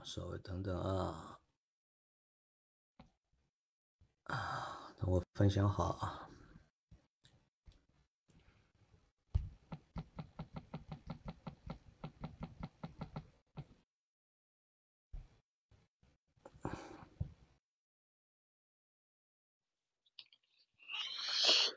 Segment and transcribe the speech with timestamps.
[0.00, 1.38] 啊，稍微等等啊，
[4.24, 6.26] 啊，等我分享好啊。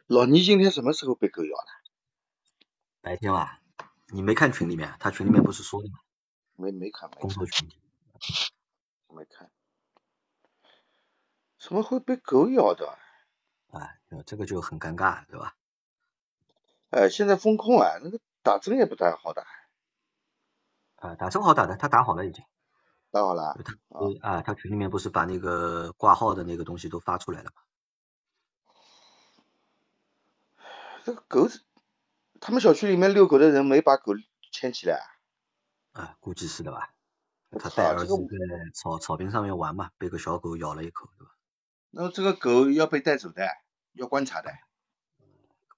[0.08, 1.84] 老倪今天什么时候被狗咬了？
[3.02, 3.60] 白天吧，
[4.08, 4.96] 你没看群里面？
[5.00, 6.00] 他群里面不是说的吗？
[6.56, 7.70] 没没看，没工作群。
[9.10, 9.52] 没看。
[11.60, 12.98] 怎么会被狗咬的？
[13.72, 15.56] 啊，这个就很尴尬，对吧？
[16.90, 19.46] 哎，现在风控啊，那个打针也不太好打。
[20.98, 22.46] 啊，打针好打的，他打好了已经。
[23.12, 23.58] 打好了。
[23.64, 23.74] 他
[24.22, 27.62] 啊，他群里面不是把那个挂号的那个东西都发出来了吗？
[31.04, 31.50] 这个狗，
[32.40, 34.14] 他们小区里面遛狗的人没把狗
[34.52, 35.00] 牵起来？
[35.94, 36.93] 啊，估计是的吧。
[37.60, 41.32] 他带儿子在草草坪上面玩嘛，被个小狗咬了一口，对吧？
[41.92, 43.48] 那这个狗要被带走的，
[43.94, 44.52] 要观察的。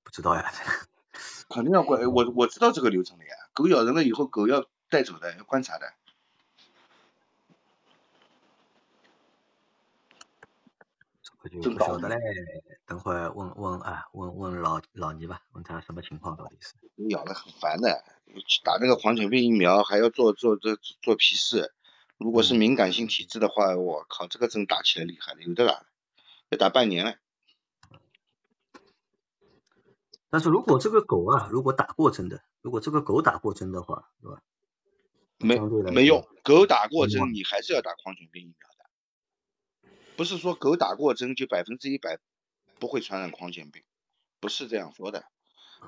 [0.04, 0.52] 不知道呀。
[1.48, 3.32] 肯定要观，我我知道这个流程的呀。
[3.54, 5.94] 狗咬人了以后，狗要带走的，要观察的。
[11.62, 12.16] 就不晓得嘞，
[12.86, 16.74] 等会儿问问啊，问问老老倪吧，问他什么情况到底是。
[16.96, 18.04] 你咬的很烦的，
[18.64, 21.74] 打那个狂犬病疫苗还要做做做做皮试，
[22.18, 25.86] 如果是敏感性体质的话，我靠，这个针打起来厉害的，有的打，
[26.50, 27.16] 要打半年了。
[30.30, 34.42] 但是如果这个狗啊，如果打过针的，如果这个狗打过针的话，是吧？
[35.40, 35.60] 没
[35.92, 39.90] 没用，狗打过针你还是要打狂犬病疫苗的。
[40.16, 42.20] 不是说狗打过针就百分之一百
[42.80, 43.84] 不会传染狂犬病，
[44.40, 45.26] 不是这样说的。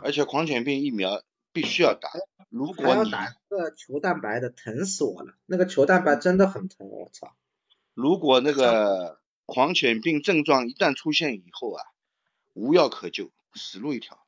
[0.04, 2.10] 而且狂犬病疫苗必须要打。
[2.50, 5.34] 如果你打个球蛋白的，疼死我了！
[5.46, 7.36] 那个球蛋白真的很疼，我操！
[7.94, 11.84] 如果那个狂犬病症状一旦出现以后啊，
[12.54, 14.27] 无药可救，死路一条。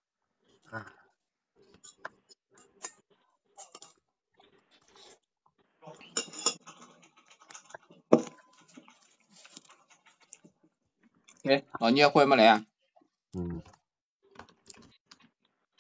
[11.44, 12.66] 哎，老聂会没来啊？
[13.32, 13.62] 嗯，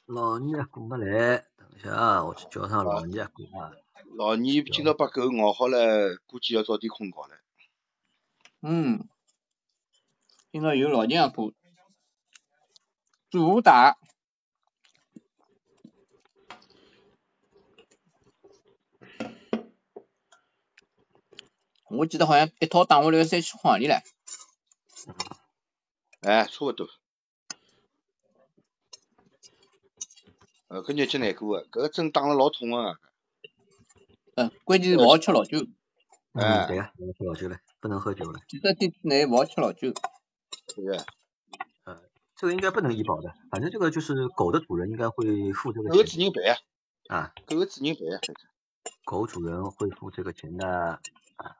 [0.05, 3.73] 老聂过没来，等一下啊，我去叫上老聂过啊。
[4.15, 7.37] 老聂今朝把狗咬好了，估计要早点困觉了。
[8.61, 9.09] 嗯，
[10.51, 11.51] 今朝有老聂过，
[13.29, 13.97] 主打。
[21.89, 24.03] 我记得好像一套打下来三千块钿嘞。
[26.21, 26.87] 哎，差不多。
[30.67, 32.99] 呃，搿日脚难过个，搿个针打了老痛啊。
[34.35, 35.59] 嗯，关键是勿好吃老酒。
[36.33, 38.39] 嗯，对啊，勿好吃老酒了，不能喝酒了。
[38.47, 39.93] 几十天之内勿好吃老酒。
[40.67, 41.05] 对个。
[41.85, 42.01] 呃，
[42.35, 45.89] 这个应该不能医保的，反正这个就是狗的主人应该会付这个。
[45.89, 46.57] 狗主人赔啊。
[47.07, 47.33] 啊。
[47.47, 48.19] 狗主人赔啊。
[49.05, 50.67] 狗主人会付这个钱的。
[50.67, 51.55] 啊。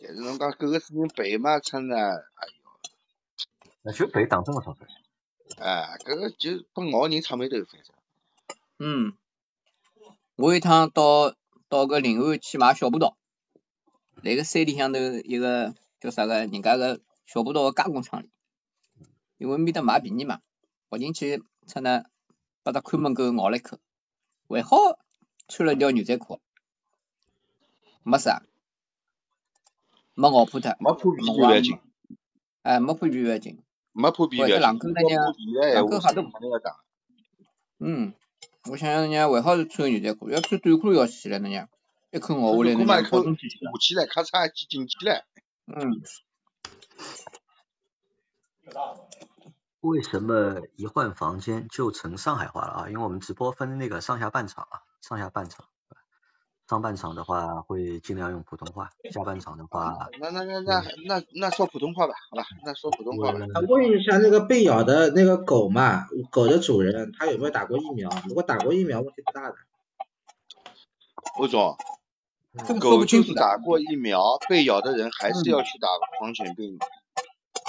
[0.00, 2.54] 但是侬讲狗个主人赔嘛，真的，哎呦。
[2.54, 2.57] 那
[3.92, 4.86] 就赔打针个钞票。
[5.58, 7.94] 哎，搿个就把咬人擦眉头，反正。
[8.78, 9.16] 嗯。
[10.36, 11.34] 我一趟到
[11.68, 13.14] 到个临安去买小葡萄，
[14.22, 18.30] 来个山里向头一个叫啥个，人家个小葡萄个加工厂里，
[19.36, 20.40] 因为面搭买便宜嘛，
[20.88, 22.04] 跑进去，出呢，
[22.62, 23.80] 把他看门狗咬了一口，
[24.48, 24.76] 还好
[25.48, 26.40] 穿了条牛仔裤，
[28.04, 28.42] 没事啊，
[30.14, 31.80] 没咬破它，没破皮就要紧，
[32.62, 33.60] 哎，没破皮就要紧。
[33.98, 35.24] 没破皮的，两口那样，
[35.72, 36.22] 两口哈都
[37.80, 38.14] 嗯，
[38.70, 41.68] 我想想人家还好是穿牛仔裤，要穿短裤要死了，人家
[42.12, 43.34] 一口咬下来，那口捂
[43.78, 45.24] 起来，咔嚓挤进去了。
[45.66, 46.00] 嗯。
[49.80, 52.88] 为什么一换房间就成上海话了啊？
[52.88, 55.66] 因为我们直播分那个上下半场啊，上下半场。
[56.68, 63.38] 上半场的话会尽量用普通话，下半场的话，那那那那那那说普通话吧，好吧，那说普通话吧。
[63.66, 68.10] 问一下那个被咬的那个狗嘛，狗的主人他有没有打过疫苗？
[68.28, 69.56] 如果打过疫苗，问题不大的。
[71.40, 71.78] 吴总，
[72.80, 75.88] 狗就是打过疫苗，被咬的人还是要去打
[76.18, 76.78] 狂犬病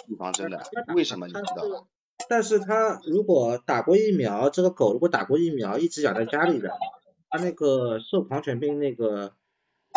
[0.09, 0.61] 预防针的，
[0.93, 1.85] 为什么你知道吗？
[2.27, 6.77] 但是他如果打过疫苗，这个狗如果打过疫苗，一直养在家里的。
[7.29, 9.33] 它那个受狂犬病那个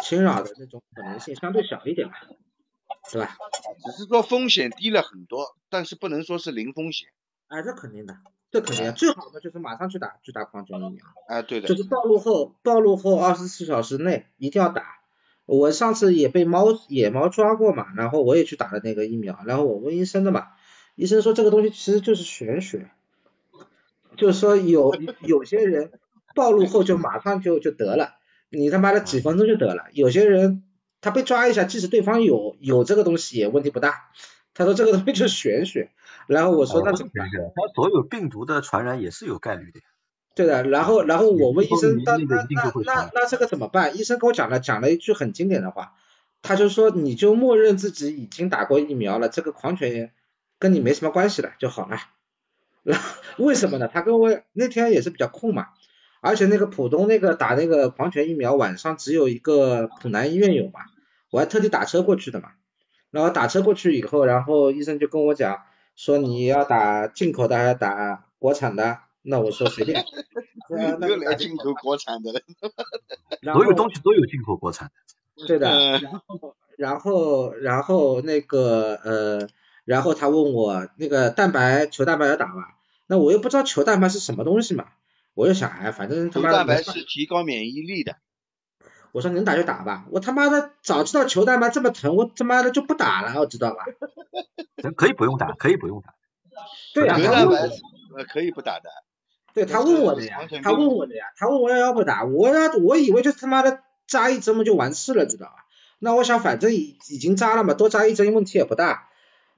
[0.02, 2.14] 侵扰的那种可能性相对小一点吧，
[3.11, 3.37] 对吧？
[3.84, 7.08] 只是说风险低了很多，但是不能说是零风险。
[7.49, 8.17] 哎，这肯定的，
[8.50, 11.05] 这肯定，最好的就是马上去打，去打狂犬疫苗。
[11.29, 11.69] 哎，对的。
[11.69, 15.00] 就是暴露后，暴露后二十四小时内一定要打，
[15.44, 20.49] 我上次也被猫野猫抓过嘛，然后我也去打了那个疫苗，然后我问医生的嘛，
[20.94, 22.90] 医生说这个东西其实就是玄学，
[24.17, 25.93] 就是说有有些人
[26.34, 28.14] 暴露后就马上就就得了，
[28.50, 30.64] 你他妈的几分钟就得了，有些人
[31.00, 34.11] 他被抓一下，即使对方有有这个东西也问题不大。
[34.55, 35.90] 他说这个东西就是玄学，
[36.26, 37.26] 然后我说那怎么办？
[37.31, 39.81] 他所有病毒的传染也是有概率的。
[40.34, 43.96] 对的，然后然后我问医生，那那那那那这个怎么办？
[43.96, 45.94] 医生跟我讲了讲了一句很经典的话，
[46.43, 50.12] 他就说你就默认自己已经打过疫苗了，这个狂犬炎
[50.58, 51.96] 跟你没什么关系了就好了。
[52.85, 53.05] 然后
[53.38, 53.88] 为什么呢？
[53.90, 55.69] 他跟我那天也是比较空嘛，
[56.22, 60.82] 而且那个浦东那个打那个狂犬疫苗晚上只有一个浦南医院有嘛，
[61.32, 62.50] 我还特地打车过去的嘛。
[63.10, 65.64] 然后打车过去以后，然后医生就跟我讲
[65.96, 69.00] 说你要打进口的还是打国产的？
[69.22, 70.02] 那我说随便。
[70.70, 72.40] 又来进口国产的了。
[73.52, 74.88] 所有东西都有进口国产
[75.36, 75.46] 的。
[75.46, 75.98] 对的。
[75.98, 79.48] 然后然后然后那个呃，
[79.84, 82.64] 然后他问我那个蛋白球蛋白要打吗？
[83.08, 84.86] 那我又不知道球蛋白是什么东西嘛，
[85.34, 88.17] 我就想哎，反正球蛋白是提高免疫力的。
[89.12, 93.84] 我说能打就打吧，我他妈的早知道球蛋白这么疼，我他妈的就不打了，我知道吧？
[94.96, 96.14] 可以不用打，可以不用打。
[96.94, 97.56] 对啊，球蛋白
[98.17, 98.88] 呃可以不打的。
[99.55, 105.52] 对他问我的呀，他问我的呀，他问我要要不打，我要我以为就他妈的扎一针嘛就完事了，知道吧？
[105.99, 109.08] 那我想反正已已经扎了嘛，多扎一针问题也不大。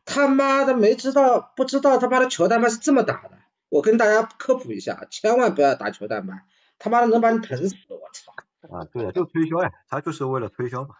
[0.05, 3.38] 他妈的没知道不知道他妈的球蛋白是这么打的，
[3.75, 6.44] 我跟大家科普一下，千万不要打球蛋白，
[6.79, 8.32] 他妈的能把你疼死，我操！
[8.73, 10.94] 啊，对啊，就推销呀，他就是为了推销嘛。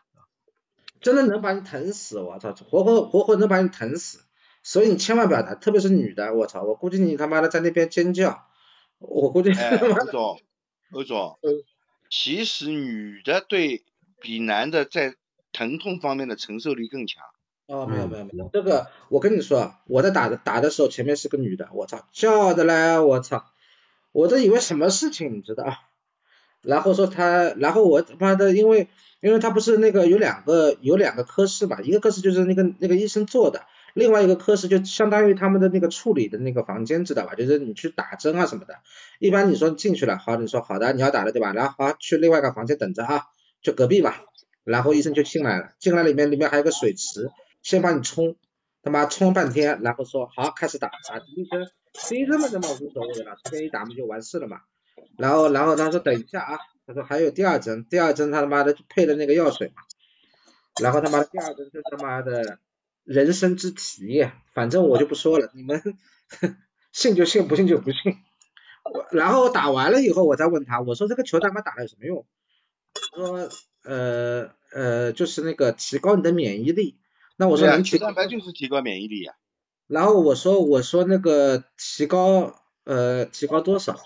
[1.01, 4.25] 真的能把你疼死，我操，活活活活能把你疼死，
[4.65, 8.49] 所以你千万不要打，特别是女的，我操，我估计你他妈的在那边尖叫，
[8.99, 9.53] 我估计。
[9.53, 10.41] 欧总，
[10.91, 11.39] 欧总，
[12.11, 13.85] 其实女的对
[14.21, 15.15] 比男的在
[15.53, 17.23] 疼痛方面的承受力更强。
[17.67, 23.45] 哦，没有没有没有，这个我跟你说，我在打的打的时候前面是个女的，我操，叫的嘞，我操，
[24.13, 25.75] 我都以为什么事情，你知道。
[26.61, 28.89] 然后说他，然后我他妈的，因为
[29.21, 33.63] 因为他不是那个有两个有两个科室嘛，一个科室就是那个那个医生做的，
[33.95, 37.35] 另外一个科室就相当于他们的那个处理的那个房间，知道吧？
[37.35, 38.77] 就是你去打针啊什么的。
[39.19, 41.53] 一般你说进去了，好，你说好的，你要打了对吧？
[41.53, 43.25] 然后好去另外一个房间等着啊，
[43.63, 44.23] 就隔壁吧。
[44.65, 47.31] 然后医生就进来了，进来里面里面还有个水池，
[47.65, 48.37] 先帮你冲，
[48.83, 54.61] 他妈冲半天，然后说好开始打，打第一针，第一针嘛，那么无所谓了，随便一打不就完事了嘛。
[55.17, 59.83] 然后，然后他说等一下啊，他说还有第二针，第二针他他妈的配的那个药水嘛，
[60.79, 62.59] 然后他妈的第二针就他妈的
[63.03, 65.83] 人生之题，反正我就不说了，你们
[66.93, 68.19] 信就信，不信就不信。
[69.11, 72.27] 然后打完了以后，我再问他，我说这个球他妈打了有什么用？
[72.93, 73.49] 他说
[73.85, 76.99] 呃呃就是那个提高你的免疫力。
[77.37, 79.35] 那我说能取蛋白就是提高免疫力呀。
[79.87, 82.55] 然后我说我说那个提高
[82.85, 83.99] 呃提高多少？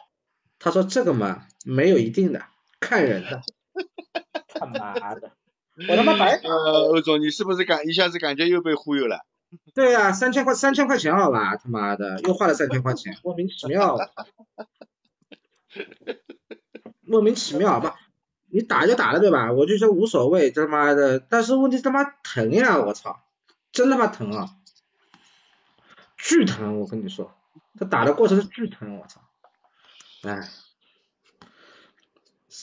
[0.58, 2.42] 他说这个嘛没有一定的，
[2.80, 3.42] 看人的。
[4.49, 5.32] 他妈的，
[5.88, 6.40] 我他妈白。
[6.42, 9.20] 呃，欧总，你是不是感一下子感觉又被忽悠了？
[9.75, 13.97] 对呀，三千块三千块钱好吧，他妈的又花了三千块钱，莫名其妙。
[17.02, 17.97] 莫名其妙吧，
[18.50, 19.52] 你打就打了对吧？
[19.52, 23.21] 我就说无所谓，他妈的，但是问题他妈疼呀，我操，
[23.73, 24.50] 真他妈疼啊，
[26.17, 27.35] 巨疼，我跟你说，
[27.78, 29.21] 他打的过程是巨疼，我操。
[30.23, 30.49] 哎，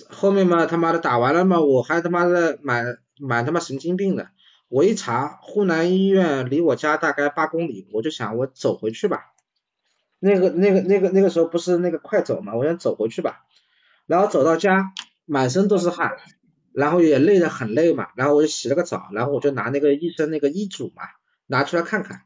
[0.10, 4.30] 后面嘛他妈的打完了嘛，我还他妈的满满他妈神经病的，
[4.68, 9.32] 我一查湖南医院离我家大概八公里，我就想我走回去吧，
[10.20, 13.46] 那个那个那个那个时候不是那个快走嘛，我想走回去吧，
[14.06, 14.92] 然后走到家
[15.26, 16.18] 满身都是汗，
[16.72, 21.04] 然后也累得很累嘛，然后我就洗了个澡，然后我就拿那个医生那个医嘱嘛
[21.48, 22.22] 拿出来看看，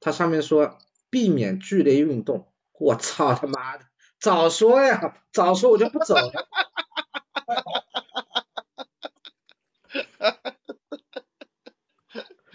[0.00, 0.78] 他上面说
[1.10, 3.84] 避免剧烈运动，我操他妈的！
[4.20, 6.48] 早说呀，早说我就不走了。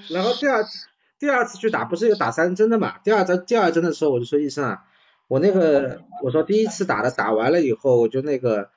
[0.09, 0.87] 然后第二次
[1.19, 2.99] 第二次去打不是有打三针的嘛？
[2.99, 4.85] 第二针第二针的时候我就说医生啊，
[5.27, 8.69] 我那个我说第一次打的打完了以后我就那个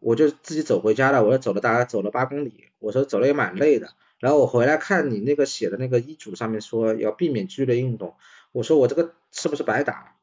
[0.00, 3.90] 我就自己走回家了，我说走了大概走了八公里，我说走了也蛮累的。
[4.18, 8.14] 然后我回来看你那个写的那个医嘱上面说要避免剧烈运动，
[8.52, 10.16] 我说我这个是不是白打？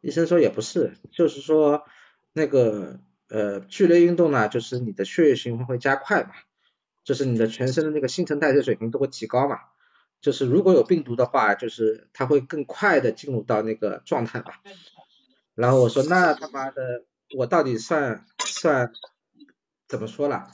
[0.00, 1.84] 医生说也不是，就是说
[2.32, 6.30] 那个呃剧烈运动呢，就是你的血液循环会加快嘛，
[7.04, 9.58] 就是你的全身的那个新陈代谢水平都会提高嘛，
[10.20, 14.52] 就是如果有病毒的话，就是它会更快的进入到那个状态嘛。
[15.54, 17.04] 然后我说那他妈的
[17.36, 18.92] 我到底算算
[19.88, 20.50] 怎么说了？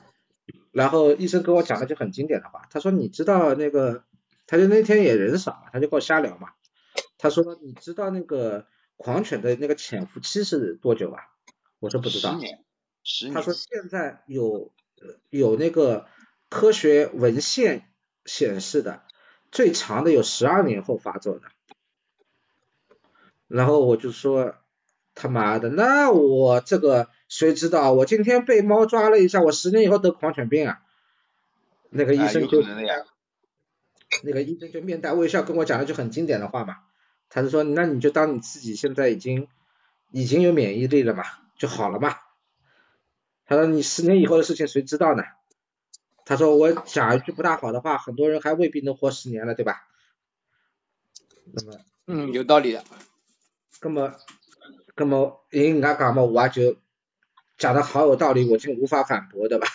[0.70, 4.04] 然后医生跟我讲了句很经典的话，他说你知道那个，
[4.46, 6.50] 他就那天也人少，他就跟我瞎聊嘛。
[7.18, 11.22] 他说你知道那个狂犬的那个潜伏期是多久啊？
[11.80, 12.32] 我说不知道。
[12.32, 12.64] 十年。
[13.02, 13.34] 十年。
[13.34, 14.70] 他说现在有
[15.30, 16.06] 有那个
[16.50, 17.88] 科学文献
[18.26, 19.02] 显示的，
[19.50, 21.42] 最长的有十二年后发作的。
[23.48, 24.54] 然后我就说
[25.14, 27.08] 他妈的，那我这个。
[27.28, 30.83] 谁知道我今天被猫抓了一下，我十年以后得狂犬病啊？
[31.90, 32.62] 那个医生就，
[34.23, 36.78] 那个医生就面带微笑跟我讲了句很经典的话嘛，
[37.28, 39.49] 他就说那你就当你自己现在已经
[40.11, 41.25] 已经有免疫力了嘛，
[41.56, 42.16] 就好了嘛。
[43.47, 45.23] 他说你十年以后的事情谁知道呢？
[46.25, 49.87] 他说我讲一句不大好的话，很多人还未必能活十年了，对吧？
[51.52, 52.85] 那么，嗯，有道理的。
[53.80, 54.14] 那么，
[54.97, 56.76] 那么因人家讲嘛，我就。
[57.58, 59.66] 讲的好有道理，我竟无法反驳，对吧？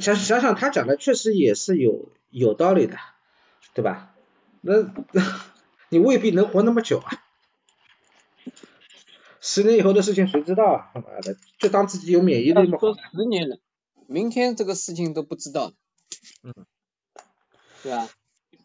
[0.00, 2.96] 想想想，他讲的确实也是有有道理的，
[3.74, 4.14] 对吧？
[4.60, 4.72] 那
[5.90, 7.22] 你未必能活那么久啊！
[9.40, 10.90] 十年以后的事情谁知道啊？
[10.94, 12.78] 他妈的，就当自己有免疫力嘛。
[12.78, 13.58] 说十年了，
[14.06, 15.72] 明天这个事情都不知道。
[16.42, 16.54] 嗯。
[17.82, 18.08] 对吧？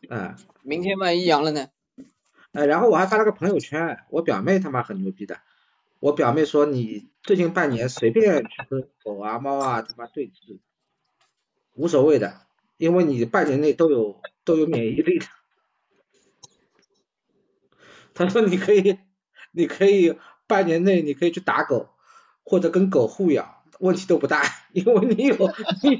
[0.09, 0.35] 嗯。
[0.63, 1.67] 明天万一阳了呢？
[2.51, 5.39] 哎，然后我还发了个朋友圈，我表妹他妈很牛逼的。
[5.99, 10.59] 我表妹说你最近半年随便去跟狗啊猫啊他妈对峙，
[11.75, 12.41] 无所谓的，
[12.77, 15.25] 因为你半年内都有都有免疫力的。
[18.15, 18.97] 他说你可以
[19.51, 21.89] 你可以半年内你可以去打狗，
[22.43, 24.41] 或者跟狗互咬，问题都不大，
[24.73, 25.35] 因为你有
[25.83, 25.99] 你有。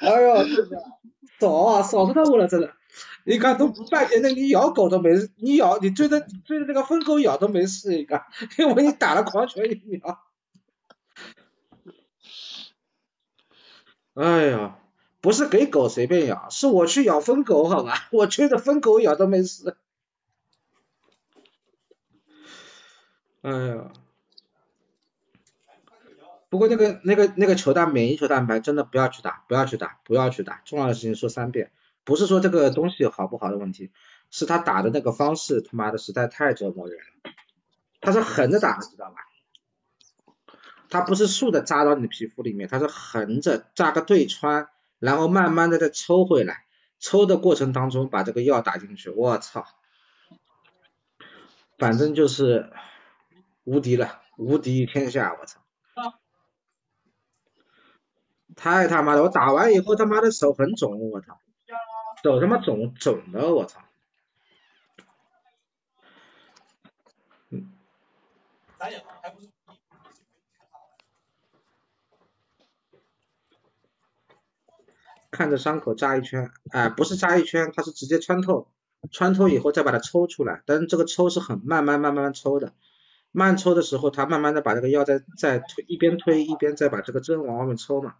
[0.00, 0.99] 哎呦，是的。
[1.40, 2.74] 少啊，少死他我了，真的！
[3.24, 8.24] 你看都不半天，那你咬狗都没事，你咬你追着追着那个疯狗咬都没事，你看，
[8.58, 10.20] 因为你打了狂犬疫苗。
[14.14, 14.78] 哎呀，
[15.20, 18.08] 不是给狗随便咬，是我去咬疯狗，好吧？
[18.12, 19.76] 我追着疯狗咬都没事。
[23.42, 23.92] 哎呀。
[26.50, 30.60] 不过那个那个那个球蛋免疫球蛋白真的不要去打，不要去打，不要去打。
[30.66, 31.70] 重要的事情说三遍，
[32.04, 33.92] 不是说这个东西好不好的问题，
[34.30, 37.30] 是他打的那个方式他妈的实在太折磨人了。
[38.00, 39.16] 他是横着打，知道吧？
[40.88, 46.64] 他不是竖的扎到你的皮肤里面，他是横着扎个对穿，然后慢慢的再抽回来，
[46.98, 49.66] 抽的过程当中把这个药打进去，我操，
[51.78, 52.72] 反正就是
[53.62, 55.60] 无敌了，无敌天下，我操。
[58.60, 59.22] 太他妈的！
[59.22, 61.40] 我打完以后他妈的手很肿，我操，
[62.22, 63.80] 手他妈肿肿的，我操。
[75.30, 78.68] 看着伤口扎一圈，哎，不是扎一圈，它是直接穿透，
[79.10, 82.74] 穿透以后再把它抽出来，但是这个抽是很慢慢慢慢抽的，
[83.32, 88.16] 慢抽的时候，它慢慢的把这个药再再推，一边推一边再把这个针往外面抽嘛。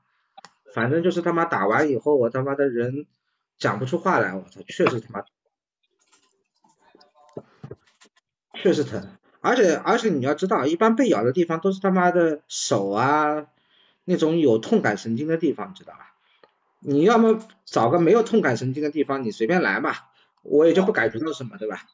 [0.75, 3.07] 反正就是他妈打完以后，我他妈的人
[3.59, 5.25] 讲不出话来，我操，确实他妈，
[8.55, 9.09] 确实疼，
[9.41, 13.47] 而且而且你要知道，一般被咬的地方都是他妈的手啊，
[14.05, 16.15] 那种有痛感神经的地方，知道吧？
[16.81, 19.95] 你要么找个没有痛感神经的地方，你随便来嘛，
[20.43, 21.87] 我也就不感觉到什么，对吧？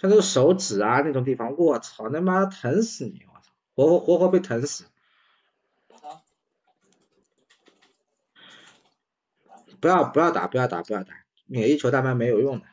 [0.00, 4.84] 像这个手指啊那种地方，我操，他妈疼死你，我操，活活活活被疼死。
[9.80, 11.14] 不要不要打不要打不要打，
[11.46, 12.66] 免疫球蛋白没有用的。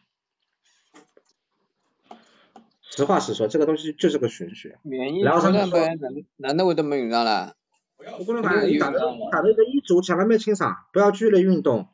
[2.81, 4.79] 实话实说，这个东西就是个玄学。
[4.81, 7.55] 免疫球蛋白难难道会都没用上了？
[8.19, 8.99] 我跟你讲，你打的
[9.31, 11.87] 打的一个医嘱，千万别清爽，不要剧烈运动，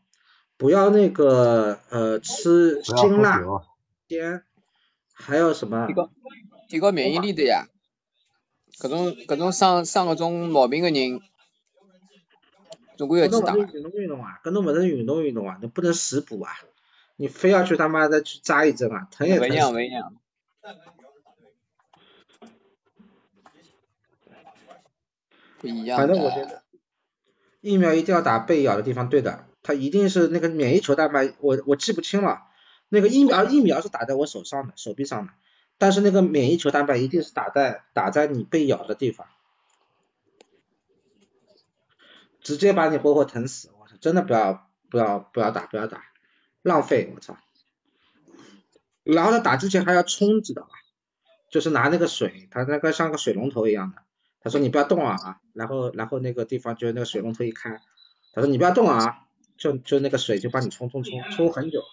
[0.57, 3.41] 不要那个呃吃辛辣
[4.07, 4.43] 鲜，
[5.13, 5.87] 还有什么？
[5.87, 6.09] 提高
[6.69, 7.67] 提高免疫力的呀，
[8.79, 11.21] 各种各种生生各种毛病的人。
[12.97, 13.55] 总归要去打。
[13.55, 16.51] 运动运动啊，跟侬不是运动运动啊，你不能食补啊，
[17.15, 19.47] 你非要去他妈的去扎一针啊，疼也疼。
[19.47, 20.15] 不一样，不一样。
[25.59, 25.97] 不一样。
[25.97, 26.61] 反正我觉得
[27.61, 32.41] 疫苗一定要打被咬的地方，对的，它一定是那个免疫球蛋白，我我记不清了，
[32.89, 35.33] 那个疫苗疫苗是打在我手上的，手臂上的，
[35.77, 39.27] 但是那个免疫球蛋白一定是打在打在你被咬的地方。
[42.43, 43.71] 直接把你活活疼死！
[43.79, 46.03] 我操，真的不要不要不要打不要打，
[46.61, 47.11] 浪费！
[47.15, 47.37] 我操。
[49.03, 50.69] 然后他打之前还要冲，知道吧？
[51.49, 54.01] 就是拿那个水，他那个像个水龙头一样的，
[54.41, 57.81] 他说你不要动啊，然后然后那个地方就那个水龙头一开，
[58.33, 59.25] 他说你不要动啊，
[59.57, 61.83] 就就那个水就帮你冲冲冲冲很久，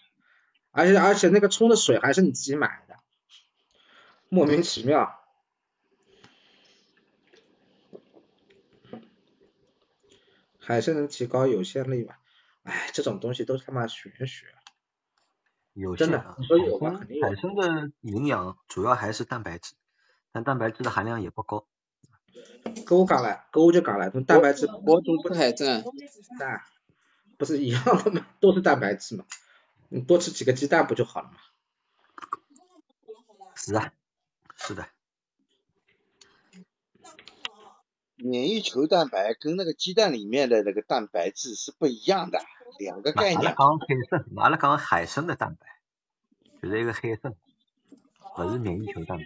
[0.72, 2.96] 而且而且那个冲的水还是你自己买的，
[4.28, 5.19] 莫名其妙。
[10.70, 12.14] 还是能提高有限率嘛？
[12.62, 14.46] 哎，这种东西都是他妈玄学。
[15.72, 16.62] 有真的，所以
[17.22, 19.74] 海参的营养主要还是蛋白质，
[20.32, 21.66] 但蛋白质的含量也不高。
[22.86, 24.66] 跟我讲了，跟我就讲了，从蛋白质。
[24.86, 25.82] 我总吃海参。
[26.38, 26.62] 蛋，
[27.38, 28.26] 不是一样的吗？
[28.40, 29.24] 都是蛋白质嘛，
[29.88, 31.36] 你多吃几个鸡蛋不就好了吗？
[33.54, 33.92] 是啊，
[34.56, 34.86] 是的。
[38.22, 42.40] 免疫球蛋白跟那个鸡蛋里面的那个蛋白质是不一样的，
[42.78, 43.38] 两个概念。
[43.38, 45.66] 阿拉讲海参，阿拉讲海参的蛋白，
[46.62, 47.34] 就是一个海参，
[48.36, 49.24] 不是免疫球蛋白。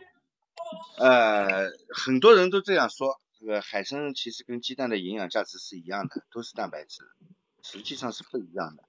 [0.99, 7.03] 呃，很多人都这样说，这个海参其实跟鸡蛋的营养价值是一样的，都是蛋白质，
[7.63, 8.85] 实际上是不一样的。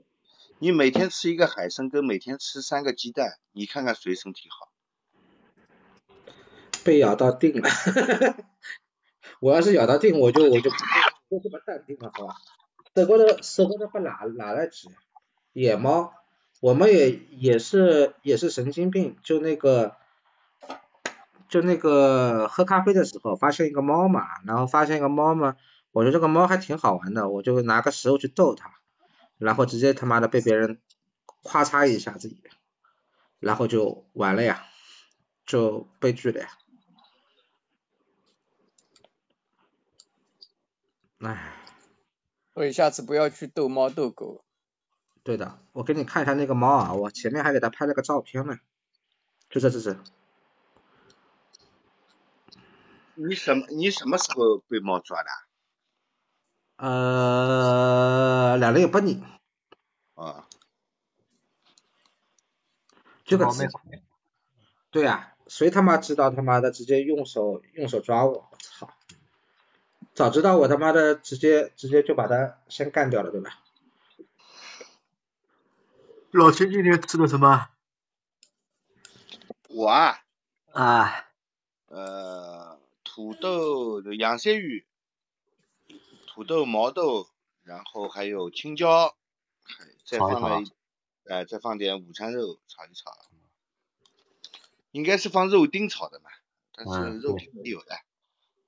[0.60, 4.72] 你每天吃一个海参，跟每天吃三个鸡蛋，你看看谁身体好？
[6.84, 7.70] 被咬到定了。
[9.40, 12.36] 我要是咬到定，我就我就就这么淡定了，好吧？
[12.96, 14.88] 手高头手高头不哪哪来吃？
[15.54, 16.14] 野猫，
[16.62, 19.96] 我们也也是也是神经病，就那个
[21.50, 25.56] 就那个喝咖啡的时候发现一个猫嘛，然后发现一个猫嘛，
[25.92, 28.72] 我觉得这个猫还挺好玩的，我就拿个食物去逗它，
[29.38, 30.80] 然后直接他妈的被别人
[31.44, 32.36] 咔嚓一下子，
[33.40, 34.64] 然后就完了呀，
[35.46, 36.50] 就悲剧了呀。
[41.20, 41.54] 唉，
[42.54, 44.44] 所以下次不要去逗猫逗狗。
[45.24, 48.60] 对的，我给你看一下那个猫啊，我前面还给它拍了个照片呢，
[49.50, 49.98] 就这这这。
[53.16, 53.66] 你什么？
[53.70, 55.30] 你什么时候被猫抓的？
[56.76, 59.24] 呃，两零一八年。
[60.16, 60.48] 啊。
[63.24, 63.48] 这个
[64.92, 68.34] 对呀，谁他妈知道他妈的直接用手用手抓我？
[68.34, 68.95] 我操！
[70.16, 73.60] 早知道我他妈的直接直接就把他先干掉了，对吧？
[76.32, 77.68] 老秦今天吃的什么？
[79.68, 80.24] 我啊
[80.72, 81.28] 啊，
[81.88, 84.86] 呃，土豆的养鲜鱼，
[86.28, 87.28] 土豆毛豆，
[87.64, 89.18] 然后还有青椒，
[90.06, 90.64] 再放了，
[91.26, 93.12] 哎，再放点午餐肉炒一炒，
[94.92, 96.30] 应该是放肉丁炒的嘛，
[96.72, 98.00] 但是肉丁没有的。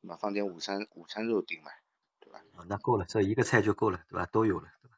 [0.08, 1.72] 那放点午餐午餐肉丁嘛，
[2.20, 2.40] 对吧？
[2.56, 4.26] 啊，那够了，这一个菜就够了，对吧？
[4.26, 4.98] 都有了，对吧？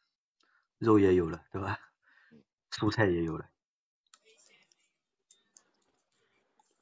[0.78, 1.80] 肉也有了，对吧？
[2.72, 3.50] 蔬菜也有了。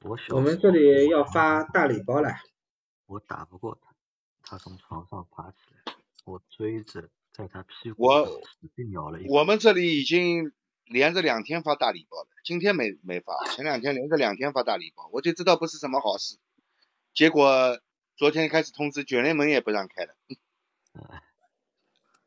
[0.02, 2.30] 我我们这里要发大礼包了。
[3.06, 3.94] 我打不过他，
[4.42, 8.26] 他从床上爬起来，我追着在他屁股我
[8.60, 9.28] 使劲咬了一。
[9.28, 10.52] 我们这里已经
[10.84, 16.36] 连着两天发大礼包了，今天没没发，前两天连着两天发大礼包，我就知道不是什么好事，
[17.14, 17.80] 结果。
[18.18, 20.14] 昨天开始通知卷帘门也不让开了，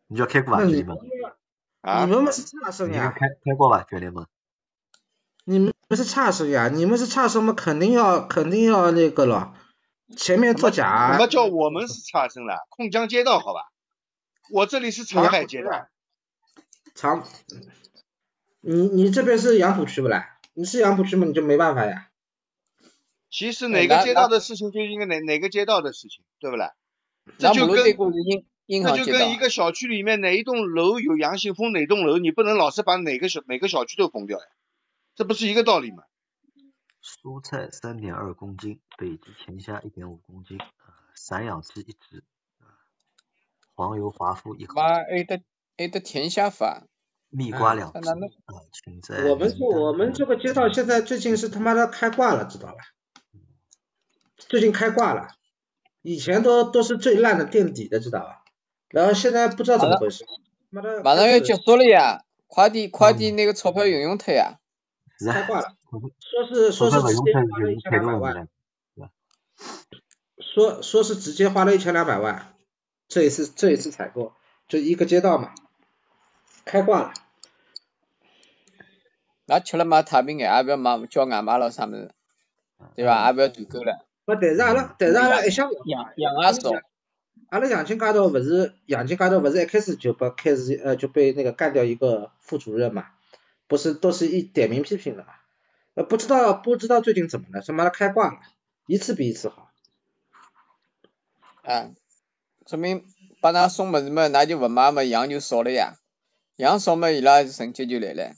[0.08, 0.98] 你就要开过吧卷帘门？
[1.82, 2.06] 啊？
[2.06, 3.12] 你们是差生呀？
[3.12, 4.26] 开开过吧卷帘门？
[5.44, 6.70] 你们不是差生呀？
[6.70, 7.52] 你们是差生嘛？
[7.52, 9.54] 肯定要肯定要那个了，
[10.16, 11.12] 前面作假。
[11.12, 12.66] 什么叫我们是差生了？
[12.70, 13.70] 控江街道好吧？
[14.54, 15.88] 我这里是长海街道。
[16.96, 17.28] 长，
[18.62, 20.38] 你你这边是杨浦区不啦？
[20.54, 21.26] 你是杨浦区吗？
[21.26, 22.11] 你就没办法呀。
[23.32, 26.74] 其实哪个街道的事情就应该哪哪个街道的事情，对不啦？
[27.40, 27.78] 这就跟
[28.84, 34.46] 那就跟一个小区里面哪一栋楼有阳性封哪栋楼，你不能老是把哪个小每个小区都封掉呀，
[35.16, 36.04] 这不是一个道理吗？
[37.04, 40.60] 蔬菜三点二公斤，北极甜虾一点五公斤，
[41.16, 42.24] 散养鸡一只，
[43.74, 44.76] 黄油华夫一口。
[44.76, 45.42] 妈，还得
[45.78, 46.86] 还得甜虾法。
[47.30, 48.00] 蜜瓜两只。
[49.30, 52.84] 我们这我们这个街道现在最近是他妈的开挂了，知道吧？
[54.50, 55.30] 最近开挂了，
[56.02, 58.44] 以前都都是最烂的垫底的，知道吧？
[58.90, 60.26] 然后现在不知道怎么回事，
[61.04, 64.60] 马上要结束了呀，快点快点那个钞票用用它呀！
[65.32, 65.76] 开挂了，
[66.20, 68.48] 说是说是直接花了一千两百万，
[70.40, 72.54] 说说是直接花了一千两百万，
[73.08, 74.34] 这一次这一次采购
[74.68, 75.54] 就一个街道嘛，
[76.66, 77.14] 开挂了。
[79.46, 82.14] 那吃了嘛太平眼，也不要买叫外卖了啥么子，
[82.96, 83.28] 对吧？
[83.28, 84.06] 也不要团购了。
[84.26, 86.72] 不，但是阿拉，但是阿拉一向，养养阿少，
[87.50, 93.08] 阿拉杨金街道不是杨金街道不是一开始就被开始呃就被那个干掉一个副主任嘛，
[93.68, 95.34] 不是都是一点名批评的嘛，
[95.96, 98.40] 呃，不知道不知道最近怎么了，他妈的开挂了，
[98.88, 99.72] 一次比一次好。
[101.64, 101.92] 啊，
[102.66, 103.06] 说明
[103.40, 105.96] 帮他送么子嘛，那就不买嘛，羊就少了呀，
[106.56, 108.34] 羊少嘛，伊拉成绩就来了。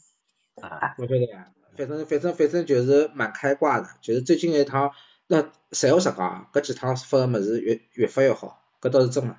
[0.61, 4.91] 啊，我晓得呀，反正反正反正就是蛮开挂的，就是最近一趟，
[5.27, 9.35] 那实话实讲，搿几趟发个物事越越发越好，搿倒是真个，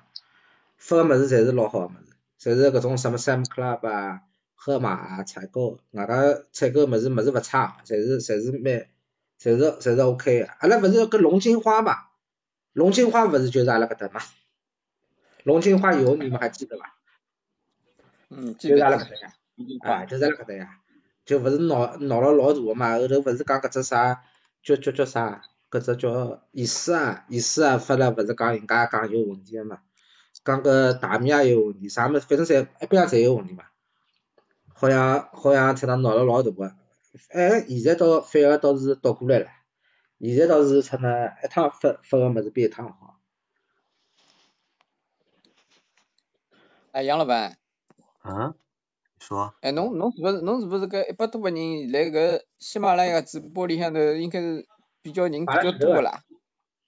[0.77, 4.21] 发个物事侪是老好个物事，侪是搿种什么 Sam Club 啊。
[4.57, 8.87] 盒马啊，采购，外加采购物事物事勿差，侪是侪是蛮，
[9.39, 10.47] 侪是侪是 OK 个。
[10.57, 11.95] 阿拉勿是搿龙金花嘛，
[12.73, 14.21] 龙金花勿是就是阿拉搿搭嘛，
[15.43, 16.95] 龙金花油你们还记得伐？
[18.29, 19.33] 嗯，就是阿拉搿搭呀，
[19.81, 20.79] 啊，就是阿拉搿搭呀，
[21.25, 24.23] 就勿是闹闹了老大个嘛，后头勿是讲搿只啥，
[24.63, 29.79] 叫叫叫啥，搿只叫意思啊，意思啊发了勿是讲人家讲有问题个嘛，
[30.43, 33.65] 讲搿大米也有问题，啥物事反正侪一边侪有问题嘛。
[34.77, 36.75] 好像好像出趟闹了老大个，
[37.29, 39.47] 哎，现在倒反而倒是倒过来了，
[40.19, 43.17] 现在倒是出呢一趟发发个么子比一趟好。
[46.91, 47.57] 哎，杨老板。
[48.23, 48.53] 嗯？
[49.17, 49.55] 说。
[49.61, 54.67] 哎，侬侬是不是侬是不是搿一百多个人来搿喜马拉雅直播里向头应该是
[55.05, 56.23] 比较人比较多个啦？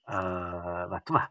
[0.02, 1.30] 呃，勿多啊。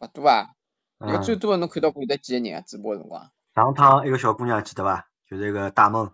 [0.00, 0.56] 勿多啊？
[0.98, 2.60] 个最多侬看到过有得几个人啊？
[2.62, 3.30] 直播辰光？
[3.54, 5.08] 上趟一个小姑娘记得伐？
[5.30, 6.12] 就是一个大梦。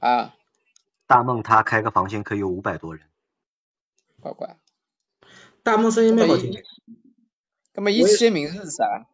[0.00, 0.34] 啊。
[1.06, 3.06] 大梦她开个房间可以有五百多人。
[4.18, 4.56] 乖乖。
[5.62, 6.52] 大梦声音蛮好听。
[7.74, 9.06] 那么伊起个名字是啥？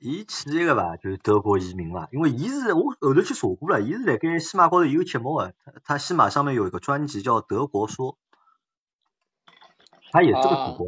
[0.00, 2.08] 伊起一个伐，就是德国移民嘛。
[2.10, 8.18] 因为伊是我后头去查过了，伊是辣盖喜马高头有节目个，他他喜马上面有一个专辑叫德国说，
[10.10, 10.86] 他也是个主播，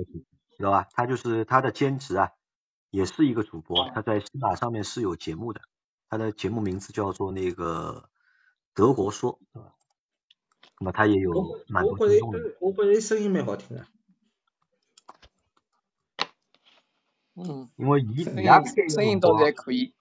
[0.56, 0.88] 知道吧？
[0.92, 2.30] 他就是他的兼职啊。
[2.90, 5.62] 也是一个主播，他在喜马上面是有节目的，
[6.10, 8.10] 他的节目名字叫做那个
[8.74, 9.40] 德国说，
[10.78, 11.32] 那么他也有
[11.68, 12.38] 蛮多听众的。
[12.60, 13.86] 我觉得声音蛮好听的。
[17.34, 17.70] 嗯。
[17.76, 18.24] 因为音
[18.88, 19.94] 声音倒是还可以。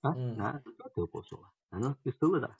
[0.00, 0.14] 啊？
[0.36, 0.60] 哪
[0.94, 1.40] 德国说？
[1.70, 2.50] 反正就收了的。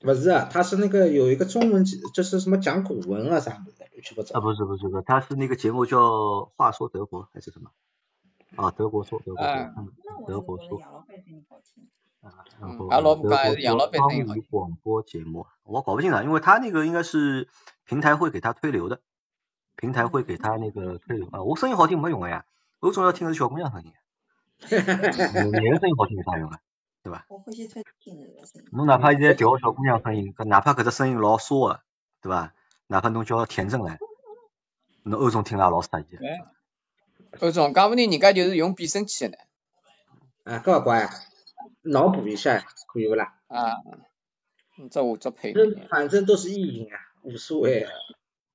[0.00, 4.38] 不是啊，他是那个有一个中文就是什么讲古文啊啥的，乱七八糟。
[4.38, 7.70] 啊不是不是不是，他是那个节目叫话说德国还是什么？
[8.56, 9.92] 啊，德国说，德国说，嗯，
[10.26, 11.04] 德国说，啊，
[12.60, 13.36] 然后德国
[13.92, 17.48] 方言广播节目，我搞不清了，因为他那个应该是
[17.84, 19.02] 平台会给他推流的，
[19.76, 22.46] 平台会给他那个推流啊，我声音好听没用的呀，
[22.80, 23.92] 我总要听的是小姑娘声音，
[24.60, 26.60] 哈哈哈男人声音好听有啥用啊，
[27.02, 27.26] 对吧？
[27.28, 28.68] 我欢喜听听个声音。
[28.70, 31.82] 侬哪怕现在调小姑娘声音，哪怕搿只声音老沙的，
[32.22, 32.54] 对吧？
[32.86, 33.98] 哪怕侬叫田震来，
[35.02, 36.18] 侬欧总听了老适意。
[37.40, 39.38] 欧总，讲不定人家就是用变声器的呢。
[40.54, 41.10] 啊，搿乖，
[41.82, 43.34] 脑补一下可以不啦？
[43.48, 43.72] 啊，
[44.88, 45.52] 这我这配。
[45.90, 47.88] 反正都是意淫啊，无所谓。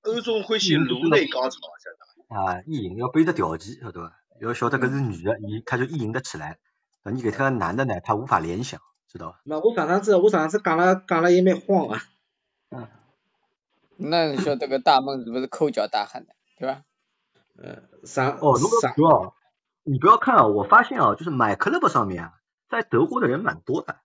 [0.03, 2.02] 欧总欢喜颅内高潮，晓得伐？
[2.33, 4.15] 啊，意淫要背着条件，晓得伐？
[4.41, 6.57] 要晓得搿是女的，伊他就意淫得起来。
[7.03, 9.39] 你给他个男的呢，他无法联想，知道吧？
[9.43, 12.01] 那我上趟子，我上次讲了讲了也蛮慌啊。
[12.71, 12.87] 嗯。
[13.95, 16.81] 那你晓得个大梦是不是抠脚大汉的，对吧？
[17.55, 19.35] 呃，三哦，如果说
[19.83, 22.33] 你不要看啊，我发现啊，就是买 club 上面啊，
[22.69, 23.97] 在德国的人蛮多的。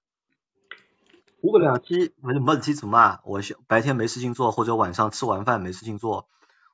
[1.41, 6.29] 我搿两天反正没事体做嘛，我白天没事情做，或者晚上吃完饭没事情做，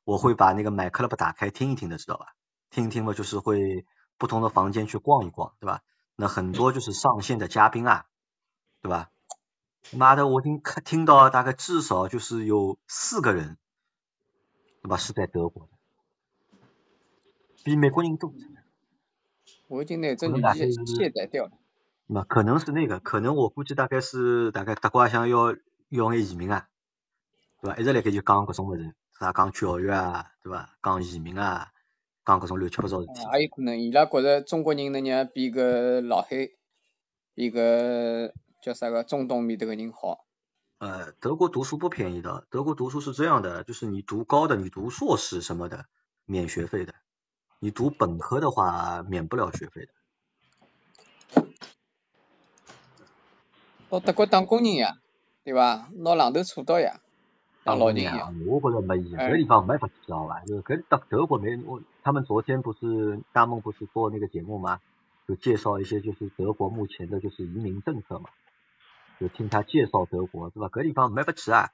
[0.05, 2.35] 我会把那个买 club 打开听一听的，知道吧？
[2.71, 3.87] 听一听嘛，就是会
[4.19, 5.83] 不同的房间去逛一逛，对吧？
[6.17, 8.07] 那很多就是上线的嘉宾啊，
[8.83, 9.11] 对吧？
[9.93, 13.59] 妈的，我听看听到大概至少就是有四个人，
[14.83, 14.97] 对吧？
[14.97, 15.69] 是在德国。
[17.65, 18.33] 比美国人多。
[19.69, 21.53] 我已经那这女的卸载掉了。
[22.07, 25.57] 那可能是那个，可能我估计大概是大概德国想要
[25.89, 26.69] 要眼移民啊，
[27.63, 27.77] 对吧？
[27.79, 30.77] 一直辣盖就讲各种物事，啥讲教育啊，对吧？
[30.83, 31.73] 讲移民啊，
[32.25, 33.21] 讲各种乱七八糟事体。
[33.39, 36.57] 也有可能，伊拉觉着中国人那样比个老黑，
[37.35, 40.27] 比个叫啥个中东面头个人好。
[40.79, 45.87] 呃，德国读书不便宜的，德国读书是这样的，就是你读高的，你读硕士什么的，
[46.25, 46.95] 免学费的。
[47.61, 49.93] 你读本科的话，免不了学费的。
[53.89, 54.99] 到德国当工人呀，
[55.45, 55.89] 对吧？
[55.95, 57.01] 拿榔头锄刀呀，
[57.65, 58.31] 当老人呀。
[58.47, 60.41] 我觉着没意思，搿地方没法去，好吧？
[60.47, 64.81] 就搿德德国没我，他们昨天不是大梦不是做那个节目吗？
[65.27, 68.31] 就介绍一些就是德国目前的就是移民政策嘛，
[69.19, 70.69] 就听他介绍德国，是吧？
[70.69, 71.71] 搿地方没法去啊，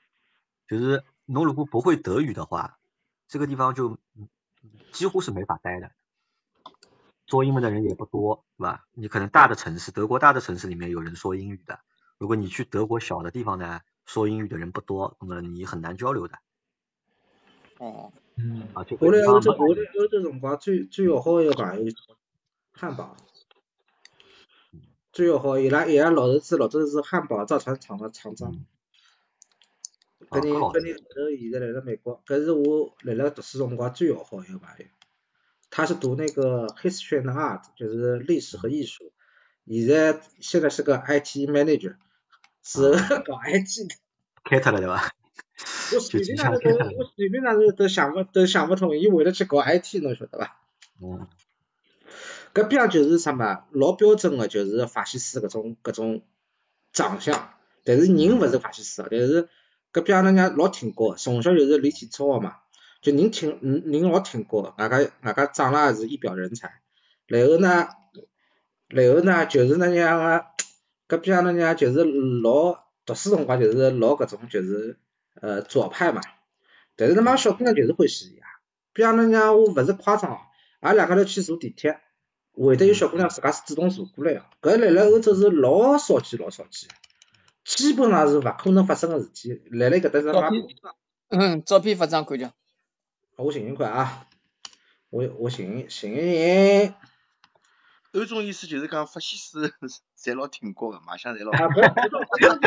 [0.69, 2.79] 就是侬如果不会德语的话，
[3.29, 3.99] 这个地方就。
[4.93, 5.91] 几乎是没法待的，
[7.27, 8.85] 说英文的人也不多，是吧？
[8.93, 11.81] 你可能大的城市，德国大的城市里面有人说英语的，
[12.19, 13.81] 如果你去德国小的地方呢，
[14.13, 16.35] 说英语的人不多，那么你很难交流的。
[17.79, 18.13] 哦。
[18.37, 18.67] 嗯。
[18.75, 21.93] 啊，就国内欧洲，国内欧洲辰光最最要好一个朋友，
[22.73, 23.17] 汉堡。
[25.13, 28.65] 最要好，伊拉伊拉老头子老早是汉堡造船厂的厂长。
[30.29, 34.87] 搿人搿人后头现在来了美国，搿是我来了读书辰光最要好一个朋友。
[35.71, 39.13] 他是读那个 History and Art，就是历史和艺术。
[39.67, 41.95] 现在现在是个 IT manager，
[42.63, 42.91] 是
[43.25, 43.95] 搞 IT 的。
[44.45, 45.15] 开脱了对伐？
[45.95, 46.57] 我随便哪都
[46.99, 50.57] 我随便哪都都想不都想不通，伊为了去搞 IT，侬晓得伐？
[51.03, 51.27] 嗯。
[52.53, 56.23] 搿边就是什么老标准的，就是法西斯搿种搿种
[56.93, 59.49] 长相，但是人勿是法西斯，但是
[59.93, 62.57] 搿边人家老挺高，从小就是练体操的嘛。
[63.03, 66.83] 就人挺人人老挺高，外加外加长了也是一表人才。
[67.27, 67.89] 然后呢，
[68.89, 70.45] 然后呢就是那样个，
[71.07, 74.99] 隔壁那样就是老读书辰光就是老搿种就是
[75.35, 76.21] 呃左派嘛。
[76.97, 78.47] 但是他妈小姑娘就是欢喜伊啊。
[78.93, 80.39] 比方侬讲我勿是夸张哦，
[80.81, 82.01] 俺两家头去坐地铁，
[82.53, 84.45] 会得有小姑娘自家主动坐过来哦。
[84.61, 86.91] 搿来了欧洲是老少见老少见，
[87.65, 89.63] 基本上是勿可能发生个事体。
[89.71, 90.51] 来了搿搭是妈。
[91.29, 92.53] 嗯，照片发张看叫。
[93.37, 94.27] 我寻寻看啊，
[95.09, 96.95] 我我寻寻寻。
[98.13, 99.73] 有种意思就是讲法西斯
[100.21, 101.51] 侪老挺过个，马相侪老。
[101.53, 102.05] 啊，不要不
[102.45, 102.53] 要。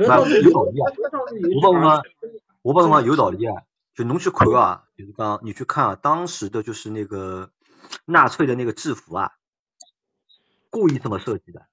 [0.00, 0.90] 有道理啊！
[1.54, 2.02] 我帮侬
[2.62, 3.62] 我帮侬有道理啊！
[3.94, 7.52] 就侬去看啊，就是讲你去看啊，当时的就是那个
[8.06, 9.32] 纳粹的那个制服啊，
[10.70, 11.66] 故意这么设计的。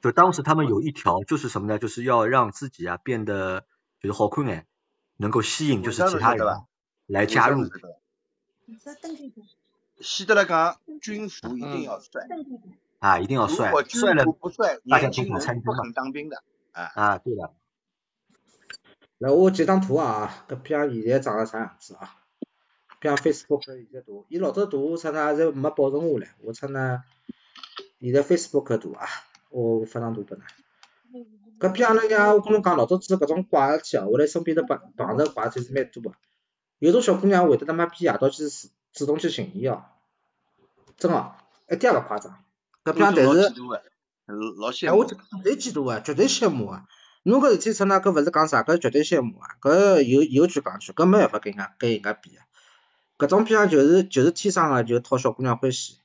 [0.00, 1.78] 就当时他们有一条就是什么呢？
[1.78, 3.66] 就是要让自己啊变得
[4.00, 4.66] 就是好看眼。
[5.18, 6.46] 能够吸引就是其他人
[7.06, 7.68] 来加入。
[10.02, 12.26] 希特勒讲军服一定要帅。
[12.98, 16.42] 啊，一定要帅，帅了不帅，大家不参不肯当兵的。
[16.72, 17.52] 啊啊，对的。
[19.18, 22.16] 来，我截张图啊，搿边现在长了啥样子啊？
[23.00, 25.24] 像 Facebook 现在图，伊老早图啥呢？
[25.24, 27.02] 还是没保存下来，我称呢，
[28.00, 29.06] 现在 Facebook 图啊，
[29.50, 30.40] 我发张图拨㑚。
[31.58, 36.12] 搿边人家，我跟侬讲，老早子搿种怪事体哦，我来身边头碰碰着怪事体是蛮多个。
[36.78, 39.84] 有种小姑娘会得他妈逼夜到去主主动去寻伊哦，
[41.02, 41.32] 真个，
[41.68, 42.38] 一点也勿夸张。
[42.84, 46.86] 搿边但是，哎，我绝对嫉妒啊，绝对羡慕啊。
[47.24, 49.48] 侬搿事体出那搿勿是讲啥，搿绝对羡慕啊。
[49.60, 52.44] 搿有有句讲句，搿没办法跟人家跟人家比啊。
[53.18, 55.98] 搿种边就是就是天生个就讨小姑娘欢喜，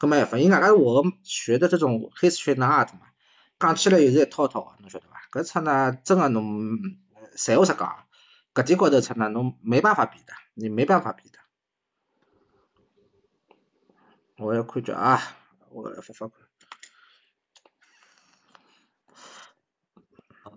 [0.00, 3.00] 搿没办法，因为外加我学的这种 history and art 嘛。
[3.60, 5.20] 讲起来又是一套套，侬晓得伐？
[5.30, 6.78] 搿出呢，真个侬，
[7.36, 7.96] 实话实讲，
[8.54, 11.38] 搿点高头出呢，侬没办法比的，你没办法比的。
[14.42, 15.20] 我要看着啊，
[15.70, 16.48] 我来发发看。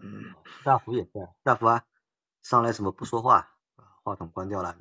[0.01, 1.85] 嗯，大福也在，大福啊，
[2.41, 3.55] 上来怎么不说话？
[4.03, 4.75] 话筒关掉了。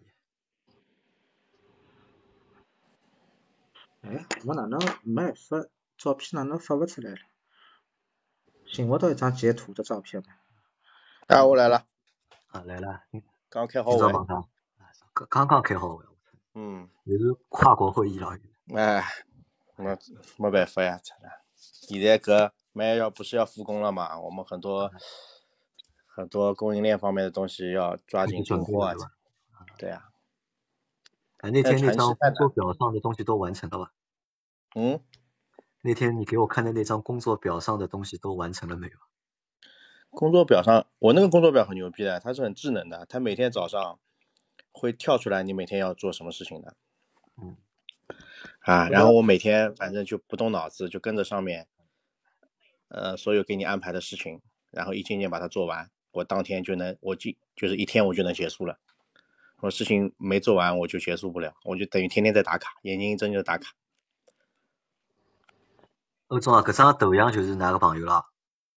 [4.03, 5.67] 哎，我哪能没发
[5.99, 7.19] 照片，哪能发不出来了？
[8.67, 10.33] 寻不到一张截图的照片吗？
[11.29, 11.87] 啊，我来了。
[12.49, 13.03] 啊，来了。
[13.51, 13.99] 刚开好会。
[13.99, 14.27] 刚
[15.29, 16.05] 刚刚开好会。
[16.55, 16.89] 嗯。
[17.05, 18.39] 也是跨国会议了。
[18.73, 19.05] 哎，
[19.77, 19.97] 没
[20.39, 20.99] 没办法呀，
[21.55, 24.19] 现在搿马上要不是要复工了嘛？
[24.21, 24.91] 我们很多
[26.07, 28.95] 很多供应链方面的东西要抓紧进货啊。
[29.77, 30.09] 对呀。
[31.39, 33.93] 哎，那天那张工作表上的东西都完成了吧？
[34.75, 35.01] 嗯。
[35.83, 38.95] 那天你给我看的那张工作表上的东西都完成了没有？
[40.11, 43.99] 工作表上，我那个工作表很牛逼的，它是很智能的，它每天早上
[44.73, 46.77] 会跳出来你每天要做什么事情的。
[47.43, 47.57] 嗯。
[48.61, 51.67] 啊，然后我每天反正就不动脑子，就跟着上面，
[52.89, 58.79] 呃，所有给你安排的事情，然后一件件把它做完，我当天就能，我就就是一天我就能结束了。
[59.61, 63.73] 我事情没做完我就结束不了，我就等于天天在打卡，眼睛一睁就打卡。
[66.27, 68.27] 欧总啊，搿张头像就是哪个朋友了？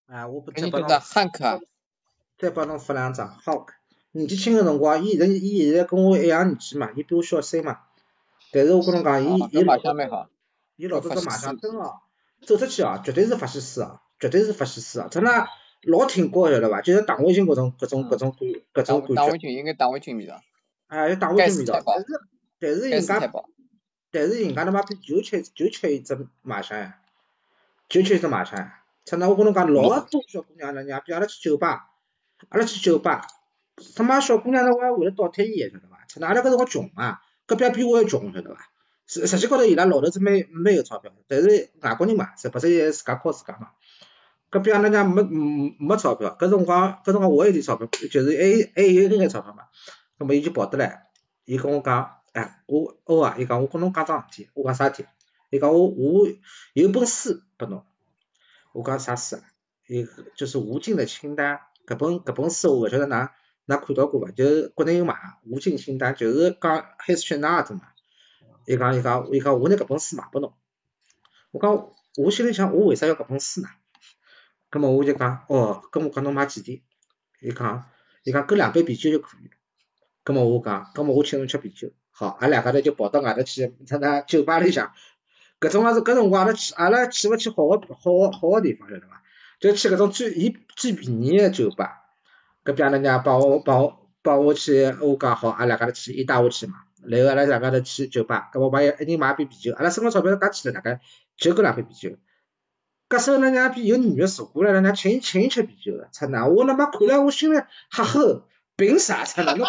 [0.06, 1.60] 哎，我不再帮侬汉克，
[2.38, 3.38] 再帮侬发两张。
[3.38, 3.66] 好，
[4.12, 7.80] 年纪轻个辰光，伊现在伊现在跟我一样年纪嘛，伊比我小三嘛。
[8.52, 10.28] 但是我跟侬讲，伊伊马相蛮好。
[10.76, 12.00] 伊老早做马相真哦，
[12.42, 15.48] 走出去哦，绝对是法西斯哦，绝对是法西斯哦，真的
[15.82, 16.80] 老挺过晓得伐？
[16.80, 18.30] 就是党卫军搿种搿种搿种
[18.72, 19.14] 感搿种感觉。
[19.14, 20.40] 党卫军应该党卫军味道。
[20.86, 22.06] 哎，有党卫军味道，但是
[22.60, 23.32] 但是人家
[24.10, 26.98] 但是人家他妈就吃就吃一只马相呀。
[27.88, 28.70] 就吃一只马餐，
[29.06, 31.88] 趁那我跟侬讲，老多小姑娘了，伢比阿拉去酒吧，
[32.50, 33.26] 阿拉去酒吧，
[33.96, 36.04] 他妈小姑娘那我还为了倒贴伊，晓得伐？
[36.06, 38.70] 趁那阿拉搿辰光穷嘛，隔壁比我还穷，晓得伐？
[39.06, 43.70] 实实际高头伊拉老头子蛮蛮有钞票，但是外国人嘛，十八岁也自家靠自家嘛。
[44.50, 45.22] 搿比阿拉娘没
[45.78, 49.64] 没钞票，搿辰光搿辰光我有点钞票，就是还还有一点眼钞票嘛。
[50.18, 51.04] 葛末伊就跑得来，
[51.46, 55.08] 伊跟我讲，哎，我欧啊，伊讲我跟侬讲桩事体，我讲啥事体？
[55.50, 56.28] 伊讲我我
[56.74, 57.82] 有本书拨侬，
[58.72, 59.42] 我讲啥书啊？
[59.86, 60.06] 伊
[60.36, 63.30] 就是吴京的清单，搿本搿本书我勿晓得㑚
[63.68, 64.32] 㑚看到过伐？
[64.32, 67.82] 就是国内有卖吴京清单，就是讲黑斯逊纳子嘛。
[68.66, 70.54] 伊讲伊讲伊讲我拿搿本书卖拨侬，
[71.50, 73.68] 我讲我心里想我为啥要搿本书呢？
[74.70, 76.82] 葛末我就讲哦，葛末讲侬买几钿？
[77.40, 77.84] 伊讲
[78.24, 79.50] 伊讲搿两杯啤酒就可以了。
[80.24, 84.92] 葛末我讲，葛末我请侬吃啤酒，好，阿拉两家头就跑到外头去，在那酒吧里向，
[85.60, 89.22] 搿种也是搿辰光阿拉去阿拉去勿去好个好个好个地方晓得伐？
[89.60, 92.07] 就去搿种最伊最便宜个酒吧，
[92.68, 96.74] 搿边阿拉娘帮我帮我帮我去，我讲好，阿拉两家头去，伊带我去嘛。
[97.02, 101.00] 然后阿拉两家头去酒吧，搿么帮伊一人买一瓶啤酒，阿拉身高钞票加起来大概
[101.38, 102.10] 就搿两瓶啤酒。
[103.08, 106.46] 搿时候人家边有女的坐过来，人家请请伊吃啤酒个，操哪！
[106.46, 107.58] 我他妈看了我心里
[107.90, 108.42] 吓吼，
[108.76, 109.24] 凭啥？
[109.24, 109.54] 操哪！
[109.54, 109.66] 侬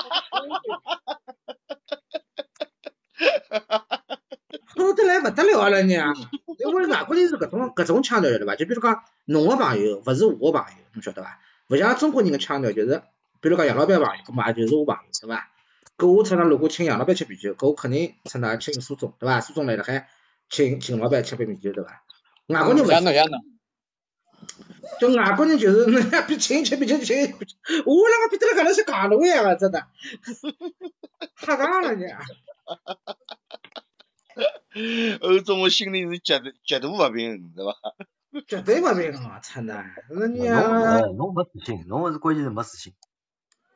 [4.88, 5.70] 吼得来勿得了啊！
[5.70, 6.14] 人家，
[6.58, 8.58] 因为外国人是搿种搿种腔调晓得伐？
[8.58, 11.40] 就比如讲，侬个朋友勿是我个朋友，侬晓得伐？
[11.70, 13.04] 勿像中国人个腔调，就是
[13.42, 15.50] 比如讲杨老板朋友，搿么也就是我朋友，对伐？
[15.98, 19.40] 搿我出趟如果请杨老板吃啤酒，搿我肯定出趟请苏总，对伐？
[19.40, 20.10] 苏总来了海
[20.50, 22.04] 请请老板吃杯啤酒，对伐？
[22.48, 23.14] 外国人勿像侬
[25.00, 29.86] 就外国人就是人家比请吃啤酒请，我那个比得了搿能是戆路一样个真的，
[31.38, 32.06] 瞎讲了你。
[35.22, 36.34] 欧洲我心里是极
[36.66, 37.74] 极度勿平衡，对伐？
[38.48, 39.84] 绝对勿平衡，真的。
[40.10, 42.94] 那你侬侬没自信，侬是关键是没自信，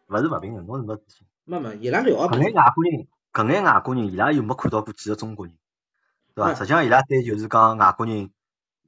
[0.07, 1.27] 勿是勿平衡，侬是没自信。
[1.45, 5.57] 没没，伊拉聊搿眼外国人，搿眼外国人伊拉又没看到过几个中国人，
[6.35, 6.53] 对伐？
[6.53, 8.31] 实际上伊拉对就是讲外国人。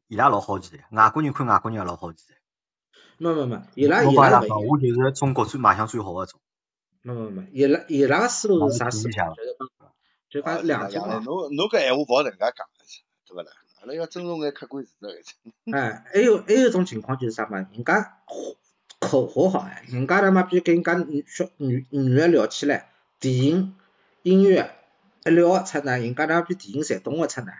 [0.08, 2.36] 伊拉老好奇的，外国人看外国人也老好奇的。
[3.17, 6.39] 没没没，伊拉伊拉讲，我就是中国最卖相最好个种。
[7.01, 9.13] 没没没，伊拉伊拉个思路是啥思路？
[10.30, 11.08] 就讲两种。
[11.23, 12.67] 侬侬搿闲话勿好能介讲，
[13.25, 13.51] 对勿啦？
[13.85, 15.35] 阿拉要尊重眼客观事实。
[15.71, 17.59] 哎，还有还有一种情况就是啥嘛？
[17.71, 18.17] 人家
[18.99, 23.75] 口活好哎，人家他妈比跟人家女小女女的聊起来，电影
[24.23, 24.71] 音乐
[25.25, 27.51] 一聊出呢，人家那比电影侪懂个出呢。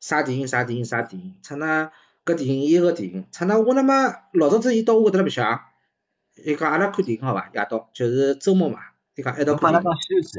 [0.00, 0.48] 啥电影？
[0.48, 0.84] 啥电影？
[0.84, 1.36] 啥电影？
[1.42, 1.90] 出那
[2.24, 5.60] 搿电影伊个电影，出那我他妈老早子伊到我搿搭来白相，
[6.44, 7.50] 伊讲阿拉看电影好伐？
[7.54, 8.80] 夜到就是周末嘛，
[9.14, 10.38] 伊讲一道帮阿拉讲《西游记》，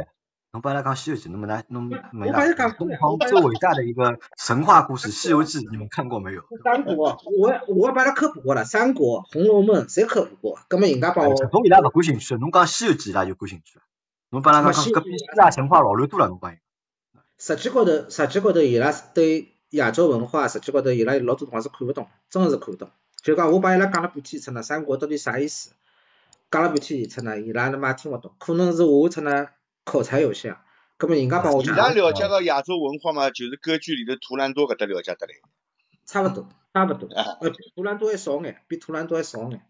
[0.53, 2.39] 侬帮阿拉讲《西游记》，侬没拿侬没拿。
[2.69, 6.41] 东方最伟大的一个神话故事《西游记》，你们看过没有？
[6.63, 10.59] 三国，我我帮他科普过了，《三国》《红楼梦》谁科普过？
[10.69, 11.35] 根本人家帮我。
[11.35, 13.83] 从伊拉勿感兴趣，侬讲《西游记》伊拉就感兴趣了。
[14.29, 16.57] 侬帮阿拉讲搿比希腊神话老乱多了，侬讲伊。
[17.37, 22.89] 实际高头，实际高头，伊拉是对亚洲文化，实际高头伊拉老多辰光是看勿懂，真个是看勿懂。
[23.21, 25.71] 就讲我帮伊拉讲了半天，出呢三国到底啥意思？
[26.49, 29.47] 讲了半天，出呢伊拉他妈听勿懂，可能是我出呢
[29.91, 30.57] 口才有限。
[30.97, 31.73] 葛末人家帮我讲。
[31.75, 35.33] 伊拉了解个亚洲文化嘛，就是歌剧里头图兰多搿搭了解得来。
[36.05, 37.07] 差不多，差不多。
[37.13, 39.61] 呃，比图兰多还少眼，比图兰多还少眼。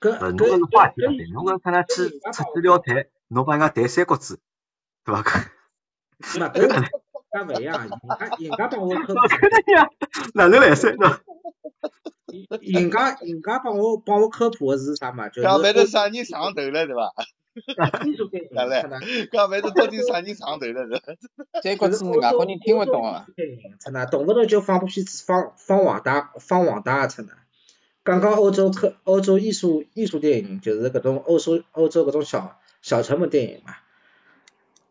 [0.00, 4.38] 搿搿搿，侬搿看他去出去聊天，侬帮人家谈三国志，
[5.04, 5.22] 对伐？
[6.38, 6.68] 那搿
[7.32, 9.20] 搿勿一样，人家人家帮我科普。
[10.34, 10.88] 哪能来噻？
[12.62, 15.28] 人家人家帮我帮我科普的是啥嘛？
[15.28, 15.42] 就是。
[15.42, 17.12] 讲万头啥人上头了，对伐？
[18.06, 18.50] 艺术电影。
[19.30, 21.60] 讲万头到底啥人上头了， 是伐？
[21.62, 23.26] 这个字外国人听勿懂啊。
[23.80, 27.28] 真的，动不动就放部片子，放放网大，放网大出来。
[28.02, 33.74] 刚刚欧洲科欧洲艺术艺术电影，就是搿种欧洲欧洲搿种小小成本电影嘛。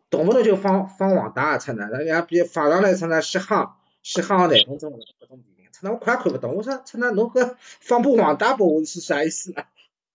[0.10, 6.56] 动不动就放放网大出呢，人家比放上来出呢，嘻哈嘻哈廿分钟搿种电影，出那我看也看勿懂。
[6.56, 9.66] 我说出那侬搿放部网大拨我是啥意思啊？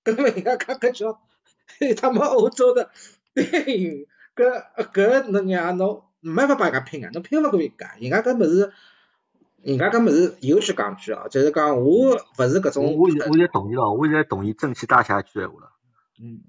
[0.02, 1.20] 根本人家看搿叫
[2.00, 2.90] 他妈欧洲的
[3.34, 8.72] 电影，搿搿侬让侬没法帮人家拼啊，侬拼勿过人家，人家搿物事，
[9.62, 12.96] 人家搿物事有句讲句哦，就是讲我勿是搿种。
[12.96, 15.72] 我我现在同意了，我现在同意正气大侠句闲话了。
[16.20, 16.40] 嗯。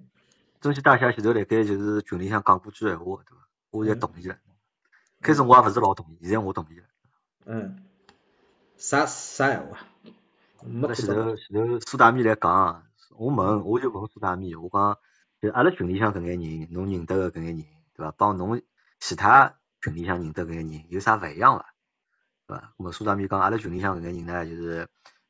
[0.61, 3.47] 中气大侠前头辣盖就是群里向讲过句闲话，对伐？
[3.71, 4.35] 我现在同意了。
[5.21, 6.85] 开始我也勿是老同意，现在我同意了。
[7.45, 7.83] 嗯。
[8.77, 9.77] 啥啥闲话？
[10.63, 12.83] 没前头前头苏大咪来讲，
[13.15, 14.97] 我问我就问苏大咪，我讲
[15.45, 17.65] 就阿拉群里向搿眼人，侬认得个搿眼人，
[17.95, 18.11] 对伐？
[18.17, 18.63] 帮侬
[18.99, 21.75] 其他群里向认得搿眼人有啥勿一样伐？
[22.47, 22.73] 对伐？
[22.77, 24.87] 我们苏大咪讲阿拉群里向搿眼人呢，就是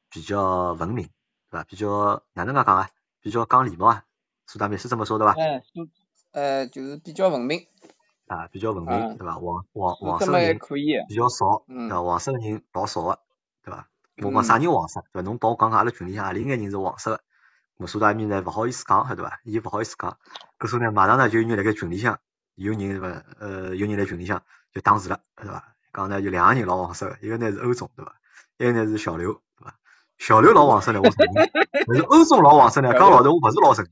[0.09, 1.09] 比较文明，
[1.49, 1.65] 对伐？
[1.65, 2.89] 比较哪能介讲啊？
[3.19, 4.05] 比较讲礼貌啊。
[4.47, 5.35] 苏大明是这么说的吧？
[5.37, 5.89] 哎，苏，
[6.31, 7.67] 呃，就是比较文明。
[8.27, 9.33] 啊，比较文明，对伐？
[9.33, 10.57] 黄黄黄色人
[11.09, 12.01] 比较少，对伐？
[12.03, 13.19] 黄色个人老少个，
[13.65, 13.89] 对伐？
[14.23, 15.25] 我讲啥人黄色，对伐？
[15.25, 17.23] 侬帮我讲讲阿拉群里向何里眼人是黄色个，
[17.77, 19.39] 我苏大咪呢勿好意思讲，对伐？
[19.43, 20.17] 伊勿好意思讲，
[20.57, 22.19] 搿时候呢，马上呢就有人辣盖群里向，
[22.55, 23.23] 有人对伐？
[23.39, 25.73] 呃，有人辣群里向就打字了，对伐？
[25.93, 28.15] 讲呢有两个人老黄色个，一个呢是欧总，对伐？
[28.57, 29.75] 一个呢是小刘，对伐？
[30.17, 31.49] 小刘老黄色呢，我承认，
[31.85, 33.91] 但是欧总老黄色呢，讲老实，我勿是老承认，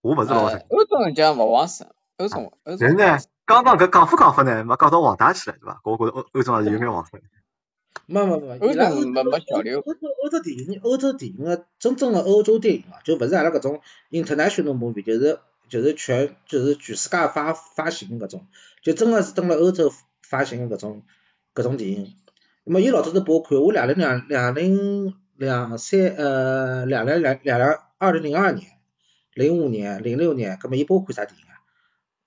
[0.00, 0.66] 我勿是老承认。
[0.68, 5.80] 欧总讲勿黄色，欧总，但是呢，刚刚搿讲法讲法呢，没讲到黄大去了，对伐？
[5.84, 7.18] 我觉着欧欧总还是有眼黄色。
[8.06, 9.80] 没没没，伊拉是没没小刘。
[9.80, 13.80] 欧洲欧洲电影，欧洲电影个真正个欧洲电影啊，就勿是阿拉搿种
[14.10, 15.38] international movie，就是
[15.68, 18.46] 就是全就是全世界发发行搿种，
[18.82, 19.92] 就真个是登了欧洲
[20.22, 21.02] 发行个搿种
[21.54, 22.14] 搿种电影。
[22.64, 28.66] 那么伊老早子拨我看，我两零两两零两三呃两零两两两二零零二年、
[29.34, 31.58] 零五年、零六年，搿么伊拨我看啥电影啊？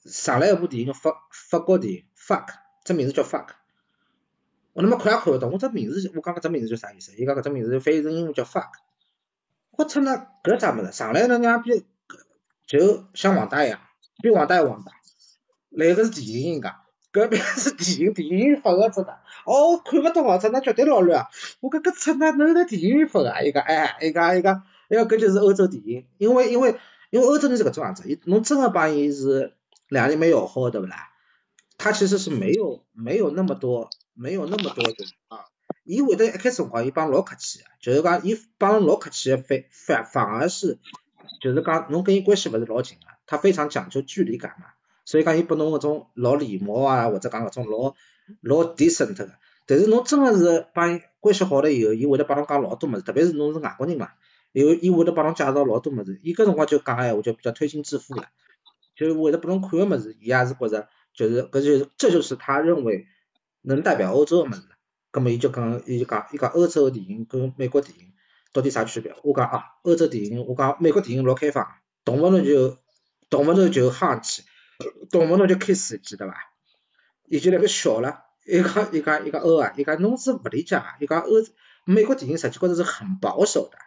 [0.06, 2.48] 上来一部电影法法国电影，fuck，
[2.84, 3.48] 这名字叫 fuck。
[4.76, 7.14] 我那么看也看勿懂，我这名字，我讲搿只名字叫啥意思？
[7.16, 8.68] 伊讲搿只名字翻译成英文叫 fuck。
[9.72, 10.92] 我操那搿啥物事？
[10.92, 11.86] 上来那娘逼
[12.68, 13.80] 就像王大一样，
[14.22, 14.92] 比王大还王大。
[15.70, 16.76] 来个是电影讲，
[17.14, 21.26] 搿边是电影电影发个真的，哦看勿懂哦，真的绝对老乱。
[21.62, 23.42] 我讲搿出那哪能电影发啊？
[23.42, 26.76] 伊讲哎，伊讲伊讲，伊讲搿就是欧洲电影，因为因为
[27.12, 29.54] 因为欧洲人是搿种样子，伊侬真个帮伊是
[29.88, 30.98] 两个人蛮要好，对勿啦？
[31.78, 33.90] 他其实是没有没有那么多。
[34.16, 35.46] 没有那么多种啊，
[35.84, 40.80] 伊会得一开始辰光伊帮老客气个，就是讲伊帮老客气个反反反而是
[41.42, 44.68] 就是讲侬跟伊关系勿是老近个，他非常讲究距离感嘛，
[45.04, 47.94] 所以讲伊拨侬搿种老礼貌啊，或者讲搿种老
[48.42, 49.30] 老 decent 个，
[49.68, 54.12] 但是侬真个是帮伊关系好了以后，伊会得帮侬讲老多物事，特别是侬是外国人嘛，
[54.54, 58.30] 伊会伊会得帮侬介绍老多物事，伊搿辰光就讲个闲话就比较推心置腹了，
[58.96, 63.08] 就是会得拨侬看个物事，伊也是觉着就是搿就是这就是他认为。
[63.66, 64.62] 能代表欧洲个物事，
[65.12, 68.14] 葛末伊就讲，伊就讲，伊讲欧洲个电影跟美国电影
[68.54, 69.16] 到底啥区别？
[69.24, 71.68] 我讲啊，欧洲电影，我讲美国电影老开放，
[72.04, 72.78] 动勿动就
[73.30, 74.44] 动勿动就喊起，
[75.10, 76.36] 动勿动就开司机对伐？
[77.28, 81.32] 伊就辣盖笑了，伊讲伊讲伊讲欧啊，伊讲侬是勿理解啊，伊讲欧
[81.86, 83.78] 美国电影实际高头是很保守的。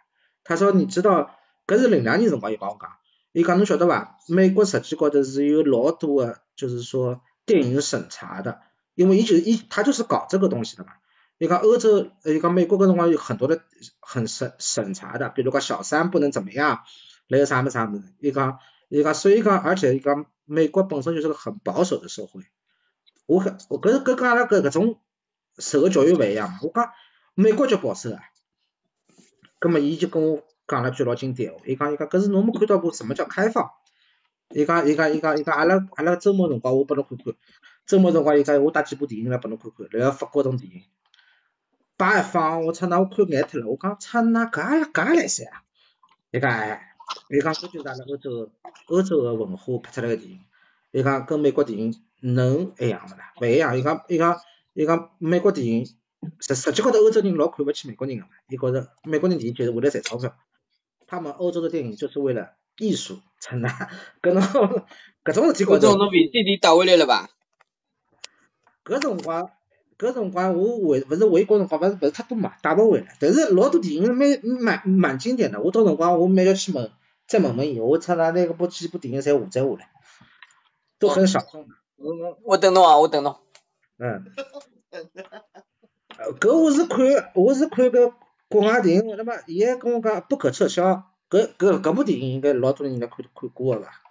[0.43, 2.91] 他说你知道，搿是零两年辰光伊帮我讲，
[3.31, 4.17] 伊讲侬晓得伐？
[4.27, 8.59] 美国实际高头是有老多个，就是说电影审查的。
[8.99, 10.91] 因为一直一他就是搞这个东西的嘛，
[11.37, 13.61] 你看欧洲，你看美国搿辰光有很多的
[14.01, 16.81] 很审审查的，比如讲小三不能怎么样，
[17.29, 22.41] 那个啥么啥么的，你看你看，所以讲，而且你看美国本身就是个很保守的社会，
[23.25, 23.37] 我
[23.69, 24.99] 我搿搿跟阿拉搿搿种
[25.57, 26.91] 受个教育不一样嘛，我讲
[27.35, 28.19] 美国就保守啊，
[29.59, 33.71] 葛末伊就跟我讲了句老经典，伊讲伊讲搿是侬没看到过什么叫开放，
[34.53, 37.33] 伊讲伊讲伊讲伊讲阿拉阿拉周末辰光我拨侬看看。
[37.89, 40.83] 周末辰光，伊讲我带几部电影来拨侬看看，然后法国种电影，
[41.97, 43.67] 摆一放，我操，那我看眼脱了。
[43.67, 45.63] 我讲，操，那搿也搿也来塞啊？
[46.29, 46.93] 伊讲哎，
[47.31, 48.51] 伊讲搿就是阿拉欧洲
[48.89, 50.39] 欧洲个文化拍出来个电影，
[50.91, 53.33] 伊讲跟美国电影能一样勿啦？
[53.41, 53.75] 勿一样。
[53.75, 54.39] 伊讲伊讲
[54.75, 55.87] 伊讲美国电影
[56.39, 60.35] 实实际高头欧洲人老看勿起美国人个嘛，伊觉着美国人电影就是为了赚钞票，
[61.07, 63.69] 他们欧洲的电影就是为了艺术，真的，
[64.21, 64.85] 搿种
[65.23, 67.31] 搿种事体搿种侬 VCD 打回来了伐？
[68.89, 69.51] 搿辰光，
[69.99, 73.15] 搿辰光我回勿是回国辰光，勿是勿是太多嘛，带勿回来。
[73.19, 76.91] 但是老多电影蛮蛮蛮经典的，我到辰光我蛮要去问，
[77.27, 79.89] 再问问伊，我操那那个部几部电影侪下载下来，
[80.97, 81.67] 都很少众。
[81.97, 83.37] 我我等侬啊，我等侬。
[83.99, 84.25] 嗯。
[86.39, 88.13] 搿我是看，我是看个
[88.49, 94.01] 国外电影，那么伊还跟我讲不可撤销，搿搿搿部电影应该老多人应该看看过个吧？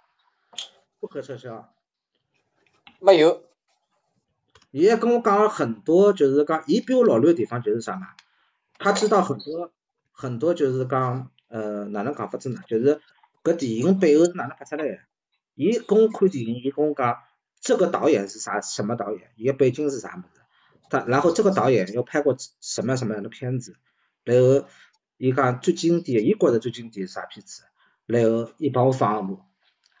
[0.99, 1.69] 不可撤销。
[2.99, 3.48] 没有。
[4.71, 8.07] 伊也跟我讲了很多，就是讲，伊比我老卵的地方就是啥嘛？
[8.77, 9.71] 他知道很多
[10.11, 12.61] 很多，就是讲，呃，哪能讲法子呢？
[12.67, 13.01] 就是
[13.43, 14.99] 搿电影背后是哪能拍出来的？
[15.55, 17.17] 伊跟我看电影，伊跟我讲，
[17.59, 19.31] 这个导演是啥什么导演？
[19.35, 20.41] 伊个背景是啥物事？
[20.89, 23.75] 他然后这个导演又拍过什么什么样的片子？
[24.23, 24.67] 然后
[25.17, 27.63] 伊讲最经典，伊觉着最经典是啥片子？
[28.05, 29.39] 然后伊帮我放了部，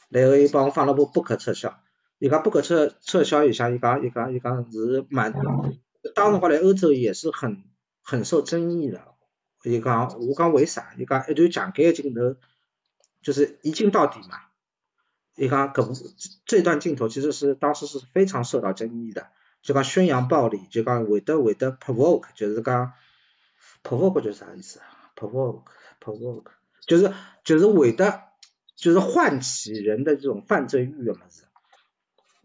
[0.09, 1.79] 然后伊帮我放了部不可撤销。
[2.19, 5.33] 伊讲不可撤撤销一下，伊讲伊讲伊讲是蛮，
[6.13, 7.63] 当时话来欧洲也是很
[8.03, 9.01] 很受争议的。
[9.63, 10.93] 伊讲我讲为啥？
[10.97, 12.35] 伊讲一段讲解镜头，
[13.21, 14.37] 就是一镜到底嘛。
[15.35, 15.93] 伊讲搿部
[16.45, 19.27] 这段镜头其实是当时是非常受到争议的，
[19.61, 22.91] 就讲宣扬暴力，就讲会得会得 provoke，就是讲
[23.81, 24.81] provoke 就是啥意思
[25.15, 25.63] ？provoke
[26.03, 26.51] provoke
[26.85, 27.13] 就是
[27.45, 28.23] 就是会得
[28.75, 31.45] 就是唤起人的这种犯罪欲的么子。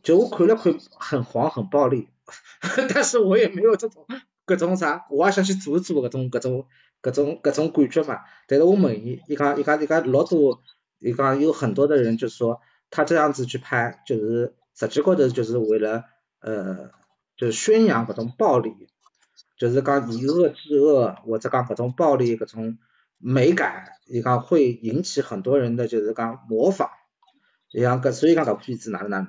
[0.04, 2.08] 就我看了看很黄很暴力，
[2.94, 4.06] 但是我也没有这种
[4.44, 6.66] 各种啥，我也想去做一做各种各种
[7.00, 8.20] 各种各种感觉嘛。
[8.46, 10.60] 但是我问伊，伊讲伊讲伊讲老多，
[11.00, 16.04] 伊讲有很多的人就说他这样子去拍，就是实际高头就是为了
[16.40, 16.90] 呃，
[17.38, 18.72] 就是宣扬各种暴力，
[19.56, 22.76] 就是讲以恶制恶，或者讲各种暴力各种
[23.16, 26.90] 美感，伊讲会引起很多人的就是讲模仿。
[27.72, 29.28] 伊讲个所以讲搿部片子哪能哪能？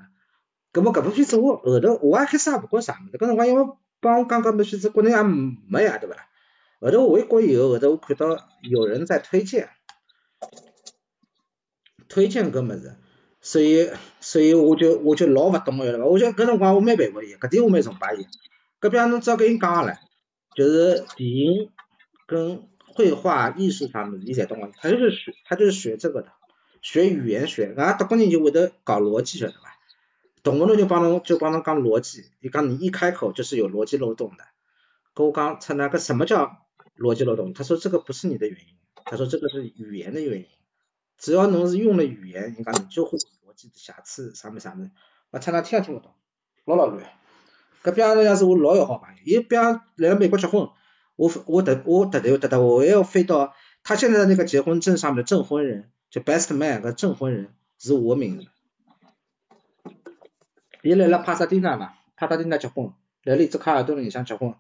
[0.76, 3.66] 搿么搿部片子我后头我也开始也勿觉啥物事，搿辰光因为
[4.02, 6.18] 帮我讲搿部片子国内也没呀，对伐？
[6.82, 9.70] 后头我回国以后，后头我看到有人在推荐，
[12.10, 12.98] 推荐搿物事，
[13.40, 16.04] 所以所以我就我就老勿懂个对伐？
[16.06, 18.28] 我就搿辰光我蛮佩服伊，搿点我蛮崇拜伊。
[18.82, 19.98] 搿边侬只要跟伊讲个唻，
[20.56, 21.70] 就是电影
[22.28, 26.28] 跟绘画艺术啥物事，伊侪懂个，他就是学他就是学这个的。
[26.82, 29.75] 学语言学，俺德国人就会得搞逻辑晓得伐？
[30.46, 34.46] 动不动就帮侬就帮侬讲逻辑，你讲你一开口就是有逻辑漏洞的。
[35.14, 36.60] 跟我讲他那个什么叫
[36.98, 37.54] 逻辑漏洞？
[37.54, 40.46] 他说这个不是你的原因，他说这个是语言的原因。
[41.18, 44.92] 只要侬是用了语言，你讲你就会逻辑的瑕疵啥么啥么。
[45.32, 46.14] 我他那听也听不懂，
[46.66, 47.04] 老老乱。
[47.84, 50.70] 搿边方要是我老有好朋友，伊比方来美国结婚，
[51.16, 55.92] 我我特我特特特特我要飞到他现在的那个结婚证上面的证婚人。
[56.12, 58.48] 就 best man 个证婚人是我名字，
[60.86, 64.54] 伊来了帕萨蒂娜嘛，帕萨蒂娜结婚，来了一只卡尔顿里向结婚，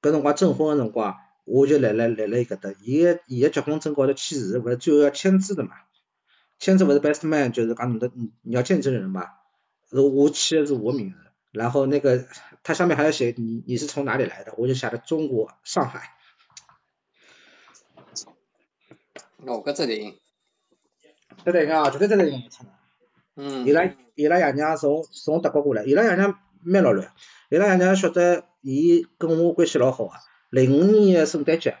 [0.00, 5.72] 搿辰光证婚个辰光，我就来了来了伊搿搭，伊个伊个结婚证高头签字，勿是最后要签字的嘛，
[6.60, 9.26] 签字勿是 best man 就是讲侬的你你要见证人嘛，
[9.90, 11.16] 是我签的是我名字，
[11.50, 12.24] 然后那个
[12.62, 16.12] 他上面还要写你你是从哪里来的，我就写的中国上海。
[19.44, 20.18] 哦，搿只电影。
[21.42, 22.64] 对对啊，绝对在那个出
[23.36, 23.66] 嗯。
[23.66, 27.12] 伊拉伊拉爷娘从从德国过来，伊拉爷娘蛮老卵，
[27.50, 30.18] 伊拉爷娘晓得伊跟我关系老好啊。
[30.50, 31.76] 零五年个圣诞节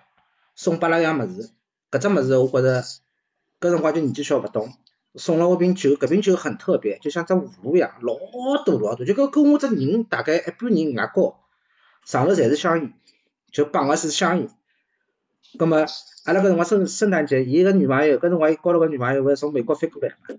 [0.56, 1.50] 送拨阿拉样物事，
[1.92, 2.82] 搿只物事我觉着
[3.60, 4.72] 搿辰光就年纪小勿懂，
[5.14, 8.14] 送了我瓶酒，搿瓶酒很特别，就像只葫芦一样，老
[8.64, 11.40] 大老大，就跟跟我只人大概一半人外高，
[12.04, 12.92] 上头侪是香烟，
[13.52, 14.50] 就绑个是香烟。
[15.56, 15.78] 葛末
[16.24, 20.36] 阿拉搿辰光圣圣诞节，伊个女朋友搿辰光伊交了个女朋友勿是从美国飞过来嘛，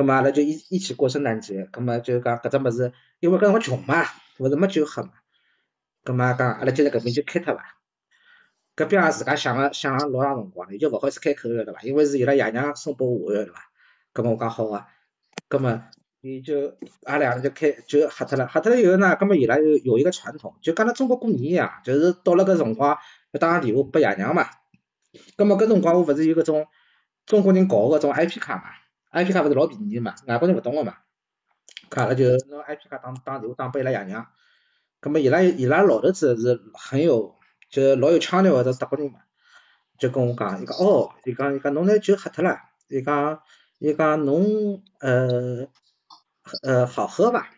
[0.00, 4.06] 葛末阿拉就一一起过圣诞节，葛末就讲搿只物事，因为搿辰光穷嘛，
[4.38, 5.10] 勿是没酒喝嘛，
[6.04, 7.76] 葛末讲阿拉就在搿边就开脱伐，
[8.74, 11.82] 搿边也自家想了想了老长辰光，伊就勿好意思开口了对伐？
[11.82, 13.60] 因为是伊拉爷娘送拨我个对伐？
[14.14, 14.86] 葛末我讲好个，
[15.48, 15.82] 葛末
[16.22, 22.96] 伊就阿拉两个就开就喝脱了，喝脱了以后呢，葛末伊拉有有一个传统，就跟阿拉中国过年一样，就是到了搿辰光。
[23.32, 24.46] 要打个电话拨爷娘嘛，
[25.36, 26.66] 葛末搿辰光我勿是有搿种
[27.26, 28.62] 中国人搞个种 I P 卡嘛
[29.10, 30.96] ，I P 卡勿是老便宜嘛，外国人勿懂个嘛，
[31.90, 34.26] 卡了就拿 I P 卡打打电话打拨伊拉爷娘，
[35.00, 37.36] 葛末伊拉伊拉老头子是很有
[37.68, 39.20] 就老有腔调个德国人嘛，
[39.98, 42.58] 就跟我讲，伊讲哦，伊讲伊讲侬那酒喝脱了，
[42.88, 43.42] 伊讲
[43.78, 45.68] 伊讲侬呃
[46.62, 47.48] 呃好喝伐？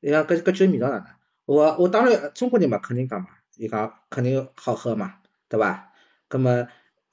[0.00, 1.06] 伊讲搿搿酒味道哪能？
[1.44, 3.28] 我我当然中国人嘛肯定讲嘛。
[3.56, 5.16] 伊讲肯定好喝嘛，
[5.48, 5.90] 对伐？
[6.28, 6.68] 葛末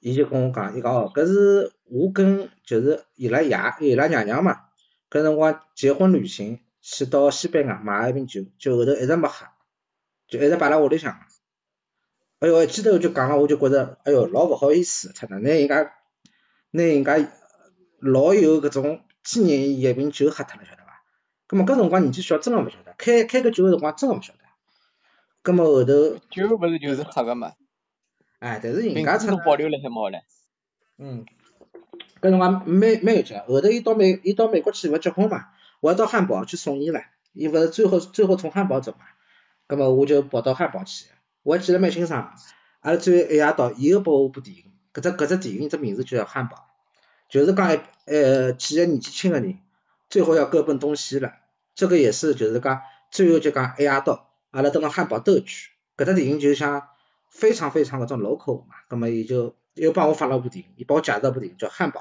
[0.06, 4.60] 伊就跟我讲，伊讲哦，搿是我跟就是伊拉爷伊拉娘娘嘛，
[5.10, 9.48] 搿辰光结婚旅行去到西班牙买一瓶酒，就后头一直没喝，
[10.28, 11.18] 就一直摆辣屋里向。
[12.38, 15.92] 哎哟，一记头就讲了，我就觉着，哎哟，老勿好意思，出拿人家
[16.70, 17.28] 拿人家
[17.98, 21.02] 老有搿种纪念意义一瓶酒喝脱了，晓得伐？
[21.48, 24.38] 葛末搿辰光年纪小，真个勿晓得，开开个酒个辰光真个勿晓得。
[25.42, 27.54] 咁么后头酒勿是就是喝个嘛，
[28.38, 30.20] 哎，但是人家出保留了还冇唻。
[30.98, 31.24] 嗯，
[32.20, 35.48] 搿辰光蛮蛮有劲，后头伊到美伊到美国去勿结婚嘛，
[35.80, 39.06] 我要到汉堡去送伊唻，伊勿是最后最后从汉堡走嘛，
[39.68, 41.06] 咁么我就跑到汉堡去，
[41.42, 42.34] 我还记得蛮清爽，
[42.80, 46.68] 阿拉最后一夜到，伊又拨我部电影，搿只搿只电影只名字就叫汉堡，
[47.28, 49.58] 就是讲呃几个年纪轻个人，
[50.08, 51.32] 最后要各奔东西了，
[51.74, 54.24] 这个也是就是讲最后就讲一夜到。
[54.52, 56.88] 阿拉蹲辣汉堡斗去，搿只电影就像
[57.36, 62.00] 非常非常搿种 local 嘛，葛末伊就又帮我发了部电影，伊帮我介绍部电影叫汉堡，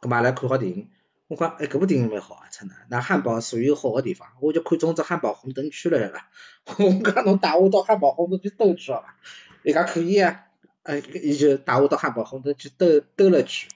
[0.00, 0.90] 葛末阿拉看好电影，
[1.28, 6.28] 我讲哎搿部电影蛮好啊，真的，那汉堡属于好个地方，我就看中只汉堡红灯区了是伐？
[6.84, 9.16] 我讲侬带我到汉堡红灯区兜一圈伐？
[9.62, 10.46] 伊讲可以啊，
[10.82, 13.70] 哎，伊就带我到汉堡红灯区兜兜了一圈，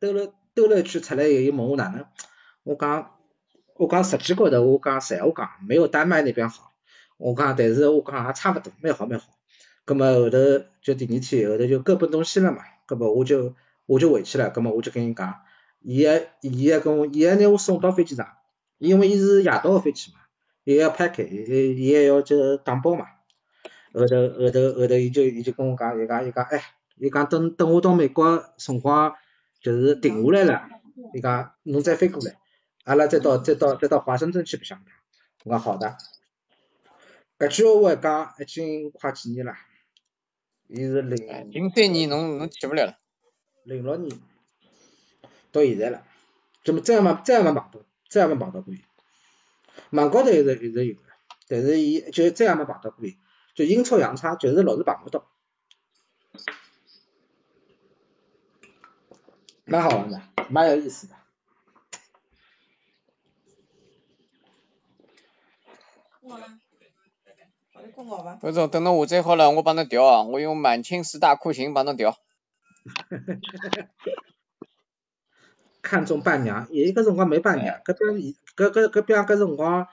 [0.00, 2.04] 兜了兜了一圈出来以后，伊问我哪能？
[2.64, 3.12] 我讲
[3.76, 6.72] 我讲实际高头我讲实话讲，没有丹麦那边好。
[7.16, 9.26] 我讲，但是我讲也差勿多，蛮好蛮好。
[9.86, 10.38] 葛末后头
[10.82, 12.58] 就第二天后头就各奔东西了嘛。
[12.84, 13.54] 葛末我就
[13.86, 14.50] 我就回去了。
[14.50, 15.40] 葛末我就跟伊讲，
[15.80, 18.28] 伊还伊还跟我，伊还拿我送到飞机场，
[18.76, 20.18] 因为伊是夜到个飞机嘛。
[20.64, 23.06] 也要拍开，也也要就打包嘛。
[23.94, 26.60] 后头后头后头，伊就伊就跟我讲，伊讲伊讲，哎，
[26.96, 29.14] 伊讲等等我到美国辰光
[29.62, 30.68] 就是定下来了，
[31.14, 32.36] 伊讲侬再飞过来，
[32.82, 34.82] 阿拉再到再到再到华盛顿去白相。
[35.44, 35.96] 我讲好的。
[37.38, 39.54] 搿句话一讲已经快几年了，
[40.68, 42.98] 伊是零零三年侬侬去勿了了，
[43.64, 44.20] 零六年
[45.52, 46.04] 到现在了，
[46.64, 48.80] 怎么再也没再也没碰到，再也没碰到过伊。
[49.90, 50.96] 网高头一直一直有，
[51.48, 53.16] 但是伊就再也没碰到过伊，
[53.54, 55.30] 就阴错阳差，就是老是碰不到。
[59.64, 61.14] 蛮好玩的，蛮有意思的。
[68.40, 72.14] 不是，等到我再好了，我帮侬调啊，我用满清十大酷刑帮侬调。
[75.80, 79.88] 看中伴娘，有一个辰光没伴娘，搿边伊搿搿搿边搿辰光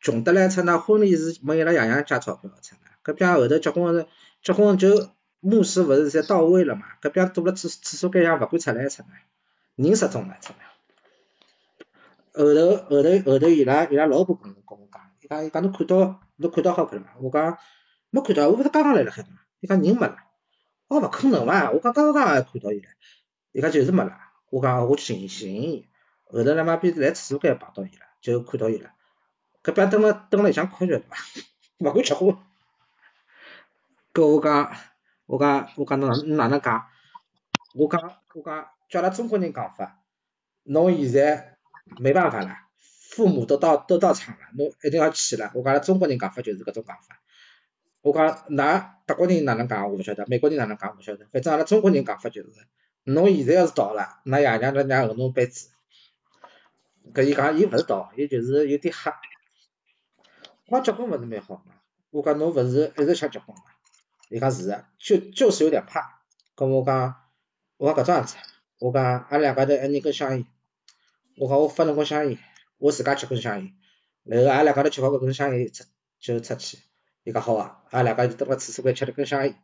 [0.00, 4.06] 穷得来，出那婚礼是没伊拉爷娘加钞票出呢，搿边后头结婚是
[4.42, 5.08] 结婚就
[5.40, 9.08] 牧师勿是侪到位了嘛，搿边堵了厕厕所间上勿敢出来出呢，
[9.74, 10.60] 人失踪了出呢。
[12.34, 17.14] 后头后头后头伊拉伊拉老婆跟我跟我讲，伊讲伊讲侬看到侬看到好看了伐？
[17.20, 17.58] 我讲
[18.10, 20.16] 没看到，我勿是刚刚来了海嘛，伊讲人没了，
[20.88, 21.70] 我勿可能伐？
[21.70, 22.84] 我讲刚刚看到伊唻，
[23.52, 24.16] 伊讲就是没了。
[24.50, 25.88] 我讲我去寻寻伊，
[26.24, 28.90] 后头他妈逼来厕所间碰到伊了，就看到伊了。
[29.62, 31.16] 搿边蹲了蹲了里向困觉对伐？
[31.78, 32.38] 勿敢吃货。
[34.14, 34.72] 搿我讲
[35.26, 36.86] 我讲我讲侬哪哪能讲？
[37.74, 38.00] 我讲
[38.34, 39.98] 我讲叫阿拉中国人讲法，
[40.62, 41.58] 侬现在
[42.00, 42.56] 没办法了，
[43.18, 45.50] 父母都到都到场了，侬一定要去了。
[45.56, 47.20] 我讲拉中国人讲法就是搿种讲法。
[48.00, 52.48] 我讲㑚德国人哪能讲我勿晓得，美国人哪能讲我勿晓得，反正阿拉中国人讲法就是。
[53.02, 55.70] 侬现在要是到了，那爷娘在娘后侬辈子，
[57.12, 59.18] 搿伊讲伊勿是到，伊就是有点吓。
[60.68, 61.74] 我讲结婚勿是蛮好嘛，
[62.10, 63.62] 我讲侬勿是一直想结婚嘛？
[64.28, 66.20] 伊讲是个，就就是有点怕。
[66.54, 67.16] 跟我讲，
[67.78, 68.36] 我讲搿种样子，
[68.78, 70.46] 我讲阿拉两家头一人根香烟，
[71.38, 72.38] 我讲我发了根香烟，
[72.78, 73.74] 我自家吃根香烟，
[74.24, 75.84] 然后阿拉两家头吃好搿根香烟出
[76.18, 76.78] 就出去。
[77.24, 79.60] 伊讲好啊，阿拉两家就蹲辣厕所间吃了根香烟。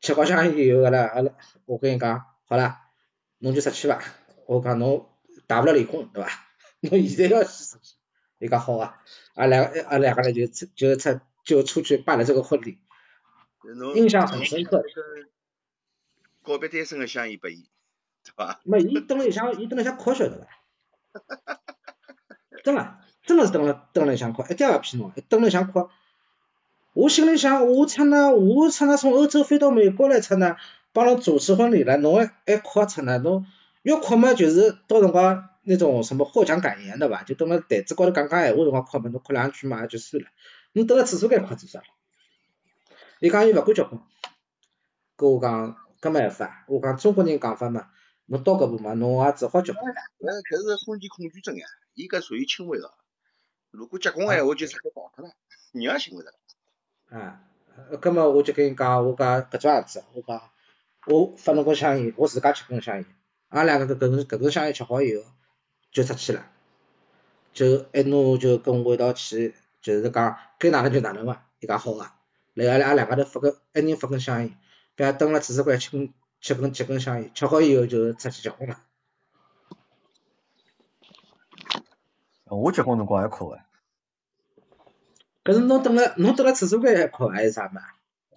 [0.00, 1.32] 吃好香烟以后，阿拉阿拉，
[1.66, 2.78] 我跟伊讲，好了，
[3.38, 4.02] 侬就出去伐？
[4.46, 5.10] 我讲侬
[5.46, 6.30] 大不了离婚，对伐？
[6.80, 7.94] 侬现在要去出去？
[8.38, 9.02] 伊讲好啊，
[9.34, 12.78] 阿拉阿拉两个人就出就出就出去办了这个婚礼，
[13.94, 14.82] 印象很深刻。
[16.42, 17.68] 告别单身的香烟拨伊，
[18.22, 18.60] 对伐？
[18.64, 20.46] 没，伊蹲了里向，伊蹲了里向哭晓得
[21.12, 21.62] 伐？
[22.64, 25.88] 真个，真个是蹲了蹲了里向哭，一点也勿骗侬，蹲了想哭。
[26.94, 30.56] 我心里想，我操那，我操那从欧洲飞到美国来操那，
[30.92, 33.46] 帮侬主持婚礼了，侬还还哭操那，侬
[33.82, 40.28] 越哭嘛就是到辰光那种什么获奖感言的吧，就等辣台子高头讲讲闲话辰光哭嘛，侬哭两句嘛也就算了，
[40.72, 41.82] 侬蹲辣厕所间哭做啥？
[43.20, 44.00] 伊讲伊勿敢结婚，
[45.16, 47.88] 跟我讲搿没办法，我讲中国人讲法嘛，
[48.26, 49.82] 侬到搿步嘛，侬也只好结婚。
[49.82, 52.92] 搿搿是婚前恐惧症呀，伊搿属于轻微个，
[53.70, 55.32] 如果结婚闲话就直接跑脱了，
[55.72, 56.34] 人也寻勿着。
[57.08, 57.40] 啊，
[58.00, 60.50] 葛末我就跟伊讲，我讲搿种样子，我讲
[61.06, 63.06] 我发侬根香烟，我自家吃根香烟，
[63.48, 65.22] 阿拉两个搿根搿根香烟吃好以后
[65.92, 66.50] 就出去了，
[67.52, 71.46] 就一侬就跟我一道去，就是讲该哪能就哪能伐？
[71.60, 72.10] 伊讲好个，
[72.54, 74.58] 来阿拉阿两家头发个一人发根香烟，
[74.96, 78.82] 别蹲辣厕所间吃根吃根吃根香烟，吃好以后就出去结婚了。
[82.46, 83.58] 我结婚辰光还哭个。
[85.44, 87.82] 搿是侬蹲辣侬蹲辣厕所间还哭还是啥嘛？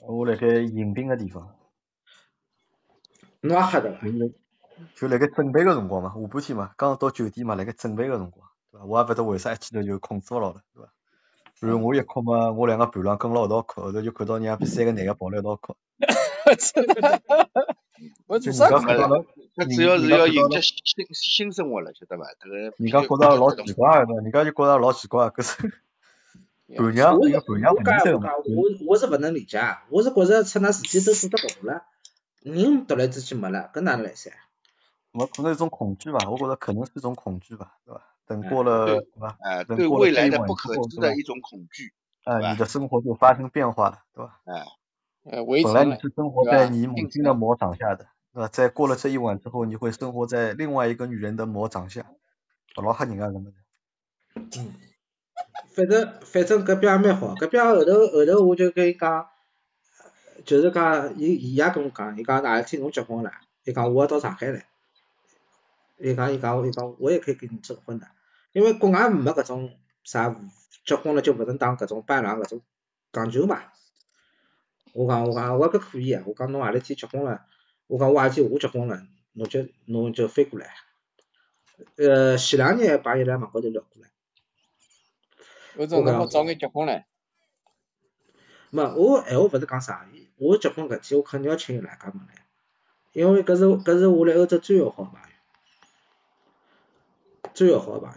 [0.02, 1.56] 我辣盖迎宾个地方。
[3.42, 4.00] 侬也吓着伐？
[4.96, 8.86] 就辣盖准备个辰光嘛，下半天嘛，刚到酒店嘛，辣盖准备个辰光，对伐？
[8.86, 10.92] 我也勿得为啥一记头就控制勿牢了，对伐？
[11.60, 15.76] 然后我一哭嘛，我两个伴郎跟牢一道哭，后头就看到人家三个男个抱辣一道哭。
[18.28, 19.26] 我做啥哭了？
[19.56, 20.76] 那主要是要迎接新
[21.14, 22.26] 新生活了，晓得伐？
[22.40, 22.58] 这个。
[22.58, 25.74] 人家觉着老奇怪 个，人家就觉着老奇怪，搿是。
[26.76, 29.58] 伴娘，我一个伴娘我讲我讲我我是勿能理解，
[29.90, 31.84] 我是觉着出那事体都做得够了，
[32.42, 34.32] 人突然之间没了，搿哪能来噻？
[35.14, 38.02] 我可能一种恐惧吧，我觉着可能是一种恐惧吧，对吧？
[38.28, 39.38] 等过了，对吧？
[39.42, 41.94] 哎，对未来的不可知的一种恐惧，
[42.26, 44.42] 哎，你的生活就发生变化了，对吧？
[44.44, 44.66] 哎，
[45.30, 48.48] 呃，本来你是生活在你母亲的魔掌下的，对吧？
[48.48, 52.06] 在过了这一晚之后，你会生活在另外一个女人的魔掌下，
[52.76, 54.60] 老吓人啊，什么的。
[54.60, 54.74] 嗯。
[55.74, 59.28] 反正反正搿边也蛮好，搿边后头后头我就跟伊讲，
[60.46, 63.32] 就是讲伊伊也跟我讲，伊讲哪一天侬结婚了，
[63.66, 64.66] 伊讲我要到上海来，
[66.00, 68.08] 伊讲伊讲伊讲我也可以跟你证婚的，
[68.54, 69.72] 因为国外没搿种
[70.04, 70.36] 啥
[70.86, 72.62] 结婚了就勿能当搿种伴郎搿种
[73.12, 73.62] 讲究嘛。
[74.94, 77.46] 我讲我讲我搿可以啊，我讲侬何里天结婚了，
[77.88, 79.02] 我讲我何里天我结婚了，
[79.34, 80.74] 侬就侬就飞过来。
[81.98, 84.10] 呃，前两日把伊拉网高头聊过来。
[85.78, 87.04] 欧总，侬早眼结婚唻？
[88.70, 92.34] 没，我闲话勿是讲啥，我结婚搿天我肯定要请伊来家门来，
[93.14, 95.28] 因为搿是搿是我来欧洲最要好个朋友，
[97.54, 98.16] 最要好个朋友。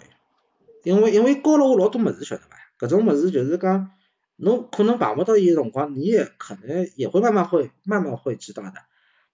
[0.82, 2.56] 因为因为教了我老多物事，晓得伐？
[2.78, 3.92] 搿种物事就是讲，
[4.40, 8.74] 侬可能碰勿到伊个辰光，你也可能也会慢慢会慢慢会知道的。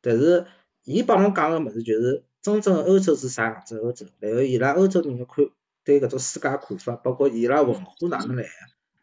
[0.01, 0.47] 但是，
[0.85, 2.25] 伊帮侬讲个物事就是。
[2.43, 3.77] 真正欧洲是啥样子？
[3.81, 5.45] 欧洲，然后伊拉欧洲人个看
[5.83, 8.49] 对搿种世界看法，包括伊拉文化哪能来个，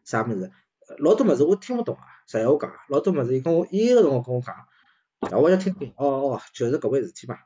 [0.02, 0.50] 啥物事，
[0.96, 2.00] 老多物事我听勿懂啊。
[2.26, 7.36] 实话讲，老多物事伊跟我伊个辰光跟我讲，我要听听，哦哦，就是搿回事体嘛，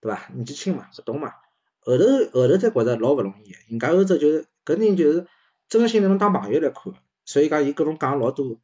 [0.00, 0.28] 对伐？
[0.32, 1.32] 年纪轻嘛，勿懂嘛。
[1.80, 5.26] 后头后头才觉着老勿容易个，人家欧洲就是搿人就是
[5.68, 6.92] 真心拿侬当朋友来看，
[7.28, 8.58] 所以讲伊跟侬讲老多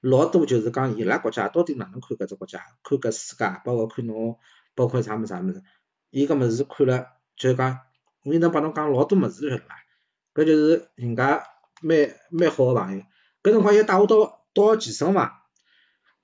[0.00, 4.38] 老多就是讲伊拉国家到底哪能看搿只国家，看搿世界，包括看侬，
[4.76, 5.60] 包括啥物事啥物事。
[6.10, 7.80] 伊搿物事看了，就讲，
[8.22, 9.74] 伊能帮侬讲老多物事，晓得伐？
[10.34, 11.42] 搿就是人家
[11.82, 13.02] 蛮蛮好个朋友。
[13.42, 15.32] 搿辰光伊带我到到健身房，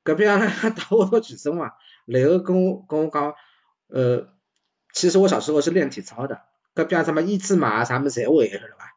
[0.05, 1.73] 隔壁阿拉带我到健身房，
[2.07, 3.35] 然后跟我跟我讲，
[3.89, 4.29] 呃，
[4.93, 6.43] 其实我小时候是练体操的，
[6.75, 8.92] 隔壁什么一字马啥物事侪会，晓得伐？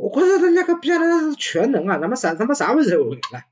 [0.00, 3.44] 我觉着人家隔壁阿拉是全能啊，他妈啥他妈啥物事侪会了。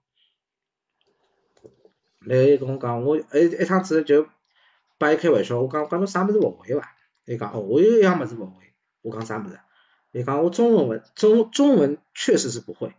[2.21, 3.23] 然后伊跟我讲，我一
[3.61, 4.27] 一趟子就。
[5.01, 6.97] 把伊开玩笑，我讲讲侬啥物事勿会伐？
[7.25, 8.75] 伊讲哦，我有一样物事勿会。
[9.01, 9.57] 我讲啥物事？
[10.11, 12.93] 伊讲我中文文中中文确实是不会。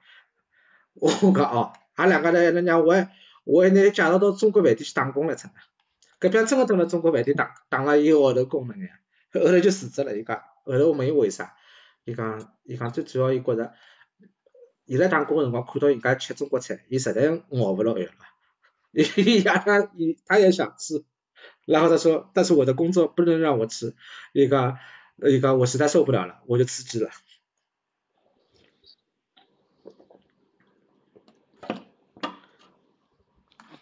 [0.93, 3.11] 我讲哦，俺两个人人家我还
[3.43, 5.59] 我还拿伊介绍到中国饭店去打工了，真的。
[6.21, 8.97] 搿边真个蹲辣中国饭店打打了一个号头工了呀，
[9.33, 10.17] 后头就辞职了。
[10.17, 11.53] 伊讲后头我问伊为啥？
[12.09, 13.73] 伊讲伊讲最主要伊觉着
[14.85, 18.11] 伊拉打工个辰光看到人家吃中国菜，伊实在熬勿落去了。
[18.91, 19.03] 伊
[19.37, 21.05] 伊他伊他也想吃。
[21.65, 23.95] 然后他说，但是我的工作不能让我吃，
[24.33, 24.79] 伊讲
[25.17, 27.11] 伊讲我实在受不了了，我就辞职了。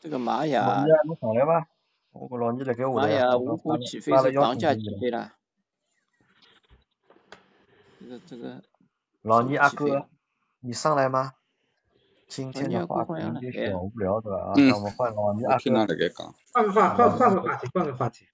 [0.02, 1.68] 这个玛雅，侬上来吧，
[2.12, 5.37] 我老二辣盖下玛雅无故起飞是房价起飞了。
[8.08, 8.64] 这个这个。
[9.22, 10.08] 老倪阿哥，
[10.62, 11.34] 你上来吗？
[12.30, 14.38] 今天的话题有点小无聊，对吧？
[14.38, 16.34] 啊，那我们换老二哥。
[16.54, 18.26] 换个话，换换个话题，换个话题，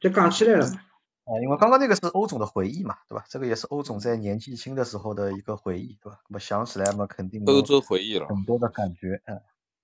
[0.00, 0.80] 就讲起来了嘛。
[1.26, 3.24] 啊，因为刚刚那个是欧总的回忆嘛，对吧？
[3.28, 6.18] 这个也是欧总在年纪轻的时候的一个回忆，对吧？
[6.28, 9.40] 那么想起来嘛，肯定欧洲回忆了，很多的感觉，嗯。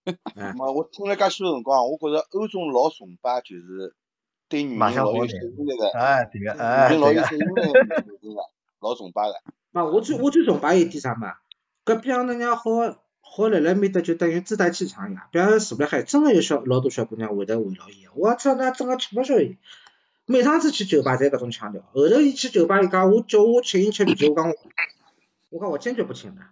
[0.36, 3.96] 那么我听了介许多辰光，我觉着欧总老崇拜就是
[4.48, 7.22] 对女人老有吸引力的，哎，对个，哎，对个，
[8.80, 9.34] 老，崇拜的。
[9.72, 11.34] 啊，我最我最崇拜一点啥嘛？
[11.84, 12.62] 隔壁那娘好
[13.20, 19.56] 好辣辣面搭就等于自带气场一样，比方住辣海，真个有小老多小姑娘会得围绕伊，我操，那真个吃不消伊。
[20.28, 24.52] 每趟子去酒吧侪搿种腔调，后头伊去酒吧伊讲我叫我请伊吃啤酒，我讲
[25.50, 26.42] 我讲我坚决不请的。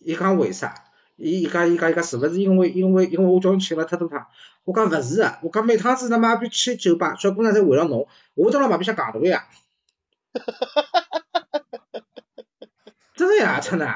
[0.00, 0.74] 伊讲为啥？
[1.16, 4.26] 伊伊讲伊讲伊讲是勿是因为因为因为我叫侬请了太多趟？
[4.64, 9.46] 我讲勿是啊，我讲每趟子他妈逼去酒吧，小姑娘侪围绕侬，我到了旁边向讲头呀。
[10.34, 10.42] 真
[13.38, 13.86] 的呀，真的。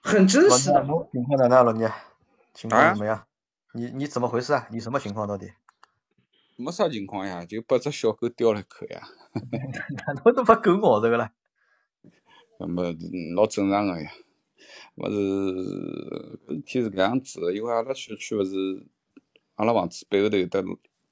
[0.00, 0.70] 很真实。
[0.70, 1.88] 老倪，情况哪老倪？
[2.54, 3.26] 情况怎么样？
[3.74, 4.68] 你你怎么回事啊？
[4.70, 5.52] 你什么情况到底？
[6.56, 9.02] 没啥情况呀，就把只小狗叼了一口呀。
[10.06, 11.30] 哪能都把狗咬着个了？
[12.58, 12.92] 那么
[13.34, 14.10] 老正常个呀。
[14.96, 15.16] 勿是
[16.46, 18.86] 搿天是搿样子个，因为阿拉小区勿是
[19.54, 20.62] 阿拉房子背后头有得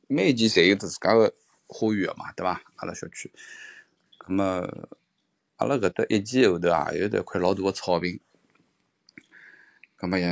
[0.07, 1.33] 每间侪有得自家个
[1.67, 2.61] 花园个嘛，对伐？
[2.77, 3.33] 阿拉小区。
[4.19, 4.45] 葛末
[5.61, 8.19] 阿拉搿搭一间后头啊有得块老大个草坪。
[9.95, 10.27] 葛末也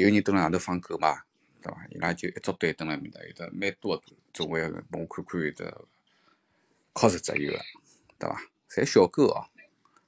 [0.00, 1.24] 有人蹲辣外头放狗嘛，
[1.60, 1.84] 对伐？
[1.90, 4.02] 伊拉就一组队蹲辣面搭，有得蛮多个
[4.32, 5.84] 总归帮我看看有得，
[6.92, 7.58] 靠十只有个，
[8.16, 8.40] 对伐？
[8.70, 9.46] 侪小狗哦，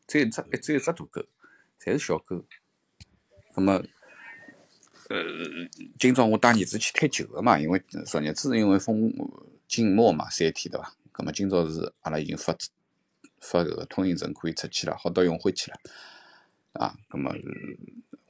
[0.07, 1.27] 只有一只，只有一只大狗，
[1.81, 2.45] 侪是小狗。
[3.53, 3.73] 葛末，
[5.09, 5.25] 呃，
[5.99, 9.13] 今朝我带儿子去踢球个嘛，因为昨日子因为封
[9.67, 10.95] 禁摩嘛三天对伐？
[11.11, 12.57] 葛末今朝是阿拉已经发
[13.45, 15.79] 发搿个通行证可以出去了，好到永辉去了，
[16.73, 17.33] 啊，葛末。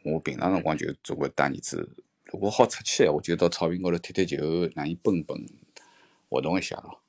[0.03, 5.47] 我平常辰光就做个带儿子，如果好出去我，就到草坪高头踢踢球，让伊蹦蹦，
[6.29, 7.01] 活动一下咯，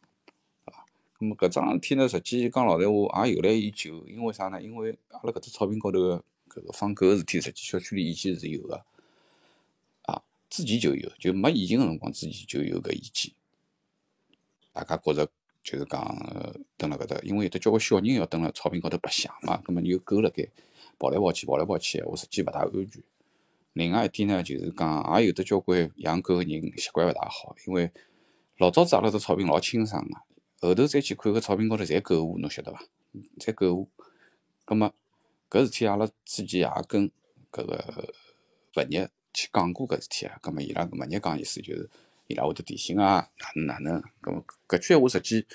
[0.63, 0.85] 啊。
[1.19, 4.61] 那么搿桩事体呢，实际讲老实话，也由来已久，因为啥呢？
[4.61, 5.99] 因为阿拉搿只草坪高头
[6.47, 8.85] 搿个放狗个事体，实际小区里以前是有个，
[10.03, 13.33] 啊，之前就有，就没疫情个辰光之前就有搿意见，
[14.71, 15.29] 大家觉着
[15.65, 15.99] 就是讲
[16.77, 20.47] 蹲辣搿搭，因为有得交关小人要蹲辣草坪高头白相嘛，葛末有狗辣盖。
[20.97, 23.03] 跑来跑去跑来跑去，我实际勿大安全。
[23.73, 27.91] 另外一点呢，就是讲也有得交关养狗个人习惯勿大好，因为
[28.59, 32.81] 老早子阿拉只草坪老清爽个，后头再去看搿草坪高头侪狗窝，侬晓得伐？
[33.39, 33.87] 侪狗窝。
[34.63, 34.93] 葛末
[35.49, 37.11] 搿事体阿拉之前也跟
[37.51, 38.13] 搿个
[38.77, 41.89] 物业去讲过搿事体啊，葛末伊拉物业讲意思就是
[42.27, 44.03] 伊拉会得提醒啊，哪能哪能。
[44.21, 45.45] 葛末搿句闲话实际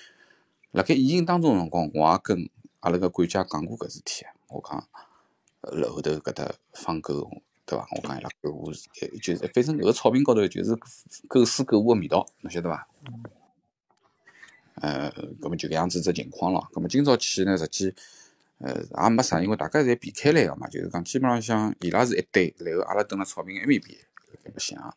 [0.73, 2.49] 辣盖疫情当中辰光，我也跟
[2.81, 4.81] 阿拉个管家讲过搿事体啊，我讲
[5.91, 7.31] 后头搿搭放狗，
[7.67, 7.87] 对伐？
[7.97, 8.73] 我讲伊拉狗窝
[9.21, 10.77] 就是反正搿个草坪高头就是
[11.29, 12.89] 狗屎狗窝个味道，侬晓得伐？
[14.77, 15.11] 呃，
[15.41, 16.69] 葛末就搿样子只情况咯。
[16.73, 17.95] 葛末今朝去呢，实际。
[18.63, 23.99] 呃，也没啥，因为大家侪避开来个嘛，就是讲基本上像伊拉是一堆，然后阿拉蹲辣草坪埃面边
[24.45, 24.95] 白相。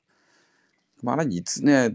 [1.03, 1.89] 咁阿拉儿子呢，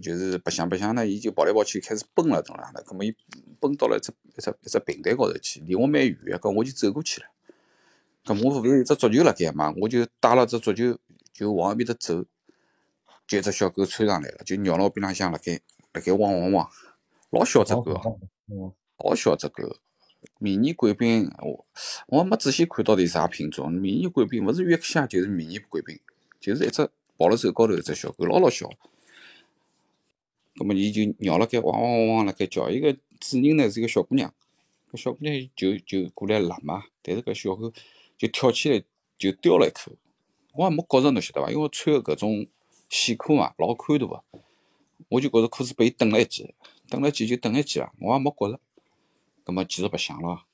[0.00, 2.72] 就是白相白相呢，伊就跑来跑去，开始奔了，懂啦？
[2.86, 3.12] 咁么伊
[3.58, 7.26] 奔到了一只一只一只平台高头去，离我蛮远个，咁我就走过去了。
[8.24, 10.96] 咁我勿是有只足球辣盖嘛，我就带了只足球
[11.32, 12.24] 就往埃面搭走，
[13.26, 15.60] 就一只小狗窜上来了，就绕牢边浪向辣盖
[15.92, 16.70] 辣盖汪汪汪，
[17.30, 18.20] 老小只狗，
[19.04, 19.76] 老小只狗。
[20.38, 21.66] 迷你贵宾，我
[22.06, 23.70] 我没仔细看到底啥品种。
[23.70, 26.00] 迷你贵宾勿是约克夏就是迷你贵宾，
[26.40, 28.68] 就是一只抱辣手高头一只小狗，老老小。
[30.56, 34.32] 葛末伊就绕辣盖汪汪汪汪辣盖叫，伊个主人呢是一个小姑娘，
[34.92, 37.72] 搿小姑娘就就过来拉嘛，但是搿小狗
[38.16, 38.82] 就跳起来
[39.18, 39.92] 就叼了一口，
[40.54, 41.50] 我也没觉着侬晓得伐？
[41.50, 42.46] 因为我穿个搿种
[42.88, 44.22] 线裤嘛，老宽大个，
[45.08, 46.54] 我就觉着裤子被伊蹬了一记，
[46.88, 48.60] 蹬了一记就蹬一记啊，我也没觉着。
[49.42, 50.44] 葛末继续白相咯，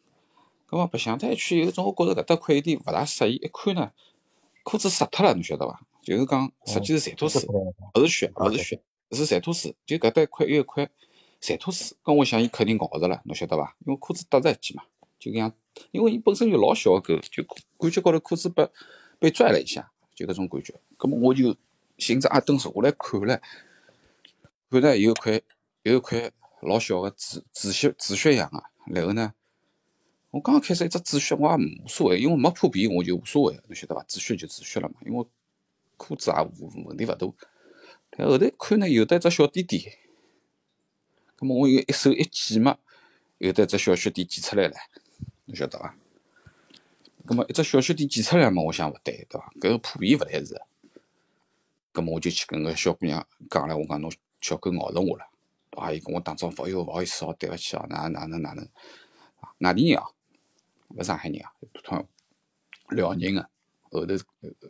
[0.67, 3.93] 葛末白相脱一圈以后，总我觉着搿搭块有点勿大适意，一看呢，
[4.63, 5.83] 裤子湿脱了，侬晓得伐？
[6.03, 7.42] 就是讲实际是馋吐水，
[7.94, 8.82] 勿是血，勿是血，
[9.12, 9.74] 是馋吐水。
[9.84, 10.88] 就搿搭一块有一块
[11.40, 13.76] 馋吐水，咁我想伊肯定咬着了，侬晓得伐？
[13.86, 14.84] 因为裤子搭在一起嘛，
[15.18, 15.53] 就搿样，
[15.90, 17.42] 因为伊本身就老小个狗，就
[17.78, 18.68] 感觉高头裤子被
[19.18, 20.74] 被拽了一下，就搿种感觉。
[20.96, 21.55] 葛末我就
[21.98, 23.40] 寻只阿凳坐下来看了，
[24.70, 25.40] 看呢有一块
[25.82, 26.30] 有一块
[26.62, 28.62] 老小个紫紫血紫血样个。
[28.86, 29.34] 然后呢，
[30.30, 34.03] 我刚刚开始一只止血，我也无所谓，因为没破皮，我就无所谓，侬晓得伐？
[34.09, 35.24] 止血就止血了嘛，因为
[36.01, 36.36] 裤子也
[36.86, 37.26] 问题勿大。
[38.09, 39.98] 但后头看呢，有的一只小点点，
[41.38, 42.78] 那么我又一手一挤嘛，
[43.36, 44.74] 有的一只小血点挤出来了，
[45.44, 45.94] 侬晓得伐？
[47.24, 49.53] 那么一只小血点挤出来嘛，我想勿对，对伐？
[49.61, 50.61] 搿个破皮勿来是。
[51.92, 55.26] 那么我就去跟个小姑娘讲了，我讲侬小狗咬着我了。
[55.76, 58.66] 阿姨跟我打招呼，哎哟，勿好意思哦，对勿起哦，哪哪能哪能？
[59.59, 60.12] 外地人哦，
[60.88, 61.53] 勿上海人啊，
[61.84, 62.07] 通
[62.88, 63.48] 辽宁个，
[63.91, 64.14] 后头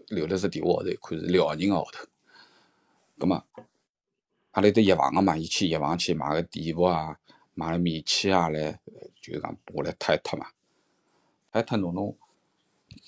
[0.09, 2.07] 留了只电话号头，看是辽宁个号头。
[3.19, 3.37] 葛末
[4.53, 7.19] 阿拉有得药房个嘛，伊去药房去买个碘伏啊，
[7.55, 8.81] 买了棉签啊来，
[9.21, 10.47] 就讲我来脱一脱嘛，
[11.53, 12.17] 脱一脱弄弄。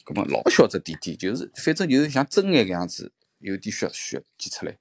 [0.05, 4.79] 葛末老小只点点，就是反正就是像针眼搿样子，有点血血挤出来。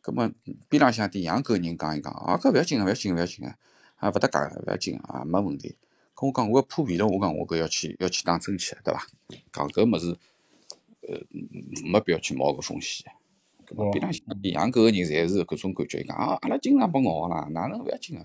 [0.00, 0.30] 葛末
[0.68, 3.52] 边浪向点养狗人讲一讲，啊，搿勿要紧，勿要紧，勿要紧个，
[3.96, 5.76] 啊，勿搭界个，勿要紧啊，没问题。
[6.18, 9.06] 跟我讲我破皮了，我讲我搿要去要去打针去，对伐？
[9.52, 10.16] 讲搿物事，
[11.06, 11.20] 呃，
[11.84, 13.04] 没必要去冒搿风险。
[13.92, 18.24] 边浪向养狗个人侪是搿种感觉，伊讲啊，阿拉经常被咬啦，哪能勿要紧个？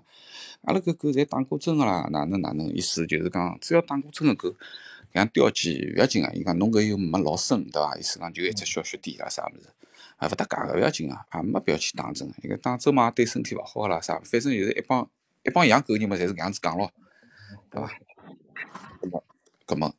[0.61, 2.73] 阿拉搿狗侪打过针个啦，哪能哪能？
[2.73, 4.55] 意思就是讲，只要打过针个狗，
[5.13, 6.31] 像叼起勿要紧个。
[6.33, 7.97] 伊讲侬搿又没老深，对伐？
[7.97, 9.67] 意思讲就一只小血点啦，啥物事？
[10.15, 15.09] 啊，勿搭界个，勿要紧个，也没必要去打针，因为打针嘛对身体勿好啦，啥，反正就是一帮
[15.43, 16.91] 一帮养狗个人嘛，侪是搿样子讲咯，
[17.71, 17.89] 对伐？
[19.01, 19.23] 搿么，
[19.65, 19.93] 搿么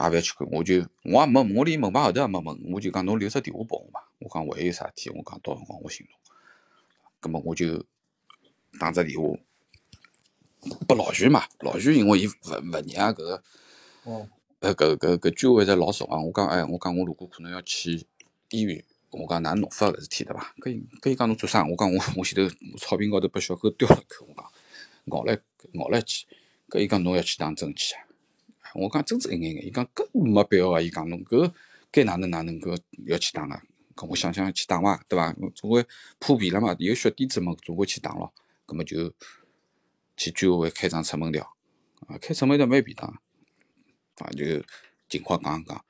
[0.00, 6.18] 也勿要去管，我就我也没，我连门牌号头也没问，我就讲侬留只电话拨我嘛，我讲万一有啥事体，我讲到辰光我寻侬。
[7.22, 7.86] 搿么我就
[8.80, 9.28] 打只电话
[10.88, 13.42] 拨老徐嘛，老徐因为伊勿勿认搿个，
[14.60, 18.06] 呃搿搿搿居委会老熟啊，我讲哎，我讲我如果可能要去
[18.50, 18.84] 医院。
[19.14, 20.54] 我讲哪弄法搿事体对伐？
[20.62, 21.62] 搿伊搿伊讲侬做啥？
[21.66, 22.48] 我讲我我前头
[22.78, 24.50] 草坪高头被小狗叼了一口，我讲
[25.04, 25.38] 咬了
[25.74, 26.26] 咬了一记。
[26.72, 28.00] 搿伊讲侬要去打针去啊？
[28.74, 30.80] 我讲真是一眼眼，伊讲搿没必要啊！
[30.80, 31.52] 伊讲侬搿
[31.90, 33.62] 该哪能哪能搿要去打啊？
[33.94, 35.04] 搿我想想去打伐？
[35.06, 35.36] 对伐？
[35.54, 35.84] 总归
[36.18, 38.32] 破皮了嘛，有血点子嘛，总归去打咯。
[38.66, 39.12] 搿么就
[40.16, 41.42] 去居委会开张出门条
[42.06, 43.06] 啊，开出门条蛮便当
[44.20, 44.64] 啊，就
[45.10, 45.84] 情况讲一讲。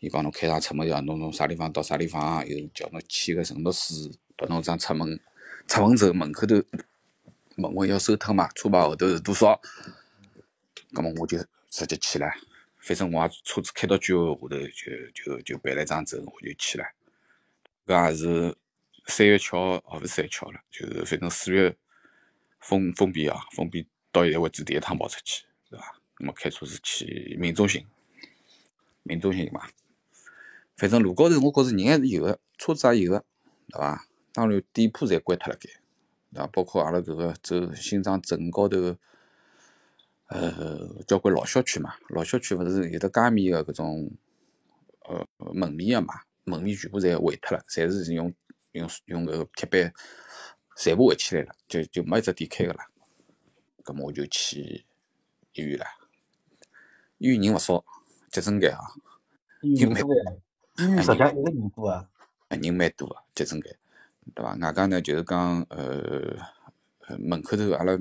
[0.00, 5.18] 伊讲侬开张出门条，侬从啥地方到啥地方，又叫侬签个承诺书，拨侬张出门
[5.66, 6.62] 出门证，门口头
[7.56, 9.58] 问问要收脱嘛，车牌号头是多少？
[10.92, 12.26] 葛末我就直接去了，
[12.78, 16.84] 反正我也车子开到居委会下头，就就就办了一张证，我就去了。
[17.86, 18.56] 搿也是
[19.06, 21.76] 三月七号，哦勿是三月七号了，就是反正四月
[22.60, 26.00] 封封闭啊，封闭到现在为止第一趟跑出去，是伐？
[26.14, 27.86] 葛末开车子去民中心。
[29.04, 29.68] 民族性嘛。
[30.76, 33.24] 反正路高头我觉着人还是有的，车子也有的，
[33.68, 34.06] 对伐？
[34.32, 35.70] 当然店铺侪关脱了该，
[36.32, 36.46] 对伐？
[36.48, 38.96] 包括阿拉搿个走新庄镇高头，
[40.28, 44.10] 呃，交关老小区嘛，老小区勿是有的街面个搿种，
[45.08, 46.14] 呃，门面个嘛，
[46.44, 48.32] 门面全部侪毁脱了，侪是用
[48.72, 49.92] 用用搿个铁板
[50.76, 52.80] 全部围起来了，就就没一只店开个了。
[53.82, 54.84] 搿么我就去
[55.54, 55.86] 医院了，
[57.16, 57.82] 医院人勿少，
[58.30, 58.80] 急诊间啊，
[59.62, 60.14] 人蛮多
[60.76, 62.08] 医院实际上人多啊，
[62.50, 63.76] 人蛮多个，急诊间。
[64.34, 64.54] 对伐？
[64.56, 66.36] 外加呢，就是讲，呃，
[67.18, 67.98] 门口头阿拉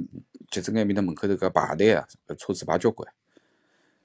[0.49, 3.11] 急诊埃面搭门口头搿排队啊，车子排交关。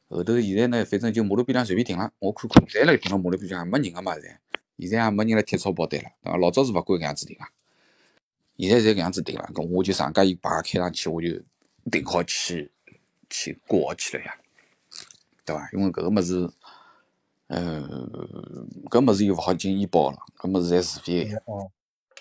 [0.09, 4.41] 后头现在呢，反正就马路边浪随便停了，我看看，现在停到马路边上也没人个嘛，现在，
[4.79, 6.37] 现在也没人来贴钞包单了，对伐？
[6.37, 7.45] 老早是勿管搿样子停个，
[8.59, 11.29] 现在侪搿样子停了，搿我就上家一排开上去，我就
[11.91, 12.71] 停好去
[13.31, 14.35] 去挂好去了呀，
[15.47, 15.69] 对伐？
[15.73, 16.51] 因为搿个物事，
[17.47, 17.81] 呃，
[18.91, 21.37] 搿物事又勿好进医保了，搿物事侪自费个。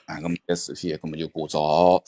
[0.06, 2.04] 啊，搿么侪自费，搿么就挂照，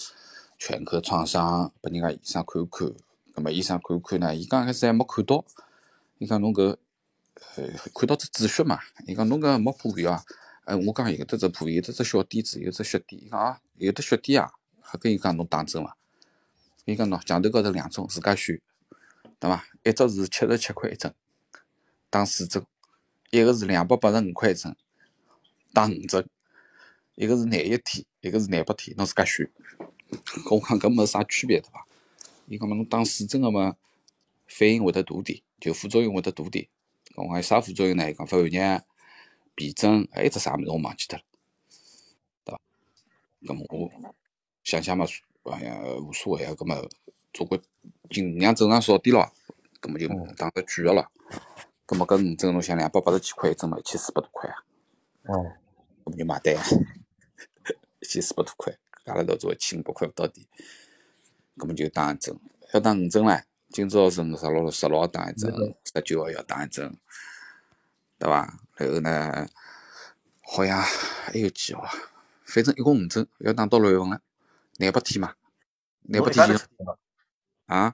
[0.65, 2.87] 全科创伤，拨人家医生看看。
[3.35, 5.43] 搿么医生看看呢，伊刚开始还没看到，
[6.19, 6.77] 伊讲侬搿，
[7.57, 10.23] 呃，看到只止血嘛，伊讲侬搿没破皮啊。
[10.63, 13.21] 哎，我讲有得只破皮，有得只小点子，有只血点。
[13.21, 15.97] 伊讲啊，有得血点啊，还跟伊讲侬打针伐？
[16.85, 18.61] 伊讲喏，墙头高头两种，自家选，
[19.39, 19.65] 对伐？
[19.83, 21.13] 一只是七十七块一针，
[22.09, 22.63] 打四针；
[23.31, 24.73] 一个是两百八十五块一针，
[25.73, 26.25] 打五针。
[27.15, 29.51] 一个是廿一天，一个是廿八天，侬自家选。
[30.43, 31.85] 跟我讲搿没啥区别对伐？
[32.47, 33.75] 伊讲嘛，侬打四针个嘛，
[34.47, 36.67] 反应会得大点，就副作用会得大点。
[37.15, 38.09] 我讲有啥副作用呢？
[38.09, 38.49] 伊讲发热、
[39.55, 41.23] 皮疹，还有只啥物事我忘记脱了，
[42.43, 42.61] 对伐？
[43.45, 44.13] 搿么我
[44.63, 45.05] 想想嘛，
[45.51, 46.89] 哎呀无所谓啊，搿么
[47.33, 47.59] 总归
[48.09, 49.31] 尽量正常少点咯。
[49.81, 51.09] 搿么就打个贵个了。
[51.85, 54.63] 搿么搿五针侬想两百八十几块一针嘛，一千四百多块啊。
[55.23, 55.53] 哦。
[56.05, 56.55] 搿么就买单。
[58.01, 60.47] 一千四百多块，阿拉到做一千五百块不到底，
[61.57, 62.39] 葛么就打一针，
[62.73, 63.43] 要打五针唻。
[63.69, 65.51] 今朝是十六十六号打一针，
[65.83, 66.97] 十九号要打一针，
[68.17, 68.57] 对伐？
[68.75, 69.47] 然后呢，
[70.41, 71.91] 好像还有几号啊？
[72.45, 74.21] 反正一共五针，要打到六月份了，
[74.77, 75.35] 廿八天嘛，
[76.03, 76.97] 廿八天就
[77.65, 77.93] 啊。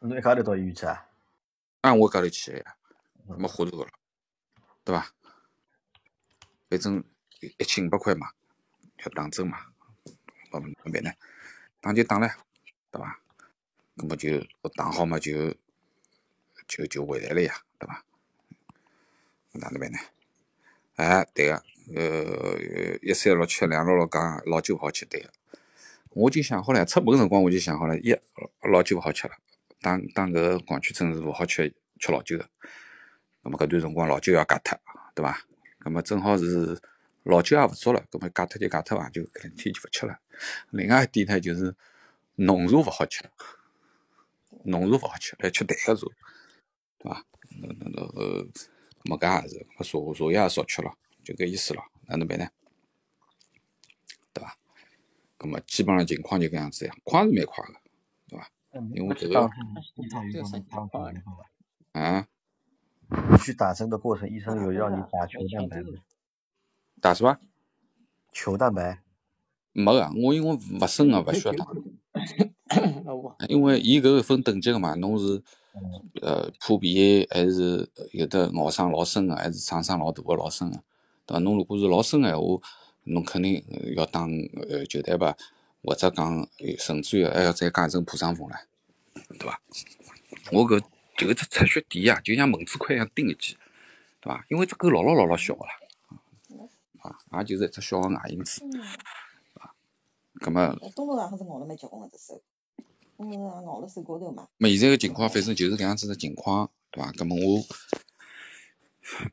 [0.00, 1.08] 侬一家头到医院去啊？
[1.82, 2.76] 啊，我一家头去呀，
[3.36, 3.88] 没花头了，
[4.82, 5.12] 对伐？
[6.70, 7.04] 反正
[7.40, 8.30] 一千五百块嘛。
[9.04, 9.58] 要打针嘛，
[10.50, 11.10] 那么那边呢？
[11.80, 12.28] 打就打了，
[12.90, 13.20] 对伐？
[13.94, 14.40] 那么就
[14.74, 15.54] 打好嘛，就
[16.66, 18.04] 就就回来了呀，对伐？
[19.52, 19.98] 哪那边呢？
[20.96, 21.62] 哎，对个，
[21.94, 25.30] 呃，一三六七，两六六讲老酒好吃，对个。
[26.10, 28.16] 我就想好了，出门辰光我就想好了，一
[28.72, 29.34] 老酒勿好吃了，
[29.80, 32.48] 当当个广渠镇是勿好吃吃老酒个。
[33.42, 34.78] 那么搿段辰光老酒要戒脱，
[35.14, 35.40] 对伐？
[35.84, 36.80] 那么正好是。
[37.28, 40.18] 老酒也勿做了，葛么戒脱就戒脱伐，就搿两天就勿吃了。
[40.70, 41.76] 另外一点呢，就是
[42.36, 43.22] 浓茶勿好吃，
[44.64, 46.06] 浓茶勿好吃，来吃淡个茶，
[46.98, 47.22] 对伐？
[47.60, 48.46] 那那那呃，
[49.04, 50.90] 么搿也是，搿茶茶叶也少吃了，
[51.22, 51.82] 就搿意思了。
[52.06, 52.48] 哪能办呢？
[54.32, 54.56] 对伐？
[55.38, 57.74] 搿么基本上情况就搿样子呀，快是蛮快个，
[58.28, 58.50] 对伐？
[58.94, 59.38] 因为这个
[61.92, 62.26] 啊，
[63.38, 65.90] 去打针的过程，医生有让你打全蛋白吗？
[67.00, 67.38] 打什么？
[68.32, 69.00] 球蛋白？
[69.72, 71.66] 没个，我因为勿深个，勿需要打。
[73.48, 75.42] 因为伊搿个分等级个嘛，侬是
[76.20, 80.82] 呃破皮还是有的咬伤老深个，还是创伤老大个老深个，
[81.24, 81.38] 对伐？
[81.40, 82.60] 侬如果是老深个闲话，
[83.04, 83.64] 侬肯定
[83.96, 84.26] 要打
[84.68, 85.36] 呃球蛋白，
[85.82, 88.56] 或者讲甚至于还要再加一层破伤风唻，
[89.38, 89.60] 对伐？
[90.52, 90.80] 我搿
[91.16, 93.56] 就只出血点呀，就像蚊子块一样叮一记，
[94.20, 94.44] 对伐？
[94.48, 95.70] 因为只狗老老老老小个啦。
[97.30, 98.62] 啊，也就是一只小个外因子，
[99.54, 99.72] 啊，
[100.40, 100.76] 咁么？
[100.94, 102.40] 东路上还是咬了蛮结棍个只手，
[103.18, 104.48] 嗯，咬了手高头嘛。
[104.58, 107.12] 么现在个情况，反正就是搿样子个情况，对伐？
[107.12, 107.64] 葛么我，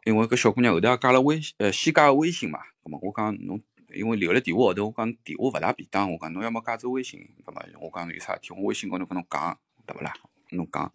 [0.06, 2.60] 因为搿小姑娘后头也加了微，呃，先加个微信嘛。
[2.84, 3.62] 葛么我讲侬，
[3.94, 10.14] 因为留了电话号头，我讲电话勿大便当，我讲侬要么加只微信，葛么我讲有啥事体，我微信高头跟侬讲，对勿啦？
[10.52, 10.92] 侬讲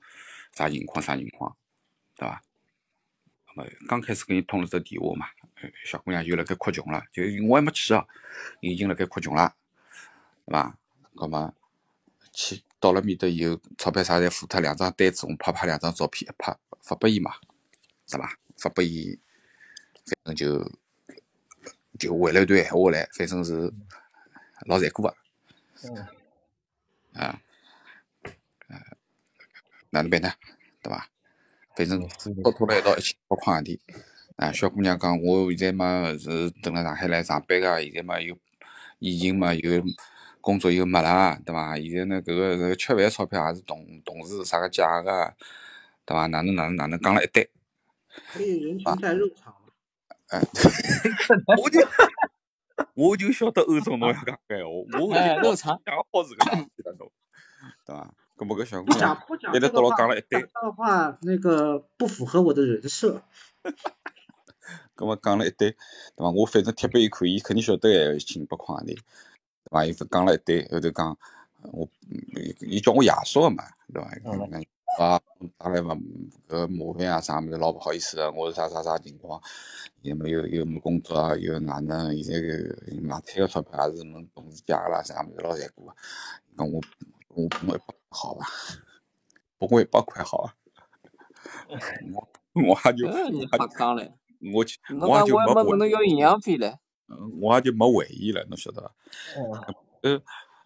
[0.53, 1.57] 啥情况啥情况，
[2.17, 2.43] 对伐？
[3.55, 5.27] 葛么刚开始跟伊通了只电话嘛。
[5.85, 8.07] 小姑娘就辣盖哭穷了，就我还没去啊，
[8.61, 9.55] 已经辣盖哭穷了，
[10.47, 10.79] 对伐？
[11.15, 11.53] 葛么
[12.33, 17.35] 去到了面搭以后，钞票啥侪付脱，两张单子我拍拍两张照片一拍发拨伊嘛，
[18.09, 18.39] 对伐？
[18.57, 19.19] 发拨伊，
[20.25, 20.73] 反正就
[21.99, 23.73] 就回了一段闲话来，反正是
[24.67, 25.09] 老残酷个，
[27.15, 27.41] 啊，
[28.69, 28.81] 呃，
[29.91, 30.33] 哪能办呢？
[30.83, 31.07] 对伐？
[31.77, 32.09] 反正
[32.43, 33.79] 拖拖了一道一千多块钿。
[34.41, 38.35] 啊，小姑娘讲，我现在嘛是等了上海来上班个，现在嘛又
[38.99, 39.83] 疫情嘛又
[40.41, 41.77] 工作又没了，对伐？
[41.77, 45.35] 现在呢，搿个搿个吃饭钞票也是同同事啥个借个，
[46.07, 46.25] 对伐？
[46.29, 47.51] 哪能哪能哪能讲了一堆。
[48.33, 49.69] 可以人群带肉场嘛？
[50.29, 50.41] 哎，
[51.63, 51.87] 我就
[52.95, 57.13] 我就晓得欧总侬要讲搿闲话，我哎肉肠讲好是搿样子的侬，
[57.85, 58.15] 对伐？
[58.39, 63.23] 搿么个小姑娘讲一直到了这个话，讲了一堆讲，这个话那个不符合我的人设。
[64.97, 65.77] 搿么讲了一堆，对
[66.17, 66.31] 伐？
[66.31, 68.97] 我反正贴拨伊看，伊肯定晓得闲话一千八块钿，对
[69.71, 69.85] 伐？
[69.85, 71.19] 伊讲了一堆，后头讲
[71.73, 71.89] 我，
[72.37, 74.11] 伊伊叫我爷叔个嘛，对伐？
[74.25, 74.65] 嗯
[74.99, 75.21] 啊，
[75.57, 75.97] 当然嘛，
[76.49, 79.41] 搿麻烦啊啥物事老勿好意思个，我是啥啥啥情况，
[80.03, 82.13] 现在没有又没工作啊，又哪能？
[82.23, 85.95] 现在个买菜个钞票也是侬同事借个啦，啥物事老残酷个。
[86.59, 86.81] 讲我
[87.29, 88.47] 我拨侬一百好伐？
[89.59, 90.55] 拨我一百块好伐？
[92.13, 94.13] 我我也就搿你我也瞎讲嘞，
[94.53, 96.79] 我就我也就没我还没跟侬，要营养费嘞。
[97.13, 98.89] 嗯我也就没回忆了，侬晓得伐？
[99.37, 100.17] 哦，呃，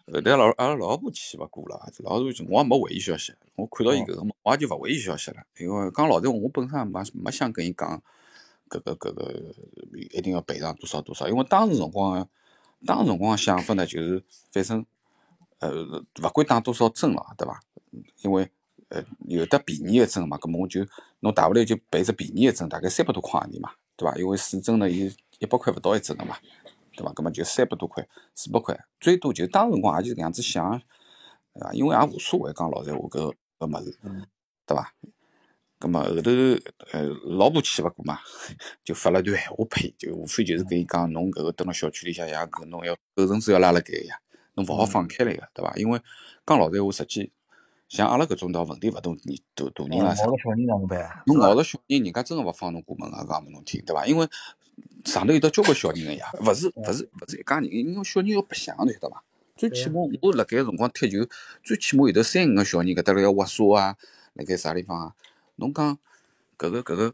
[0.05, 7.99] 后来老阿拉老婆气勿过了，老是就我也没回伊消息，我看到伊搿个嘛，我也就勿回伊消息了，因为讲老实话，我本身也没没想跟伊讲
[8.69, 9.55] 搿个搿个
[10.11, 12.29] 一定要赔偿多少多少，因为当时辰光，
[12.85, 14.85] 当时辰光想法呢，就是反正
[15.57, 15.71] 呃
[16.21, 17.59] 勿管打多少针了，对伐？
[18.21, 18.47] 因为
[18.89, 20.85] 呃有得便宜的针嘛，葛末我就
[21.19, 24.15] 侬大不了就赔只便宜个针，大概三百多块钿嘛，对伐？
[24.17, 26.37] 因为四针呢，伊一百块勿到一针个嘛。
[26.97, 27.11] 对伐？
[27.11, 30.81] 葛么就三百多块、四百块，最多就当时辰光也就搿样子想，
[31.53, 31.73] 对伐？
[31.73, 33.99] 因为也无所谓，讲老实闲话，搿搿物事，
[34.65, 34.93] 对伐？
[35.77, 36.31] 葛么后头
[36.93, 37.03] 呃
[37.37, 38.19] 老婆气勿过嘛，
[38.81, 44.15] 就发了段闲话呸，就无非就是跟伊讲，侬搿个蹲辣小区里向呀，搿侬要狗绳子要拉辣盖个呀，
[44.53, 45.73] 侬勿好放开来个，对伐？
[45.75, 45.99] 因为
[46.45, 47.29] 讲老实闲话，实际
[47.87, 50.31] 像阿拉搿种倒问题勿大，年大大人啦啥咬。
[50.31, 51.23] 个小人哪能办？
[51.27, 54.05] 侬咬着小人，人家真个勿放侬过门个，讲拨侬听，对伐？
[54.05, 54.27] 因为
[55.05, 59.23] 上头有得交关小人个呀，勿是 勿是勿是一家人，因为小人要白相，侬晓得伐？
[59.55, 61.25] 最起码我辣盖辰光踢球，
[61.63, 63.95] 最起码有得三五个小人搿搭辣盖挖沙啊，
[64.33, 65.13] 辣盖啥地方啊？
[65.57, 65.97] 侬讲
[66.57, 67.13] 搿个搿个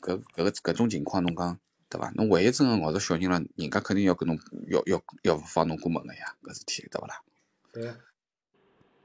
[0.00, 1.58] 搿搿个搿种情况，侬讲
[1.90, 2.10] 对伐？
[2.16, 4.36] 侬万一真个咬着小人了，人家肯定要跟侬
[4.68, 7.20] 要要要勿放侬过门个呀，搿事体对勿啦？
[7.72, 7.94] 对啊，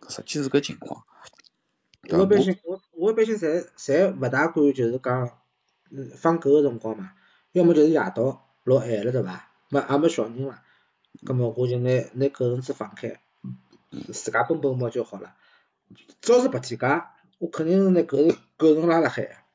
[0.04, 1.06] 搿实际是搿情况。
[2.01, 2.18] 对伐？
[2.18, 5.39] 老百姓，我我百姓侪侪勿大敢，就是讲，
[5.91, 7.14] 嗯，放狗个辰光嘛，
[7.54, 9.49] 要么就是夜到老晚了，对伐？
[9.70, 10.62] 没也没小人了，
[11.26, 13.22] 葛末我就拿拿狗绳子放开，
[14.12, 15.36] 自家蹦蹦猫就好了。
[16.22, 17.04] 只要是白天介，
[17.39, 18.18] 我肯定是拿狗
[18.58, 19.45] 狗绳拉辣海。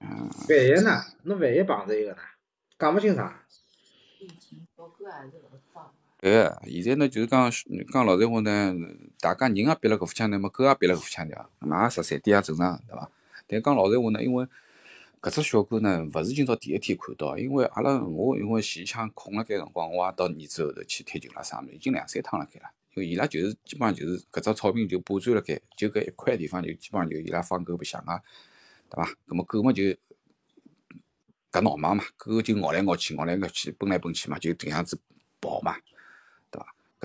[0.00, 1.02] 嗯，万一呢？
[1.22, 2.18] 侬万一碰着一个呢？
[2.78, 3.32] 讲勿清爽。
[6.18, 7.50] 对个，现在呢就是讲
[7.92, 8.74] 讲老实话呢，
[9.20, 13.10] 大家人也憋了搿副腔调嘛，狗也憋了搿副腔调，那十三点也正常，对伐？
[13.46, 14.46] 但讲老实话呢，因为
[15.20, 22.70] 搿只小狗呢，勿是今朝第一天看到，因为阿拉我因为前腔空辣盖辰光，我也到儿子后头去踢球啦啥物事，已经两三趟辣盖了。
[22.94, 28.22] 因为伊拉就是基本上就是搿只草坪就霸占辣盖，就搿一块地方就基本上就伊拉放狗白相个，
[28.88, 29.10] 对伐？
[29.26, 29.82] 葛末狗嘛就
[31.52, 34.98] 搿闹忙嘛，狗就咬来咬去，咬来咬去，奔来奔去嘛，就迭样子
[35.42, 35.76] 跑嘛。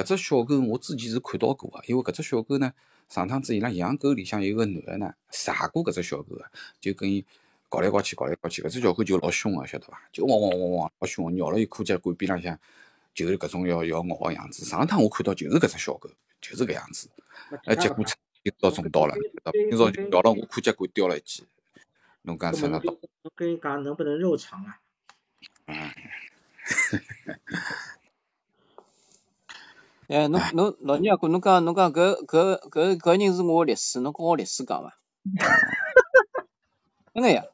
[0.01, 2.73] 搿只小狗我之前是看到过个，因为搿只小狗呢，
[3.07, 6.45] 上趟子伊拉养狗里向有个男个呢，查过搿只小狗个，
[6.79, 7.23] 就跟伊
[7.69, 10.01] 搞来搞去，搞来搞去，搿只小狗就老凶个，晓得伐？
[10.11, 12.57] 就汪汪汪汪老凶个，绕了伊裤脚管边浪向，
[13.13, 14.65] 就是搿种要要咬个样子。
[14.65, 16.09] 上趟我看到就是搿只小狗，
[16.41, 17.07] 就是搿样子，
[17.65, 19.15] 哎，结果就到中刀了，
[19.69, 21.45] 今朝就咬了我裤脚管掉了一记，
[22.23, 22.79] 侬讲啥呢？
[22.79, 24.79] 葛末侬侬跟伊讲能不能肉偿啊？
[25.67, 25.89] 嗯，
[30.11, 34.97] 哎，侬侬老娘哥，侬讲侬讲搿搿搿搿人是我历史，侬跟我历史讲伐？
[37.15, 37.45] 真个呀，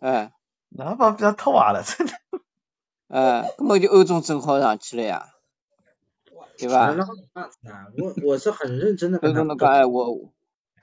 [0.00, 0.32] 哎
[0.70, 1.82] 哪帮比较套话了？
[1.84, 2.14] 真的。
[3.08, 5.26] 哎，根本就欧中正好上去了呀，
[6.56, 6.94] 对伐？
[7.98, 10.30] 我我是很认真的欧跟他总侬讲哎，我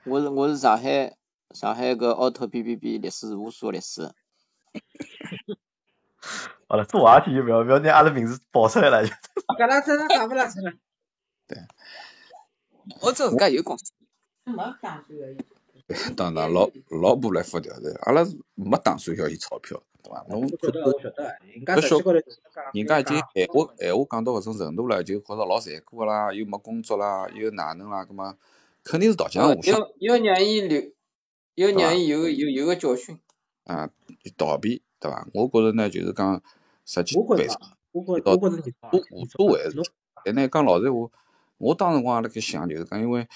[0.06, 1.16] 我是我是上海
[1.52, 4.02] 上海个奥特 B B B 历史事务所历史，
[6.68, 9.02] 好了，做话题就不要不要拿阿拉名字报出来了。
[9.58, 10.74] 搿拉真的讲勿啦出来。
[13.00, 13.92] 我这自家有公司，
[16.16, 16.70] 当然老
[17.02, 20.24] 老婆来付条的，阿拉是没打算要伊钞票，对伐？
[20.28, 21.74] 侬我晓得，我晓得，人家
[22.72, 28.36] 人家已经讲闲话闲话讲到搿种程度了，就觉着老残酷啦，又没工作啦，又哪能啦，葛么
[28.82, 30.92] 肯定是桃江要互相要要让伊留，
[31.54, 33.18] 要让伊有有有个教训。
[33.64, 33.90] 啊
[34.36, 35.26] 逃避，对伐？
[35.34, 36.42] 我觉着呢，就是讲
[36.84, 37.60] 实际办我觉着，
[37.92, 39.60] 我觉我觉着你无无所谓。
[40.24, 41.10] 但呢，讲老实话，
[41.58, 43.28] 我当时光也辣盖想，就是讲，因为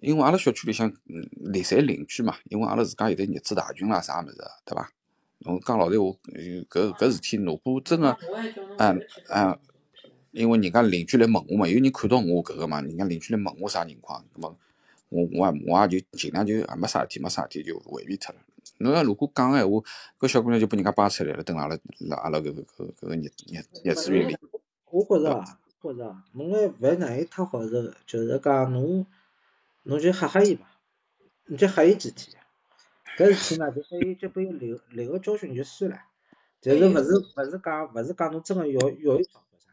[0.00, 0.92] 因为阿拉小区里向
[1.36, 4.90] 邻侪邻居嘛，因为阿拉自家有得业主大群啦啥物事，对伐？
[5.44, 6.06] 侬讲老实话，
[6.68, 8.16] 搿搿事体如果真个，
[8.78, 9.58] 嗯嗯，
[10.30, 14.56] 因为人家邻居来问我嘛，有人看到我搿个嘛，人家邻居来问我啥情况，咾么
[15.08, 18.40] 我我也我也就尽量就没啥事体没啥事体就回避脱了。
[18.78, 19.82] 侬要如果讲个闲话，
[20.18, 24.36] 搿小姑娘就拨人家扒出来了，等阿拉辣阿拉搿个搿搿个业业业主群里。
[24.90, 29.04] 我觉着啊，觉着啊，侬还勿要让伊太好受，就是讲侬
[29.84, 30.66] 侬就吓吓伊嘛，
[31.46, 32.40] 你就吓伊几天。
[33.18, 35.98] 搿事体呢，就拨伊就拨伊留留个教训就算了，
[36.62, 39.68] 但是勿是勿是讲勿是讲侬真个要要伊钞票啥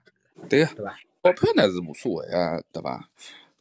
[0.49, 0.99] 对个，对伐？
[1.23, 3.10] 钞票呢是无所谓啊，对伐？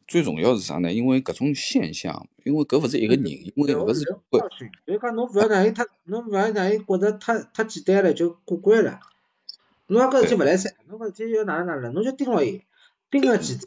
[0.09, 0.93] 最重要是啥呢？
[0.93, 4.19] 因为搿种现象，因为搿勿是一个人，因为勿是教
[4.59, 8.99] 训，就讲侬勿要让伊太，侬勿要让伊觉着太太简单了就过关了。
[9.89, 12.63] 侬讲搿事体勿来三，侬搿事体要哪能哪能，侬就盯牢伊，
[13.11, 13.67] 盯个几天，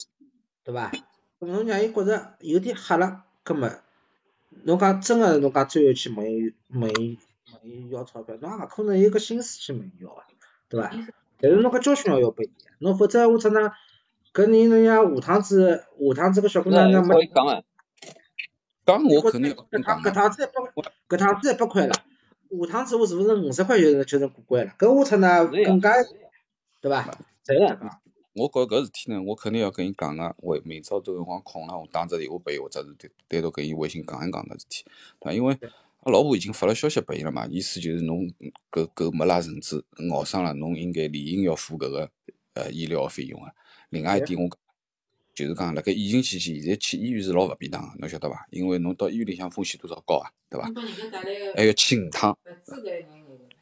[0.64, 0.92] 对伐？
[1.40, 3.70] 侬让伊觉着有点吓了，葛末。
[4.64, 7.18] 侬讲真个，侬讲最后去问伊问伊
[7.52, 10.24] 问伊要钞票，侬也勿可能有个心思去问伊要个，
[10.70, 10.92] 对伐？
[11.40, 13.72] 但是侬搿教训要要拨伊，侬否则我只能，
[14.34, 17.64] 搿人人家下趟子下趟子个小姑娘没讲啊，
[18.86, 20.52] 讲我肯定搿趟搿趟子一百
[21.10, 21.96] 搿趟子一百块了，
[22.66, 24.74] 下趟子我是勿是五十块就就能过关了？
[24.78, 25.94] 搿下趟呢更加
[26.82, 27.06] 对伐？
[27.46, 28.02] 侪是讲。
[28.34, 34.86] 我觉搿事体呢，我肯定要跟伊讲个，我明朝头辰光空了，我打只电话拨伊，或者是单单独跟伊微信讲一讲搿事体，
[35.20, 35.34] 对伐？
[35.34, 35.58] 因为
[36.04, 38.26] 阿老婆已经发了消息拨伊了嘛，意思就是侬
[38.72, 42.10] 搿搿没拉绳子咬伤了，侬应该理应要付搿个
[42.54, 43.48] 呃医疗费用个。
[43.90, 44.50] 另外一点，我
[45.34, 48.48] 就是讲辣盖疫情期间，现在去医院是老勿便当个，侬晓得伐？
[48.52, 50.70] 因为侬到医院里向风险多少高啊，对伐？
[51.56, 52.38] 还要去五趟，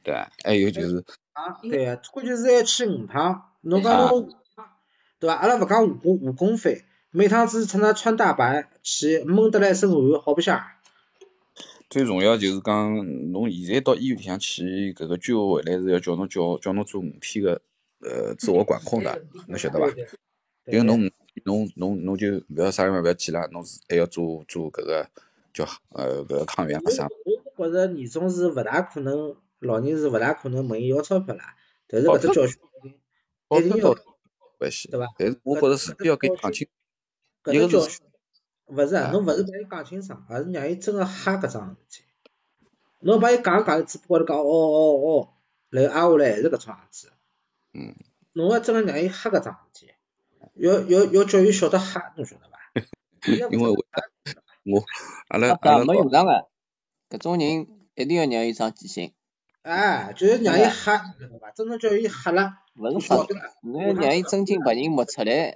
[0.03, 4.29] 对还有就是啊，对啊，关键是要去五趟，侬讲侬。
[5.19, 5.35] 对伐？
[5.35, 10.61] 阿拉勿讲误工误工费，每趟子趁那穿大白去闷得来一身汗，好白相。
[11.89, 17.61] 最重要就是讲，侬现在到医院里向去，搿个居委会来是要叫侬叫叫侬做五天个
[17.99, 19.87] 呃自我管控的，侬晓得伐？
[20.67, 21.11] 因为侬
[21.45, 25.09] 侬侬侬就勿要啥地方勿要去了，侬是还要做做搿个
[25.53, 27.07] 叫呃搿个抗原啥？
[27.55, 31.55] 我觉着严重是勿大可能，老人是勿大可能问伊要钞票啦，
[31.87, 32.59] 但是搿只教训
[33.49, 33.95] 一定要。
[34.59, 35.07] 关系，对伐？
[35.17, 36.67] 但是我觉着是必要跟伊讲清，
[37.45, 38.01] 一个是，
[38.65, 42.03] 勿是啊，侬勿是帮伊讲清爽，而是让伊真个吓搿桩事体。
[42.99, 45.29] 侬帮伊讲讲，只不过是讲哦哦哦，
[45.69, 47.13] 然后挨下来还是搿种样子。
[47.73, 47.95] 嗯。
[48.33, 49.93] 侬要真个让伊吓搿桩事体，
[50.61, 52.59] 要要要叫伊晓得吓，侬晓得伐？
[53.51, 53.75] 因为我
[54.65, 54.83] 我
[55.29, 56.47] 阿拉阿拉没用上个，
[57.09, 59.13] 搿种人一定要让伊上记性。
[59.61, 61.51] 哎，就是让伊吓，晓得伐？
[61.51, 62.55] 真正叫伊吓了。
[62.75, 63.15] 勿是吓，
[63.61, 65.53] 侬要让伊真金白银摸出来，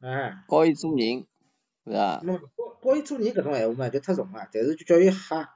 [0.00, 1.26] 哎，教伊做人，
[1.84, 2.20] 是伐？
[2.20, 2.40] 教
[2.82, 4.48] 教伊做人搿种闲话嘛，就太重了。
[4.52, 5.50] 但是就叫伊吓，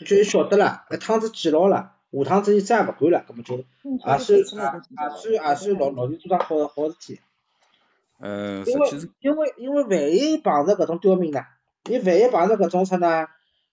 [0.00, 3.64] 就叫伊晓得了，一趟子记牢了，下趟子伊再也勿干了，搿么就也
[4.18, 7.20] 算也算也算老老弟做桩好好事体。
[8.18, 8.90] 嗯，因为
[9.20, 11.42] 因为因为万一碰着搿种刁民呢，
[11.88, 13.26] 伊万一碰着搿种出呢，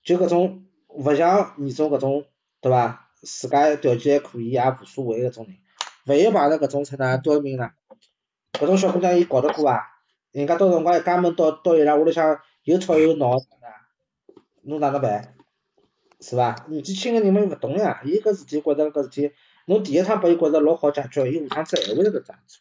[0.03, 2.25] 就搿种勿像你种搿种，
[2.61, 3.09] 对伐？
[3.21, 5.55] 自家条件还可以，也无所谓搿种人。
[6.05, 7.69] 万一碰着搿种出呢刁民呢？
[8.51, 9.89] 搿种小姑娘伊搞得过伐？
[10.33, 13.45] 人家到辰光一家门到到伊拉屋里向又吵又闹的，
[14.63, 15.35] 侬哪能办？
[16.19, 16.65] 是伐？
[16.67, 19.31] 年纪轻个人们勿懂呀，伊搿事体觉着搿事体，
[19.67, 22.59] 侬第一趟拨伊觉着老好解决，伊下趟子还会得搿样子。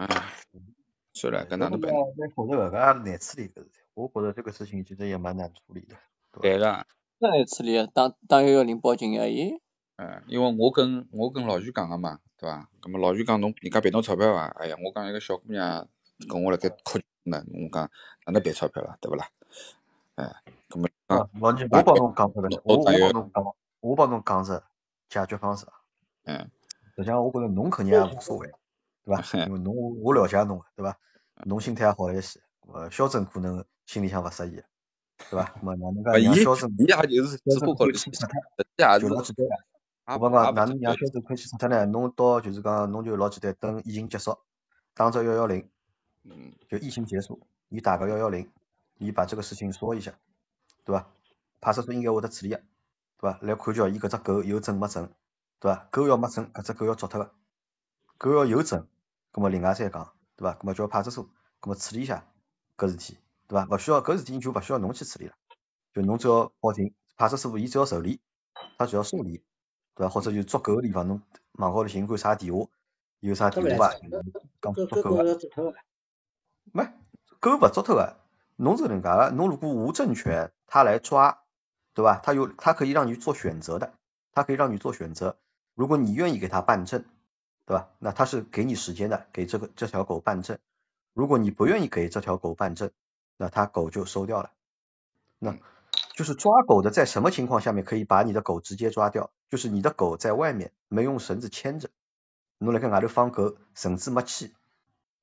[0.00, 0.06] 唉，
[1.12, 1.92] 算了，搿哪能办？
[2.16, 5.94] 那觉着搿个难处理搿事体，我觉着这个事情其实也蛮难处理的。
[6.40, 6.86] 对个。
[7.18, 9.60] 难处理，打打幺幺零报警而已。
[9.96, 12.66] 嗯，因为我跟我跟老徐讲个嘛，对伐？
[12.80, 14.46] 咁么老徐讲侬人家赔侬钞票伐？
[14.58, 15.86] 哎呀，我讲一个小姑娘
[16.26, 17.90] 跟我辣盖哭呢，我讲
[18.24, 19.28] 哪能赔钞票了，对勿啦？
[20.14, 20.32] 哎，
[20.70, 23.44] 咁么啊，老倪，我帮侬讲出来，我我帮侬讲，
[23.80, 24.62] 我帮侬讲只
[25.10, 25.66] 解决方式。
[26.24, 26.50] 嗯。
[26.96, 28.50] 实际上，我觉着侬肯定也无所谓，
[29.16, 29.38] 对伐？
[29.46, 30.96] 因为侬我了解侬，对吧？
[31.46, 32.40] 侬心态也好一些，
[32.72, 34.62] 呃，肖正可能心里向勿适意。
[35.30, 35.54] 对伐？
[35.62, 36.70] 么哪能介让肖正？
[36.78, 39.54] 伊也就是只不过是，就老简单个。
[40.06, 41.84] 我讲哪能让肖正快去撤脱呢？
[41.86, 44.38] 侬到就是讲，侬就老简单，等疫情结束，
[44.94, 45.68] 打只幺幺零，
[46.24, 48.50] 嗯，就疫情结束，你打个幺幺零，
[48.98, 50.12] 你把这个事情说一下，
[50.84, 51.06] 对伐？
[51.60, 52.56] 派出所应该会得处理个，
[53.18, 53.38] 对吧？
[53.42, 55.12] 来看叫伊搿只狗有证没证，
[55.60, 55.86] 对吧？
[55.90, 57.30] 狗要没证，搿只狗要捉脱个；
[58.18, 58.86] 狗要有证，
[59.32, 60.54] 葛末另外再讲，对伐？
[60.54, 61.24] 葛末叫派出所，
[61.60, 62.24] 葛末处理一下
[62.76, 63.18] 搿事体。
[63.46, 63.66] 对伐？
[63.70, 65.34] 勿需要搿事体就勿需要侬去处理了，
[65.92, 68.20] 就侬只要报警，派出所伊只要受理，
[68.78, 69.42] 他只要受理，
[69.94, 70.08] 对伐？
[70.08, 72.66] 或者就足够个地方，侬网高头寻看啥电话，
[73.20, 73.92] 有啥电话，
[74.60, 75.38] 讲足够个。
[76.72, 76.84] 没，
[77.40, 78.16] 狗勿捉脱个，
[78.56, 81.42] 侬是搿能介个，侬如果无证权，他来抓，
[81.94, 82.20] 对吧？
[82.22, 83.94] 他有他可以让你做选择的，
[84.32, 85.36] 他可以让你做选择。
[85.74, 87.04] 如果你愿意给他办证，
[87.66, 87.90] 对吧？
[87.98, 90.58] 那他是给你时间的，给这个这条狗办证。
[91.12, 92.90] 如果你不愿意给这条狗办证，
[93.36, 94.52] 那他狗就收掉了。
[95.38, 95.56] 那
[96.14, 99.30] 就是抓狗的，在什么情况下面可以把你的狗直接抓掉？
[99.48, 101.90] 就是你的狗在外面没用绳子牵着，
[102.58, 104.54] 侬来看外头放狗，绳子没气，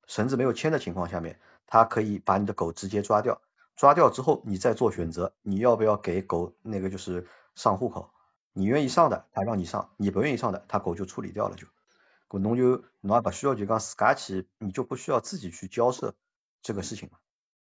[0.06, 3.40] 绳子没有牵的情况下面，它可以把你的狗直接抓掉。
[3.76, 8.10] 抓掉之后，你再做选择，你要不要给狗那个就是上户口？
[8.52, 11.68] 你愿意上的，它让你上；你不愿意上的，它狗就处理掉了就。
[12.30, 16.14] 侬就侬也不需要就讲自家去，你就不需要自己去交涉
[16.60, 17.18] 这个事情嘛，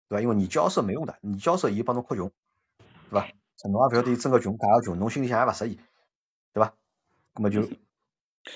[0.07, 0.21] 对吧？
[0.21, 2.31] 因为你交涉没用的，你交涉伊帮侬扩穷，
[3.09, 3.27] 对吧？
[3.65, 5.79] 侬也不要对真个穷，假个穷，侬心里向也勿适意，
[6.53, 6.73] 对吧？
[7.33, 7.67] 那么就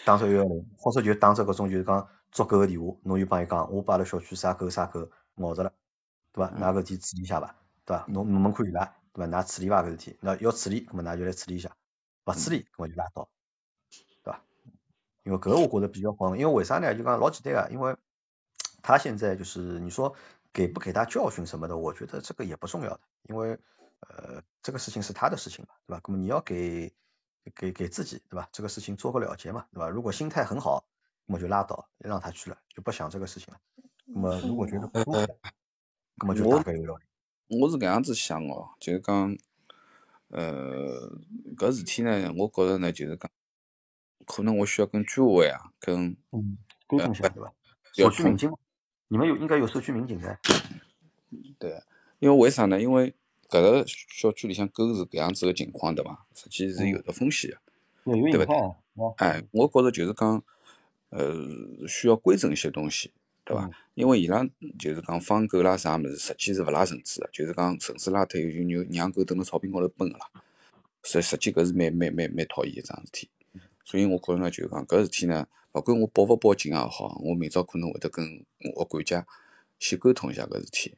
[0.05, 5.73] 打这幺幺零，或者就打这搿种就是讲捉狗个电话，侬就帮伊讲，我把拉小区啥狗啥狗咬着了，
[6.31, 6.53] 对吧？
[6.57, 7.55] 拿搿事体处理一下吧，
[7.85, 8.05] 对吧？
[8.07, 9.43] 侬门门看伊拉，对吧？
[9.43, 11.75] 㑚处理伐搿事体，那要处理，那么㑚就来处理一下，
[12.25, 13.29] 勿处理，那么就拉倒。
[15.27, 16.95] 因为搿我觉得比较慌，因为为啥呢？
[16.95, 17.97] 就讲老简单啊，因为
[18.81, 20.15] 他现在就是你说
[20.53, 23.59] 给不给他教训什么的，我觉得这个也不重要的，因为
[24.07, 26.01] 呃这个事情是他的事情嘛，对吧？
[26.07, 26.93] 那么你要给
[27.53, 28.47] 给给自己对吧？
[28.53, 29.89] 这个事情做个了结嘛，对吧？
[29.89, 30.85] 如果心态很好，
[31.25, 33.59] 那么就拉倒，让他去了，就不想这个事情了。
[34.05, 35.27] 那么如果觉得不舒服，
[36.15, 37.03] 那么就大概有道理。
[37.59, 39.37] 我是搿样子想哦，就是讲
[40.29, 41.11] 呃
[41.57, 43.29] 搿事体呢，我觉着呢就是讲。
[44.27, 47.51] 可能我需要跟居委啊，跟嗯沟通一下对吧？
[47.93, 48.51] 小区民警，
[49.07, 50.37] 你们有应该有社区民警的。
[51.57, 51.81] 对，
[52.19, 52.79] 因为为啥呢？
[52.79, 53.15] 因为
[53.49, 56.27] 搿个小区里向狗是搿样子个情况对伐？
[56.35, 57.57] 实际是有的风险的，
[58.03, 58.45] 对不对？
[59.17, 60.43] 哎，我觉着就是讲，
[61.09, 61.33] 呃，
[61.87, 63.11] 需要规整一些东西，
[63.43, 63.69] 对伐？
[63.95, 64.45] 因为伊拉
[64.77, 70.27] 就是讲放狗啦啥物事，实际是勿拉绳子的，就是讲绳子拉脱以后就让狗蹲辣草坪高头奔个啦。
[71.03, 73.29] 实实际搿是蛮蛮蛮蛮讨厌一桩事体。
[73.87, 78.45] 所以我觉着呢，就是讲搿事体呢，勿管我报勿报警也好，我明朝可能会得跟
[78.75, 79.25] 我管家
[79.79, 80.93] 先沟通一下搿事体，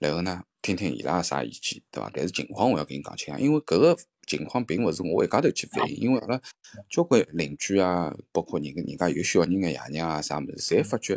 [0.00, 2.10] 然后呢，听听伊拉啥意见，对伐？
[2.12, 3.96] 但是情况我要跟你讲清啊，因为搿个
[4.26, 6.42] 情况并勿是我一家头去反映，因为阿拉
[6.90, 11.14] 交关邻居啊，包括人人家有小人个爷娘啊啥物事，侪发觉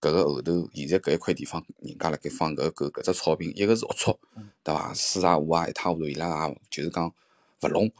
[0.00, 4.16] 搿个后头现在搿一块地方，人家辣盖放搿个狗，搿只草坪，一个是龌龊，
[4.64, 4.94] 对伐？
[4.94, 7.12] 水啊污啊一塌糊涂，伊拉也就是讲
[7.60, 7.92] 勿弄。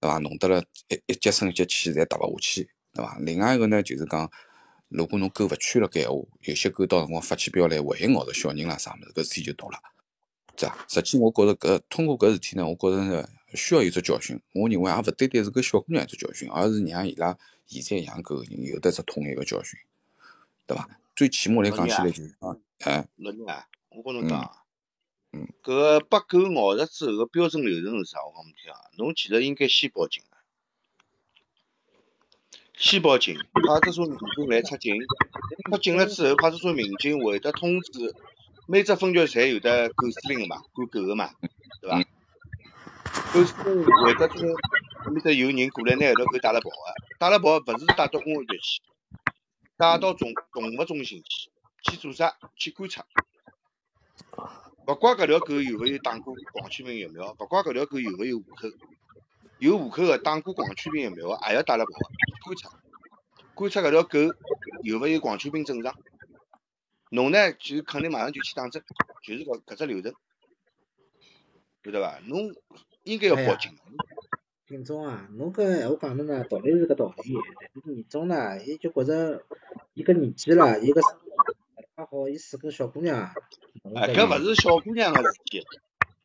[0.00, 0.18] 对伐？
[0.18, 3.16] 弄得了一一节生一节气，侪踏勿下去，对伐？
[3.20, 4.30] 另外一个呢，就是讲，
[4.88, 9.78] 如果侬狗勿圈了该话，有些狗到辰光发起飙来，万一咬着小人啦啥物事，搿事体就大了，
[10.56, 10.84] 是伐？
[10.88, 14.40] 实际我觉着搿通过搿事体呢，我觉着呢需要有只教训。
[14.52, 17.36] 我认为也勿单单是搿小姑娘一只教训，而是让伊拉
[17.66, 19.78] 现在养狗人有得只统一个教训，
[20.66, 20.88] 对伐？
[21.14, 24.65] 最起码来讲起来就是讲，哎，老娘啊，我跟侬讲。
[25.62, 28.18] 搿个被狗咬着之后个标准流程是啥？
[28.24, 30.36] 我讲侬听啊，侬其实应该先报警个，
[32.74, 34.94] 先报警，派出所民警来出警，
[35.70, 38.14] 出警了之后，派出所民警会得通知
[38.68, 41.30] 每只分局侪有的狗司令个嘛，管狗个嘛，
[41.80, 42.02] 对伐？
[43.32, 44.56] 狗司令会得说，
[45.04, 48.82] 埃面搭有人过来拿搿条狗带了跑个，带了跑勿是带到公安局去，
[49.76, 51.50] 带到动动物中心去，
[51.82, 52.36] 去做啥？
[52.56, 53.04] 去观察。
[54.86, 58.68] 勿怪搿条狗有勿有打过狂犬病疫苗，勿怪搿条狗有勿有户口，
[59.58, 61.90] 有户口个打过狂犬病疫苗个，也要带来跑？
[62.44, 62.70] 观察，
[63.54, 64.18] 观察搿条狗
[64.84, 65.94] 有勿有狂犬病症状。
[67.10, 68.82] 侬呢就肯定马上就去打针，
[69.22, 70.12] 就是搿搿只流程，
[71.84, 72.20] 晓得伐？
[72.26, 72.54] 侬
[73.02, 73.76] 应该要报警。
[74.68, 77.34] 警总啊，侬搿闲话讲的呢，道理是搿道理，
[77.74, 79.42] 但是严总呢，伊就觉着
[79.94, 81.00] 伊搿年纪了，伊搿
[81.96, 83.32] 还好意思个小姑娘。
[83.94, 85.64] 哎，搿勿是小姑娘个事体，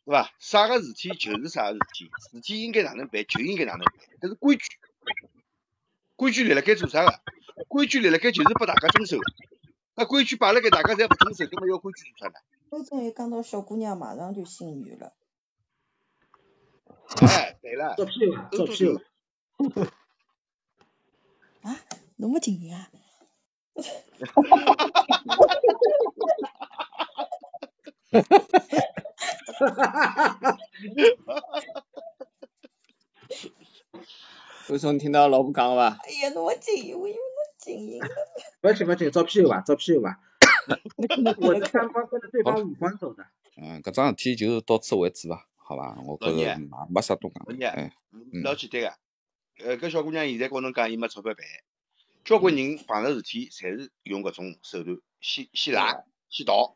[0.03, 0.30] 对伐？
[0.38, 4.65] 啥个事体就是啥个事体，事体应该哪能办就应该哪能办，搿是规矩。
[6.18, 7.22] 规矩立辣盖做啥个？
[7.69, 9.18] 规矩立辣盖就是拨大家遵守。
[9.95, 12.34] 那规矩摆辣盖大家侪勿遵守，搿么要规矩做啥呢？
[12.69, 15.14] 周总一讲到小姑娘，马上就心软了。
[17.22, 19.02] 哎，对了，做屁了，做屁了。
[21.61, 21.80] 啊，
[22.18, 22.91] 那么近啊？
[23.73, 25.60] 哈哈哈哈哈！
[28.11, 28.21] 哈
[29.69, 30.57] 哈哈哈哈！
[34.67, 35.97] 周总听到老婆讲伐？
[36.03, 38.07] 哎呀，那么近，我以为那静音了。
[38.59, 40.19] 不行不行，找屁吧，找屁吧。
[41.39, 43.25] 我的三方跟着对方五官走的。
[43.55, 45.97] 嗯，搿桩事体就到此为止吧，好吧？
[46.05, 46.59] 我觉着
[46.89, 47.45] 没啥多讲。
[47.47, 47.93] 老聂，
[48.43, 48.93] 老简单个，
[49.65, 51.45] 呃，搿小姑娘现在跟侬讲，伊没钞票办，
[52.25, 56.75] 交关人碰着事体，侪是用搿种手段，先先拉，先逃。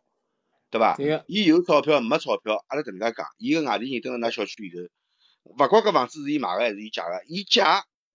[0.78, 1.24] 对伐？
[1.28, 4.90] 伊有钞票没钞票，阿拉搿能介讲，伊个外地人蹲辣㑚小区里头，
[5.44, 7.62] 勿管搿房子是伊买个还是伊借个，伊借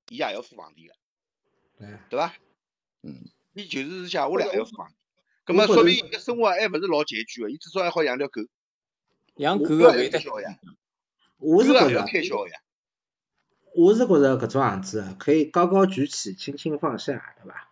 [0.09, 0.95] 伊也要付房钿个，
[1.79, 2.35] 对对伐？
[3.03, 3.31] 嗯。
[3.53, 4.93] 伊就是是借下来还要付房钿，
[5.45, 8.43] 葛末说明伊个生活还勿是老拮据个，伊至少还好养条狗。
[9.37, 10.59] 养狗个会得呀。
[11.39, 12.61] 我是觉着，开销呀。
[13.75, 17.69] 我是觉着搿种样子可以高高举起，轻轻放下，对伐？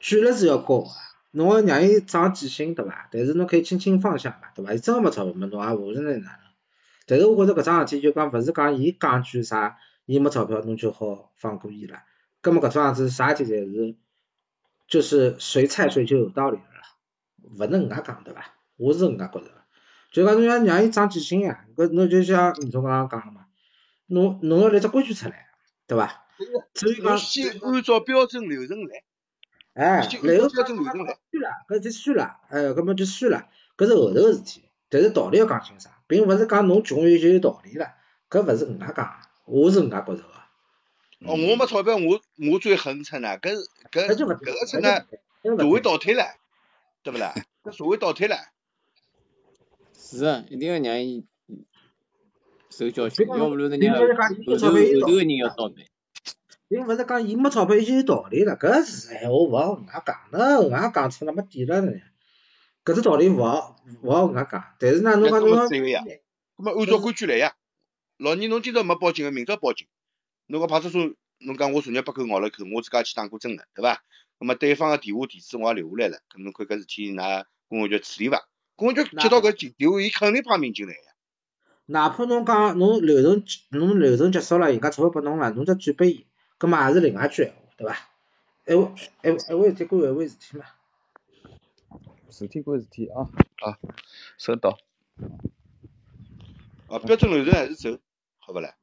[0.00, 0.88] 举了是要高个，
[1.38, 3.08] 侬要让伊长记性，对伐？
[3.12, 4.74] 但是侬可以轻轻放下嘛，对伐？
[4.74, 6.40] 伊真个没钞票嘛，侬也无是能哪能？
[7.06, 12.02] 但是我觉着搿桩事体就讲勿是讲伊讲句啥，伊没钞票侬就好放过伊了。
[12.40, 13.96] 葛末搿种样子啥事体侪是，
[14.88, 16.62] 就是谁菜谁就有道理了，
[17.56, 18.54] 勿能搿能介讲对伐？
[18.76, 19.50] 我是搿能介觉着。
[20.10, 23.46] 就讲侬要让伊长记性呀，搿侬就像你从刚刚讲个嘛，
[24.06, 25.46] 侬侬要立只规矩出来，
[25.86, 26.24] 对伐？
[26.74, 29.04] 所以讲先按照标准流程来。
[29.78, 31.16] 哎，然后标准流程来。
[31.30, 33.46] 算了，搿就算了，哎，搿么就算了，
[33.76, 34.64] 搿是后头个事体。
[34.90, 37.94] 但是道理要讲清爽，并勿是讲侬穷有就有道理了，
[38.28, 39.14] 搿勿是搿能介讲，
[39.44, 40.28] 我是搿能介觉着个。
[41.26, 43.54] 哦，我没钞票，我我最恨出呢，搿
[43.92, 45.06] 搿搿个出呢，
[45.44, 46.24] 社会倒退了，
[47.04, 47.34] 对勿啦？
[47.62, 48.36] 搿社会倒退了。
[49.94, 51.26] 是啊，一定要让伊
[52.70, 54.12] 受教训，要勿然人家后头
[54.46, 55.86] 后头个人要倒霉。
[56.68, 61.92] 并勿是讲伊没钞票伊就有道理了，搿是闲话勿好搿能介讲，那搿能介讲出来没底了呢？
[62.84, 66.04] 搿只道理勿好勿好搿能介讲，但是呢，侬讲侬讲，咾
[66.56, 67.54] 么按照规矩来呀。
[68.18, 69.86] 老二侬今朝没报警个，明朝报警。
[70.48, 74.02] 侬讲派出所，侬讲我昨日被狗咬了一口，我自家去打过针个，对伐？
[74.38, 78.46] 那么对方个电话地址我也留下来了，搿侬看搿事体㑚公安局处理伐？
[78.76, 81.00] 公安局接到搿电话，伊肯定派民警来呀。
[81.86, 86.26] 哪怕侬讲侬流程侬流程结束了，人家钞票拨侬了，侬再转拨伊。
[86.58, 87.96] 搿么也是另外一句闲话，对伐？
[88.66, 90.64] 一回一一回事体归一回事体嘛。
[92.30, 93.30] 事体归事体啊
[93.62, 93.78] 啊，
[94.36, 94.78] 收到。
[96.88, 97.98] 啊，标准流程还是走，
[98.38, 98.74] 好勿啦？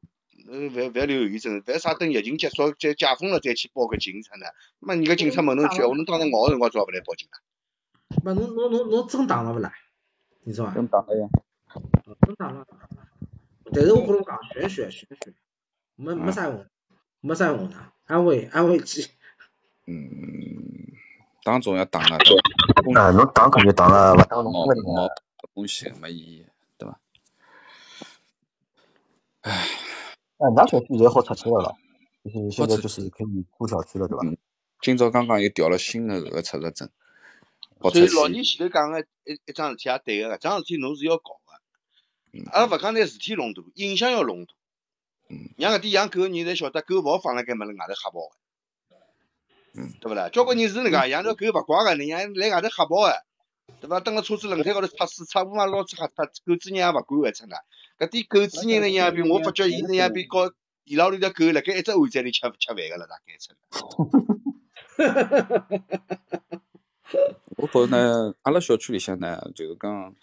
[0.47, 4.45] 嗯，勿勿要留后遗症，勿啥等疫情结束再解封了再去报个警察呢？
[4.79, 7.37] 那么人家警察问侬句，我侬当时咬个辰光做啥勿来报警啊？
[8.23, 9.73] 勿侬侬侬侬真打了勿啦？
[10.43, 10.73] 你说啊？
[10.73, 11.27] 真打了呀。
[12.25, 12.65] 真打了。
[13.73, 15.33] 但是我跟侬讲，玄学玄学，
[15.95, 16.65] 没没啥用。
[17.25, 17.75] 没啥用的，
[18.05, 19.07] 安慰安慰剂。
[19.87, 20.93] 嗯，
[21.43, 22.17] 打总要打了。
[22.93, 25.09] 啊，侬打肯定打了，勿打侬没没
[25.55, 26.45] 东西，没意义，
[26.77, 26.99] 对伐？
[29.41, 29.51] 唉，
[30.37, 31.75] 哎，那小区现在好出去了了，
[32.23, 34.23] 就是现在就是可以出小区了，对伐？
[34.81, 36.87] 今朝刚刚又调了新的搿个出入证。
[37.91, 44.53] 所以老年前头讲个一一桩事体也对个，搿桩事体侬是要搞个，阿拉勿讲拿事体弄大，影响要弄大。
[45.27, 48.35] 嗯，让搿点养狗个人侪晓得，狗勿好放辣盖么子外头瞎跑个，
[49.73, 50.29] 嗯，对勿啦？
[50.29, 53.13] 交关人是能介养条狗勿乖个，人家来外头瞎跑个，
[53.81, 53.99] 对伐？
[53.99, 57.55] 蹲辣车子轮胎高头擦屎，擦污嘛捞出瞎脱，狗主人也勿管个，真个。
[57.97, 60.51] 搿点狗主人呢，样比我发觉伊那样比搞，
[60.83, 63.65] 伊拉里条狗辣盖一只碗仔里吃吃饭个了，大概真个。
[67.57, 70.15] 我觉着呢，阿拉小区里向呢，就是讲。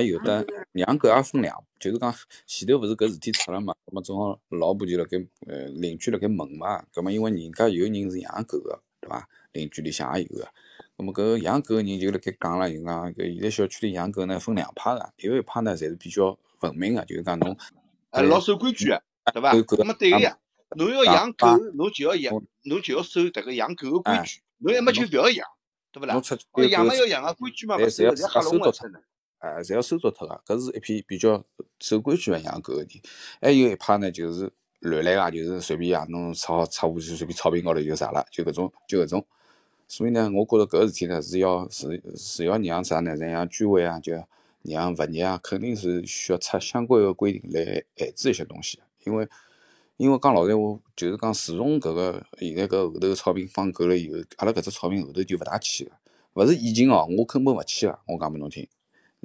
[0.00, 2.12] 也有的养狗也分两，就是讲
[2.46, 9.28] 前头勿是搿事体出了嘛，葛末正好老婆就辣盖呃邻居辣盖问嘛，葛末因为人家有人是养狗个，对伐？
[9.52, 10.48] 邻居里向也有个，
[10.96, 17.56] 葛末搿养狗个人就辣盖讲了，就讲搿现在小区里养狗呢分两派个，有一派呢侪是比较文明个，就是讲侬
[18.10, 19.02] 呃老守规矩个，
[19.32, 19.52] 对伐？
[19.62, 20.36] 葛末对个呀，
[20.76, 22.34] 侬要养狗，侬就要养，
[22.64, 25.46] 侬就要守迭个养狗个规矩，侬要么就勿要养，
[25.92, 26.20] 对勿啦？
[26.68, 28.72] 养嘛要养个规矩嘛，勿是吓龙个
[29.40, 29.56] 真的。
[29.56, 31.44] 哎，侪要收捉脱个，搿是一批比较
[31.78, 32.88] 守规矩个养狗个人。
[33.40, 34.50] 还有一派呢，就是
[34.80, 39.26] 乱来个，就是随便养，侬插好插下去，随便草坪高头就啥了，就搿种，就搿种。
[39.88, 43.14] 所以呢，我觉着搿事体呢，是要是是要让啥呢？
[43.14, 44.12] 让居委啊，就
[44.62, 48.80] 让物业啊，肯定是需要出相关个规定来限制一些东西。
[49.04, 49.28] 因为
[49.96, 55.92] 因为讲老实闲话，就是讲自从搿个现在搿后头草坪放狗了以后，阿拉搿只草坪后头就勿大去个。
[56.34, 58.66] 勿是疫情哦，我根本勿去个，我讲拨侬听。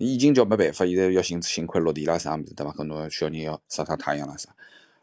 [0.04, 2.72] 已经叫没办法，现在要寻寻块落地啦，啥物事对伐？
[2.72, 4.50] 搿侬小人要晒晒太阳啦啥。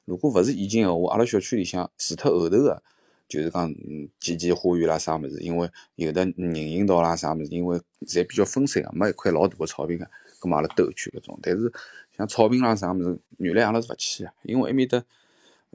[0.04, 2.82] 如果勿是疫情个话，阿拉小区里向除脱后头个，
[3.28, 10.04] 就是讲嗯几几花园啦啥物事，因为有的人行道啦啥物事，因为侪比较分散个，没一块老大个草坪个，
[10.40, 11.38] 搿么阿拉兜一圈搿种。
[11.42, 11.72] 但是
[12.16, 15.04] 像草坪啦啥物事，原来阿拉是勿去个，因为埃面搭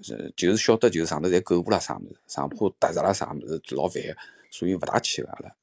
[0.02, 4.16] 是就是晓得就是上头侪狗步啦啥物事，上坡踏实啦啥物事老烦个，
[4.50, 5.56] 所以勿大去个阿拉。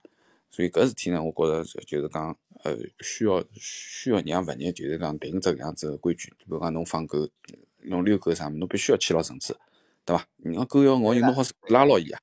[0.50, 7.28] 所以搿事体呢，我觉着就是讲，呃，需要需要让物业就是讲定只搿样子个规矩，比如讲侬放狗、
[7.84, 9.56] 侬遛狗啥物事，侬必须要牵牢绳子，
[10.04, 10.26] 对伐？
[10.38, 12.20] 人家狗要咬人，侬好拉牢伊啊，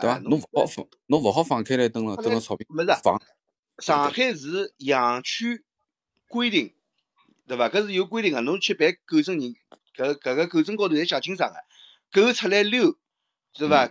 [0.00, 0.18] 对伐？
[0.18, 2.66] 侬勿好放，侬勿好放开来蹲辣蹲辣草坪
[3.02, 3.20] 放，
[3.78, 5.64] 上海市养犬
[6.28, 6.74] 规定，
[7.46, 7.70] 对伐？
[7.70, 9.54] 搿是有规定个，侬去办狗证人，
[9.96, 12.98] 搿搿个狗证高头侪写清爽个，狗出来溜，
[13.54, 13.88] 是伐？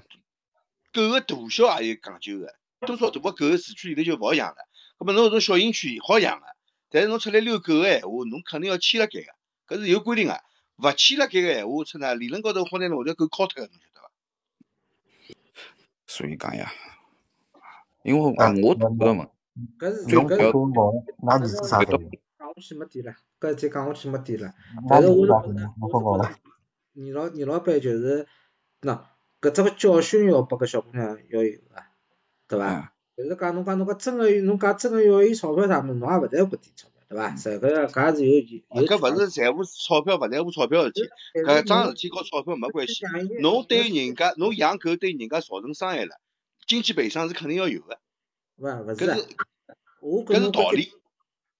[0.93, 2.53] 狗个大小也有讲究个，
[2.85, 4.55] 多少大个狗市区里头就勿好养了。
[4.97, 6.45] 搿么侬搿种小型犬好养个，
[6.89, 10.39] 但是侬出来遛狗个闲话，侬肯定要牵辣盖个，搿是有规定个。
[10.77, 14.09] 勿牵辣盖个闲话，出呢理论高头好拿侬搿条狗敲脱个，侬晓得伐？
[16.07, 16.71] 所以讲呀，
[18.03, 19.27] 因为啊，我觉得嘛，
[19.79, 20.93] 搿是侬搿不是要
[21.23, 22.19] 那你是啥别的的？
[22.37, 24.53] 讲下去没底了，搿事体讲下去没底了。
[24.87, 26.39] 那但是我是觉了。
[26.93, 28.27] 倪老倪老板就是，
[28.81, 28.99] 喏，
[29.41, 31.83] 搿只个教训要拨搿小姑娘要有个，
[32.53, 32.89] 对伐啊？
[33.15, 37.35] 就是讲侬讲侬讲真个侬讲真个要伊钞票啥物事，侬也勿在乎搿点钞票，对伐？
[37.35, 38.87] 实搿搿也是有有。
[38.87, 41.09] 搿勿是在乎钞票勿在乎钞票个事体，
[41.41, 43.05] 搿桩事体和钞票没关系。
[43.39, 46.19] 侬对人家，侬养狗对人家造成伤害了，
[46.65, 47.99] 经济赔偿是肯定要有个，
[48.57, 49.27] 勿勿是搿的，是
[50.01, 50.91] 我搿是跟侬观点，道理，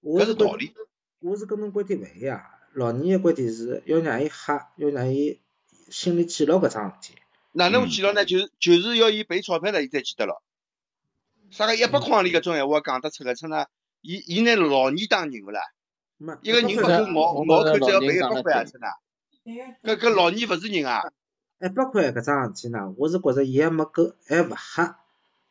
[0.00, 0.72] 我是观搿是道理。
[1.20, 2.42] 我是跟侬观点勿一样。
[2.74, 5.40] 老年个观点是要让伊吓，要让伊
[5.88, 7.18] 心里记牢搿桩事体。
[7.52, 8.24] 哪能记牢呢？
[8.24, 10.42] 就是就是要伊赔钞票了，伊才记得牢。
[11.50, 13.66] 啥个一百块钿搿种闲话讲得出个，称呢？
[14.00, 15.60] 伊伊拿老年当人勿啦？
[16.18, 18.88] 没一个人勿够咬咬口只要赔一百块啊，称呐？
[19.82, 21.02] 搿搿老年勿是人啊？
[21.60, 24.98] 一百块搿桩事体呢，我是觉着伊还没够，还勿吓。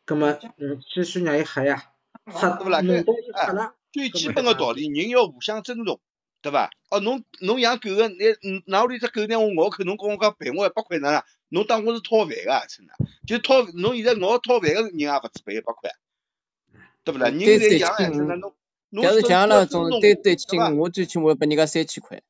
[0.04, 1.82] 葛么，嗯，继续让伊吓呀，
[2.32, 2.80] 吓对勿啦？
[2.80, 3.04] 搿
[3.34, 3.74] 吓了。
[3.90, 6.00] 最基本个道理，人要互相尊重，
[6.42, 6.70] 对伐？
[6.90, 8.14] 哦，侬侬养狗个，拿
[8.66, 11.22] 拿屋里只狗拿我咬口，侬跟我讲赔我一百块哪能？
[11.54, 12.92] 侬当我是讨饭个，真的，
[13.28, 15.92] 就讨侬现在咬讨饭个人也勿止赔一百块，
[17.04, 17.28] 对勿啦？
[17.28, 18.52] 人在养哎，真的侬
[18.90, 20.36] 侬假如像阿拉种对对
[20.76, 22.22] 我最起码拨人家三千块，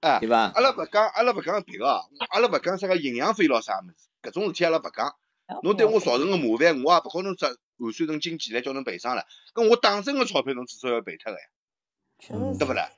[0.00, 0.50] 啊对，伐？
[0.54, 2.00] 阿拉勿讲，阿拉勿讲别个哦，
[2.30, 5.14] 阿拉勿讲啥个营养费咯啥物事，搿种事体阿拉勿讲。
[5.62, 9.26] 侬对我造成个麻烦，我也勿可能只换算成经济来叫侬赔偿了。
[9.52, 11.44] 搿我打针个钞票侬至少要赔脱个呀，
[12.30, 12.90] 嗯对勿啦？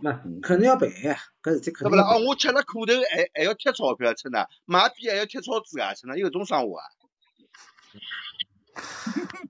[0.00, 2.04] 没，肯定要赔呀，搿事体肯对勿啦？
[2.04, 6.84] 哦，我吃了苦头还还要贴钞票，吃呢，买笔还要贴钞纸啊，吃呢有搿种生活啊？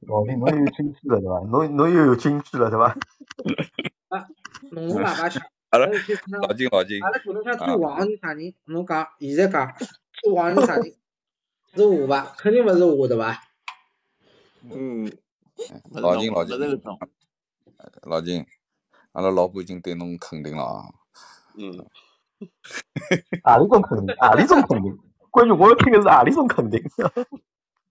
[0.02, 1.40] 老弟，侬 又有经济了对伐？
[1.48, 2.96] 侬侬又有经济了对伐？
[4.70, 8.54] 侬侬爸爸想，阿拉老金老金阿，拉群里向最黄是啥人？
[8.64, 9.74] 侬讲，现在讲
[10.12, 10.94] 最黄是啥人？
[11.74, 12.34] 是我伐？
[12.36, 13.38] 肯定勿是我对伐？
[14.70, 15.10] 嗯，
[15.92, 16.58] 老金老金
[18.02, 18.46] 老金，
[19.12, 20.84] 阿拉老婆已经对侬肯定了啊。
[21.56, 21.86] 嗯，
[23.44, 24.14] 啊里种肯定？
[24.18, 24.98] 啊里种肯定？
[25.30, 26.82] 关键我要听的是啊里种肯定？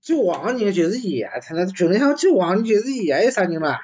[0.02, 1.40] 最黄个人就是伊啊！
[1.40, 3.18] 他那群里向最黄个人就是伊啊！
[3.20, 3.80] 还有啥人嘛？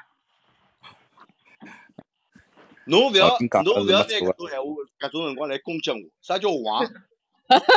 [2.86, 4.66] 侬勿要侬勿要拿得是没错搿种闲话
[4.98, 6.84] 搿种辰光来攻击我，啥叫黄？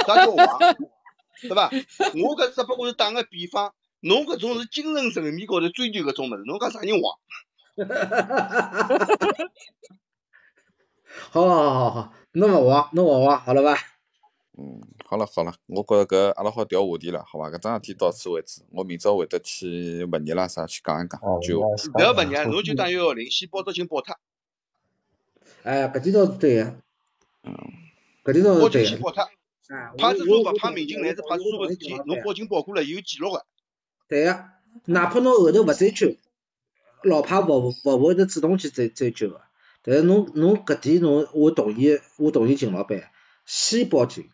[0.07, 0.57] 啥叫黄？
[1.41, 1.69] 对伐？
[2.15, 7.19] 我搿只不过是打个比方，侬搿种是精神层面高头追求搿种物事，侬讲啥人黄？
[11.29, 13.73] 好好好好，侬勿黄，侬勿黄，好了伐？
[14.57, 17.49] 嗯，好了好了，我觉着搿阿拉好调话题了，好伐？
[17.49, 24.15] 搿桩事体到此为止，我明朝会得去物业啦啥去讲一讲，就勿要问人，侬就打幺幺零，先报只警报脱，
[25.63, 26.75] 哎，搿点倒是对个，
[27.43, 27.55] 嗯，
[28.23, 28.69] 搿点倒是对个。
[28.69, 29.29] 警先报脱。
[29.97, 33.45] 派出所勿派民警来是派出所个事体，侬报警报过来有记录个。
[34.09, 34.43] 对个，
[34.85, 36.13] 哪怕侬后头勿追究，
[37.03, 39.41] 老派勿勿会得主动去追追究个。
[39.83, 43.09] 但是侬侬搿点侬，我同意，我同意秦老板，
[43.45, 44.29] 先报警，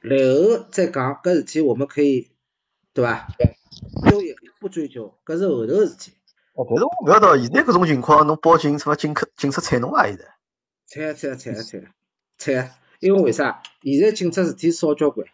[0.00, 2.30] 然后再讲搿事体，我们可以，
[2.92, 3.26] 对伐？
[4.08, 6.12] 追也不追究，搿是后头个事体。
[6.54, 10.06] 哦，但是我勿晓得，现在搿种情况，侬报警什么警察警察睬侬啊？
[10.06, 10.24] 现在？
[10.86, 11.94] 睬啊睬啊睬啊睬啊
[12.38, 12.70] 睬啊！
[13.00, 13.60] 因为为啥？
[13.82, 15.26] 现在警察事体少交关。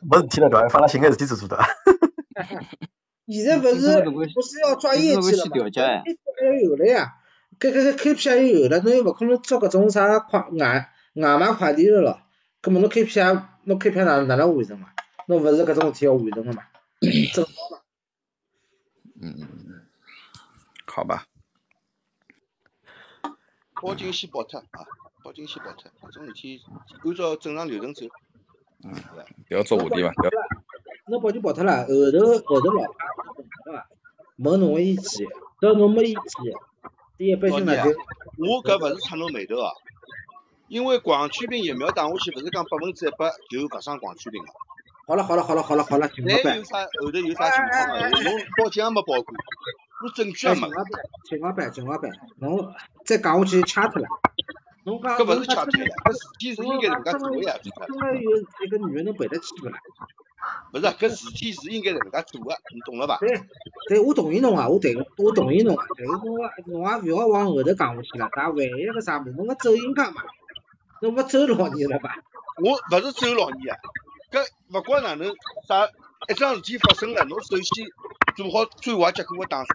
[0.00, 0.68] 没事体了对伐？
[0.70, 1.58] 放拉寻眼事体做做的。
[3.28, 4.04] 现在勿是
[4.34, 6.04] 不是要抓业绩了去调解呀嘛？
[6.44, 7.14] 要有了呀，
[7.58, 12.20] 搿搿搿 KPI 要有了，侬又勿可能做搿种啥快外外卖快递了咯。
[12.62, 14.90] 搿么侬 KPI 侬 KPI 哪哪能完成嘛？
[15.26, 16.62] 侬勿是搿种事体要完成个嘛？
[17.34, 17.78] 正常嘛？
[19.20, 19.86] 嗯，
[20.86, 21.26] 好吧，
[23.82, 24.86] 报警先报脱啊，
[25.24, 26.60] 报警先报脱，搿种事体
[27.04, 28.06] 按照正常流程走。
[28.84, 28.92] 嗯，
[29.48, 30.10] 不要做话题伐？
[30.12, 30.30] 调
[31.08, 32.82] 侬报就报脱了，后头后头老
[33.64, 33.86] 对伐？
[34.38, 35.26] 问侬个意见，
[35.60, 36.22] 只要侬没意见，
[37.18, 39.70] 伊一般性呢就我搿勿是插侬眉头啊，
[40.68, 44.48] 因为狂犬病疫苗打下去，勿是讲百分之一百就勿生狂犬病个。
[45.06, 49.34] 好了好了好了好了好了，秦老板再有，啥后头有啥情况个，侬报警也没报过，
[50.02, 50.92] 侬证据也没秦老，板
[51.24, 52.10] 秦老板秦老板，
[52.40, 52.74] 侬
[53.04, 54.08] 再讲下去掐脱了。
[54.86, 57.86] 侬讲搿勿是侬讲掐脱呀，搿事体是应该搿能介做个呀，警察。
[57.86, 59.78] 真的有一个女人能赔得起个啦？
[60.70, 63.18] 不是，搿事体是应该搿能介做个，你懂了吧？
[63.18, 63.42] 对，
[63.88, 70.22] 对，我同意侬啊，我对，我同意侬啊，但是侬啊，侬也勿要往后头讲下去了，啥万一个啥物事，侬个走人家嘛，
[71.02, 72.16] 侬勿走老年了吧？
[72.62, 73.78] 我勿是走老年啊，
[74.30, 75.34] 搿勿管哪能
[75.66, 75.88] 啥，
[76.28, 77.88] 一桩事体发生了，侬首先
[78.36, 79.68] 做好最坏结果个打算，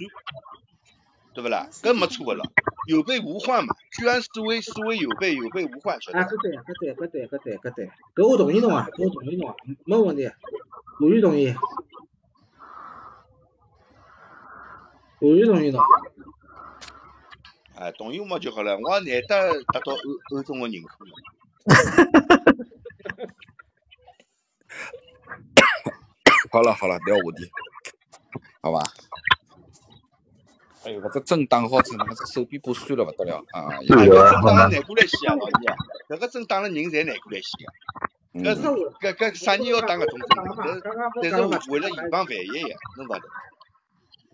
[1.34, 1.68] 对不啦？
[1.72, 2.44] 搿没错个了，
[2.88, 9.56] 有备无患嘛，居安思危，思危有备，有备无患，晓得啊，搿对，搿对，搿对，搿对，搿对，搿我同意侬啊，搿我同意侬啊，
[9.86, 10.26] 没问题，
[11.00, 11.56] 完全同意，
[15.20, 15.82] 完全同意侬。
[17.76, 21.12] 哎，同意我就好了，我也难得得到欧欧总个认可了。
[26.52, 27.50] 好了好了，聊话题，
[28.62, 28.84] 好吧？
[30.84, 33.70] 哎呦，搿只针打好之后，那个手臂部酸了勿得了啊！
[33.82, 35.68] 搿针打了难过来死啊，老弟！
[36.10, 37.70] 搿个针打了人侪难过来死啊！
[38.34, 38.62] 搿是
[39.00, 40.28] 搿搿啥人要打搿种针？
[40.82, 43.22] 搿但是为了以防万一呀，侬勿懂。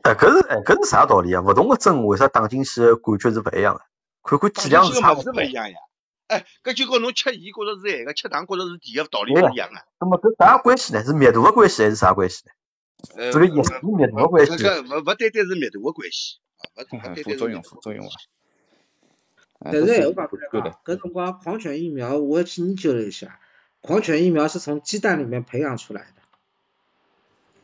[0.03, 1.41] 哎，搿是哎，搿是啥道理啊？
[1.41, 3.81] 勿同个针为啥打进去感觉是勿一样的？
[4.23, 5.33] 看看剂量是差勿多。
[5.33, 5.75] 勿一样呀！
[6.27, 9.83] 哎，搿就跟侬吃盐觉着是咸个，吃糖觉着是甜个道理勿一样啊。
[9.99, 11.03] 那么搿啥关系呢？
[11.03, 12.51] 是密度个关系还是啥关系呢？
[13.15, 14.51] 这个液体密度个关系。
[14.53, 16.37] 搿勿勿单单是密度个关系，
[17.23, 18.11] 副作用副作用啊。
[19.59, 23.39] 但是闲话讲回来，搿辰光狂犬疫苗我去研究了一下，
[23.81, 26.21] 狂犬疫苗是从鸡蛋里面培养出来的，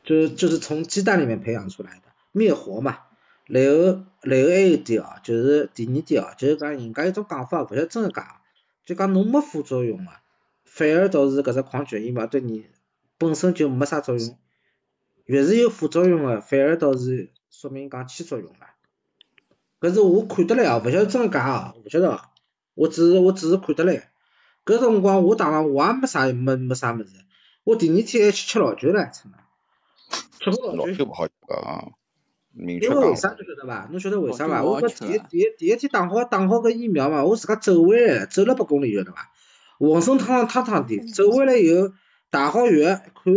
[0.04, 2.02] 就就是从鸡蛋里面培养出来的，
[2.32, 3.00] 灭活嘛。
[3.46, 8.40] 然后然后还有一点哦，就是第二点哦，就是讲人家一种讲法，勿晓得真个假。
[8.86, 10.22] 就讲侬没副作用啊，
[10.66, 12.66] 反而倒是搿只狂犬疫苗对你
[13.18, 14.38] 本身就没啥作用，
[15.34, 18.68] 越是有副作用个，反而倒是说明讲起作用了。
[19.82, 22.22] 搿是我看得来哦，勿晓得真个假哦，勿晓得哦，
[22.76, 24.12] 我只是我只是看得来。
[24.64, 27.10] 搿辰光我打完我也没啥没没啥物事，
[27.64, 29.28] 我第二天还去吃老酒了，吃
[30.46, 30.76] 老酒。
[30.76, 31.88] 老酒勿好啊。
[32.56, 33.88] 因为为啥你晓得伐？
[33.90, 34.64] 侬晓得为啥伐？
[34.64, 39.32] 我搿第一第一第一天打好打好搿疫苗嘛，我自家走回来，走了八公里晓得伐？
[39.80, 41.92] 浑身烫烫烫的，走回来以后
[42.30, 43.34] 打好药，看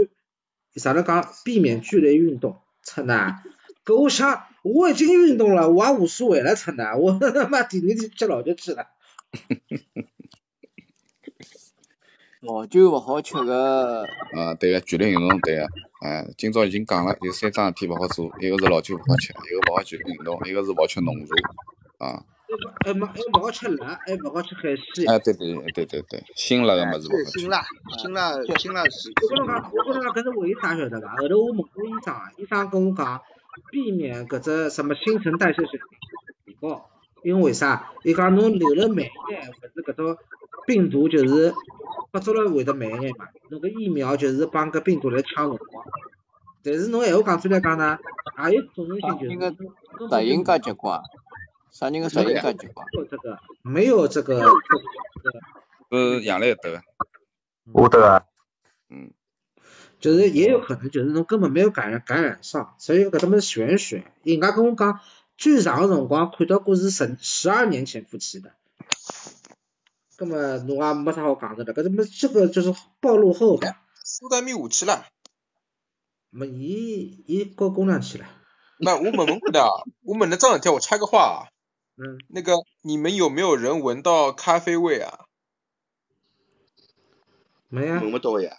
[0.77, 3.43] 啥能讲避免剧烈运动，出呐。
[3.85, 6.97] 搿我想我已经运动了，我也无所谓了，出呐。
[6.97, 8.89] 我他妈第二天吃老酒去了。
[12.41, 14.05] 老酒勿好吃个。
[14.33, 15.67] 啊，对个，剧烈运动对个。
[16.01, 22.25] 哎，今朝已经讲了，有三桩事体勿好做，一个是老酒勿好吃，一个勿好剧烈运动，一个是勿好吃浓茶啊。
[22.85, 24.63] 还没还勿好吃辣，还勿好吃海
[24.95, 25.09] 鲜。
[25.09, 27.41] 哎，对对对对对，辛辣个物事勿好吃。
[27.41, 27.63] 辛辣，
[27.99, 29.11] 辛辣，辛辣是。
[29.23, 31.17] 我跟侬讲，我跟侬讲，搿是为啥晓得伐？
[31.17, 33.21] 后头我问过医生啊，医生跟我讲，
[33.73, 35.67] 避免搿只什么新陈代谢水
[36.45, 36.89] 平提高，
[37.25, 37.91] 因为啥？
[38.05, 40.17] 伊讲侬流了慢一眼，或者搿种
[40.67, 41.53] 病毒就是
[42.13, 43.27] 发作了会得慢一眼嘛。
[43.51, 45.85] 侬个疫苗就是帮搿病毒来抢辰光，
[46.63, 47.99] 但是侬闲话讲出来讲呢，
[48.51, 49.57] 也有可能性就是。
[50.11, 51.01] 实验介结果？
[51.77, 52.83] 啥人个实验介结果？
[52.87, 54.51] 没有这个，没有这个。
[55.91, 56.81] 是杨磊得。
[57.71, 58.25] 我得啊。
[58.89, 59.13] 嗯。
[60.01, 64.11] 就是也有可能就是侬根本没有感染感染上，所以搿他妈玄学。
[64.23, 65.01] 人家跟我讲，
[65.37, 68.53] 最长的辰光看到过是十十二年前夫妻的。
[70.17, 73.61] 根本侬也没啥好讲的了，搿他妈这个就是暴露后。
[74.03, 75.05] 苏丹米下去了。
[76.31, 78.25] 没，伊伊搞公粮去了。
[78.79, 79.69] 那我问问的，
[80.05, 81.53] 我问的这两天我插个话啊。
[81.97, 82.19] 嗯。
[82.29, 82.53] 那个
[82.83, 85.27] 你们有没有人闻到咖啡味啊？
[87.69, 88.01] 没呀。
[88.01, 88.57] 闻不到呀。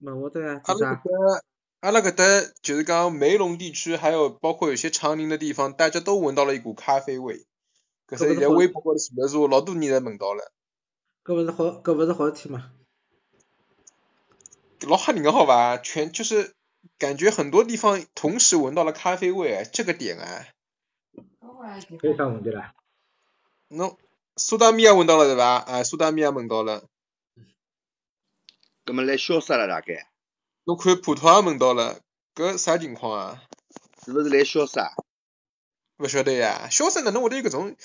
[0.00, 0.60] 闻不到呀。
[0.64, 1.42] 阿拉搿搭，
[1.80, 7.46] 阿拉搿搭就是讲梅陇地区，还有包括有些长宁的地方，大家都闻到了一股咖啡味。
[8.06, 10.52] 搿是在微博高头传的说，老多人侪闻到了。
[11.24, 12.72] 搿勿是好，搿勿是好事体吗？
[14.80, 15.78] 老吓人个好伐？
[15.78, 16.54] 全就是
[16.98, 20.46] 感觉很多地方同时闻到了咖啡味，这个点啊。
[22.00, 22.72] 非常问题了。
[23.72, 23.96] 侬
[24.36, 25.44] 苏打米也闻到了对伐？
[25.58, 26.88] 啊，苏打米也闻到了。
[28.84, 30.08] 搿么来消失了大概？
[30.64, 32.00] 侬看葡萄也闻到了，
[32.34, 33.42] 搿啥情况啊？
[34.04, 34.88] 是勿是来消失啊？
[35.98, 37.76] 勿晓得呀，消失哪能会得有搿种，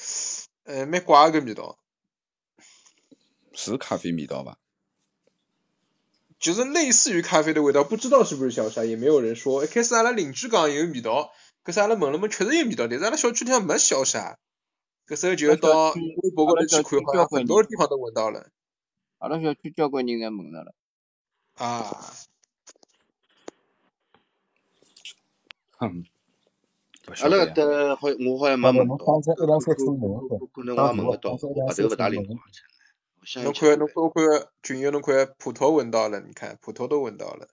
[0.64, 1.78] 呃，蛮怪个味道。
[3.54, 4.58] 是咖啡味道伐？
[6.40, 9.64] 就是类似于咖啡的味道，不知道是不是消失，也没有人说。
[9.64, 11.32] 一开始阿拉邻居讲有味道，
[11.62, 14.40] 可是阿拉闻了闻，确实有味道，但是阿拉小区里向没消杀。
[15.08, 18.50] 搿时候就到微博高头去看，好像很多地方都闻到了。
[19.20, 20.74] 阿拉小区交关人侪闻到了。
[21.56, 21.86] 啊。
[25.78, 26.06] 哼。
[27.22, 28.96] 阿拉搿搭好，我好像没闻到。
[28.98, 29.06] 可
[30.64, 31.48] 能我也闻勿到，我头
[31.88, 32.40] 勿大灵光。
[33.44, 37.48] 侬看，侬看，我看，君友，侬看，葡萄闻到了，你看，葡萄都闻到了。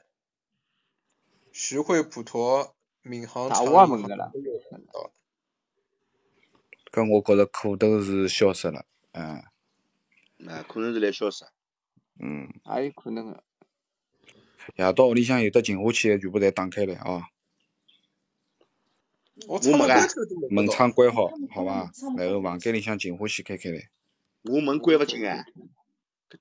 [1.53, 4.33] 徐汇、普陀、闵行、长宁门的了。
[6.93, 9.43] 搿我觉着可能是消失了，嗯。
[10.37, 11.47] 那可能是来消失。
[12.21, 12.47] 嗯。
[12.77, 13.43] 也有可能个。
[14.77, 17.29] 夜到屋里向有得净化器个，全部侪打开来啊。
[19.49, 19.95] 我没个。
[20.51, 21.91] 门窗关好，好伐？
[22.19, 23.89] 然后房间里向净化器开开来。
[24.43, 25.45] 我门关勿紧哎，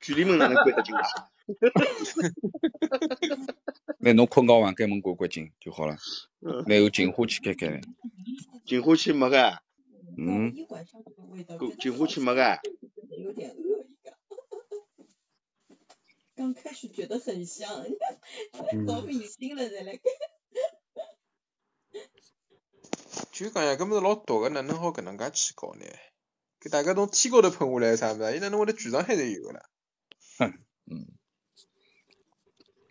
[0.02, 1.02] 距离门哪能关得紧啊？
[4.00, 5.96] 那侬困觉房间门关关紧就好了。
[6.68, 7.82] 然后净化器开开来。
[8.66, 9.62] 净化器没个。
[10.18, 10.54] 嗯。
[10.54, 10.66] 净
[11.98, 12.60] 化器没个。
[16.36, 17.86] 刚开始觉得很香，
[18.88, 20.02] 搞迷信了再来看。
[23.32, 25.86] 就讲呀，搿么是老毒个，哪能好搿能介去搞呢？
[26.60, 28.36] 给大家从天高头喷下来啥物事？
[28.38, 29.70] 伊哪能会得剧场海侪有个啦？
[30.38, 30.54] 哼，
[30.86, 31.08] 嗯，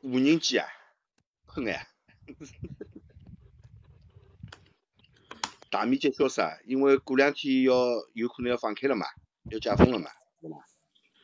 [0.02, 0.68] 无人机啊，
[1.46, 1.88] 喷哎，
[5.70, 7.74] 大面积消失，因为过两天要
[8.12, 9.06] 有可能要放开了嘛，
[9.50, 10.10] 要解封了嘛，
[10.40, 10.56] 对伐？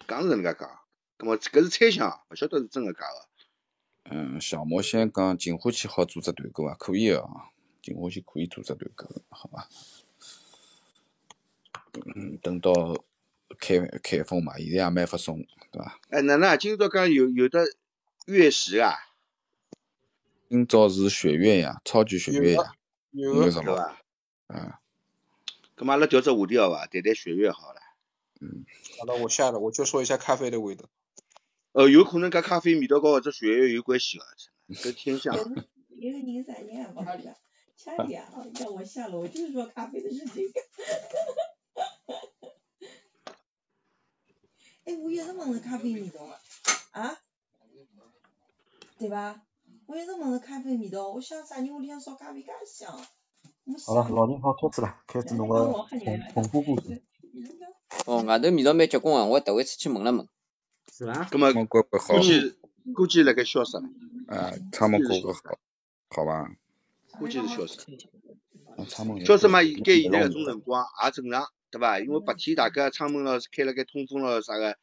[0.06, 0.70] 讲是搿能介讲，
[1.16, 3.28] 葛末搿是猜想，勿晓得是真个假个。
[4.14, 7.28] 嗯，小魔仙讲进化器好组织团购啊，可以个，
[7.82, 9.68] 净化器可以组织团购，好吧？
[12.14, 12.72] 嗯，等到
[13.58, 15.98] 开开封嘛，现在也蛮发送，对伐？
[16.10, 17.64] 哎，哪能今朝讲有有的
[18.26, 18.94] 月食啊？
[20.48, 22.62] 今朝是血月呀，超级血月呀，
[23.10, 23.98] 有是伐？
[24.48, 24.72] 嗯。
[25.76, 26.86] 咁嘛，阿拉调只话题好伐？
[26.86, 27.80] 谈谈血月好了。
[28.40, 28.64] 嗯。
[28.98, 30.88] 好了，我下了，我就说一下咖啡的味道。
[31.72, 34.24] 呃，有可能跟咖啡味道高，这血月有关系个，
[34.82, 35.34] 跟天象。
[35.98, 37.36] 一个人三年不好了，
[37.76, 38.46] 强点啊！
[38.60, 40.44] 让我下了，我就是说咖啡的事情。
[44.84, 46.38] 哎，我一直闻着咖啡味道啊，
[46.92, 47.18] 啊？
[48.98, 49.42] 对吧？
[49.86, 53.06] 我一直闻着咖啡味道，我想啥人屋里向烧咖啡介香？
[53.84, 55.72] 好了，老人好开始了，开始侬个
[56.32, 57.02] 恐怖故事。
[58.06, 60.28] 哦，外头味道蛮结棍个，我特为出去问了问。
[60.92, 61.24] 是伐？
[61.24, 61.82] 咁么估
[62.20, 62.54] 计
[62.94, 63.82] 估计辣盖消失了。
[64.28, 65.58] 啊，窗门关个好，
[66.10, 66.48] 好伐？
[67.18, 67.80] 估计是消失。
[69.24, 71.44] 消失嘛，该现在搿种辰光也正常。
[71.68, 71.98] 对伐？
[71.98, 74.76] 因为白天大家窗门咯开了盖通风咯啥个，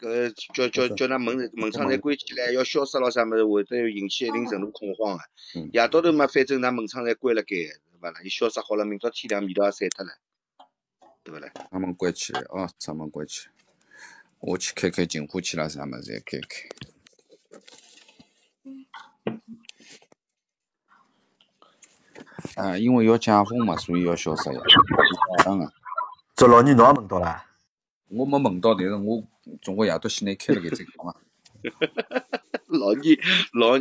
[0.00, 5.68] 搿叫叫叫那门门窗侪关起来，要消失咯啥物事，会得引起一定程度恐慌个。
[5.74, 7.56] 夜到头嘛，反正㑚门窗侪关了盖，
[7.98, 8.20] 对伐啦？
[8.22, 10.12] 伊消失好了，明朝天亮味道也散脱了，
[11.24, 11.50] 对不啦？
[11.68, 13.52] 窗门关起来哦，窗门关起来，
[14.38, 16.68] 我去开开净化器啦啥么子侪开开。
[22.54, 24.60] 啊，因为要解封嘛，所以要消失呀，
[25.44, 25.68] 当然。
[26.36, 27.46] 这老二侬也闻到了？
[28.10, 29.24] 我没闻到，但是我
[29.60, 31.16] 总归夜到先来开了个再讲嘛。
[32.66, 33.02] 老二，
[33.54, 33.80] 老二，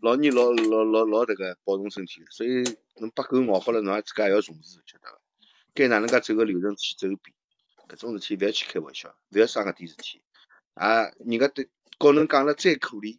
[0.00, 2.62] 老二老老老老迭个保重身体，所以
[2.96, 5.20] 侬把狗咬好了，侬也自家也要重视，晓得伐？
[5.74, 7.34] 该哪能介走个流程去走遍，
[7.88, 10.22] 搿种事体勿要去开玩笑，勿要生搿点事体。
[10.74, 13.18] 啊，人家对告侬讲了再可怜，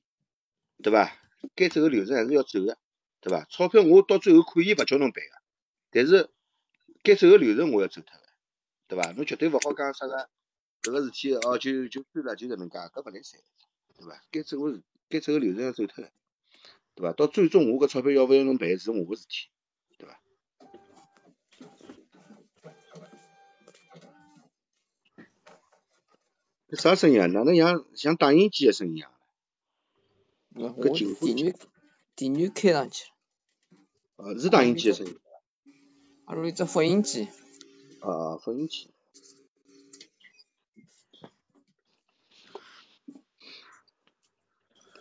[0.81, 1.17] 对伐？
[1.55, 2.77] 该走个流程还是要走个，
[3.19, 3.45] 对伐？
[3.49, 5.35] 钞票我到最后可以勿叫侬赔个，
[5.91, 6.29] 但是
[7.03, 8.23] 该走个流程我要走脱个。
[8.88, 9.11] 对伐？
[9.13, 10.29] 侬绝对勿好讲啥个，
[10.81, 13.39] 搿个事体哦，就就算了，就搿能介，搿勿来三，
[13.95, 14.21] 对伐？
[14.29, 16.11] 该走个该走个流程要走脱个，
[16.95, 17.13] 对伐？
[17.13, 19.49] 到最终我搿钞票要勿要侬赔是我个事体，
[19.97, 20.19] 对伐？
[26.69, 27.27] 搿啥声音啊？
[27.27, 29.11] 哪能像像打印机个声音一样？
[30.53, 31.55] 搿电源
[32.15, 33.11] 电源开上去了。
[34.18, 35.18] 呃，是打印机个声音。
[36.26, 37.27] 还有一只复印机。
[37.99, 38.89] 啊，复印机。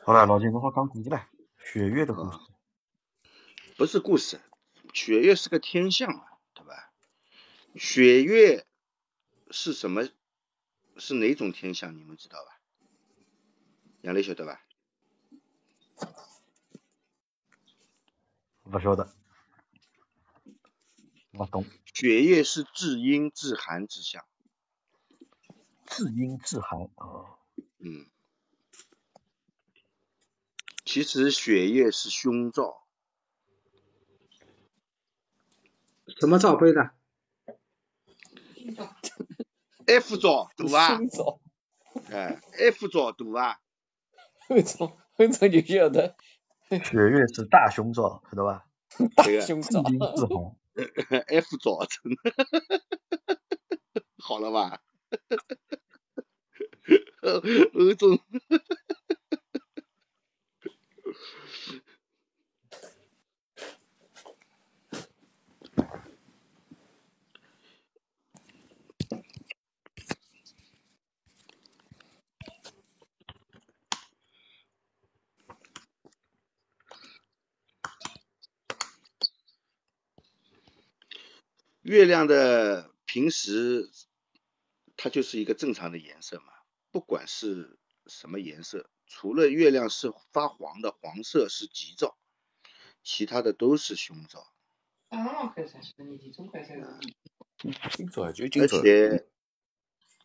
[0.03, 1.29] 好了，老金，侬好讲故事了，
[1.73, 2.39] 血月的故事。
[3.77, 4.41] 不是故事，
[4.93, 6.93] 雪月是个天象啊，对吧？
[7.77, 8.67] 雪月
[9.53, 10.09] 是什么？
[10.97, 11.97] 是哪种天象？
[11.97, 12.61] 你们知道吧？
[14.01, 14.61] 杨磊晓得吧？
[18.65, 19.15] 不晓得。
[21.35, 21.65] 我懂。
[21.95, 24.25] 雪月是至阴至寒之象。
[25.87, 27.39] 至阴至寒啊。
[27.79, 28.11] 嗯。
[30.91, 32.83] 其实血液是胸罩。
[36.19, 36.91] 什么罩杯的
[39.87, 40.97] ？F 罩对吧？
[40.97, 41.41] 凶兆。
[42.11, 43.61] 哎，F 罩对吧？
[44.49, 46.17] 后兆，后兆就晓得。
[46.71, 48.67] 血月是大胸罩，晓得吧？
[49.15, 49.85] 大凶兆。
[49.85, 50.57] 至阴至寒。
[51.29, 52.17] F 早晨，
[54.19, 54.83] 好了吧？
[57.75, 58.19] 欧总，
[81.91, 83.91] 月亮的平时
[84.97, 86.53] 它就是一个正常的颜色嘛，
[86.93, 92.17] 不管是什么颜色，除了月亮是发黄的，黄色是吉兆，
[93.03, 94.53] 其他的都是凶兆。
[95.09, 95.53] 而
[98.69, 99.27] 且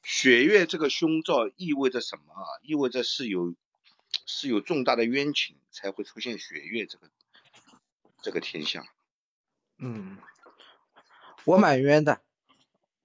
[0.03, 2.45] 血月这个凶兆意味着什么啊？
[2.61, 3.55] 意味着是有
[4.27, 7.09] 是有重大的冤情才会出现血月这个
[8.21, 8.85] 这个天象。
[9.79, 10.19] 嗯，
[11.45, 12.21] 我蛮冤的，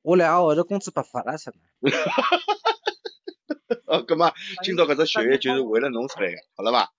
[0.03, 1.57] 我两个号头工资不发了，是吗？
[1.83, 3.83] 哈哈哈哈哈！
[3.87, 6.91] 哦，么今朝搿只血月就是为了侬出来个，好了吧？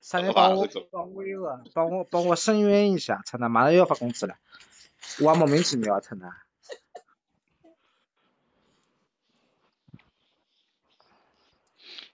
[0.00, 4.36] 啥人帮我帮我一个，帮我帮我申冤一下，真的，马上要发工资了，
[5.20, 6.30] 我还莫名其妙，真的。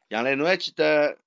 [0.08, 1.18] 杨磊，侬还记得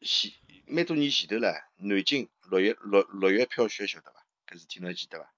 [0.00, 0.32] 前
[0.66, 4.24] 蛮多年前头了，南京六月六六月飘雪，晓得伐？
[4.46, 5.32] 搿事体侬还记得伐？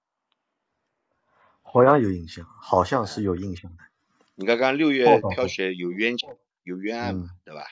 [1.64, 3.82] 好像有印象，好像是有印象的。
[4.36, 6.28] 你刚刚六月飘雪有冤情，
[6.62, 7.66] 有冤案嘛，对吧？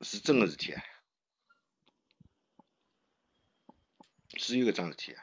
[0.00, 0.82] 是真个事体啊，
[4.36, 5.22] 是有搿桩事体啊。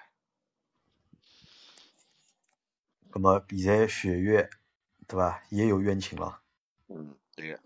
[3.11, 4.49] 葛么现在雪月，
[5.07, 5.43] 对吧？
[5.49, 6.41] 也有冤情了。
[6.87, 7.59] 嗯，对个。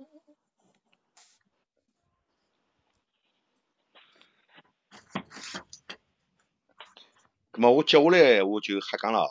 [7.58, 9.30] 咁么我接下来我就瞎讲了啊，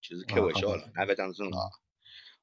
[0.00, 1.58] 就是开玩笑了，㑚勿当真了。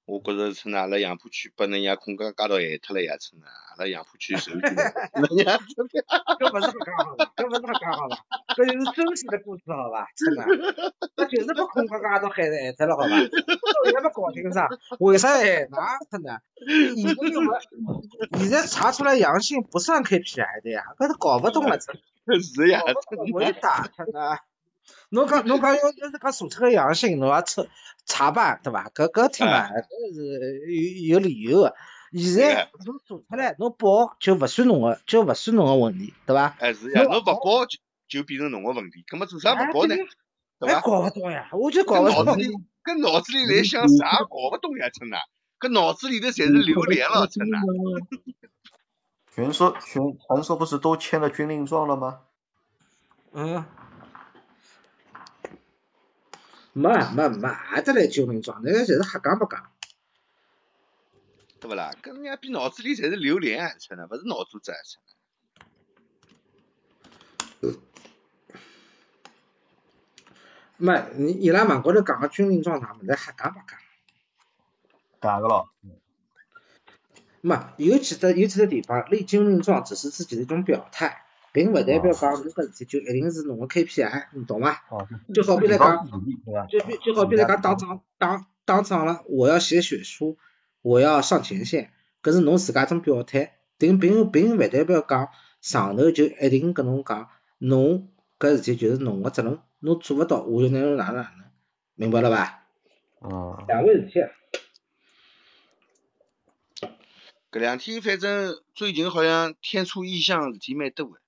[0.06, 4.70] 我觉着趁阿拉杨浦区把人家空间加到闲脱了呀，趁阿拉杨浦区受罪 了。
[4.70, 7.26] 人家搿勿是瞎讲好伐？
[7.36, 8.18] 搿勿是瞎讲好伐？
[8.54, 10.06] 搿就是真实的故事好伐？
[10.16, 10.46] 真的，
[11.18, 13.16] 那就是把空间加到闲闲脱了好伐？
[13.16, 14.68] 我也没搞清啥，
[15.00, 16.42] 为啥闲哪真的？
[16.96, 17.58] 现在又没，
[18.38, 21.96] 现在查出来阳性不算 KPI 的呀，搿是搞勿懂了真。
[22.44, 22.82] 是呀，
[23.34, 24.38] 伟大真的。
[25.14, 27.64] 侬讲 侬讲要要是讲查出个阳性，侬要查
[28.06, 28.90] 查办对伐？
[28.94, 31.76] 搿搿挺难，搿是有有理由个。
[32.14, 36.56] 现在侬查出来，侬报就勿算侬个，就勿算侬个问题，对伐？
[36.60, 39.96] 哎是呀，侬勿报就就变成侬个问题，搿么做啥勿报呢？
[40.60, 40.82] 对伐？
[40.82, 42.26] 搞勿懂呀，我就搞勿懂。
[42.26, 42.48] 脑子里
[42.84, 44.18] 搿脑子里在想啥？
[44.30, 45.18] 搞勿懂呀，真的。
[45.60, 47.58] 搿脑子里头侪是榴莲了， 真的。
[49.34, 52.22] 传说传传说不是都签了军令状了吗？
[53.34, 53.64] 嗯。
[56.74, 57.50] 没没没，
[57.82, 59.72] 得来军令状，那个侪是瞎讲不讲，
[61.60, 61.92] 对不啦？
[62.02, 64.74] 跟人家比脑子里侪是榴莲，真的，勿是脑子子，
[67.62, 67.80] 真的。
[70.78, 73.80] 没，你伊拉网高头讲个军令状啥物事，瞎讲不讲？
[75.22, 75.70] 假个咯。
[77.42, 81.26] 没，有几只有几只地方立军令状只是自己的一种表态。
[81.54, 84.84] 并勿代表讲搿个事体就一定是侬个 KPI，你懂伐？
[85.34, 86.10] 就好比来讲，
[86.68, 90.38] 就比就好比来讲打仗打打仗了，我要写血书，
[90.82, 91.92] 我要上前线，
[92.24, 95.30] 搿是侬自家种表态，并并并勿代表讲
[95.62, 98.10] 上头就一定跟侬讲，侬
[98.40, 101.46] 搿事体就是侬个责任，侬做勿到，我就拿侬哪能哪能，
[101.94, 102.64] 明白了伐？
[103.20, 103.64] 哦。
[103.68, 104.20] 两回事体。
[107.52, 111.23] 搿两天反正最近好像天出异象事体蛮多个。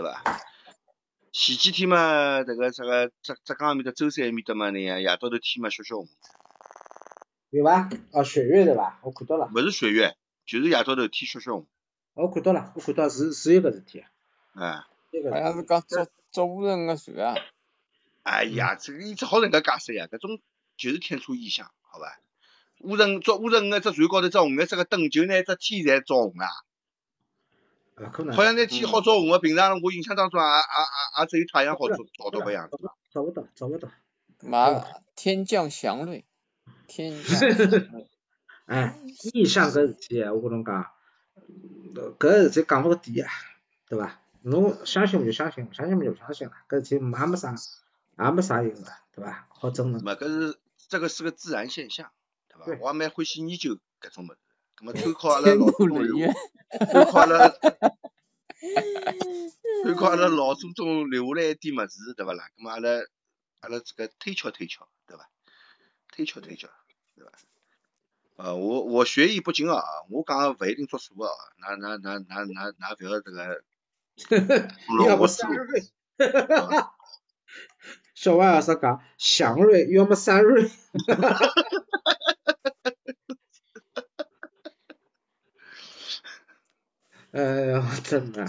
[0.00, 0.40] 对伐？
[1.32, 6.08] 前几天嘛，这个这个浙浙江面的舟山面的嘛，那样夜到头天嘛小小红。
[7.50, 7.88] 有伐？
[8.12, 8.98] 哦，雪月对伐？
[9.02, 9.48] 我看到了。
[9.54, 11.66] 勿是雪月，就是夜到头天小小红。
[12.14, 14.04] 我看到了，我看到是是有个事体。
[14.54, 14.82] 哎。
[15.30, 17.34] 好像是讲捉捉无人个船啊。
[18.22, 20.40] 哎呀，这个你只好人家解释呀，搿种
[20.76, 22.20] 就是天出异象，好伐？
[22.80, 26.46] 乌人捉乌人个只船高头只红颜色个灯，就拿只天侪照红啊。
[28.34, 32.78] 好像那天好照红个，平常我印象当中也也也也只有太阳好照照到个样子。
[33.12, 33.88] 找不到，找不到。
[34.42, 34.84] 妈，
[35.16, 36.24] 天降祥瑞，
[36.88, 37.40] 天降。
[38.66, 38.98] 哎，
[39.34, 40.86] 异象搿事体，我跟侬讲，
[42.18, 43.28] 搿事体讲勿个底啊，
[43.88, 44.20] 对伐？
[44.42, 47.54] 侬相信我就相信，相信我就相信了，搿事体也没啥，
[48.18, 49.46] 也没啥用个，对伐？
[49.50, 50.02] 好争论。
[50.04, 50.58] 嘛，搿是
[50.88, 52.10] 这个是个自然现象，
[52.48, 52.80] 对伐？
[52.80, 54.38] 我也蛮欢喜研究搿种物事。
[54.80, 56.32] 咁么参考阿拉老祖宗留，
[56.90, 57.48] 参考阿拉，
[59.84, 62.44] 参考阿拉老祖宗留下来一点物事，对伐啦？
[62.56, 62.88] 咁么阿拉
[63.60, 65.28] 阿拉这个推敲推敲，对伐？
[66.12, 66.68] 推敲推敲，
[67.14, 67.32] 对伐？
[68.36, 71.28] 呃，我我学艺不精啊，我讲个勿一定作数啊，
[71.60, 73.62] 那那那那那那勿要这个，
[75.06, 75.84] 要么三瑞，
[78.14, 80.70] 小王老师讲祥瑞，要么三瑞。
[87.32, 88.44] 哎呀，真的，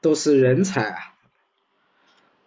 [0.00, 1.14] 都是人才啊！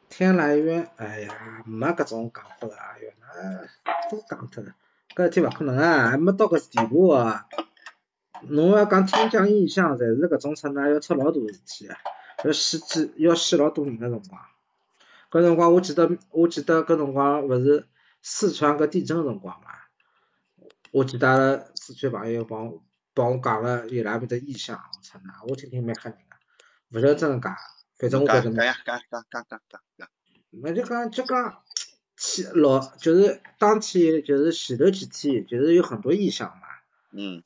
[0.09, 4.73] 天来源，哎呀，没搿种讲法啊，哟，那都讲脱了，
[5.15, 7.45] 搿事体勿可能啊，还没到搿地步啊。
[8.41, 11.87] 侬要讲天降异象，侪是搿种出那要出老大事体，
[12.43, 14.41] 要死几要死老多人个辰光。
[15.29, 17.87] 搿辰光我记得我记得搿辰光勿是
[18.23, 19.67] 四川搿地震个辰光嘛，
[20.89, 22.81] 我记得四川朋友帮我
[23.13, 27.57] 帮我讲了伊拉面的异象，我操那我听听蛮吓人个，勿晓得真个假，
[27.97, 28.51] 反正我觉着。
[28.51, 30.09] 讲呀讲讲讲讲讲讲。
[30.51, 31.63] 那就讲就讲
[32.17, 36.67] 前老就是当天就是前头几天就是有很多异象嘛。
[37.11, 37.43] 嗯。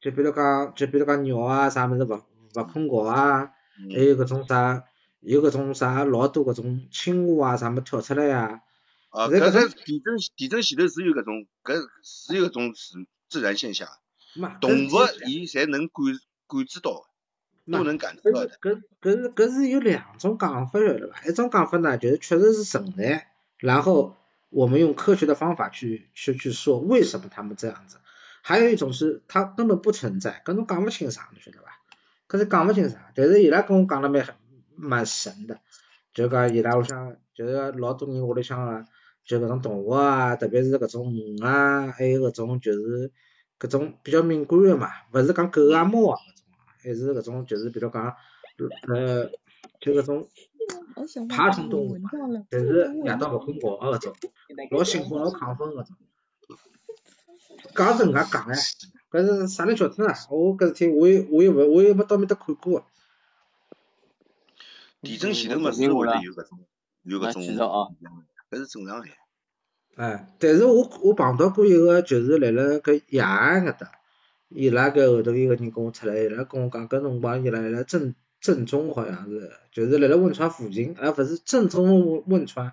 [0.00, 2.20] 就比如讲，就比如讲鸟啊，啥物事勿
[2.54, 3.52] 勿困觉啊，
[3.94, 4.84] 还有搿种啥，
[5.20, 8.62] 有搿种啥老多搿种青蛙啊，啥物跳出来呀。
[9.10, 13.88] 啊，搿个地震地震前头是有搿种，搿是有搿种自自然现象。
[14.60, 14.90] 动物
[15.26, 16.04] 伊侪能感
[16.48, 17.06] 感知到，
[17.66, 18.58] 都能感知到的。
[18.60, 21.24] 搿搿是搿是有两种讲法晓得伐？
[21.26, 23.28] 一种讲法呢，就是确实是存在，
[23.58, 24.16] 然后
[24.50, 27.98] 我们用科学的方法去去去说为什么他们这样子。
[28.44, 31.78] 还有一种是它根本不存在，搿侬讲勿清啥，侬晓得伐？
[32.28, 34.26] 搿是讲勿清啥，但是伊拉跟我讲了蛮
[34.74, 35.60] 蛮神的，
[36.12, 38.84] 就讲伊拉屋里向就是老多人屋里向啊，
[39.24, 43.12] 就搿种动物啊，特别是搿种鱼啊，还有搿种就是
[43.62, 46.44] 搿种比较敏感个嘛，勿是讲狗啊猫啊搿种，
[46.82, 48.16] 还是搿种就是比如讲
[48.88, 49.30] 呃
[49.80, 50.28] 就搿种
[51.28, 52.10] 爬虫动物嘛，
[52.50, 54.12] 但是夜到勿困觉个搿种，
[54.72, 55.96] 老兴奋老亢奋搿种。
[57.76, 58.54] 讲是搿能介讲哎，
[59.12, 60.12] 搿是啥人晓得呢？
[60.30, 62.84] 我搿事体我也我也勿我也没到面搭看过。
[65.02, 66.58] 地震前头嘛是会得有搿种
[67.04, 67.42] 有搿种，
[68.50, 69.06] 搿是正常个。
[69.96, 73.92] 哎，但是我我碰到过一个就是辣辣搿雅安搿搭，
[74.48, 82.72] 伊拉搿后头一个人跟我出来，伊拉跟我讲搿辰光伊拉辣正正中好像是，就是辣辣汶川附近，而勿是正中汶汶川。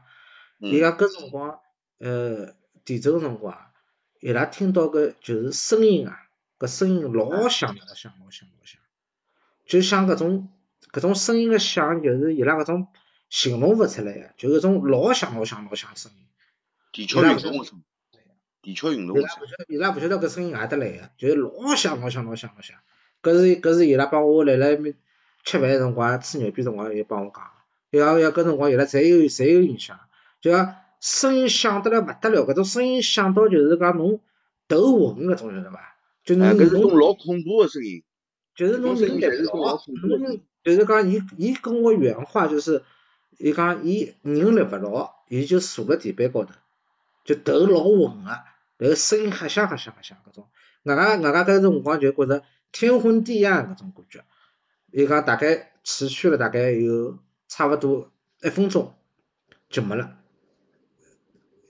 [0.59, 1.59] 伊讲搿辰光
[1.99, 2.53] 呃
[2.85, 3.57] 地震个辰光。
[4.21, 6.17] 伊拉听到搿就是声音啊，
[6.57, 8.81] 搿声音老响老响老响老响，
[9.65, 10.49] 就像搿种
[10.91, 12.87] 搿种声音个响，就是伊拉搿种
[13.29, 16.17] 形容勿出来个，就搿种老响老响老响声音。
[16.91, 17.83] 地壳运动个声，
[18.61, 19.37] 地壳运动个声。
[19.67, 22.77] 伊拉勿晓得搿声音哪搭来个，就是老响老响老响老响。
[23.21, 24.95] 搿是搿是伊拉帮我辣辣面
[25.43, 27.43] 吃饭辰光吹牛逼辰光，伊帮我讲，
[27.91, 29.99] 伊讲要搿辰光伊拉侪有侪有印象，
[30.41, 30.75] 就讲。
[31.01, 34.19] 声音响得来勿得了，搿种声音响到就是讲侬
[34.67, 35.95] 头昏搿种晓得伐？
[36.25, 38.03] 就侬搿种老恐怖个声音，
[38.53, 42.83] 就是侬人立牢，侬就是讲伊伊跟我原话就是，
[43.37, 46.51] 伊讲伊人立勿牢，伊就坐辣地板高头，
[47.23, 48.29] 就头老昏个，
[48.77, 50.49] 然后声音黑响黑响黑响搿种，
[50.83, 54.23] 外加外加搿辰光就觉着天昏地暗搿种感觉，
[54.91, 58.93] 伊讲大概持续了大概有差勿多一分钟
[59.69, 60.17] 就没了。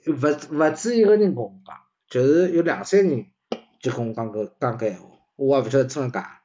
[0.05, 1.77] 勿勿止一个人跟我讲，
[2.07, 3.25] 就是有两三人
[3.79, 6.41] 就跟我讲搿讲搿闲话，我也勿晓得真假。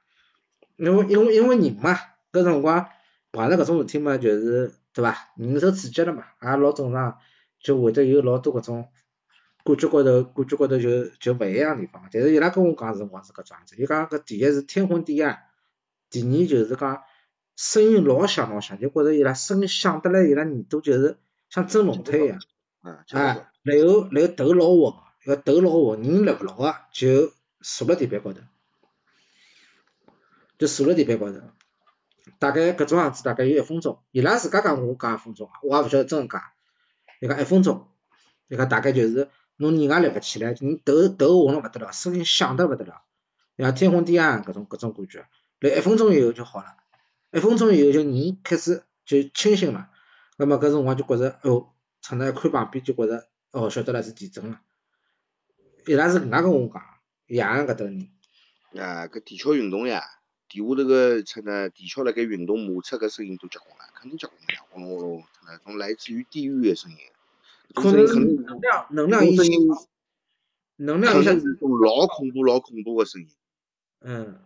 [0.76, 1.96] 因为因为因为人嘛，
[2.32, 2.88] 搿辰光
[3.30, 5.30] 碰着搿种事体嘛，就是对伐？
[5.36, 7.18] 人受刺激了嘛，也老正常，
[7.60, 8.88] 就会得有老多搿种
[9.64, 12.08] 感觉高头感觉高头就就勿一样地方。
[12.12, 15.44] 但是伊拉跟我讲辰光是搿桩子，伊讲搿第一是天昏地暗，
[16.10, 17.02] 第二就是讲
[17.56, 21.18] 声音老响老响，就觉着伊拉声音响得来，伊拉耳朵就是
[21.48, 22.40] 像震聋脱一样。
[22.82, 27.32] 啊，然后然后头老昏，要头老昏，人立勿牢个，就
[27.62, 28.40] 坐辣地板高头，
[30.58, 31.40] 就坐辣地板高头，
[32.38, 36.52] 大概搿种样子大概有一分钟，伊拉自家讲我讲一分钟，我也勿晓得真个假，
[37.22, 37.88] 伊讲一分钟，
[38.48, 43.02] 伊讲大概就是侬人也立勿起来，你头头昏了勿得了，声音响得勿得了，
[43.56, 45.26] 像天昏地暗搿种搿种感觉，
[45.60, 46.76] 来一分钟以后就好了，
[47.32, 49.90] 一分钟以后就人开始就清醒了，
[50.36, 51.70] 那么搿辰光就觉着哦。
[52.02, 54.60] 出来看旁边就觉着，哦，晓得了是地震了。
[55.86, 56.82] 伊拉是搿能跟我讲，
[57.26, 58.10] 夜安搿搭人。
[58.76, 60.02] 啊，搿地壳运动呀，
[60.46, 66.98] 地下头个出呢，地壳辣盖运动，摩擦搿声音都结棍了，肯定结棍呀，轰隆隆，那种来自于地狱的声音。
[67.74, 68.04] 可能
[68.44, 69.42] 能量能量一下，
[70.76, 73.28] 能量一下子种老恐怖老恐怖个声音。
[74.00, 74.38] 嗯。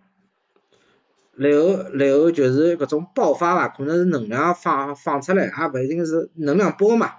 [1.36, 7.12] 然后，然后就是搿种爆发伐，可能是能量放放出来，也勿一定是能量波嘛。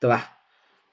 [0.00, 0.32] 对伐？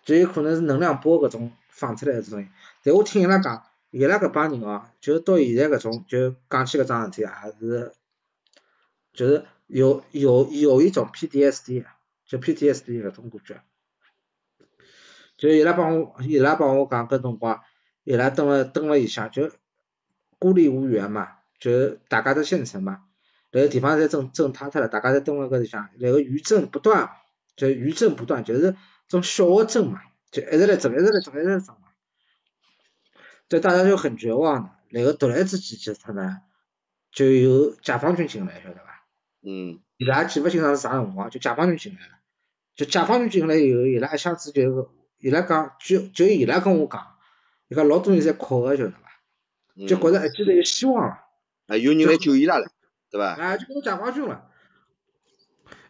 [0.03, 2.45] 就有可能是能量波搿种放出来这种，
[2.83, 7.93] 但我听伊拉讲，伊拉搿帮人哦，就到现在搿种就讲起搿桩事体还，是
[9.13, 11.85] 就是有有有一种 PTSD，
[12.25, 13.63] 就 PTSD 搿种感觉。
[15.37, 17.61] 就伊拉帮我伊拉帮我讲搿辰光，
[18.03, 19.51] 伊拉蹲了蹲了一下，就
[20.39, 21.29] 孤立无援嘛，
[21.59, 23.01] 就大家都县城嘛，
[23.51, 27.09] 然后地方侪震震塌脱了，大家侪蹲辣搿里向，然后余震不断。
[27.55, 28.75] 就余震不断，就是
[29.07, 30.01] 种小的震嘛，
[30.31, 31.81] 就一直来震，一直来震，一直来震嘛。
[33.47, 36.39] 这大家就很绝望的，那个突然之间其实呢，
[37.11, 39.05] 就有解放军进来，晓得伐？
[39.43, 39.81] 嗯。
[39.97, 42.13] 伊拉记勿清爽是啥辰光，就解放军进来了。
[42.75, 44.91] 就解放军进来以后，伊拉一下子就，
[45.23, 47.15] 伊拉讲，就就伊拉跟我讲，
[47.69, 48.97] 伊讲老多人在哭个，晓得伐？
[49.87, 51.17] 就觉着一记头有希望了。
[51.67, 52.67] 啊，有人来救伊拉了，
[53.09, 53.41] 对伐？
[53.41, 54.49] 啊，就觉着解放军了。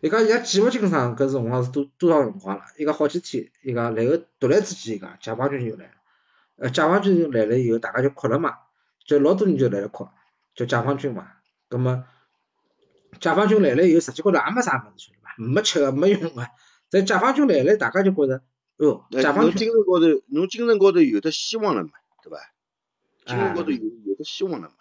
[0.01, 5.91] 伊讲伊拉记勿清爽搿辰光是多多少辰光了，伊讲好几天，伊讲然后突然之间伊讲解放军就来了，
[6.57, 8.55] 呃，解放军来了以后，大家就哭了嘛，
[9.03, 10.09] 就老多人就来了哭，
[10.53, 11.31] 就解放军嘛，
[11.69, 12.05] 葛么
[13.19, 15.33] 解放军来了以后，实际高头也没啥物事，晓得伐？
[15.37, 16.47] 没吃个，没用个，
[16.89, 18.43] 在解放军来了，大家就觉着，
[18.77, 19.51] 哦，解放军。
[19.51, 21.91] 侬精神高头，侬精神高头有的希望了嘛，
[22.23, 22.37] 对伐？
[23.25, 24.75] 精神高头有有的希望了嘛。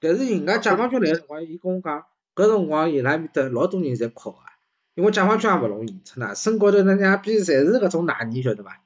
[0.00, 2.04] 但是人家解放军来个辰光，伊跟我讲，
[2.34, 4.38] 搿辰光伊拉面搭老多人在哭个，
[4.94, 8.80] 因为解放军也勿容易，真的，身高头那两边侪是搿种烂泥，晓得伐？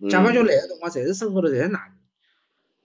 [0.00, 1.92] 解放军来个辰光，侪是身高头侪是烂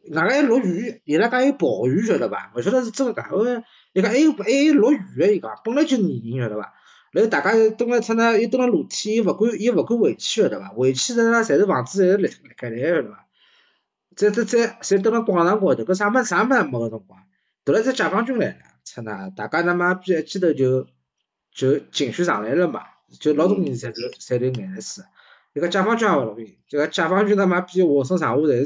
[0.03, 2.51] 泥，外加还落雨，伊拉讲有暴雨，晓得伐？
[2.55, 3.63] 勿晓得是真个假个，
[3.93, 6.73] 伊讲还有还有落雨个，伊讲本来就泥泞，晓得伐？
[7.11, 10.69] 然后大家蹲辣出呢，又蹲辣露天，又勿敢又勿敢回去，晓得伐？
[10.69, 13.25] 回去呢，侪是房子侪是裂开来，晓得伐？
[14.15, 17.19] 再再再侪蹲辣广场高头，搿啥物啥物事没个辰光。
[17.65, 20.87] 突然间解放军来了，出那大家他妈逼一记头就
[21.51, 22.83] 就情绪上来了嘛，
[23.19, 25.03] 就老多人侪是侪流眼泪水。
[25.53, 28.65] 一个解放军也勿容易，这个解放军他妈逼浑身上下侪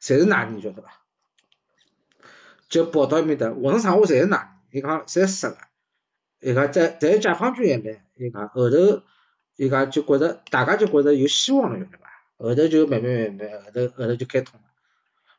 [0.00, 0.88] 侪是烂泥，晓得伐？
[2.68, 5.56] 就跑到埃面搭，浑身上下侪是烂泥，伊讲侪湿个。
[6.40, 8.76] 伊讲在在解放军一来，伊讲后头
[9.56, 12.06] 伊讲就觉着大家就觉着有希望了，晓得伐？
[12.38, 14.66] 后头就慢慢慢慢后头后头就开通了。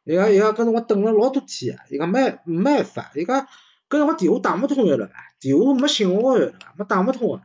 [0.03, 3.47] 伊讲伊讲搿辰光等了老多天，伊讲没没办法，伊讲
[3.89, 5.13] 搿辰光电话打勿通晓得伐？
[5.39, 6.73] 电话没信号晓得伐？
[6.77, 7.41] 没打勿通个。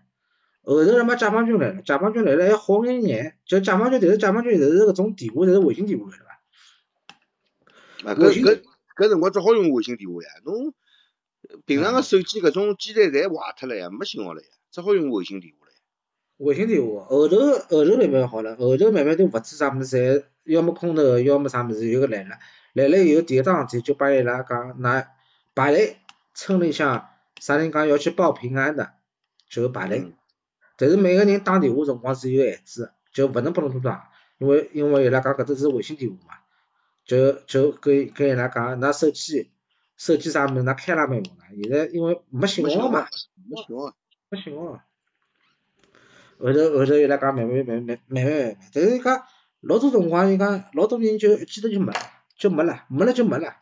[0.64, 8.12] 后头他妈解放军来了，解放军来了还好眼眼，就解放军，但是解放军侪是搿种电话，侪是卫星电话晓得伐？
[8.12, 8.62] 啊，搿搿
[8.96, 10.72] 搿辰光只好用卫星电话呀，侬
[11.66, 15.78] 平常个手机搿种基站侪坏脱了呀，没信号了呀，只好用卫星电话了呀。
[16.38, 17.36] 卫星电话，后头
[17.68, 20.24] 后头慢慢好了，后头慢慢都物资啥物事侪。
[20.44, 22.36] 要么空投，要么啥物事，有个来了，
[22.72, 25.06] 来了以后第一桩事体就帮伊拉讲，那
[25.54, 25.98] 排队，
[26.34, 27.10] 村里向
[27.40, 28.94] 啥人讲要去报平安的，
[29.48, 30.12] 就排队。
[30.76, 36.34] 但是每个人打电话辰光是有限制，就勿能拨侬多打，因为因为伊拉讲搿只是卫星电话嘛，
[37.04, 39.52] 就就跟跟伊拉讲，㑚手机
[39.96, 41.46] 手机啥物事，㑚开了没用啦？
[41.62, 43.08] 现在因为没信号嘛，
[43.48, 43.94] 没信号，
[44.28, 44.82] 没信号。
[46.38, 49.22] 后头后头伊拉讲慢慢慢慢慢慢慢慢，但是伊讲。
[49.64, 52.00] 老多辰光，伊讲老多人就一记头就没了，
[52.36, 53.54] 就没了，没了就没了，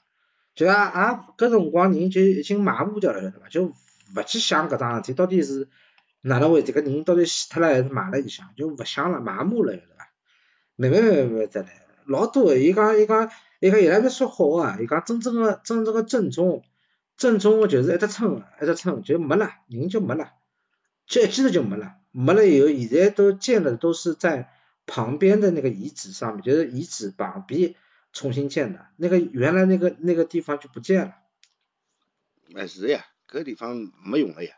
[0.55, 3.49] 就啊啊搿辰光人就已经麻木掉了，晓得伐？
[3.51, 5.69] 就勿去想搿桩事体到底是
[6.23, 10.11] 哪能回事，搿人到底死脱了还是埋辣里向，就勿想了，麻木了，晓得伐？
[10.77, 11.69] 慢慢慢慢再来，
[12.07, 16.65] 老多，伊讲伊讲伊讲伊拉勿说好啊，伊讲真正个真正个正宗，
[17.17, 20.33] 正宗个就是一只村一只村就没了，人就没了，
[21.07, 24.51] 就一记头就没了，没了以后，现在都建的都是在。
[24.87, 27.77] 旁边的那个遗址上面，就是遗址旁边
[28.13, 31.15] 重新建的，那个原来那个那个地方就不见了。
[32.57, 34.57] 哎是呀，搿个地方没用了呀，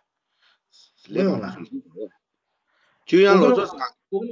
[1.11, 1.59] 没用了。
[3.07, 3.65] 就像老早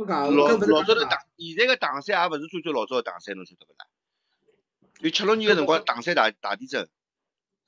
[0.06, 3.86] 讲，老老早的唐，现在个唐山也勿是最最老早的唐山，侬晓得勿啦？
[5.00, 6.88] 有七六年个辰光，唐山大大地震，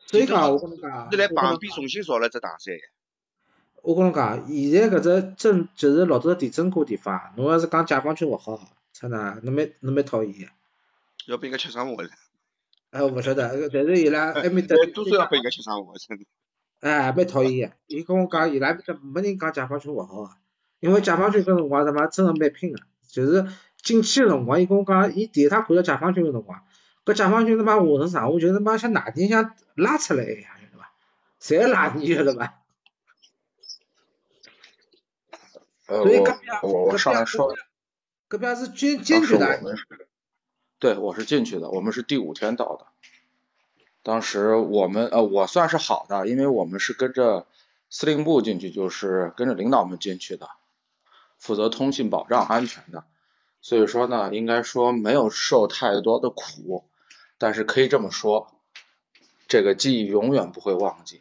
[0.06, 2.80] 所以讲我跟侬讲，是来旁边重新造了只唐山呀。
[3.82, 8.60] 我跟侬讲，现在搿只震就是老早地震过地方，侬要是讲解放军勿好，
[8.92, 10.50] 操那，侬蛮侬蛮讨厌。
[11.26, 12.10] 要被人家吃生活了。
[12.90, 14.76] 哎，我勿晓得，但是伊拉埃面搭。
[14.92, 16.26] 多少要被人家吃生活，真的。
[16.80, 17.76] 哎，蛮讨厌个。
[17.86, 20.30] 伊跟我讲，伊拉面搭没人讲解放军勿好个，
[20.82, 23.46] 因为解放军搿辰光他妈真的蛮拼个，就是
[23.80, 26.60] 进去个辰光，伊跟我讲，伊第一趟看到解放军个辰光，
[27.04, 30.92] 搿解放军他妈浑身上下就他妈像哪天像拉出来一样，晓得伐？
[31.40, 32.58] 侪拉你，晓得伐？
[35.86, 37.54] 呃，我我我上来说，
[38.26, 39.60] 隔壁是进进去的，
[40.80, 42.86] 对，我是进去的，我们是第五天到的。
[44.02, 47.46] 当时我们呃，我算是好的，因为我们是跟着
[47.88, 50.48] 司令部进去，就是跟着领导们进去的，
[51.42, 53.04] 负责通信保障安全的，
[53.60, 56.88] 所以说呢，应该说没有受太多的苦，
[57.36, 58.54] 但是可以这么说，
[59.48, 61.20] 这个记忆永远不会忘记。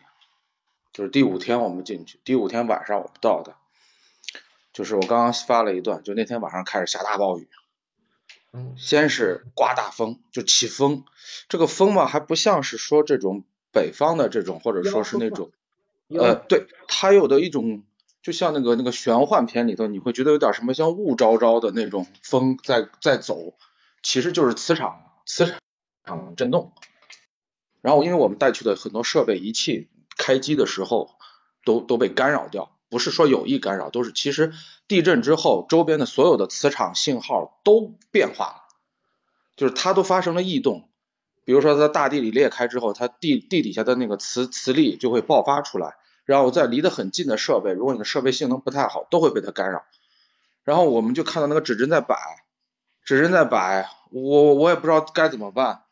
[0.94, 3.56] 就是第五天我们进去，第五天晚上我们到的。
[4.74, 7.50] 就是我刚刚发了一段，就那天晚上开始下大暴雨，
[8.78, 11.04] 先是刮大风，就起风，
[11.50, 15.52] 这个风嘛还不像是说这种北方的这种，或者说是那种，
[16.10, 17.84] 呃，对，它有的一种
[18.22, 23.56] 就像那个那个玄幻片里头，你会觉得有点什么像雾昭昭的那种风在在走，
[24.04, 25.56] 其实就是磁场磁
[26.06, 26.74] 场震动。
[27.82, 31.16] 然后因为我们带去的很多设备仪器开机的时候
[31.66, 34.54] 都都被干扰掉，不是说有意干扰，都是其实
[34.88, 38.62] 地震之后周边的所有的磁场信号都变化了，
[39.56, 40.90] 就是它都发生了异动。
[41.44, 45.96] 比如说在大地里裂开之后，它地地底下的那个磁磁力就会爆发出来。
[46.32, 49.84] 然后在离得很近的设备，如果你的设备性能不太好，都会被它干扰。
[50.64, 52.16] 然后我们就看到那个指针在摆，
[53.04, 55.84] 指针在摆，我我也不知道该怎么办，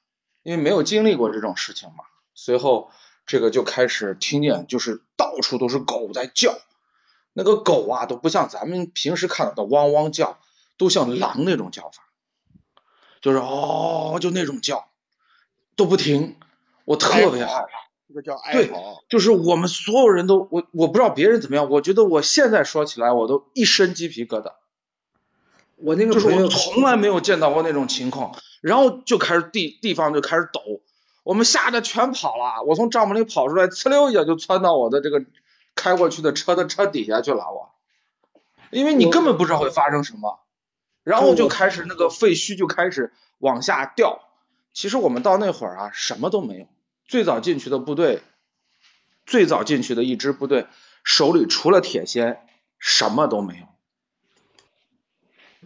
[0.43, 2.05] 因为没有经历过这种事情嘛。
[2.33, 2.89] 随后
[3.25, 6.57] 这个就开始听见，就是到处都是狗在叫，
[7.33, 10.39] 那个狗啊都不像咱们平时看到的汪汪叫，
[10.77, 12.01] 都像狼那种叫法，
[13.19, 14.87] 就是哦就那种叫，
[15.75, 16.37] 都不停，
[16.85, 17.88] 我特别害怕。
[18.09, 24.53] 这个叫哀嚎，就是我们所有人都我我不知道别人怎么样，我觉得我现在说起来我都一身鸡皮疙瘩。
[25.75, 30.81] 我那个就是我从来没有见到过那种情况，然后就开始地地方就开始抖，
[31.21, 32.63] 我们吓得全跑了。
[32.65, 35.23] 我从帐篷里跑出来，呲溜一下就窜到我的这个
[35.75, 37.45] 开过去的车的车底下去了。
[37.53, 37.69] 我，
[38.71, 40.39] 因为你根本不知道会发生什么，
[41.03, 44.19] 然后就开始那个废墟就开始往下掉。
[44.73, 46.65] 其实我们到那会儿啊，什么都没有。
[47.09, 48.21] 最早进去的部队，
[49.25, 50.67] 最早进去的一支部队，
[51.03, 52.37] 手里除了铁锨，
[52.77, 53.65] 什么都没有。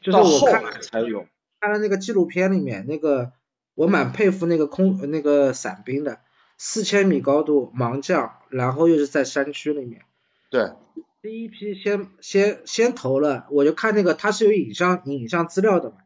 [0.02, 1.28] 就是我看才有。
[1.60, 3.34] 看了那个纪录片里面，那个
[3.76, 6.22] 我蛮佩服那个空那个伞兵的，
[6.58, 10.04] 四千米高度盲降，然后又是在山区里面。
[10.50, 10.72] 对。
[11.22, 15.98] 第一批先先先投了，我就看那个他是有影像影像资料的嘛。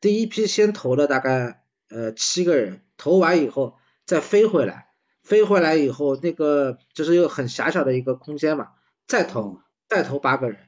[0.00, 3.78] 第一批先投了大概呃七个人，投完以后。
[4.04, 4.88] 再飞回来，
[5.22, 8.70] 飞回来以后，那个就是一个很狭小的一个空间嘛，
[9.06, 10.58] 再投，再投八个人，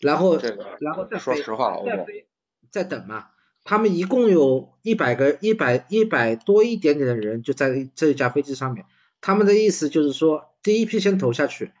[0.00, 0.38] 然后，
[0.80, 2.28] 然后再说实话了，再飞，
[2.70, 3.28] 再等嘛。
[3.64, 8.86] 他们一共有一百个，一百一百多一点点的人就在这一架飞机上面。
[9.20, 11.72] 他们的意思就是说，第一批先投下去，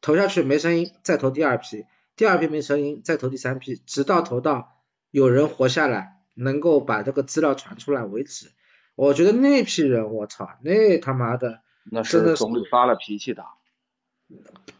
[0.00, 1.84] 投下去没声音，再投第二批，
[2.16, 4.80] 第二批没声音，再投第三批，直到投到
[5.10, 8.52] 有人活下来，能够把这个资料传出来为止。
[8.96, 11.60] 我觉得那批人，我操，那他妈的，
[11.92, 13.44] 那是总理发了脾气的，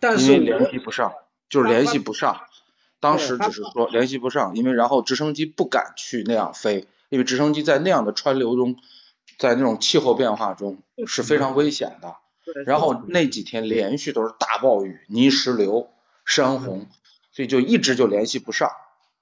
[0.00, 1.12] 但是联系不上，
[1.50, 2.40] 就是联系不上，
[2.98, 8.76] 当时只是说联系不上，因为然后直升机不敢去那样飞，因为直升机在那样的川流中，
[9.38, 12.16] 在那种气候变化中是非常危险的。
[12.64, 15.90] 然后那几天连续都是大暴雨、泥石流、
[16.24, 16.86] 山洪，
[17.32, 18.70] 所以就一直就联系不上，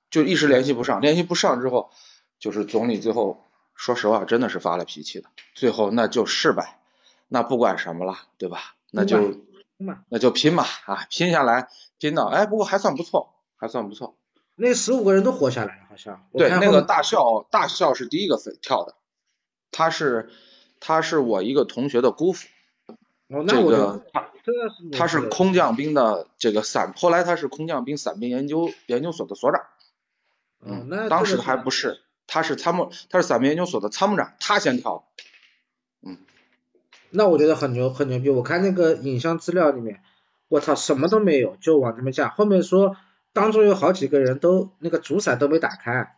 [0.08, 1.90] 就一直联系不上，联系不上之后，
[2.38, 3.40] 就是总理最后。
[3.74, 5.28] 说实话，真的是发了脾气的。
[5.54, 6.78] 最后那就是呗，
[7.28, 8.74] 那不管什么了，对吧？
[8.90, 9.40] 那就
[10.08, 11.68] 那就拼吧啊，拼下来，
[11.98, 14.16] 拼到哎，不过还算不错，还算不错。
[14.54, 16.24] 那十五个人都活下来了，好像。
[16.32, 18.94] 对，那个大校大校是第一个飞跳的，
[19.72, 20.30] 他是
[20.78, 22.46] 他是我一个同学的姑父。
[23.28, 24.30] 哦，那这个他
[24.92, 29.66] 他是空降兵的这个伞，后来他是空降兵伞兵研究研究所的所长。
[30.60, 32.03] 嗯，那当时还不是。
[32.26, 35.06] 他是参谋，他是伞兵研究所的参谋长，他先跳，
[36.02, 36.18] 嗯，
[37.10, 38.30] 那我觉得很牛，很牛逼。
[38.30, 40.02] 我看那个影像资料里面，
[40.48, 42.28] 我操，什么都没有，就往这边架。
[42.28, 42.96] 后面说
[43.32, 46.16] 当中有好几个人都那个主伞都没打开。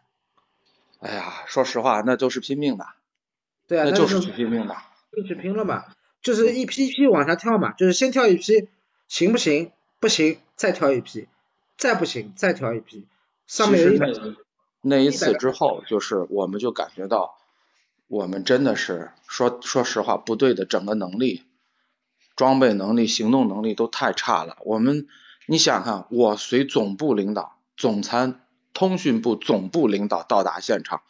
[1.00, 2.86] 哎呀，说实话，那就是拼命的。
[3.66, 4.76] 对啊，那就是去拼命的。
[5.12, 5.84] 就去拼了嘛，
[6.20, 8.68] 就是一批一批往下跳嘛，就是先跳一批，
[9.08, 9.72] 行不行？
[9.98, 11.26] 不行，再跳一批，
[11.78, 13.06] 再不行，再跳一批。
[13.46, 14.08] 上面一百。
[14.88, 17.36] 那一次之后，就是我们就感觉到，
[18.06, 21.42] 我们真的是说说实话，部队的整个能力、
[22.36, 24.58] 装备能力、行动能力都太差了。
[24.64, 25.08] 我们，
[25.46, 31.02] 你想想，我随总部领导、总参、通讯部总部领导到达现场，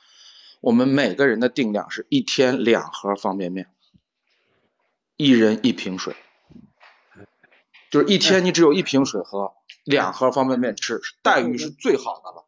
[0.63, 3.69] 我们每个人的定量是一天两盒方便面，
[5.19, 6.17] 一人一瓶水，
[7.91, 9.53] 就是一天你只有一瓶水喝，
[9.85, 12.46] 两盒方便面吃，待遇是最好的了。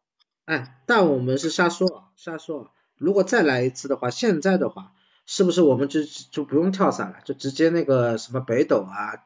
[0.49, 2.71] 哎，但我们是瞎说，瞎说。
[2.97, 4.93] 如果再来一次的话，现在的话，
[5.27, 9.25] 是不是我们就就不用跳伞了，就直接那个什么北斗啊、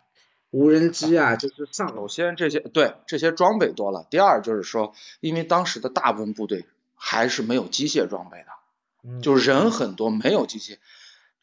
[0.50, 1.96] 无人机啊，就是上。
[1.96, 10.78] 首先这些对这些装备多了，第二就是说，因为当时的大部分部队还是没有机械装备的，就是人很多没有机械。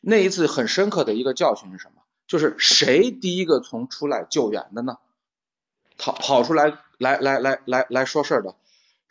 [0.02, 2.02] 那一次很深刻的一个教训是什么？
[2.26, 4.98] 就是谁第一个从出来救援的呢？
[5.96, 8.56] 跑跑出来来来来来来说事儿的。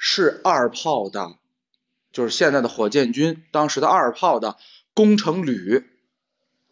[0.02, 1.36] 是二炮的，
[2.14, 4.58] 就是现在的火箭军当时的二炮的
[4.94, 5.86] 工程旅，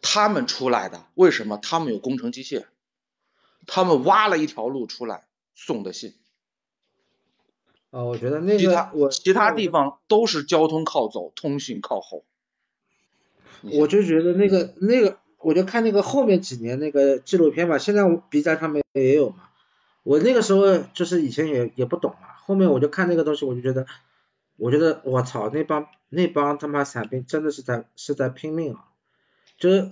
[0.00, 1.58] 他们出来的，为什么？
[1.58, 2.64] 他们有工程机械，
[3.66, 6.14] 他们挖了一条路出来，送的信。
[7.90, 12.24] 哦，我觉得那个其他我其他地方都是交通靠走，通信靠后。
[13.62, 19.50] 我就觉得那个那个，我就看那个后面几年那个纪录片吧，现在 B 站上面也有嘛。
[20.02, 23.86] 我那个时候就是以前也也不懂嘛，后面我就看那个东西，我就觉得，
[24.56, 28.86] 我觉得我操，那帮那帮他妈伞兵真的是在是在拼命啊！
[29.58, 29.90] 就是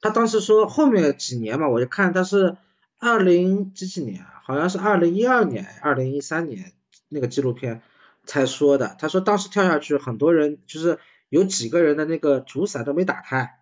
[0.00, 2.56] 他当时说后面几年嘛，我就看他是
[2.98, 6.72] 二零几几年，好像是二零一二年、二零一三年
[7.10, 7.82] 那个纪录片
[8.24, 8.96] 才说的。
[8.98, 10.98] 他说当时跳下去，很多人就是
[11.28, 13.60] 有几个人的那个主伞都没打开，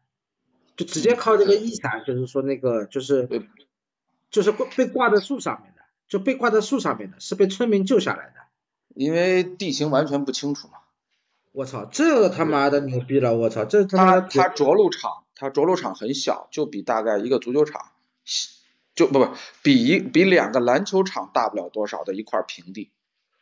[0.77, 3.29] 就直接靠这个翼伞，就是说那个就是
[4.31, 5.76] 就是被挂在树上面的，
[6.09, 8.35] 就被挂在树上面的，是被村民救下来的。
[8.95, 10.75] 因为地形完全不清楚嘛。
[11.53, 13.35] 我操，这个他妈的牛逼了！
[13.35, 15.25] 我操，这他妈他着陆场。
[15.39, 17.91] 他着陆场很小，就比大概一个足球场，
[18.95, 19.29] 就不不
[19.63, 22.91] 比一比两个篮球场大不了多少的一块平地，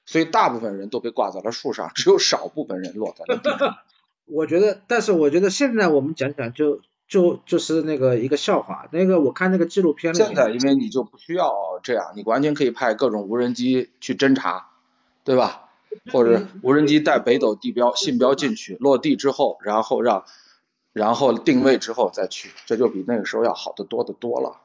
[0.04, 3.76] 所以大部分人都被挂在了树上，只有少部分人落在了地上。
[4.26, 11.52] 我觉得，但是我觉得现在我们讲讲就就就是那个一个笑话，那个我看那个纪录片现在因为你就不需要
[11.82, 14.68] 这样，你完全可以派各种无人机去侦查，
[15.24, 15.68] 对吧？
[16.12, 20.24] 或者无人机带北斗地标信标进去，落地之后，然后让。
[20.92, 24.60] 然后定位之后再去，这就比那个时候要好得多得多了。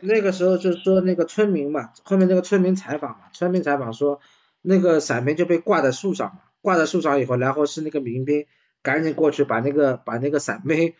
[0.00, 4.20] 那个时候就是说那个村民嘛，后面那个村民采访嘛，村民采访说
[4.62, 8.46] 那个伞兵就被挂在树上嘛，挂在树上以后，然后是那个民兵
[8.80, 10.94] 赶紧过去把那个把那个伞兵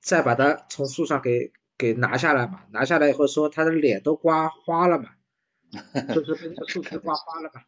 [0.00, 5.10] 再把他从树上给给拿下来嘛，拿下来以后说他的脸都刮花了嘛，
[6.14, 7.62] 就是被那个树枝刮花了嘛。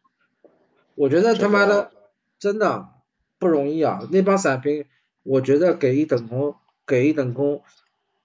[0.95, 1.91] 我觉得他妈的
[2.39, 2.89] 真的
[3.37, 4.85] 不容易啊，那帮伞兵。
[5.23, 6.55] 我觉得给一等功，
[6.87, 7.61] 给一等功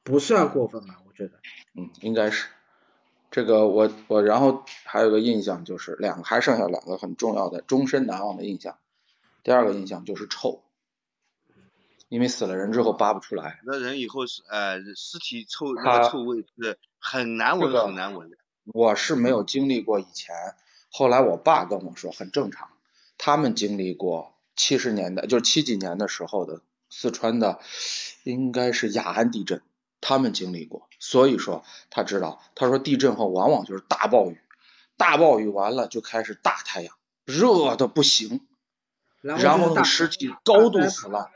[0.02, 1.00] 不算过分吧？
[1.06, 1.38] 我觉得，
[1.74, 2.48] 嗯，应该是。
[3.30, 8.78] 这个我我然后还有个印象就是两个还剩下两个很重要的终身难忘的印象。
[9.42, 10.63] 第二个印象就是臭，
[12.08, 13.60] 因为死了人之后扒不出来。
[13.64, 18.36] 那人以后是呃尸体臭那个臭味是很难闻很难闻的。
[18.72, 20.34] 我是没有经历过以前，
[20.90, 22.68] 后来我爸跟我说很正常，
[23.18, 26.62] 他们经历过七十年代就是七几年的时候的。
[26.90, 27.58] 四川的
[28.22, 29.62] 应该是雅安地震，
[30.00, 32.40] 他们经历过，所以说他知道。
[32.54, 34.38] 他说地震后往往就是大暴雨，
[34.96, 36.94] 大暴雨完了就开始大太阳，
[37.24, 38.46] 热的不行，
[39.22, 41.30] 然后那尸体高度腐烂，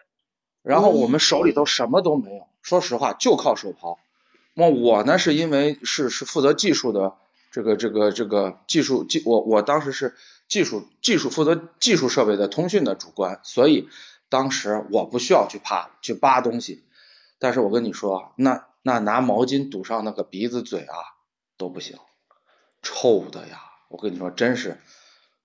[0.68, 3.96] 然后我们手里头什么都没有，说实话就靠手刨。
[4.52, 7.14] 那我呢是因为是是负责技术的
[7.50, 10.14] 这个这个这个技术技我我当时是
[10.46, 13.88] 技术技术负责技术设备的通讯的主观，所以。
[14.30, 16.84] 当时我不需要去扒去扒东西，
[17.38, 20.96] 但是我跟你说，那那拿毛巾堵上那个鼻子嘴啊
[21.56, 21.96] 都不行，
[22.82, 23.62] 臭的呀！
[23.88, 24.76] 我跟你说，真是，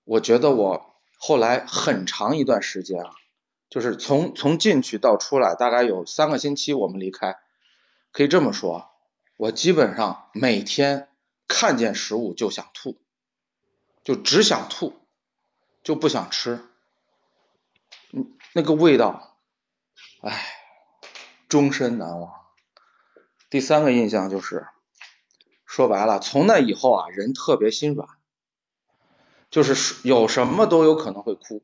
[0.04, 0.84] 我觉得我
[1.16, 3.12] 后来很长一段时间啊，
[3.74, 7.40] 就是从从进去到出来，大概有三个星期，我们离开，
[8.12, 8.88] 可以这么说，
[9.36, 11.08] 我基本上每天
[11.48, 13.00] 看见食物就想吐，
[14.04, 14.94] 就只想吐，
[15.82, 16.60] 就不想吃。
[18.12, 19.36] 嗯那个味道，
[20.22, 20.46] 唉，
[21.48, 22.32] 终身难忘。
[23.50, 24.68] 第三个印象就是，
[25.66, 28.08] 说白了，从那以后啊，人特别心软，
[29.50, 31.60] 就是有什么都有可能会哭。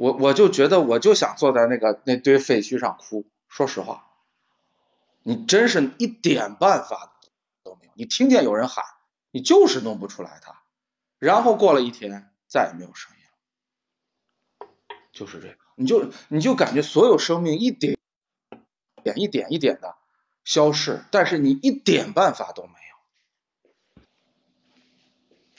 [0.00, 3.26] 我我就觉得，我就想坐在那个那堆废墟上哭。
[3.48, 4.06] 说实话，
[5.22, 7.20] 你真是一点办法
[7.62, 7.92] 都没有。
[7.94, 8.82] 你听见有人喊，
[9.30, 10.62] 你就是弄不出来它。
[11.18, 13.22] 然后过了一天，再也没有声音
[14.60, 14.68] 了。
[15.12, 17.98] 就是这个，你就你就感觉所有生命一点
[19.02, 19.96] 点一点一点的
[20.44, 22.72] 消逝，但是你一点办法都没
[23.98, 24.02] 有，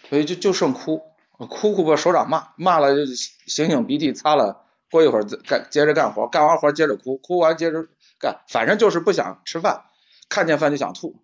[0.09, 1.10] 所以就就剩哭，
[1.47, 7.87] 哭哭把首长骂，骂了就醒醒鼻涕擦了，过一会儿再干接着干活，干完活接着哭，哭完接着
[8.19, 9.85] 干，反正就是不想吃饭，
[10.29, 11.15] 看见饭就想吐。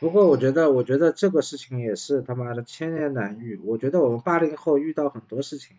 [0.00, 3.58] 不过我觉得，我觉得这个事情也是他妈的千年难遇。
[3.64, 5.78] 我觉得我们八零后遇到很多事情。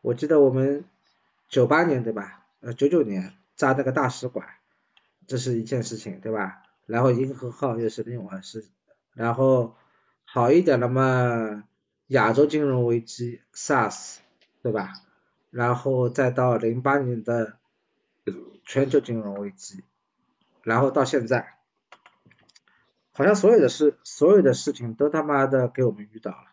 [0.00, 0.84] 我记得我们
[1.48, 2.46] 九八年对吧？
[2.60, 4.46] 呃，九九年炸那个大使馆，
[5.26, 6.62] 这是一件事情对吧？
[6.86, 8.64] 然后银河号又是另外事，
[9.12, 9.74] 然后
[10.34, 11.68] 好一点了嘛，
[12.06, 14.16] 亚洲金融危机 SARS
[14.62, 14.94] 对吧？
[15.50, 17.58] 然后再到零八年的
[18.64, 19.84] 全球金融危机，
[20.62, 21.58] 然后到现在，
[23.12, 26.46] 好像所有的事，所有的事情都他妈的给我们遇到了。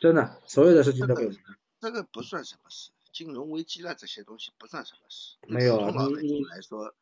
[0.00, 1.38] 真的，所有的事情都给我们
[1.80, 5.38] 这个不算什么事，金融危机了这些东西不算什么事。
[5.46, 6.94] 没有，老百姓来说，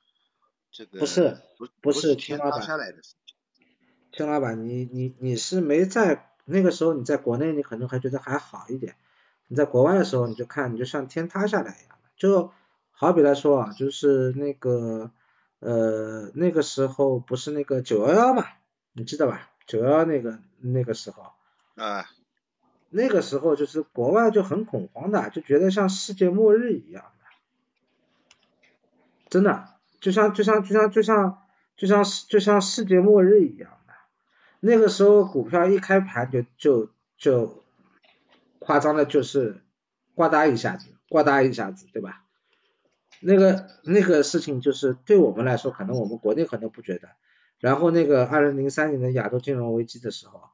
[0.71, 3.30] 这个不是不不是秦老板下来的事情。
[4.13, 8.97] 秦老板，你你你是没在那个时候，你在国内你可能还觉得还好一点，
[9.49, 12.53] 你在国外的时候你就看你就像天塌下来一样的，就
[12.91, 15.11] 好比来说啊，就是那个
[15.61, 18.45] 呃那个时候不是那个九幺幺嘛，
[18.93, 19.51] 你记得吧？
[19.67, 21.33] 九幺幺那个那个时候。
[21.77, 22.07] 啊。
[22.93, 27.25] 那个时候就是国外就很恐慌的，就觉得像世界末日一样的，
[29.29, 29.69] 真的，
[30.01, 31.39] 就像就像就像就像
[31.77, 33.80] 就像就像世界末日一样的。
[34.61, 37.65] 那个时候股票一开盘就就就
[38.59, 39.63] 夸张的，就是
[40.15, 42.25] 呱嗒一下子，呱嗒一下子，对吧？
[43.23, 47.09] 那个那个事情就是对我们来说，可能我们国内可能不觉得。
[47.59, 50.45] 然后那个二零零三年的亚洲金融危机的时候，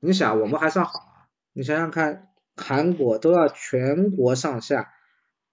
[0.00, 1.28] 你想我们还算好啊。
[1.54, 4.92] 你想想看，韩国都要全国上下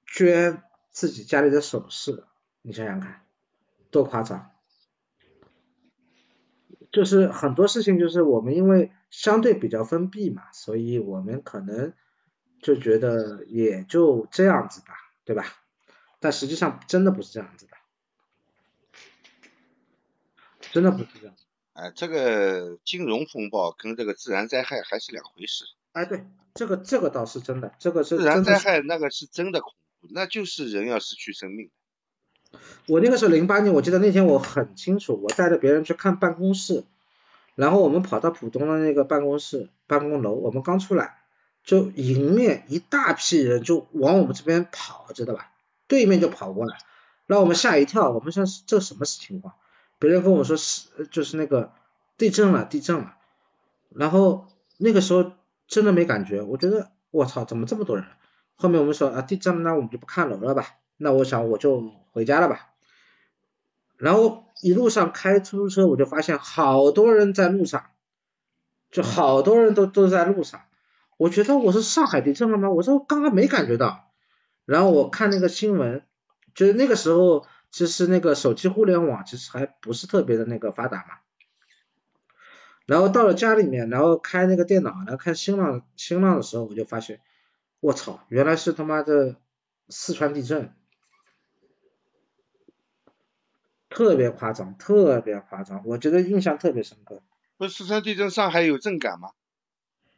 [0.05, 2.26] 捐自己家里的首饰，
[2.61, 3.21] 你想想看，
[3.91, 4.51] 多夸张！
[6.91, 11.94] 就是很多事情，就是我们因为相对比较封闭嘛，所以我们可能
[12.61, 15.45] 就觉得也就这样子吧，对吧？
[16.20, 17.72] 但实际上真的不是这样子的，
[20.72, 21.36] 真的不是这样。
[21.74, 25.64] 哎，这个金融风暴跟这个自然灾害还是两回事。
[25.94, 31.72] 哎，对，这个这个倒是真的，这个是自然灾害，那个是真的恐怖，那就是人要失去生命。
[32.88, 36.84] 我那个时候零八年，我记得那天我很清楚，我带着别人去看办公室，
[37.55, 41.17] 然后我们跑到浦东的那个办公室办公楼，我们刚出来，
[41.63, 45.51] 就迎面一大批人就往我们这边跑，知道吧？
[45.88, 46.77] 对面就跑过来，
[47.27, 49.53] 让我们吓一跳，我们说这什么情况？
[49.99, 51.71] 别人跟我说是就是那个
[52.17, 53.15] 地震了，地震了，
[53.89, 54.47] 然后
[54.77, 55.31] 那个时候。
[55.71, 58.03] 真的没感觉，我觉得我操，怎么这么多人？
[58.55, 60.65] 后面我们说啊地震了，那我们就不看楼了吧？
[61.01, 62.69] 那我想我就回家了吧。
[63.97, 67.85] 然后一路上开出租车，我就发现好多人在路上，
[68.91, 70.61] 就好多人都都在路上。
[71.17, 72.69] 我觉得我是上海地震了吗？
[72.69, 74.11] 我说刚刚没感觉到。
[74.65, 76.05] 然后我看那个新闻，
[76.53, 81.15] 就是那个时候其实那个手机互联网其实还不是特别的那个发达嘛。
[82.85, 87.21] 然后到了家里面，然后开那个电脑，然后看新浪新浪的时候，我就发现，
[87.80, 89.35] 我操，原来是他妈的
[89.89, 90.73] 四川地震，
[93.99, 97.21] 特别夸张，特别夸张，我觉得印象特别深刻。
[97.57, 99.31] 不是四川地震，上海有震感吗？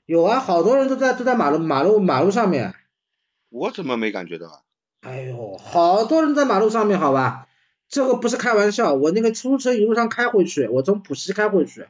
[0.05, 2.75] 有啊，好多人都在都在马路马路马路上面。
[3.49, 4.61] 我怎么没感觉到啊？
[5.01, 7.47] 哎呦，好多人在马路上面，好吧，
[7.89, 11.87] 这个不是开玩笑，我那个出租车一路上开回去，我从浦西开回去。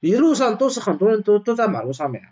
[0.00, 2.22] 一路上都是很多人都都在马路上面，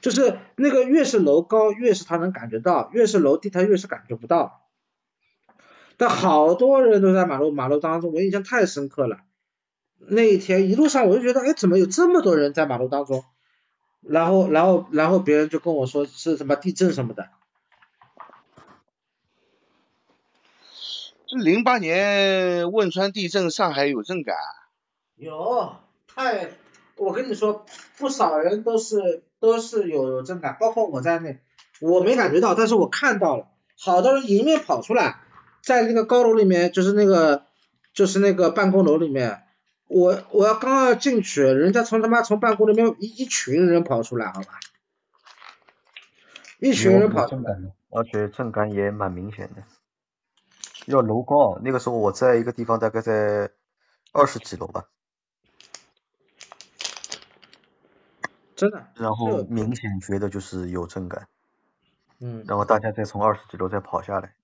[0.00, 4.65] 就是那个越是楼高，越是他能感觉到，越是楼低他越是感觉不到。
[5.96, 9.18] 但好多人都在马路马路当中，我印象太深刻了。
[9.98, 13.24] 那一天一路上我就觉得，哎，怎么有这么多人在马路当中？
[14.02, 17.28] 然后然后然后别人就跟我说是什么地震什么的。
[21.26, 24.36] 这零八年汶川地震，上海有震感。
[25.16, 25.74] 有，
[26.06, 26.50] 太，
[26.96, 27.66] 我跟你说，
[27.98, 31.40] 不少人都是都是有有震感，包括我在内，
[31.80, 35.18] 我没感觉到，但是我看到了，好多人迎面跑出来，
[35.66, 37.44] 在那个高楼里面，就是那个
[37.92, 39.42] 就是那个办公楼里面，
[39.88, 44.60] 我我要刚要进去，人家从他妈从办公里面一一群人跑出来，好吧，
[46.60, 47.52] 一群人跑出来，
[47.90, 49.64] 而且震感也蛮明显的，
[50.86, 53.50] 要楼高，那个时候我在一个地方，大概在
[54.12, 54.84] 二十几楼吧。
[58.54, 61.26] 真的，然后明显觉得就是有震感，
[62.20, 64.36] 嗯，然后大家再从二十几楼再跑下来，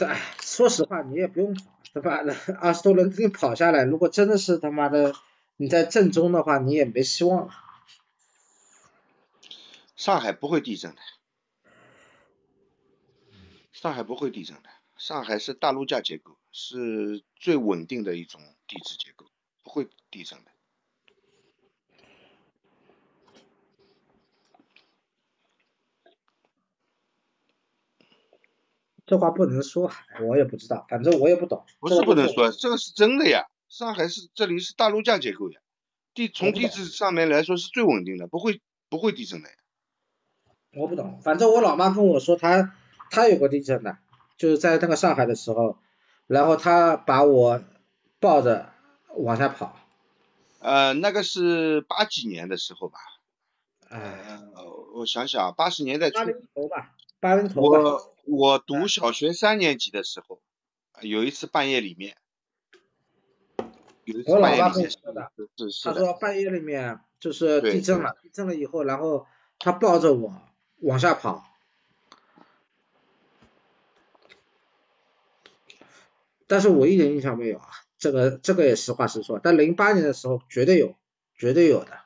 [0.00, 1.62] 对，说实话你也不用跑，
[1.92, 2.22] 对吧？
[2.58, 5.14] 二十多人给你跑下来，如果真的是他妈的
[5.58, 7.52] 你在震中的话，你也没希望了。
[9.96, 11.02] 上海不会地震的，
[13.72, 19.26] 上海不会地震的，上海是大陆架结构，是最稳定的一种地质结构，
[19.62, 20.49] 不会地震的。
[29.10, 29.90] 这话不能说，
[30.24, 31.64] 我也不知道，反正我也不懂。
[31.80, 33.48] 不是不能说，这个是真的呀。
[33.68, 35.58] 上海是这里是大陆架结构呀，
[36.14, 39.54] 地从地质上面来说是最稳定的，不会不会地震的呀。
[40.74, 42.72] 我不懂，反正我老妈跟我说，她
[43.10, 43.98] 她有过地震的，
[44.36, 45.76] 就是在那个上海的时候，
[46.28, 47.64] 然后她把我
[48.20, 48.72] 抱着
[49.16, 49.76] 往下跑。
[50.60, 53.00] 呃，那个是八几年的时候吧？
[53.88, 54.40] 呃，
[54.94, 56.18] 我想想，八十年代初。
[56.18, 57.60] 八零头吧，八零头。
[57.60, 60.40] 我我读小学三年级的时候，
[61.02, 62.16] 有一次半夜里面，
[64.26, 65.30] 我老爸跟我说的，
[65.84, 69.26] 他说半夜里面就是地震了，地震了以后，然后
[69.58, 70.42] 他抱着我
[70.78, 71.44] 往下跑。
[76.46, 79.38] 但是我一点印象没有啊，这个这个也实话实说。
[79.38, 80.96] 但零八年的时候绝对有，
[81.36, 82.00] 绝对有的。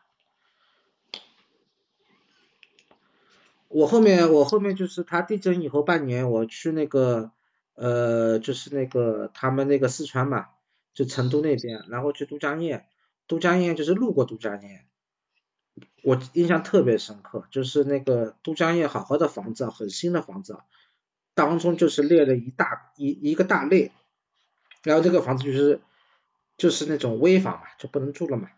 [3.75, 7.33] 我后面我后面就是他地震以后半年，我去那个
[7.75, 10.47] 呃就是那个他们那个四川嘛，
[10.95, 12.85] 就成都那边，然后去都江堰，
[13.27, 14.83] 都江堰就是路过都江堰，
[16.05, 20.57] 我印象特别深刻，就是那个都江堰好好的房子，很新的房子，
[21.35, 23.91] 当中就是裂了一大一一个大裂。
[24.85, 25.81] 然后这个房子就是
[26.57, 28.51] 就是那种危房嘛，就不能住了嘛。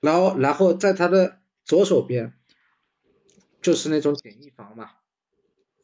[0.00, 2.32] 然后然后在他的左手边
[3.64, 4.90] 就是那种简易房嘛，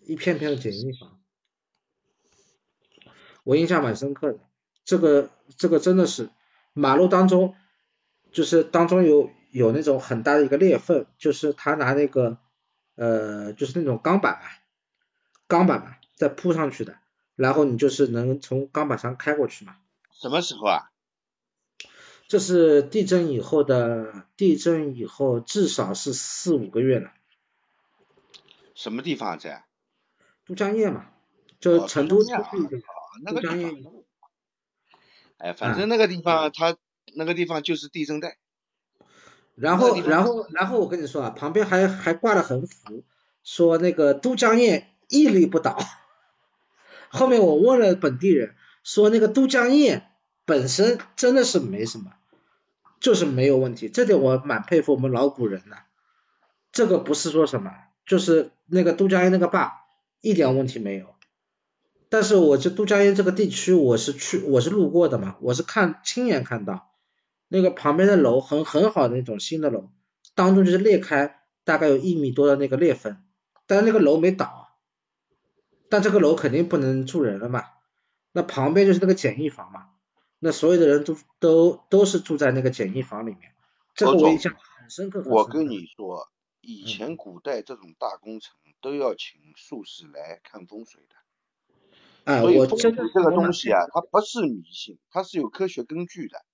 [0.02, 1.18] 一片片的简易房，
[3.42, 4.40] 我印象蛮深刻的。
[4.84, 6.28] 这个这个真的是
[6.74, 7.54] 马路当中
[8.32, 12.36] 就是当中有有那种很大的一个裂缝，就是他拿那个
[12.96, 14.46] 呃就是那种钢板嘛，
[15.46, 16.98] 钢板嘛再铺上去的。
[17.34, 19.78] 然后你就是能从钢板上开过去嘛？
[20.12, 20.90] 什么时候啊？
[22.28, 27.12] 这是地震以后的，地震以后至少是四五个月了。
[28.80, 29.66] 什么地方在？
[30.46, 31.04] 都江堰嘛，
[31.60, 32.82] 就成都出去的。
[33.22, 33.92] 那个地方。
[35.36, 36.78] 哎，反正那个地方，它
[37.14, 38.38] 那个地方就是地震带。
[39.54, 43.04] 然后，然后，然后我跟你说啊，旁边还还挂了横幅，
[43.44, 45.78] 说那个都江堰屹立不倒。
[47.10, 50.04] 后面我问了本地人，说那个都江堰
[50.46, 52.12] 本身真的是没什么，
[52.98, 55.76] 就是没有问题，这点我蛮佩服我们老古人的。
[56.72, 57.74] 这个不是说什么，
[58.10, 59.84] 就是那个都江堰那个坝
[60.20, 61.06] 一点问题没有。
[62.08, 66.90] 但是我这都江堰这个地区我是去我是路过的嘛，我是看亲眼看到
[67.46, 69.90] 那个旁边的楼很很好的那种新的楼，
[70.34, 73.16] 当中就是裂开大概有一米多的那个裂缝，
[73.68, 74.76] 但是那个楼没倒。
[75.88, 77.64] 但这个楼肯定不能住人了嘛，
[78.32, 79.86] 那旁边就是那个简易房嘛，
[80.40, 83.52] 那所有的人都都都是住在那个简易房里面，
[83.94, 85.22] 这个我印象很深刻。
[85.26, 86.28] 我跟你说，
[86.60, 91.16] 以前古代这种大工程都要请术士来看风水的。
[92.24, 96.44] 哎，我风水这个东西啊，它不是迷信，它是有科学根据的，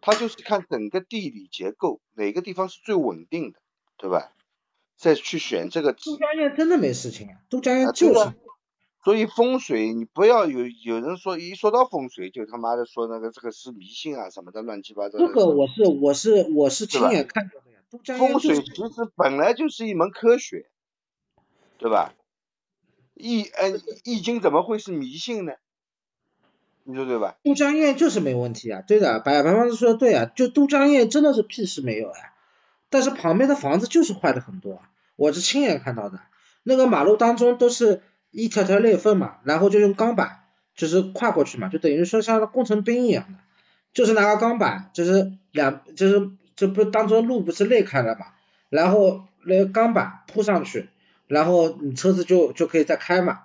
[0.00, 3.60] 它就是看整个地理结构哪个地方是最稳定的，
[3.96, 4.32] 对吧？
[4.96, 5.92] 再去选这个。
[5.92, 8.32] 都江堰真的没事情啊，都江堰就是。
[9.04, 15.18] 所以风水你不要有有人说一说到风水就他妈的说那个这个是迷信啊什么的乱七八糟。
[15.18, 17.71] 这个我是我是我是亲眼看到的呀。
[18.18, 20.66] 风水其实本来就是一门科学，
[21.78, 22.14] 对吧？
[23.14, 25.52] 易呃易经怎么会是迷信呢？
[26.84, 27.36] 你说对吧？
[27.42, 32.16] 都江堰就是没问题啊，对的，白白胖子说的对啊，就都江堰真的是屁事没有啊，
[32.90, 34.82] 但是旁边的房子就是坏的很多，
[35.16, 36.20] 我是亲眼看到的，
[36.62, 38.02] 那个马路当中都是。
[38.34, 40.44] 一条条裂缝嘛，然后就用钢板，
[40.74, 43.38] 就是跨过去嘛，就等于说像工程兵一样的，
[43.92, 46.30] 就是拿个钢板，就是两，就是
[46.62, 48.26] 这不当中路不是裂开了嘛，
[48.68, 50.88] 然后那个钢板铺上去，
[51.26, 53.40] 然后你车子就就可以再开嘛。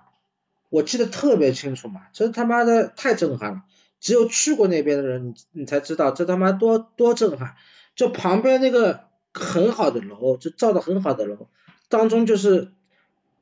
[0.70, 3.64] 我记得特别清楚嘛，这他妈的太震撼了，
[4.00, 7.56] 只有去过那边的人，你你才知道这他妈多多震撼。
[7.96, 11.48] 就旁边那个很好的楼，就造的很好的楼，
[11.90, 12.72] 当中就是。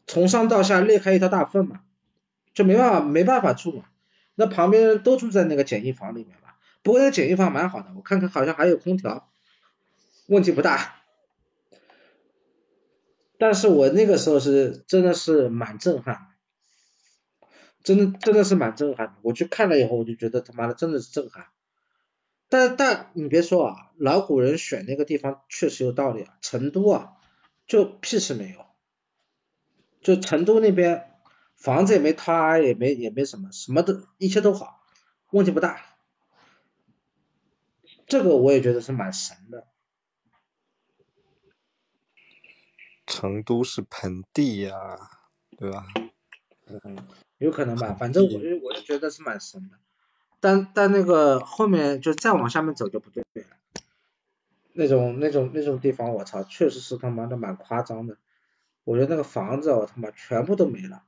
[0.07, 1.79] 从上到下裂开一条大缝嘛，
[2.53, 3.85] 就没办法没办法住嘛。
[4.35, 6.49] 那旁边都住在那个简易房里面嘛。
[6.83, 9.27] 不过那个简易房蛮好的，我看看好像还有空调，
[10.27, 10.95] 问题不大。
[13.37, 16.27] 但是我那个时候是真的是蛮震撼，
[17.83, 19.13] 真的真的是蛮震撼的。
[19.23, 21.47] 我去看了以后，我就觉得他妈的真的是震撼。
[22.47, 26.37] 但但你别说啊，老古人选那个地方确实有道理啊。
[26.41, 27.17] 成都啊，
[27.67, 28.65] 就屁事没有。
[30.01, 31.11] 就成都那边
[31.55, 34.81] 房子也没塌，也没也没什么，什么都一切都好，
[35.31, 35.81] 问题不大。
[38.07, 39.67] 这个我也觉得是蛮神的。
[43.15, 44.99] 成都是盆地呀，
[45.57, 45.85] 对吧？
[46.67, 46.97] 嗯，
[47.37, 49.77] 有可能吧，反正我就我就觉得是蛮神的。
[50.41, 53.47] 但但那个后面就再往下面走就不对了，
[54.73, 58.17] 那种那种那种地方，我操，确实是他妈的蛮夸张的。
[58.83, 61.03] 我觉得那个房子，我他妈全部都没了，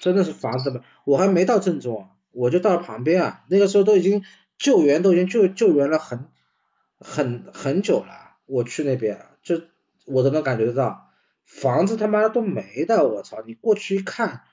[0.00, 4.24] 真的是房子没，我还没到正中，我就到了旁边啊，那个时候都已经
[4.56, 6.28] 救援都已经救救援了很
[6.98, 9.60] 很很久了，我去那边就
[10.08, 11.12] 我都能感觉得到，
[11.44, 14.44] 房子他妈的都没的，我操，你过去一看，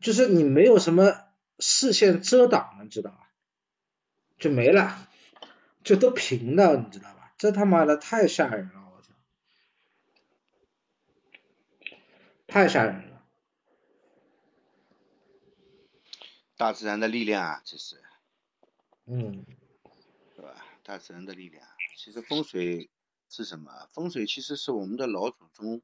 [0.00, 1.14] 就是你没有什么
[1.58, 3.30] 视线遮挡了，知道吧？
[4.38, 5.08] 就没了，
[5.82, 7.32] 就都平的，你知道吧？
[7.38, 9.14] 这他妈的太吓人了，我操！
[12.46, 13.22] 太吓人了。
[16.56, 18.02] 大自然的力量啊，这是。
[19.06, 19.44] 嗯。
[20.36, 20.54] 是吧？
[20.82, 21.66] 大自然的力量，
[21.96, 22.90] 其实风水
[23.36, 23.88] 是什么？
[23.92, 25.82] 风水其实是我们的老祖宗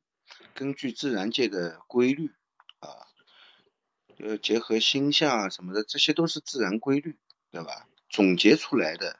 [0.55, 2.31] 根据自然界的规律
[2.79, 3.11] 啊，
[4.21, 7.19] 呃，结合星象啊什么的，这些都是自然规律，
[7.51, 7.89] 对吧？
[8.09, 9.19] 总结出来的，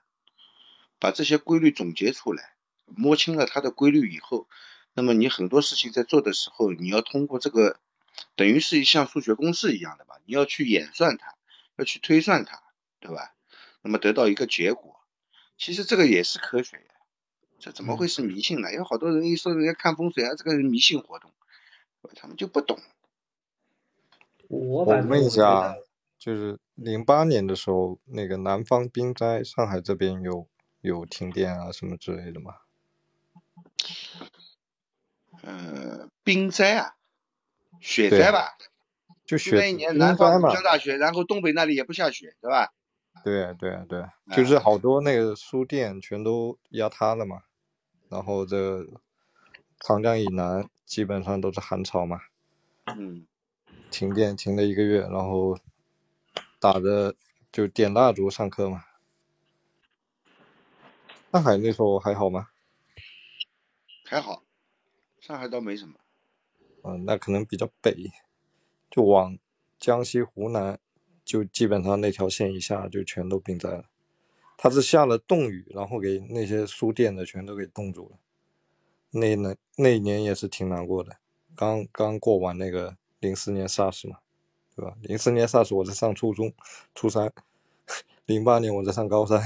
[1.01, 2.55] 把这些规律总结出来，
[2.85, 4.49] 摸清了它的规律以后，
[4.95, 7.81] 那么你很多事情在做的时候，你要通过这个，
[8.37, 11.35] 等于是像数学公式一样的吧，你要去演算它，
[11.75, 12.63] 要去推算它，
[13.01, 13.35] 对吧？
[13.83, 15.01] 那么得到一个结果。
[15.59, 16.90] 其实这个也是科学，
[17.61, 18.73] 这怎么会是迷信呢？
[18.73, 21.31] 有好多人一说人家看风水啊，这个是迷信活动，
[22.17, 22.79] 他们就不懂。
[24.49, 25.77] 我问一下，
[26.19, 30.49] 就是零八年的时候，那个南方冰灾，上海这边有
[30.81, 32.57] 有停电啊什么之类的吗？
[35.43, 36.97] 呃，冰灾啊，
[37.81, 38.57] 雪灾吧？
[39.25, 42.73] 就雪那一年南方下大雪，然后东北那里也不下雪，对吧？
[43.23, 47.43] 对啊，对啊，对啊，就是好多那个书店全都压塌了嘛，
[48.11, 48.87] 然后这
[49.79, 52.21] 长江以南基本上都是寒潮嘛，
[52.85, 53.27] 嗯，
[53.91, 55.59] 停电停了一个月，然后
[56.59, 57.15] 打着
[57.51, 58.85] 就点蜡烛上课嘛。
[61.33, 62.49] 上海那时候还好吗？
[64.05, 64.43] 还好，
[65.21, 65.95] 上海倒没什么。
[66.83, 68.11] 嗯，那可能比较北，
[68.91, 69.39] 就往
[69.79, 70.79] 江西、湖南。
[71.23, 73.85] 就基本上那条线以下就全都冰灾了，
[74.63, 78.19] 他是下了冻雨，然后给那些书店的全都给冻住了。
[79.11, 81.17] 那那那一年也是挺难过的，
[81.57, 84.19] 刚刚过完那个零四年 SARS 嘛，
[84.77, 84.95] 对吧？
[85.01, 86.53] 零四年 SARS 我在上初中，
[86.95, 87.33] 初三，
[88.27, 89.43] 零八年我在上高三，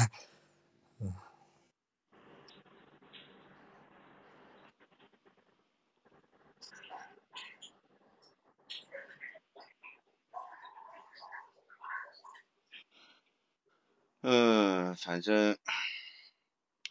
[14.27, 15.59] 嗯，反正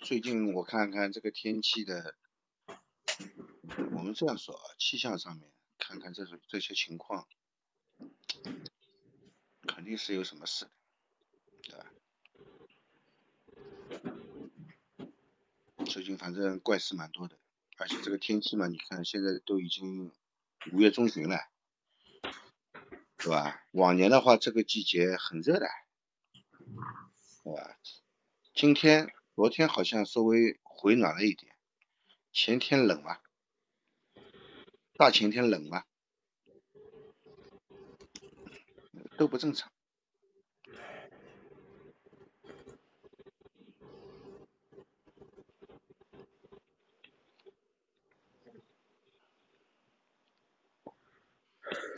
[0.04, 2.14] 最近我看看这个天气的，
[3.92, 7.28] 我们这样说啊，气象上面看看这种这些情况，
[9.68, 10.70] 肯定是有什么事，
[11.64, 11.92] 对吧？
[15.88, 17.40] 最近反正怪事蛮多的，
[17.80, 20.12] 而且这个天气嘛，你看现在都已经
[20.72, 21.40] 五月中旬了，
[23.18, 23.66] 是吧？
[23.72, 25.66] 往年的话，这个季节很热的。
[27.44, 27.78] 对吧？
[28.54, 31.54] 今天、昨天好像稍微回暖了一点，
[32.32, 33.20] 前天冷嘛，
[34.94, 35.84] 大前天冷嘛，
[39.18, 39.70] 都不正常。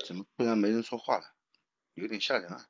[0.07, 1.35] 怎么突然没人说话了？
[1.93, 2.67] 有点吓人啊！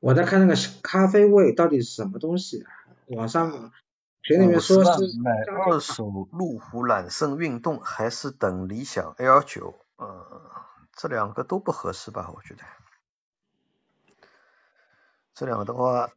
[0.00, 2.64] 我在看那个咖啡味到底是什么东西？
[3.06, 3.72] 网上
[4.22, 9.74] 群里面说是买二手路虎揽胜运动还是等理想 L 九？
[9.96, 10.42] 呃，
[10.92, 12.30] 这两个都不合适吧？
[12.34, 12.64] 我觉得，
[15.34, 16.10] 这两个的话，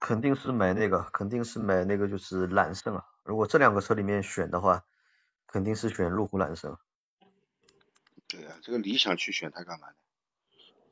[0.00, 3.06] 肯定是买那个，肯定是买那个就是揽胜啊。
[3.22, 4.84] 如果这两个车里面选的话，
[5.46, 6.76] 肯定是选路虎揽胜。
[8.28, 9.94] 对啊，这个理想去选它干嘛呢？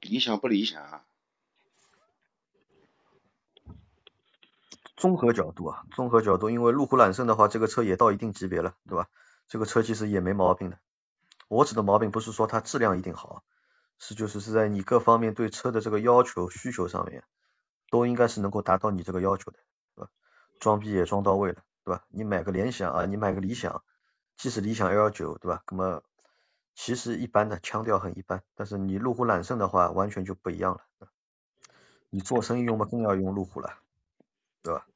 [0.00, 1.04] 理想不理想啊？
[4.98, 9.06] 综合角度啊，综合角度，因为路虎揽胜的话，这个车也到一定级别了，对吧？
[9.46, 10.78] 这个车其实也没毛病的。
[11.46, 13.44] 我指的毛病不是说它质量一定好，
[14.00, 17.22] 是就是是在你各方面对车的这个要求需求上面，
[17.90, 19.58] 都应该是能够达到你这个要求的，
[19.94, 20.10] 对吧？
[20.58, 22.04] 装逼也装到位了，对吧？
[22.08, 23.84] 你买个联想啊，你买个理想，
[24.36, 25.62] 即使理想 L 九，对吧？
[25.70, 26.02] 那么
[26.74, 28.42] 其实一般的，腔调很一般。
[28.56, 31.08] 但是你路虎揽胜的话，完全就不一样了。
[32.10, 33.74] 你做生意用嘛，更要用路虎了。
[34.68, 34.86] 对吧？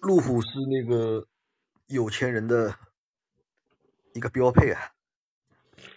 [0.00, 1.26] 路虎是那个
[1.88, 2.76] 有钱人的
[4.14, 4.92] 一个标配啊。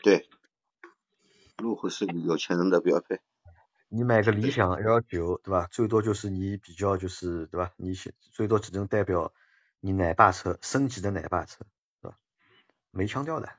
[0.02, 0.27] 对，
[1.58, 3.22] 路虎是有钱人的标配。
[3.88, 5.68] 你买个理想 L 九，对吧？
[5.69, 7.72] 最多就是你比较就是对吧？
[7.77, 9.32] 你最多只能代表
[9.80, 11.64] 你奶爸车升级的奶爸车？
[12.90, 13.50] 没腔调的。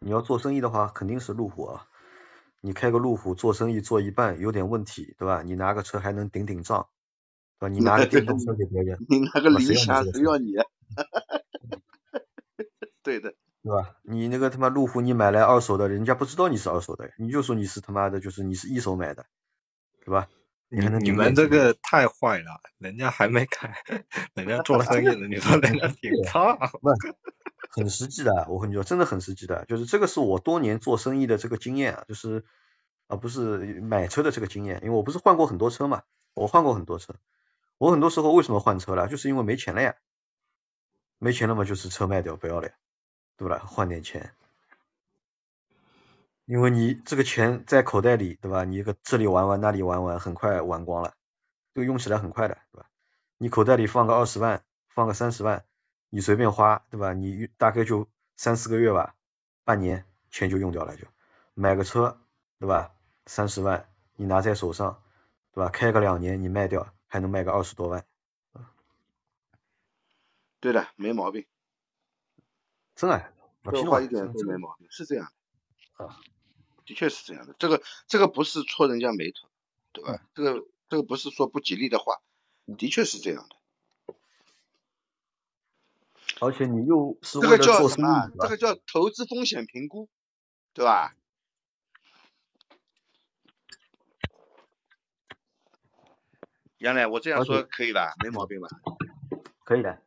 [0.00, 1.86] 你要做生意的话，肯定是路虎啊。
[2.60, 5.42] 你开个路虎做生意做一半有点问题，对吧？
[5.42, 6.88] 你拿个车还能顶顶账，
[7.58, 7.68] 对吧？
[7.68, 10.52] 你拿个电动车给别人， 你拿个理想谁要你？
[13.02, 13.34] 对的。
[13.62, 13.96] 对吧？
[14.04, 19.26] 你那个他妈路虎你买来二手的，人家不知道你是二手的，你就说你是他妈的，就是你是一手买的，
[20.04, 20.28] 对吧？
[20.70, 23.74] 你你们这个太坏了，人家还没开，
[24.34, 26.88] 人家做生意的，你说人家挺差，不，
[27.70, 32.44] 很实际的，我跟你说，真的很实际的，就是这个是我多年做生意的这个经验啊，就是
[33.06, 36.02] 啊不是买车的这个经验，因为我不是换过很多车嘛，
[36.34, 37.14] 我换过很多车，
[37.78, 39.94] 我很多时候为什么换车了，就是因为没钱了呀，
[41.18, 42.70] 没钱了嘛，就是车卖掉不要了，
[43.36, 43.58] 对吧？
[43.64, 44.34] 换点钱。
[46.46, 48.64] 因为你这个钱在口袋里，对吧？
[48.64, 51.14] 你一个这里玩玩，那里玩玩，很快玩光了，
[51.72, 52.88] 就用起来很快的，对吧？
[53.38, 55.64] 你口袋里放个二十万，放个三十万，
[56.10, 57.12] 你随便花，对吧？
[57.14, 59.14] 你大概就三四个月吧，
[59.64, 61.06] 半年钱就用掉了，就
[61.54, 62.20] 买个车，
[62.58, 62.92] 对吧？
[63.26, 65.02] 三十万你拿在手上，
[65.52, 65.70] 对吧？
[65.70, 68.04] 开个两年你卖掉还能卖个二十多万，
[70.58, 71.46] 对的，没毛病，
[72.96, 73.32] 真的，
[73.62, 75.32] 多花一点都没毛病，是这样
[75.96, 76.20] 的啊。
[76.84, 79.48] 的确是这样的，这个这个不是戳人家眉头，
[79.92, 80.26] 对吧？
[80.34, 82.20] 这个这个不是说不吉利的话，
[82.76, 83.56] 的确是这样的。
[86.40, 88.30] 而且你又是这个叫什么？
[88.40, 90.08] 这个叫投资风险评估，
[90.72, 91.14] 对吧？
[96.78, 98.14] 杨磊，我这样说可以吧？
[98.22, 98.68] 没毛病吧？
[99.64, 100.00] 可以的。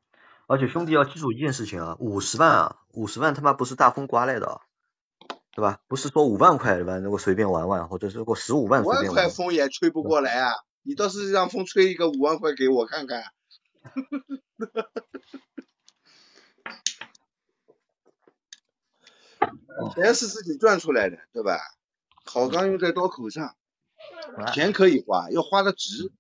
[0.48, 4.62] 而且兄弟要记住一件事情啊，五十万啊，五十万他妈不是大风刮来的。
[5.56, 5.82] 对吧？
[5.88, 6.98] 不是说五万块对吧？
[6.98, 9.12] 如果随便玩玩，或者是如果十五万随便玩。
[9.12, 10.52] 五万块风也吹不过来啊！
[10.82, 13.24] 你倒是让风吹一个五万块给我看看。
[19.93, 21.60] 钱是自己赚出来的，对吧？
[22.26, 23.56] 好钢用在刀口上，
[24.53, 26.11] 钱可以花，要花的值。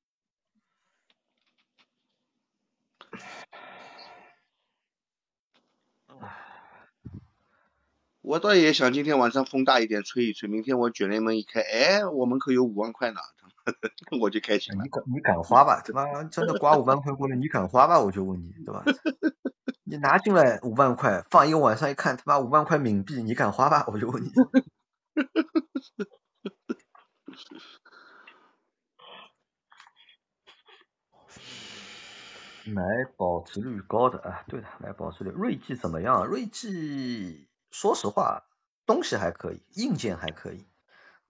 [8.21, 13.19] 我倒也想今天晚上风大一点吹一吹，明天我卷帘门一开，哎，我门口有五万块呢，
[14.21, 14.83] 我就开心了。
[14.83, 15.81] 你敢你敢花吧？
[15.85, 16.23] 对吧？
[16.31, 17.99] 真的刮五万块过来，你敢花吧？
[17.99, 18.83] 我就问你，对吧？
[19.93, 23.85] 你拿进来五万块，放一个晚上一看，他妈五万块冥币，你敢花吧？
[23.89, 24.31] 我就问你。
[32.65, 32.81] 买
[33.15, 35.29] 保值率高的啊，对的，买保值率。
[35.29, 36.25] 锐际怎么样？
[36.25, 37.47] 锐际。
[37.69, 38.47] 说实话，
[38.87, 40.65] 东西还可以，硬件还可以，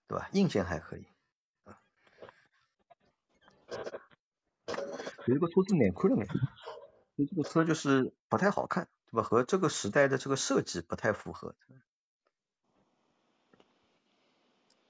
[0.07, 0.29] 对吧？
[0.31, 1.05] 硬件还可以。
[5.25, 6.25] 有一个车子难看了眼，
[7.15, 9.23] 这个车就是不太好看，对吧？
[9.23, 11.55] 和这个时代的这个设计不太符合。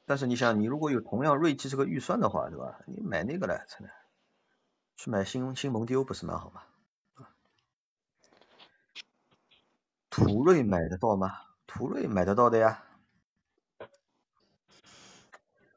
[0.06, 2.80] 但是你想，你如果有同样锐际这个预算的话，对吧？
[2.88, 3.94] 你买那个来，真的，
[4.98, 6.62] 去买新新蒙迪欧不是蛮好吗？
[10.10, 11.40] 途锐买得到吗？
[11.66, 12.84] 途锐买得到的呀，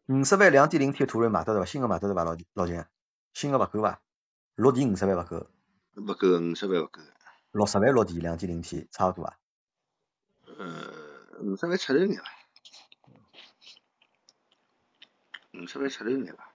[0.06, 1.66] 五十万两点零 T 途锐买得到吧？
[1.66, 2.24] 新的买得到吧？
[2.24, 2.84] 老老金，
[3.32, 4.00] 新的不够吧？
[4.56, 5.50] 落地五十万不够？
[6.04, 7.00] 不够，五十万不够。
[7.52, 9.38] 六十万落地两点零 T 差不多吧？
[10.58, 12.24] 呃，五十万出头眼吧，
[15.54, 16.52] 五十万出头眼吧。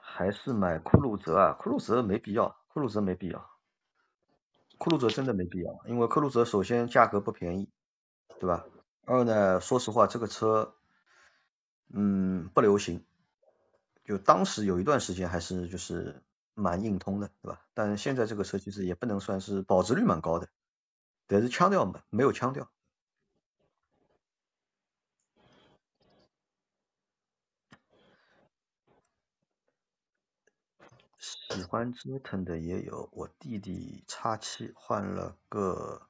[0.00, 1.52] 还是买酷路泽啊？
[1.52, 3.50] 酷路泽没必要，酷路泽没必要。
[4.78, 7.70] 酷路泽真的没必要，因为酷路泽首先价格不便宜，
[8.40, 8.64] 对吧？
[9.04, 10.74] 二呢，说实话这个车，
[11.92, 13.04] 嗯，不流行，
[14.08, 16.22] 就当时有一段时间还是就是
[16.54, 17.60] 蛮硬通的，对吧？
[17.74, 20.48] 但现在这个车其实也不能算是保值率蛮高的，
[21.26, 22.70] 但是腔调嘛，没有腔调。
[31.18, 36.08] 喜欢折腾的也有，我弟弟叉七换了个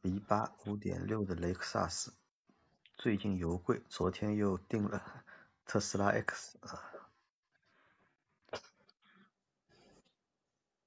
[0.00, 2.14] V 八五点六的雷克萨斯，
[2.96, 5.22] 最近油贵，昨天又订了
[5.64, 6.90] 特斯拉 X 啊。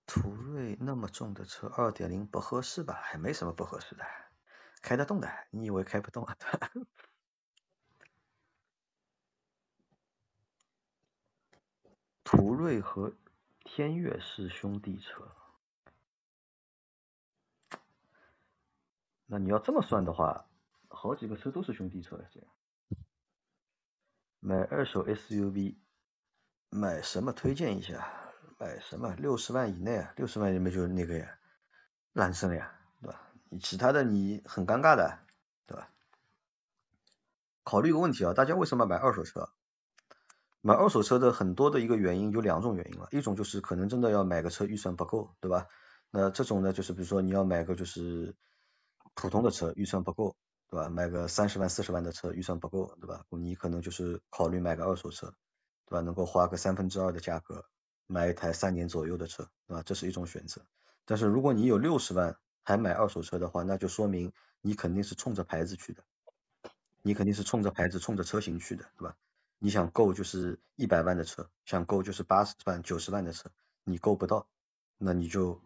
[0.05, 2.93] 途锐那么重的车，二点零不合适吧？
[2.93, 4.05] 还没什么不合适的，
[4.81, 6.37] 开得动的，你以为开不动啊？
[12.23, 13.13] 途锐和
[13.65, 15.35] 天越是兄弟车，
[19.25, 20.47] 那你要这么算的话，
[20.87, 22.25] 好几个车都是兄弟车了。
[22.31, 22.49] 这样，
[24.47, 25.75] 买二手 SUV，
[26.69, 28.07] 买什么推荐一下？
[28.59, 29.15] 买什么？
[29.15, 30.13] 六十万以内啊？
[30.17, 31.35] 六十万里面就那个呀，
[32.13, 33.19] 揽胜呀，对吧？
[33.49, 35.17] 你其他的你很尴尬的，
[35.65, 35.89] 对吧？
[37.63, 39.49] 考虑一个问题啊，大家为什么买二手车？
[40.61, 45.65] 买二手车的很多的一个原因有两种原因了，一种就是可能真的要买个车预算不够，对吧？
[46.11, 48.35] 那这种呢，就是比如说你要买个就是
[49.15, 50.35] 普通的车，预算不够，
[50.69, 50.89] 对吧？
[50.89, 53.25] 买个三十万四十万的车，预算不够，对吧？
[53.29, 55.33] 你可能就是考虑买个二手车，
[55.85, 56.01] 对吧？
[56.01, 57.65] 能够花个三分之二的价格
[58.07, 59.83] 买一台三年左右的车，对吧？
[59.85, 60.61] 这是一种选择。
[61.05, 66.03] 但是如果你有六十万还买二手车的话，那就说明你肯定是冲着牌子去的，
[67.01, 69.15] 你肯定是冲着牌子、冲着车型去的，对吧？
[69.59, 73.49] 你想购就是一百万的车，想购就是八十万、九十万的车，
[73.83, 74.47] 你购不到，
[74.97, 75.61] 那你就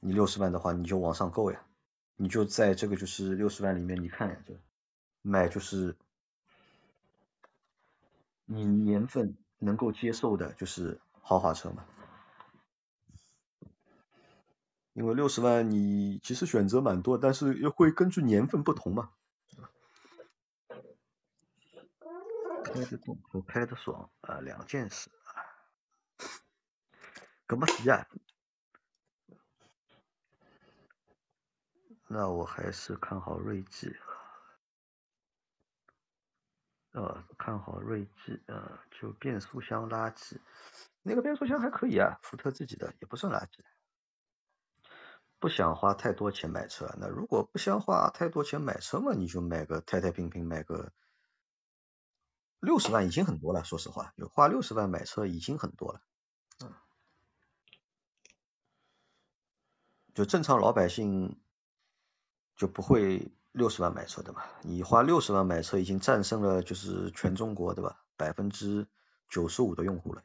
[0.00, 1.64] 你六十万的话，你就往上购呀，
[2.16, 4.54] 你就在这个就是六十万里面，你看呀，就
[5.22, 5.96] 买就是
[8.44, 11.84] 你年份能够接受的，就是豪华车嘛。
[14.92, 19.10] 因为六十万你其实选择蛮多，但是又会根据年份不同嘛。
[22.64, 25.32] 开得动和开得爽啊，两件事啊。
[27.48, 28.06] 搿么事啊？
[32.12, 33.96] 那我还是看好锐际。
[36.92, 40.38] 呃，看好锐际，呃，就变速箱垃圾。
[41.02, 43.64] 那个变速箱还可以啊，福特自己的也不算垃圾。
[45.38, 50.92] 不想花太多钱买车，那如果不想花太多钱买车嘛，你就买个太太平平，买个
[52.60, 53.64] 六十万已经很多了。
[53.64, 56.02] 说实话，有花六十万买车已经很多了。
[56.62, 56.74] 嗯，
[60.14, 61.41] 就正常老百姓
[62.62, 64.44] 就不会六十万买车的嘛。
[64.62, 68.04] 你花六十万买车已经战胜了就是全中国对吧？
[68.16, 68.86] 百分之
[69.28, 70.22] 九十五的用户了。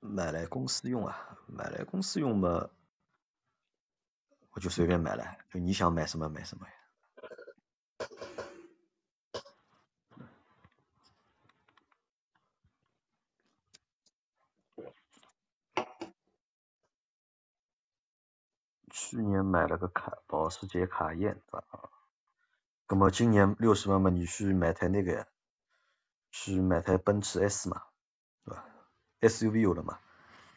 [0.00, 2.70] 买来公司用啊，买来公司用嘛，
[4.50, 6.72] 我就随便买了，就你想买什么买什么呀。
[19.00, 21.62] 去年买了个卡，保时捷卡宴，啊，
[22.88, 25.28] 那么今年六十万嘛，你去买台那个，
[26.32, 27.84] 去买台奔驰 S 嘛，
[28.44, 28.64] 对吧
[29.20, 30.00] ？SUV 有了嘛，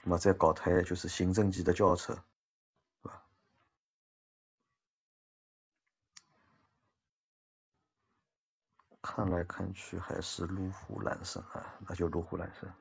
[0.04, 2.16] 那么再搞台就是行政级的轿车，
[3.04, 3.24] 对吧？
[9.04, 12.74] 看来看去还是路虎揽胜啊，那就路虎揽胜。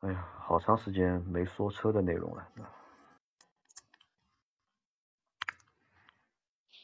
[0.00, 2.46] 哎呀，好长时间没说车的内容了。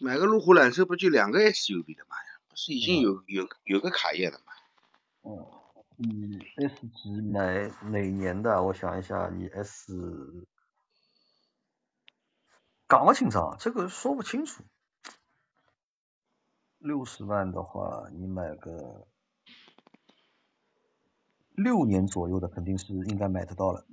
[0.03, 2.41] 买个路虎揽胜不就两个 SUV 的嘛呀？
[2.49, 4.53] 不是已经有有有个卡宴了吗？
[5.23, 5.59] 哦。
[5.97, 8.61] 你 S 级买哪年的？
[8.61, 10.49] 我想一下，你 S
[12.89, 14.65] 讲不清楚，这个说不清楚。
[16.79, 19.07] 六十万的话，你买个
[21.51, 23.87] 六年左右的，肯定是应该买得到了。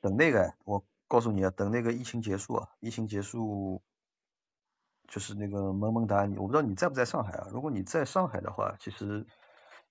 [0.00, 3.82] 等那个，我告诉你啊，等那个疫情结束啊，疫情结束。
[5.06, 7.46] 就是那个萌萌哒，我不知道你在不在上海啊？
[7.52, 9.26] 如果你在上海的话，其实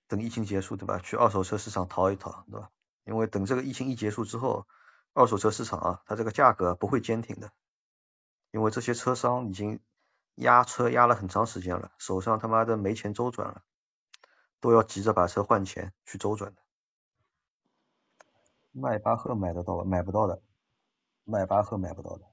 [0.08, 0.98] 等疫情结束，对吧？
[1.00, 2.72] 去二手车市场淘一淘，对吧？
[3.06, 4.66] 因为等这个疫情一结束之后，
[5.14, 7.52] 二手车市场啊，它这个价格不会坚挺的，
[8.52, 9.80] 因为这些车商已经
[10.36, 13.62] 压车压了很长时间了，手上他妈的没钱周转了，
[14.60, 16.62] 都要急着把车换钱去周转的。
[18.72, 20.42] 迈巴赫买得到，买不到的，
[21.26, 22.26] 迈巴赫买不到的。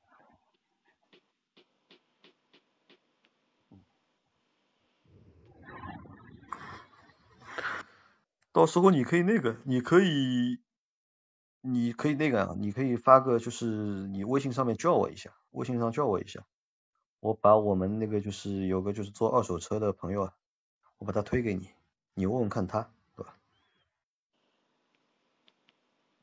[8.52, 10.60] 到时候你可以那个，你可以，
[11.60, 13.66] 你可以那个啊，你可以发个就是
[14.08, 16.44] 你微信上面叫我一下，微信上叫我一下，
[17.20, 20.34] 我把我们那个就是有个就是做二手车的朋友啊，
[20.98, 21.70] 我把他推给你，
[22.14, 23.36] 你问问看他，对吧？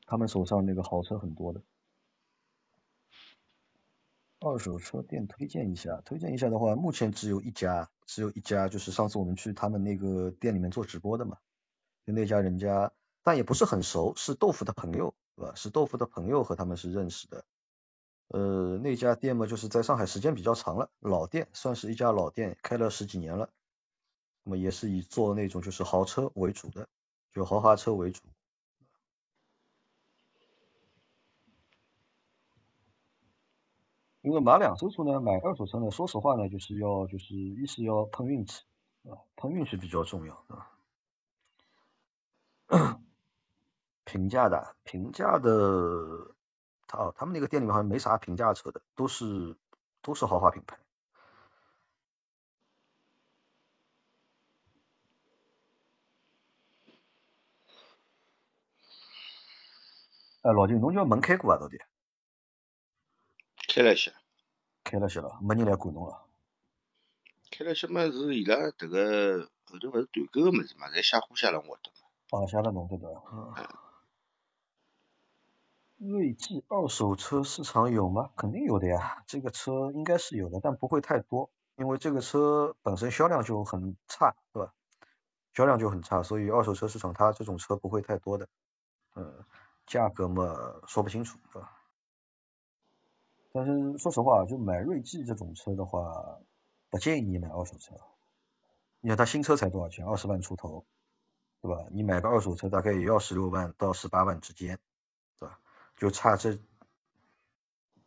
[0.04, 1.62] 他们手上那个好车很多的，
[4.40, 11.38] 二手车店推荐一下，推荐一下的话，目前只有一家，只有一家，就是上次我们去他们那个店里面做直播的嘛。
[12.06, 12.92] 就那家人家，
[13.22, 15.52] 但也不是很熟，是豆腐的朋友，是吧？
[15.56, 17.44] 是豆腐的朋友和他们是认识的。
[18.28, 23.50] 呃，那家店嘛，就是在上海时间比较长了，老店，算是一家老店，开了十几年了。
[24.44, 26.88] 那么也是以做那种就是豪车为主的，
[27.32, 28.20] 就豪华车为主。
[34.20, 38.62] 因为买两手车呢，买二手车呢，说实话呢，就是要就是一是要碰运气
[39.04, 40.70] 啊，碰运气比较重要啊。
[44.04, 46.34] 平价的，平价的，
[46.86, 49.56] 他哦，他们那个店里面好像没啥平价车的，都是
[50.02, 50.78] 都是豪华品牌。
[60.42, 61.78] 哎，老金，侬叫门开过啊，到底？
[63.68, 64.12] 开了些。
[64.82, 66.24] 开了些了，没人来管侬了。
[67.50, 72.40] 开了些嘛是伊拉迭个后头勿是团购个物事嘛，侪写货写了我的嘛。
[72.40, 73.08] 啊，写了侬这个。
[73.30, 73.54] 嗯。
[75.98, 78.30] 锐际二手车市场有吗？
[78.36, 84.72] 肯定有的呀，这个车应该是有的，但不会太多，因为这个车本身销量就很差，对吧？
[85.52, 88.48] 销量就很差，所以二手车市场它这种车不会太多的。
[89.16, 89.44] 嗯，
[89.86, 91.77] 价格嘛说不清楚，对吧？
[93.52, 96.38] 但是说实话，就买锐际这种车的话，
[96.90, 97.94] 不建议你买二手车。
[99.00, 100.04] 你看它新车才多少钱？
[100.06, 100.84] 二十万出头，
[101.62, 101.86] 对吧？
[101.90, 104.78] 你买个二手车大概也要十六万到十八万之间，
[105.38, 105.58] 对吧？
[105.96, 106.58] 就差这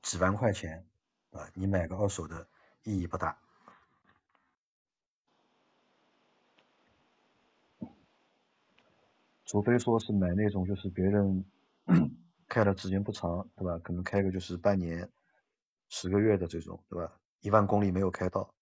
[0.02, 0.86] 几万块钱，
[1.32, 2.48] 啊，你买个二手的
[2.84, 3.38] 意义不大。
[9.46, 11.44] 除非说是买那种就是别人
[12.48, 13.78] 开的时间不长，对吧？
[13.80, 15.10] 可能开个就是半年、
[15.94, 17.12] 十个月的这种，对吧？
[17.42, 18.54] 一万公里没有开到，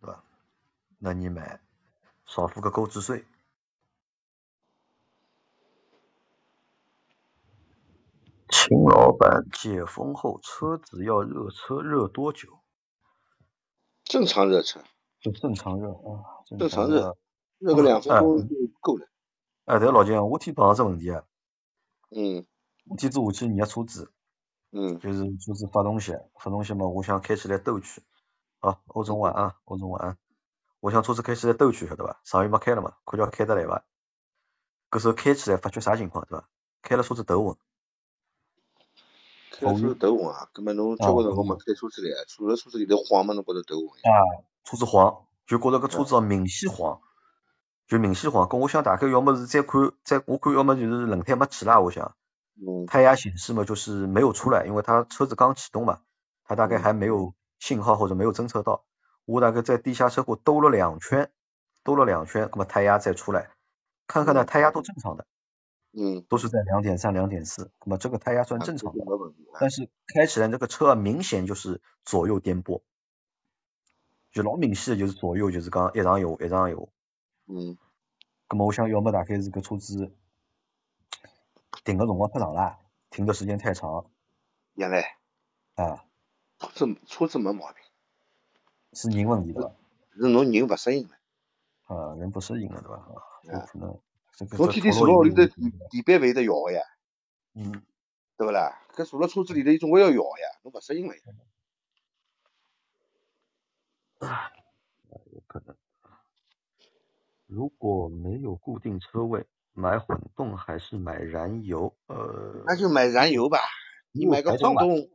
[0.00, 0.24] 对吧？
[0.98, 1.60] 那你买
[2.26, 3.24] 少付个购置税。
[8.48, 12.48] 秦老板，解封后车子要热车热多久？
[14.02, 14.82] 正常热车。
[15.20, 16.42] 就正常热啊。
[16.58, 17.16] 正常热，
[17.58, 19.08] 热个两分钟就够了。
[19.64, 21.24] 哎，对，老金，我提碰到这问题啊。
[22.10, 22.44] 嗯。
[22.86, 24.12] 我天子下去热车子。
[24.74, 24.98] 嗯。
[24.98, 28.02] 就是车子发动机，发动机嘛，我想开起来兜去。
[28.58, 30.18] 好，欧总晚安，欧总晚安。
[30.80, 32.20] 我想车子开起来兜去，晓得吧？
[32.24, 33.84] 上月没开了嘛，看叫开得来伐？
[34.90, 36.48] 搿时候开起来发觉啥情况，对伐？
[36.82, 37.56] 开了车子头昏。
[39.50, 47.00] 开车头昏啊，葛末侬交关辰光没开车子来，坐辣车子里头晃嘛，侬觉着头昏啊，车子晃，就觉着搿车子明显晃，
[47.86, 48.48] 就明显晃。
[48.48, 52.14] 搿我想大概要么是再看，再我看要么就是轮胎没气啦，我想。
[52.56, 52.86] 嗯。
[52.86, 56.00] 胎压显示嘛，就是没有出来，因为它车子刚启动嘛，
[56.44, 58.84] 它大概还没有信号或者没有侦测到。
[59.24, 61.30] 我大概在地下车库兜了两圈，
[61.82, 63.50] 兜了两圈，那么胎压再出来，
[64.06, 65.26] 看看呢，胎压都正常的。
[65.96, 69.00] 嗯，都是在两点三、两点四，那么这个胎压算正常的，
[69.60, 72.82] 但是开起来这个车啊明显就是左右颠簸，
[74.32, 76.80] 就老明显的就是左右就是讲一上一下，一上一下。
[77.46, 77.78] 嗯，
[78.50, 80.12] 那么我想要么大概是个车子
[81.84, 82.78] 停的辰光太长了，
[83.10, 84.10] 停的时间太长。
[84.74, 85.18] 原来。
[85.74, 86.04] 啊。
[86.58, 87.82] 车子车子没毛病。
[88.92, 89.72] 是人问题对吧？
[90.12, 91.14] 是侬人不适应了。
[91.84, 92.96] 啊，人不适应了对吧？
[92.96, 94.00] 啊，有可能。
[94.58, 96.80] 侬天天坐辣屋里头，地地板会得摇个呀，
[97.54, 97.84] 嗯，
[98.36, 98.80] 对不啦？
[98.94, 101.22] 搿坐辣车子里头，伊总归要摇个呀，侬勿适应了呀。
[104.20, 104.52] 啊，
[105.32, 105.76] 有可能。
[107.46, 111.96] 如果没有固定车位，买混动还是买燃油？
[112.06, 113.58] 呃，那就买燃油吧。
[114.12, 115.10] 你买个混动，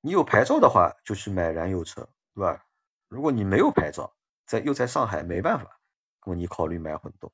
[0.00, 2.66] 你有牌照的话，就去买燃油车，对吧？
[3.08, 5.80] 如果你没有牌照，在又在上海，没办法，
[6.24, 7.32] 那么你考虑买混动。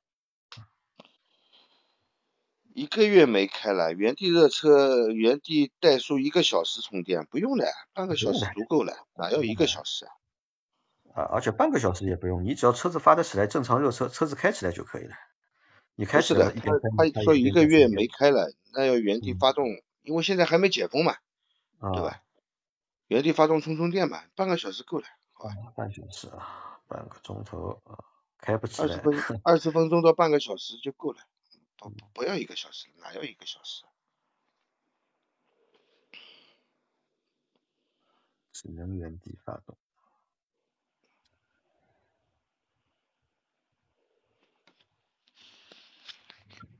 [2.75, 10.11] 一个月没开了，原地热车，原地怠速一个小时充电，不用了，半个小时足够了，哪要一个小时啊？
[11.15, 15.15] 啊，而且半个小时也不用，你只要车子发得起来，正常热车，车子开起来就可以了。
[15.95, 16.71] 你开始的，他
[17.13, 19.65] 他说一个月没开了，那要原地发动，
[20.01, 21.15] 因为现在还没解封嘛，
[21.93, 22.23] 对吧？
[23.07, 25.55] 原地发动充充电嘛，半个小时够了，好吧？
[25.75, 27.97] 半小时啊，半个钟头啊，
[28.37, 28.87] 开不起来。
[28.87, 29.13] 二十分
[29.43, 31.19] 二十分钟到半个小时就够了。
[32.13, 33.83] 不要一个小时，哪要一个小时？
[38.53, 39.75] 只能原地发动。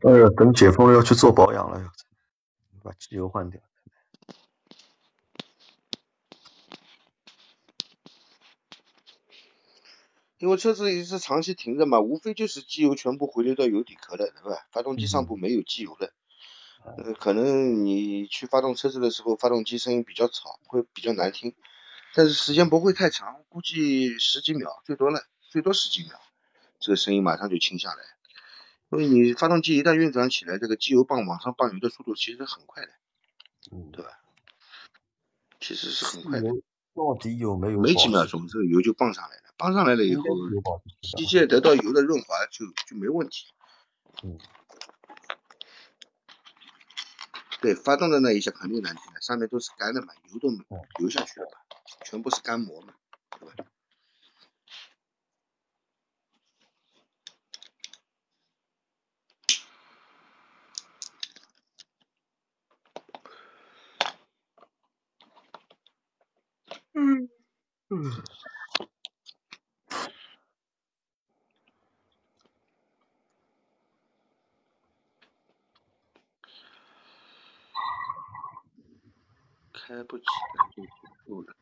[0.06, 1.90] 哎呀，等解封了要去做保养了，要
[2.84, 3.62] 把机油换掉。
[10.40, 14.68] 因为车子也是长期停着嘛，无非就是机油全部回流到油底壳了，对吧？
[14.74, 16.12] 发动机上部没有机油了，
[16.84, 21.56] 呃，可能你去发动车子的时候，发动机声音比较吵，会比较难听，
[22.14, 26.20] 但是时间不会太长，估计十几秒最多了，最多十几秒，
[26.82, 28.13] 这个声音马上就清下来。
[28.94, 32.92] 因为你发动机一旦运转起来，这个机油泵往上泵油的速度其实很快的，
[33.72, 34.20] 嗯，对吧？
[35.60, 36.50] 其实是很快的。
[36.96, 37.80] 到底有没有？
[37.80, 39.44] 没几秒钟，这个油就泵上来了。
[39.58, 40.24] 泵上来了以后，
[41.18, 43.48] 机械得到油的润滑就就没问题。
[44.24, 44.38] 嗯。
[47.62, 50.50] 对，发动的那一下肯定难听的，上面都是干的嘛，油都
[51.00, 51.58] 流下去了嘛，
[52.06, 52.94] 全部是干膜嘛，
[53.40, 53.56] 对吧？
[67.96, 68.12] 嗯。
[79.74, 80.24] 开不起
[80.58, 80.90] 来就结
[81.24, 81.56] 束了。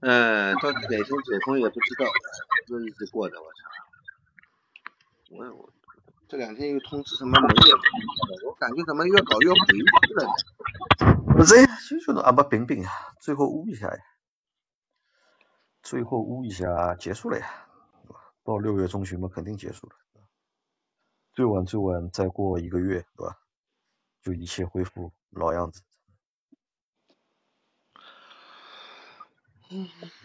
[0.00, 2.06] 嗯，到底哪天解封也不知道，
[2.66, 3.58] 这日子过的我操！
[5.30, 5.72] 我我
[6.30, 8.48] 这两天又通知什么没有？
[8.48, 9.56] 我感觉怎么越搞越回
[10.06, 11.34] 去了呢？
[11.34, 12.84] 不是，就说啊不饼饼，
[13.20, 14.00] 最后捂一下呀，
[15.82, 17.66] 最后捂一下结束了呀，
[18.44, 19.96] 到六月中旬嘛肯定结束了，
[21.32, 23.36] 最晚最晚再过一个月，对吧？
[24.22, 25.82] 就一切恢复老样子。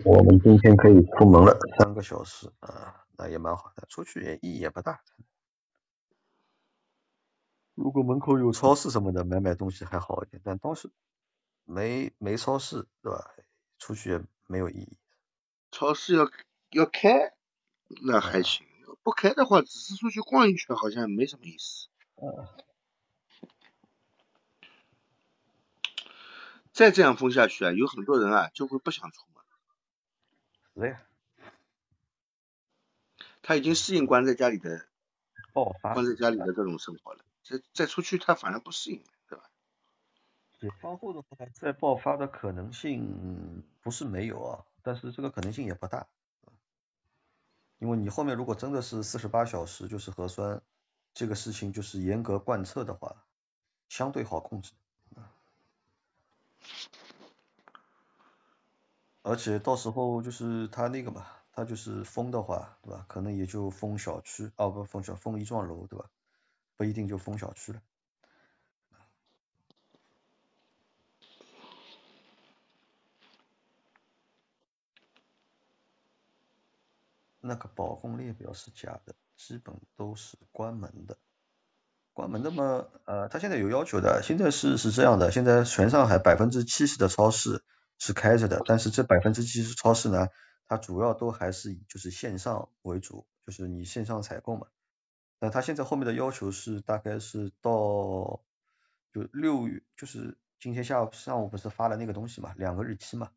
[0.03, 5.01] 我们今天可以出门了，三个小时啊，那也蛮好的，出去也意义也不大。
[7.75, 10.89] 如果门口有超市什么的，买买东西还好一点，但当时
[11.65, 13.35] 没没超市，对吧？
[13.77, 14.97] 出去也没有意义。
[15.71, 16.31] 超市要
[16.69, 17.33] 要开，
[18.05, 18.65] 那还行；
[19.03, 21.89] 不开的话，只是出去逛一圈，好像没什么意思。
[26.71, 29.25] 再这样封下去啊，有很多人啊就会不想出。
[30.75, 31.01] 是呀，
[33.41, 34.85] 他已经适应关在家里的
[35.53, 37.24] 哦，关在家里的这种生活了。
[37.45, 39.45] 再再出去，他反而不适应，对吧？
[40.59, 46.07] 解放后的话，再爆发的可能性不是没有啊，但是这个可能性也不大，
[47.77, 50.63] 因为你后面如果真的是四十八小时就是核酸
[51.13, 53.23] 这个事情就是严格贯彻的话，
[53.89, 54.71] 相对好控制。
[59.21, 63.05] 而且到时候就是他那个嘛，他就是封的话，对吧？
[63.07, 66.09] 可能也就封小区，哦不封小封一幢楼，对吧？
[66.77, 67.81] 不一定就封小区了。
[77.41, 81.17] 那个保供列表是假的，基本都是关门的。
[82.13, 87.63] 关门的嘛，呃，他现在有要求的，现在是是这样的，现在全上海百分之七十的超市。
[87.97, 90.27] 是开着的，但是这百分之七十超市呢，
[90.67, 94.67] 它主要都还是以就是线上为主，就是你线上采购嘛。
[95.45, 98.41] 那他现在后面的要求是大概是到
[99.13, 103.31] 就六月，就是今天下午上午不是发了那个东西嘛，两个日期嘛，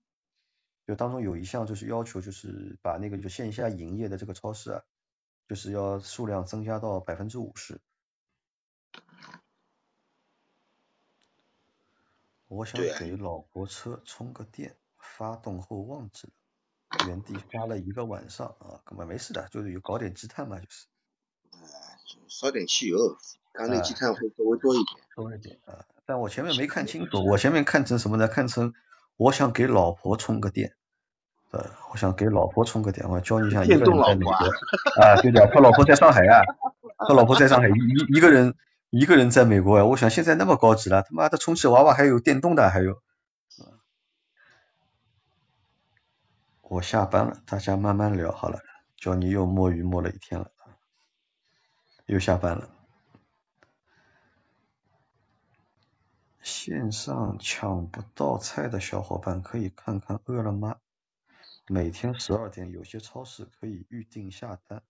[0.87, 4.83] 就当中有一项就是要求就是把那个就线下营业的这个超市啊，
[5.47, 7.79] 就是要数量增加到百分之五十。
[12.47, 20.87] 我想给老婆车充个电，发动后忘记了，原地发了一个晚上啊，根本没事的，就是有搞点积碳嘛，就是。
[22.17, 22.97] 啊，烧点汽油，
[23.53, 25.01] 缸内积碳会稍微多一点。
[25.15, 28.29] 多一点啊，但我前面没看清楚，我前面看成什么呢？
[28.29, 28.73] 看成
[29.17, 30.75] 我想给老婆充个电，
[31.51, 36.43] 呃，我想给老婆充个电，我教你一下一个人在美国啊，对的，他老婆在上海啊，
[37.09, 38.55] 他老婆在上海一一个人。
[38.91, 43.03] 一个人在美国啊，我想现在那么高级了，他妈的充气娃娃还有电动的，还有。
[46.63, 48.61] 我下班了，大家慢慢聊好了。
[48.97, 50.51] 叫你又摸鱼摸了一天了，
[52.09, 52.71] 又下班了。
[56.41, 60.81] 线上抢不到菜的小伙伴可以看看饿了么。
[61.67, 64.83] 每天十二点，有些超市可以预定下单。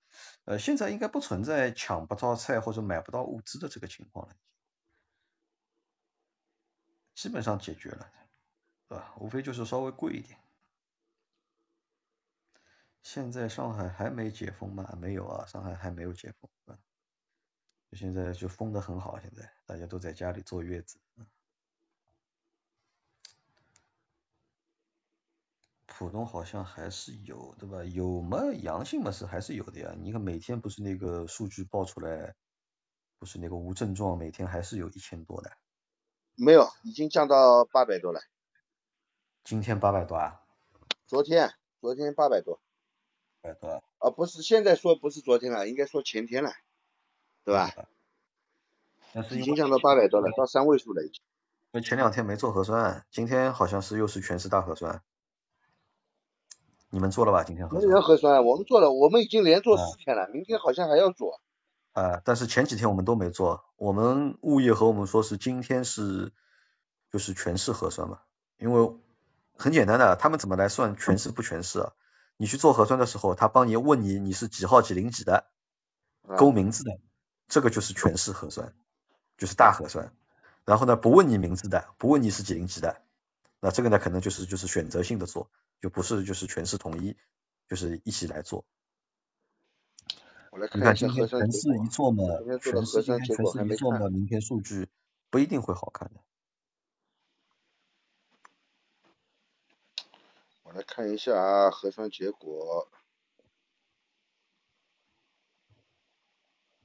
[0.44, 4.36] 呃，现在应该不存在抢不到菜或者买不到物资的这个情况了，
[7.16, 8.08] 基本上解决了，
[8.88, 9.12] 是吧？
[9.18, 10.38] 无非就是稍微贵一点。
[13.02, 14.96] 现在上海还没解封吗？
[15.00, 16.78] 没有啊，上海还没有解封啊。
[17.92, 20.98] 现在就封的很好，现在大家都在家里坐月子。
[25.86, 27.82] 浦东好像还是有，对吧？
[27.82, 28.38] 有嘛？
[28.62, 29.94] 阳性嘛是还是有的呀。
[29.98, 32.36] 你看每天不是那个数据报出来，
[33.18, 35.50] 不是那个无症状，每天还是有一千多的。
[36.36, 38.20] 没有，已经降到八百多了。
[39.42, 40.40] 今天八百多啊？
[41.06, 42.60] 昨天，昨天八百多。
[43.40, 43.82] 八百多？
[43.98, 46.52] 啊，不是，现在说不是昨天了，应该说前天了，
[47.48, 47.70] 对吧？
[49.14, 51.22] 但是已经降到八百多了，到三位数了已经。
[51.72, 55.02] 那前两天没做核酸，今天好像是又是全市大核酸。
[56.90, 57.44] 你们做了吧？
[57.44, 57.88] 今天核酸？
[57.88, 61.40] 没人核酸，我们做了，我们已经连做四天了，明天好像还要做。
[61.92, 66.34] 啊，但是前几天我们都没做，我们物业和我们说是今天是
[67.10, 68.20] 就是全市核酸嘛，
[68.58, 68.92] 因为
[69.56, 71.92] 很简单的，他们怎么来算全市不全市啊？
[72.36, 75.46] 你去做核酸的时候，他帮你问你你是几号几零几的，
[76.36, 76.92] 勾名字的，
[77.48, 78.74] 这个就是全市核酸，
[79.38, 80.12] 就是大核酸。
[80.64, 83.00] 然后呢，不问你名字的，不问你是几零几的，
[83.60, 87.16] 那这个呢可能就是就是选择性的做，就不是就是全市统一，
[87.66, 88.66] 就是一起来做。
[90.74, 92.24] 你看今天全市一做嘛，
[92.60, 94.88] 全市今天全市一做嘛，明天数据
[95.30, 96.20] 不一定会好看的。
[100.64, 102.88] 我来看一下啊，核酸结果。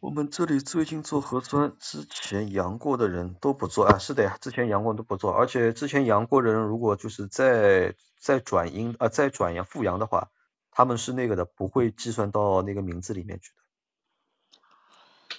[0.03, 10.29] 我们这里最近做核酸，之前阳过的人都不做啊，是的呀，之前阳过都不做，而且之前阳过的人如果就是再再转阴啊，再转阳复阳的话，
[10.71, 13.63] 他们是那个的，不会计算到那个名字里面去的。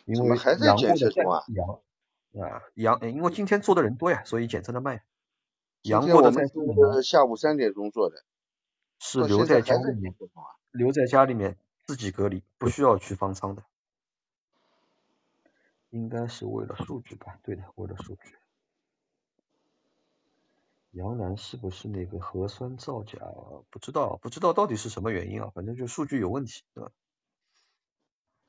[0.07, 1.13] 因为阳过的
[1.53, 1.69] 阳
[2.43, 5.03] 啊阳，因为今天做的人多呀，所以检测的慢。
[5.83, 6.43] 阳过的在
[7.03, 8.25] 下午三点钟做的。
[8.99, 10.15] 是留在家里面，
[10.71, 13.63] 留在家里面自己隔离，不需要去方舱的。
[15.95, 17.39] 应该是为了数据吧？
[17.45, 18.37] 对的，为了数据。
[20.91, 23.19] 杨澜是不是那个核酸造假？
[23.71, 25.53] 不知道，不知道到底是什么原因啊？
[25.55, 26.91] 反正就数据有问题，对吧？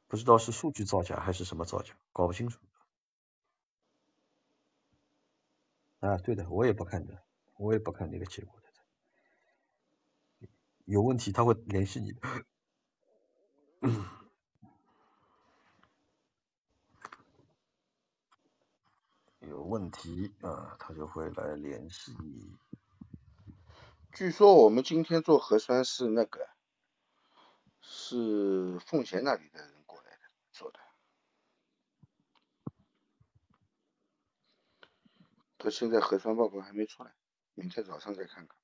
[0.08, 2.60] 不知道是数据造假还是什么造假，搞不清楚。
[6.00, 7.22] 啊，对的，我也不看的，
[7.58, 10.48] 我也不看那个结果的。
[10.86, 12.22] 有问题他会联系你的，
[19.48, 22.58] 有问题啊，他就会来联系你。
[24.14, 26.50] 据说我们今天做核酸是那个，
[27.82, 30.20] 是奉贤那里的人过来的
[30.52, 30.80] 做的，
[35.58, 37.14] 他现在核酸报告还没出来，
[37.54, 38.58] 明天早上再看看。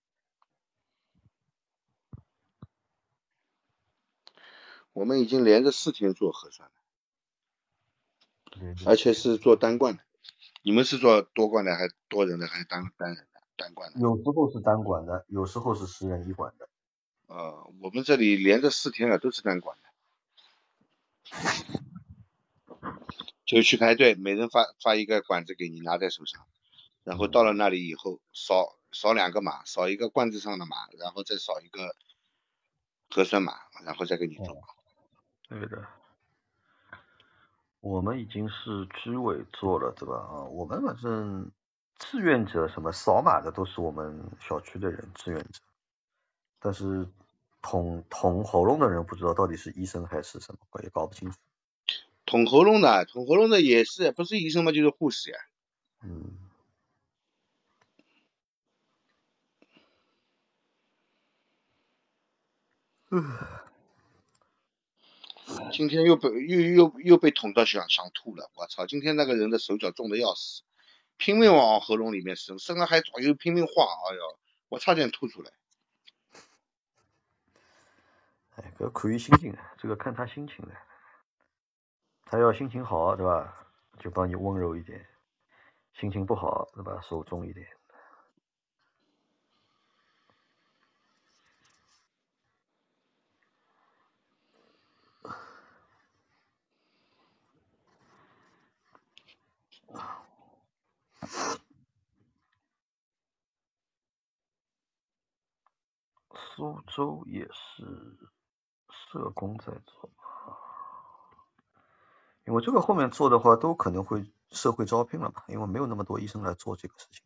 [4.93, 6.75] 我们已经连着四天做核酸了，
[8.85, 10.03] 而且是做单管的。
[10.63, 13.41] 你们是做多管的，还是多人的，还是单单人的？
[13.55, 13.99] 单管的。
[13.99, 16.69] 有时候是单管的，有时候是十人一管的。
[17.27, 19.83] 呃，我们这里连着四天了，都是单管的。
[23.45, 26.45] 就去排队，每人发发一个管子给你，拿在手上，
[27.03, 31.95] 然后到了那里以后，扫扫两个码，扫一个罐子上的码，然后再扫一个
[33.09, 34.57] 核酸码，然后再给你做。
[35.49, 35.87] 对的，
[37.81, 40.15] 我们已经是居委做了，对吧？
[40.15, 41.51] 啊，我们反正
[41.97, 45.59] 志愿者什么扫码的都是我们小区的人，志愿者。
[46.59, 47.07] 但是
[47.61, 51.37] 捅捅喉咙的人不知道到底是医生还是什么，我也搞不清楚。
[52.25, 55.37] 捅喉咙的，捅喉咙的也是，不是医生嘛，就是护士呀。
[56.03, 56.37] 嗯。
[63.09, 63.70] 嗯。
[65.71, 68.85] 今天又被又又又被捅到想想吐了，我操！
[68.85, 70.63] 今天那个人的手脚重的要死，
[71.17, 75.51] 拼命往喉咙里面伸，伸了还左右拼命晃，哎呦，我差点吐出来。
[78.55, 80.71] 哎，这可以心情，这个看他心情的，
[82.25, 83.67] 他要心情好，对吧？
[83.99, 84.99] 就帮你温柔一点；
[85.93, 86.99] 心情不好，对吧？
[87.07, 87.67] 手重一点。
[106.55, 108.17] 苏州也是
[108.89, 110.11] 社工在做，
[112.45, 117.23] 因为这个后面做的话都可能会社会招聘了嘛，因为没有那么多医生来做这个事情，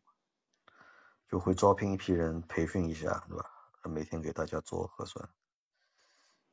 [1.28, 3.50] 就会招聘一批人培训一下，对吧？
[3.82, 5.28] 每天给大家做核酸。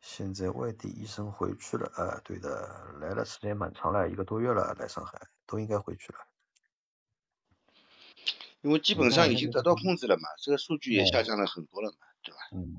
[0.01, 6.19] 现在外地医生回去了，啊，对的，来了时间蛮长了，一个多月了，来上海都应该回去了。
[8.64, 12.40] 因为基本上已经得到控制了嘛，这个数据也下降了很多了嘛，对吧？
[12.53, 12.77] 嗯。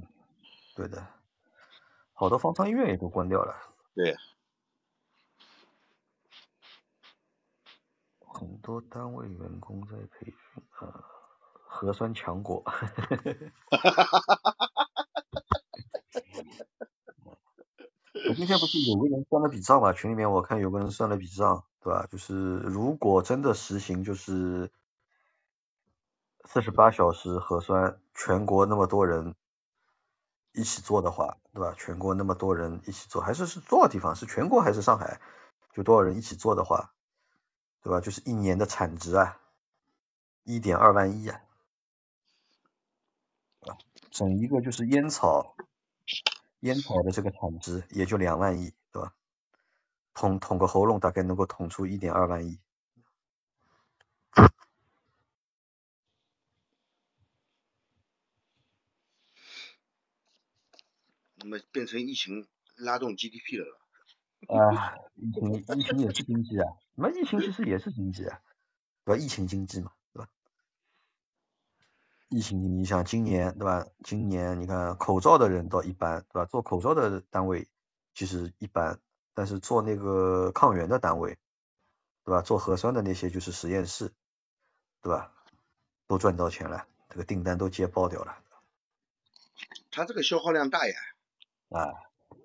[0.74, 1.06] 对的。
[2.14, 3.54] 好多方舱医院也都关掉了。
[3.94, 4.16] 对。
[8.26, 10.62] 很多单位员工在培训。
[10.78, 11.04] 啊。
[11.66, 12.64] 核酸强国。
[18.26, 22.06] 我今天不是有个人算了笔账嘛，群里面我看有个人算了笔账，对吧？
[22.10, 24.72] 就是如果真的实行，就是。
[26.44, 27.98] 四十八小时核酸。
[28.16, 29.34] 全国那么多人
[30.52, 31.74] 一起做的话，对吧？
[31.76, 34.14] 全国那么多人一起做，还是是多少地方？
[34.14, 35.20] 是全国还是上海？
[35.73, 36.92] 就多少人一起做的话，
[37.82, 38.00] 对吧？
[38.00, 39.40] 就是一年的产值啊，
[40.44, 41.40] 一点二万亿啊，
[44.12, 45.56] 整一个就是烟草，
[46.60, 49.12] 烟草的这个产值也就两万亿，对吧？
[50.14, 52.60] 捅捅个喉咙大概能够捅出一点二万亿。
[61.44, 63.78] 那么变成疫情拉动 GDP 了。
[64.48, 68.40] 啊，疫情疫情也是经济啊，那疫情其实也是经济啊，
[69.05, 69.23] 对吧？
[69.23, 70.28] 疫情经济嘛，对吧？
[72.28, 73.86] 疫情你想今年对吧？
[74.02, 76.44] 今年你看口罩的人倒一般，对吧？
[76.47, 77.68] 做口罩的单位
[78.14, 79.00] 其实一般，
[79.34, 81.39] 但是做那个抗原的单位，
[82.24, 82.42] 对吧？
[82.42, 84.12] 做核酸的那些就是实验室，
[85.02, 85.32] 对吧？
[86.06, 88.39] 都赚到钱了，这个订单都接爆掉了。
[89.90, 90.94] 他这个消耗量大呀。
[91.78, 91.92] 啊。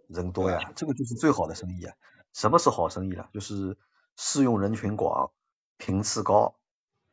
[0.07, 1.95] 人多呀，这个就是最好的生意啊！
[2.33, 3.29] 什么是好生意啊？
[3.31, 3.77] 就是
[4.15, 5.31] 适用人群广，
[5.77, 6.55] 频次高，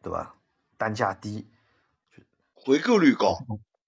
[0.01, 0.35] 对吧？
[0.79, 1.47] 单价低，
[2.55, 3.37] 回购率高，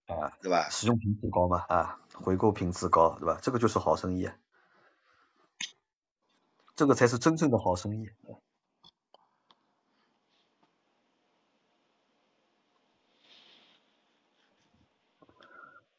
[0.08, 0.68] 啊，对吧？
[0.68, 3.38] 使用频次高嘛，啊，回购频次高，对吧？
[3.40, 4.28] 这个就是好生意，
[6.76, 8.10] 这个才是真正的好生意。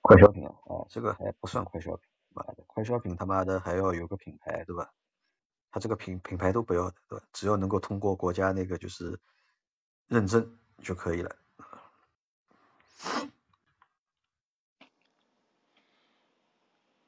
[0.01, 0.53] 快消品啊，
[0.89, 2.07] 这个还不算快消品。
[2.67, 4.93] 快消品他妈的还要有个品牌，对吧？
[5.71, 7.25] 他这个品品牌都不要，对吧？
[7.33, 9.19] 只要能够通过国家那个就是
[10.07, 11.35] 认证就可以了。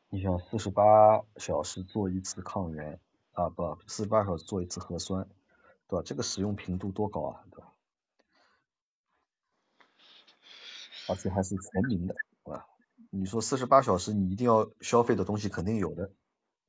[0.10, 3.00] 你想四十八小时做一次抗原
[3.32, 5.28] 啊，不，四十八小时做一次核酸，
[5.88, 6.04] 对吧？
[6.06, 7.74] 这个使用频度多高啊，对吧？
[11.08, 12.68] 而且还是全民的，对吧？
[13.14, 16.14] 你说四十八小时你一定要消费的东西肯定有的，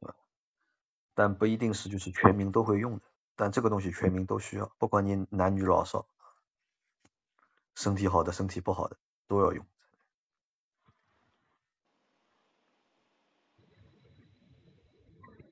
[0.00, 0.16] 啊，
[1.14, 3.04] 但不一定是就是全民都会用的，
[3.36, 6.08] 但这个东西全民都需要，不管你男女老少，
[7.76, 8.96] 身体好的身体不好的
[9.28, 9.64] 都要用。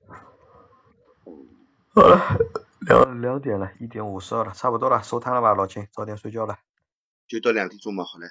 [1.95, 2.37] 好了，
[2.81, 6.59] 两两点了，一点五十二了，差不多了，收摊了吧，老秦，早点睡觉了。
[7.29, 8.27] 就到两点钟嘛，好嘞。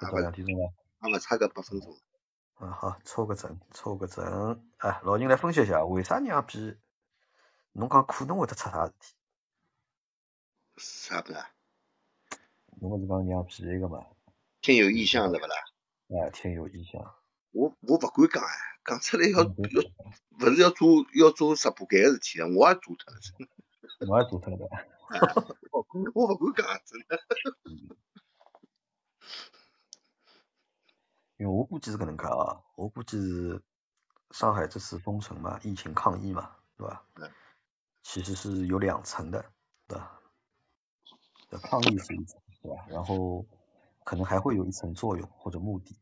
[0.00, 0.72] 就到两点钟了。
[1.04, 1.94] 那么差个八分钟。
[2.54, 4.64] 啊好，抽个整，抽个整。
[4.78, 6.78] 哎，老人来分析一下，为啥娘逼？
[7.72, 9.14] 侬讲可能会得出啥事体？
[10.78, 11.50] 啥不啦？
[12.80, 14.06] 侬不是讲娘逼一个嘛？
[14.62, 15.54] 天有异象，对不啦？
[16.08, 17.14] 哎，天有异象。
[17.50, 18.48] 我我不敢讲哎，
[18.86, 19.46] 讲出来要要，
[20.38, 23.20] 不是要做要做直播间个事体啊，我也做脱了。
[24.08, 24.66] 我也做脱了
[25.70, 25.84] 我。
[26.14, 27.20] 我不敢讲，真的。
[31.44, 33.62] 因为我估计是搿能介啊，我估计是
[34.30, 37.04] 上海这次封城嘛，疫情抗疫嘛，对吧？
[38.02, 39.44] 其实是有两层的，
[39.86, 40.18] 对吧？
[41.64, 42.86] 抗疫是一层，对吧？
[42.88, 43.44] 然后
[44.04, 45.98] 可能还会有一层作用或者目的。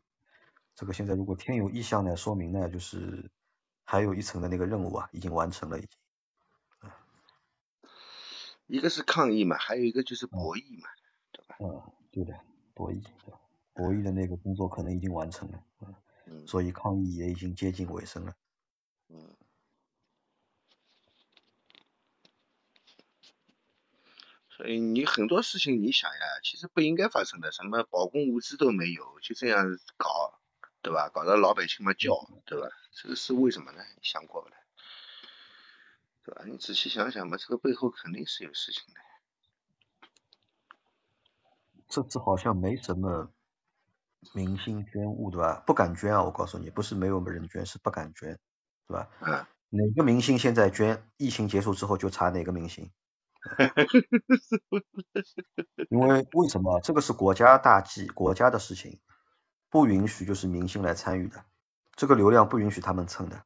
[0.76, 3.28] 这个现在如果天有异象呢，说明呢就是
[3.82, 5.90] 还有一层的那个任务啊，已经完成了已经。
[8.68, 10.88] 一个是抗疫嘛，还有一个就是博弈嘛，
[11.32, 11.56] 对吧？
[11.58, 12.32] 嗯，对的，
[12.74, 13.04] 博弈。
[13.74, 15.64] 博弈的那个工作可能已经完成了，
[16.26, 18.34] 嗯，所以抗疫也已经接近尾声了，
[19.08, 19.34] 嗯，
[24.50, 30.38] 所以你很多事情你想呀，其实不应该发生的，什么保供物资都没有，就这样搞，
[30.82, 31.08] 对吧？
[31.08, 32.12] 搞得老百姓们叫，
[32.44, 32.68] 对吧？
[32.92, 33.82] 这个是为什么呢？
[33.96, 34.56] 你想过不啦？
[36.24, 36.44] 对吧？
[36.46, 39.00] 你仔细想想嘛，这个背后肯定是有事情的。
[41.88, 43.32] 这次好像没什么。
[44.34, 45.62] 明星捐物对吧？
[45.66, 46.22] 不敢捐啊！
[46.22, 48.38] 我告诉你，不是没有人捐，是不敢捐，
[48.86, 49.08] 对吧？
[49.20, 49.46] 嗯。
[49.74, 51.02] 哪个明星现在捐？
[51.16, 52.90] 疫情结束之后就查哪个明星。
[55.90, 56.80] 因为为什么？
[56.80, 59.00] 这个是国家大计，国家的事情，
[59.70, 61.44] 不允许就是明星来参与的，
[61.96, 63.42] 这个流量不允许他们蹭的。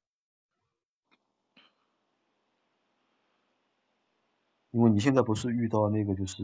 [4.73, 6.43] 因为你现在不是遇到那个就是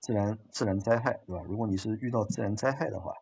[0.00, 1.42] 自然自然灾害，对吧？
[1.46, 3.12] 如果你是遇到自然灾害的话。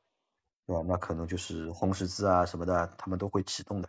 [0.66, 0.82] 对吧？
[0.86, 3.89] 那可能就是红十字啊什么的，他们都会启动的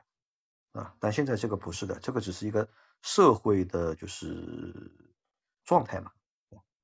[0.71, 0.95] 啊。
[0.99, 2.67] 但现在这个不是的，这个只是一个
[3.01, 4.91] 社会的，就是
[5.65, 6.11] 状态嘛，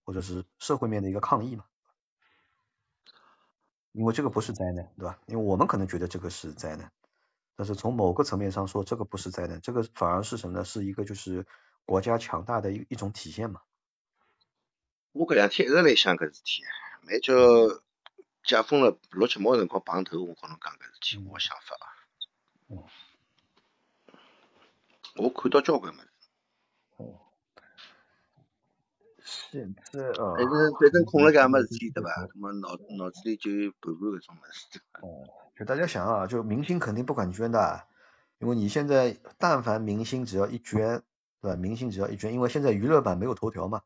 [0.06, 1.66] 或者是社会面的一个抗议嘛。
[3.92, 5.20] 因为这个不是灾难，对吧？
[5.26, 6.92] 因为我们可能觉得这个是灾难，
[7.56, 10.64] 但是从某个层面上说，这个不是灾难，这个反而是什么呢？
[10.64, 11.48] 是一个就是
[11.86, 13.62] 国家强大的一一种体现嘛。
[15.12, 16.62] 我搿两天一直在想搿事体，
[17.02, 17.34] 蛮叫。
[18.44, 21.88] 解封了，六七毛辰光碰头，我跟侬讲搿事体，我想法啊。
[22.70, 22.84] 嗯。
[25.16, 26.08] 我看到交关物事。
[26.98, 27.20] 哦。
[29.24, 30.34] 现在啊。
[30.36, 32.10] 反正反正空了干么事体对伐？
[32.34, 34.80] 那么脑脑子里就有盘盘搿种物事。
[35.02, 35.28] 哦。
[35.56, 37.86] 就大家想啊，就明星肯定不敢捐的，
[38.40, 41.04] 因为你现在但凡明星只要一捐，
[41.42, 41.56] 对吧？
[41.58, 43.84] 明星只要一捐，因为现在娱乐版没有头条嘛，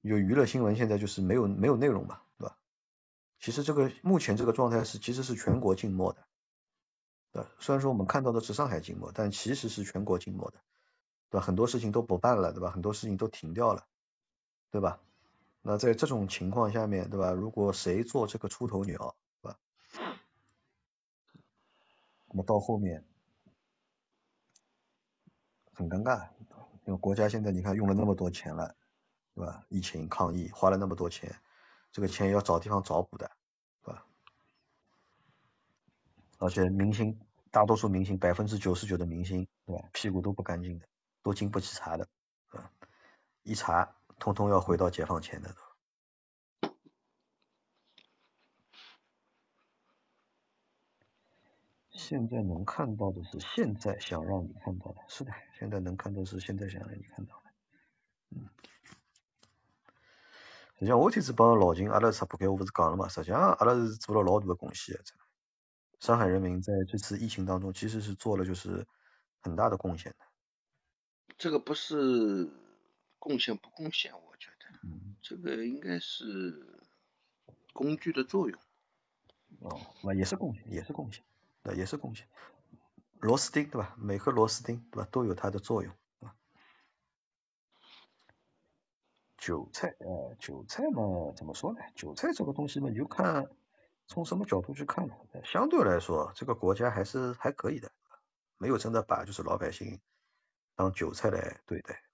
[0.00, 2.20] 有娱乐新闻现在就是没有没有内容嘛。
[3.40, 6.26] 其实这个目前这个状态是其实是全国静默的，
[7.32, 7.48] 对吧？
[7.60, 10.58] 虽然说我们看到的是上海静默，但其实是全国静默的，
[11.30, 11.46] 对吧？
[11.46, 12.70] 很多事情都不办了，对吧？
[12.70, 13.86] 很多事情都停掉了，
[14.70, 15.00] 对吧？
[15.62, 17.30] 那在这种情况下面，对吧？
[17.32, 19.58] 如果谁做这个出头鸟，对吧？
[22.26, 23.04] 那么到后面
[25.72, 26.28] 很尴尬，
[26.86, 28.74] 因为国家现在你看用了那么多钱了，
[29.34, 29.64] 对吧？
[29.68, 31.40] 疫情抗疫花了那么多钱，
[31.90, 33.30] 这个钱要找地方找补的，
[33.82, 34.04] 对吧？
[36.38, 37.18] 而且明星
[37.50, 39.88] 大多数明星百分之九十九的明星，对吧？
[39.92, 40.86] 屁股都不干净的，
[41.22, 42.08] 都经不起查的，
[42.48, 42.70] 啊，
[43.42, 45.54] 一查通通要回到解放前的。
[51.90, 57.50] 现在能看到的是现在想让你看到的，是的，现在能看到是现在想让你看到的，
[58.30, 58.48] 嗯。
[60.78, 65.02] 实际上我天子帮老秦阿拉直播间我不是讲了嘛，实际上阿拉是做了老大的贡献的，
[65.98, 68.86] 上海人民在这次疫情当中其实是做了就是
[69.40, 70.18] 很大的贡献的。
[71.36, 72.48] 这个不是
[73.18, 74.78] 贡献不贡献，我觉得，
[75.20, 76.80] 这个应该是
[77.72, 78.60] 工具的作用。
[79.58, 81.24] 哦，那也是贡献，也是贡献。
[81.64, 82.28] 那也是贡献，
[83.18, 83.96] 螺丝钉对吧？
[83.98, 86.36] 每颗螺丝钉对吧都有它的作用啊。
[89.38, 91.78] 韭菜呃，韭菜嘛怎么说呢？
[91.94, 93.46] 韭菜这个东西嘛，你就看
[94.06, 95.14] 从什么角度去看了。
[95.44, 97.90] 相对来说，这个国家还是还可以的，
[98.58, 100.00] 没有真的把就是老百姓
[100.74, 102.07] 当韭菜来对待。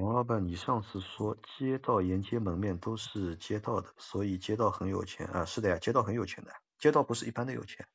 [0.00, 5.44] 王老板，你上次说街道沿街门面都是街道的，所以街道很有钱啊？
[5.44, 7.86] 是的呀，街道很有钱的，街道不是一般的有钱。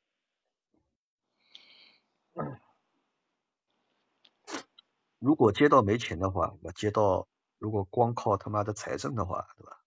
[5.18, 7.26] 如果街道没钱的话，那街道
[7.58, 9.82] 如果光靠他妈的财政的话，对吧？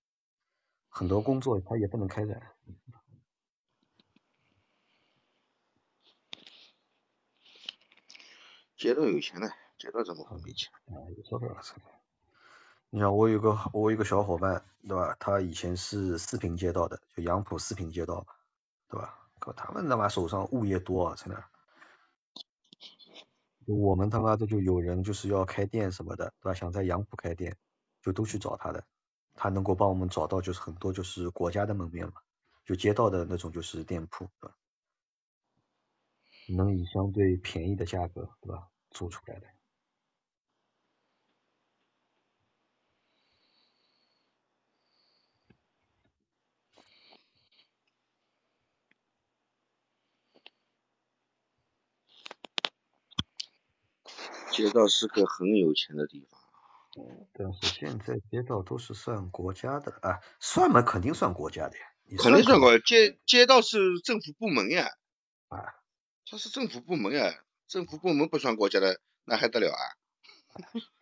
[0.90, 2.56] 很多工作他也不能开展。
[8.76, 10.70] 街道有钱的，街道怎么会没钱？
[10.88, 11.62] 啊，有说了，
[12.92, 15.16] 你像我有个我有个小伙伴，对吧？
[15.20, 18.26] 他以前是四平街道的，就杨浦四平街道，
[18.88, 19.16] 对吧？
[19.40, 21.44] 可他们他妈手上物业多啊，真的。
[23.68, 26.54] 我们他妈的就有人就是要开店什么的，对吧？
[26.56, 27.56] 想在杨浦开店，
[28.02, 28.84] 就都去找他的，
[29.36, 32.14] 他能够帮我们找到就是很多就是国家的门面嘛，
[32.66, 34.56] 就街道的那种就是店铺，对吧？
[36.58, 38.68] 能以相对便宜的价格，对吧？
[38.90, 39.46] 租出来的。
[54.52, 56.40] 街道是个很有钱的地方，
[57.34, 61.84] 但是现在街道都是算国家的啊，算嘛肯定算国家的呀，
[62.18, 64.90] 肯定算国街街道是政府部门呀，
[65.50, 65.76] 啊，
[66.30, 69.80] 它是政府部门呀，政府部门不算国家的那还得了啊？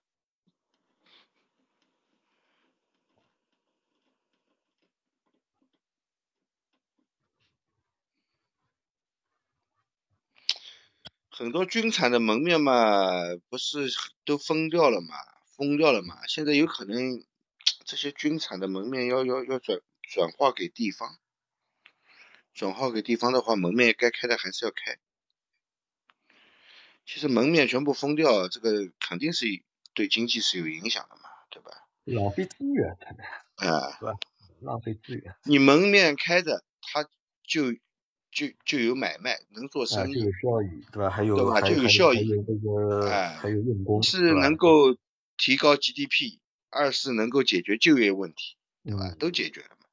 [11.38, 13.12] 很多军产的门面嘛，
[13.48, 13.92] 不是
[14.26, 15.16] 都封掉了嘛，
[15.56, 16.26] 封掉了嘛。
[16.26, 17.24] 现在有可能
[17.86, 21.20] 这些军产的门面要要要转转化给地方，
[22.56, 24.98] 转化给地方的话，门面该开的还是要开。
[27.06, 29.46] 其实门面全部封掉，这个肯定是
[29.94, 31.70] 对经济是有影响的嘛，对吧？
[32.06, 34.14] 浪费资源，可能啊，是吧？
[34.62, 35.36] 浪费资源。
[35.44, 37.08] 你门面开着，他
[37.44, 37.78] 就。
[38.38, 41.10] 就就有买卖，能做生意，就有效益，对吧？
[41.10, 41.60] 还有对吧？
[41.60, 44.96] 就有效益，还有这个，哎，还有用工，是能够
[45.38, 46.38] 提高 GDP，
[46.70, 49.16] 二是能够解决就业问题，对吧？
[49.18, 49.88] 都解决了嘛。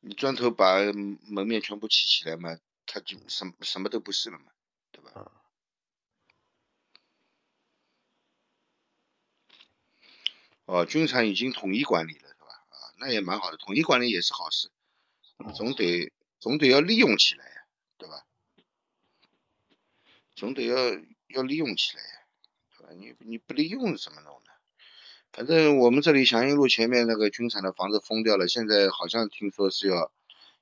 [0.00, 4.44] 你砖头把门面全部砌起来嘛，它就什么什么都不是了嘛，
[4.90, 5.32] 对吧？
[10.66, 12.48] 哦，军产已经统一管理了，是吧？
[12.68, 14.70] 啊，那也蛮好的，统一管理也是好事，
[15.56, 16.12] 总得。
[16.42, 17.52] 总得要利用起来呀，
[17.96, 18.26] 对吧？
[20.34, 20.76] 总得要
[21.28, 22.08] 要利用起来呀，
[22.76, 22.92] 对吧？
[22.98, 24.50] 你你不利用怎么弄呢？
[25.30, 30.10] 反正我们这里祥云路前面那个军产的房子封掉了，现在好像听说是要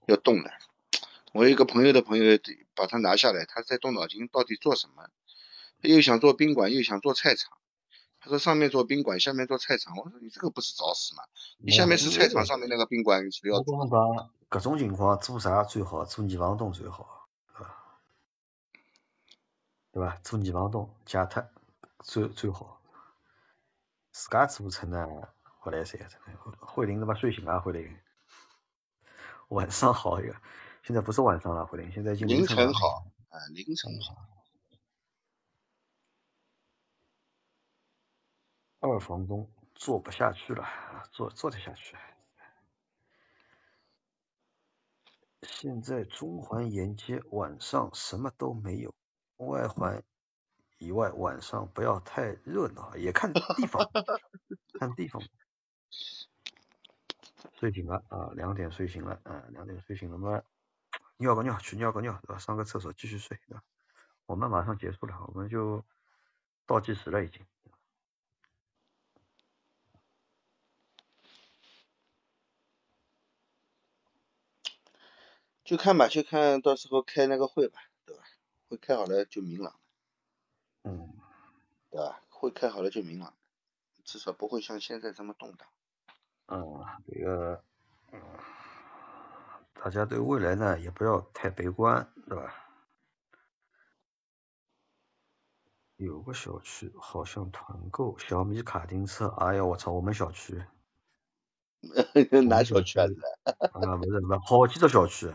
[0.04, 0.50] 要动了。
[1.32, 2.38] 我一个朋友的朋友
[2.74, 5.08] 把他拿下来，他在动脑筋到底做什么？
[5.80, 7.56] 又想做宾馆，又想做菜场。
[8.20, 9.96] 他说上面做宾馆，下面做菜场。
[9.96, 11.22] 我说你这个不是找死吗？
[11.58, 13.56] 你下面是菜场，上面那个宾馆是要。
[13.56, 16.04] 我讲各种情况做啥最好？
[16.04, 17.28] 做泥房东最好，
[19.90, 20.18] 对吧？
[20.22, 21.48] 做泥房东解脱
[22.00, 22.80] 最最好，
[24.12, 25.06] 自家做成呢
[25.62, 26.00] 不来三，
[26.58, 27.96] 慧玲他妈睡醒了，慧玲，
[29.48, 30.34] 晚上好一个，
[30.82, 34.29] 现在不是晚上了，慧玲，现在已经凌晨好，啊，凌晨好。
[38.80, 40.66] 二房东做不下去了，
[41.12, 41.96] 做做得下去。
[45.42, 48.94] 现在中环沿街晚上什么都没有，
[49.36, 50.02] 外环
[50.78, 53.90] 以外晚上不要太热闹，也看地方，
[54.80, 55.22] 看地方。
[57.58, 60.42] 睡醒了啊，两点睡醒了，啊，两点睡醒了嘛，
[61.18, 62.38] 尿个尿，去尿个尿，对吧？
[62.38, 63.62] 上个厕所继续睡，对吧？
[64.24, 65.84] 我们马上结束了，我们就
[66.64, 67.44] 倒计时了已经。
[75.70, 78.24] 就看吧，就看到时候开那个会吧，对吧？
[78.68, 79.78] 会开好了就明朗，
[80.82, 81.14] 嗯，
[81.90, 82.24] 对吧？
[82.28, 83.36] 会开好了就明朗，
[84.02, 85.68] 至少不会像现在这么动荡。
[86.46, 87.62] 嗯，这个，
[88.10, 88.20] 嗯，
[89.74, 92.52] 大家对未来呢也不要太悲观，对吧？
[95.98, 100.64] 有个小区好像团购小米卡丁车，哎呀，我操，我们小区，
[102.48, 103.06] 哪小区啊？
[103.70, 105.32] 啊，不是，不是，好几个小区。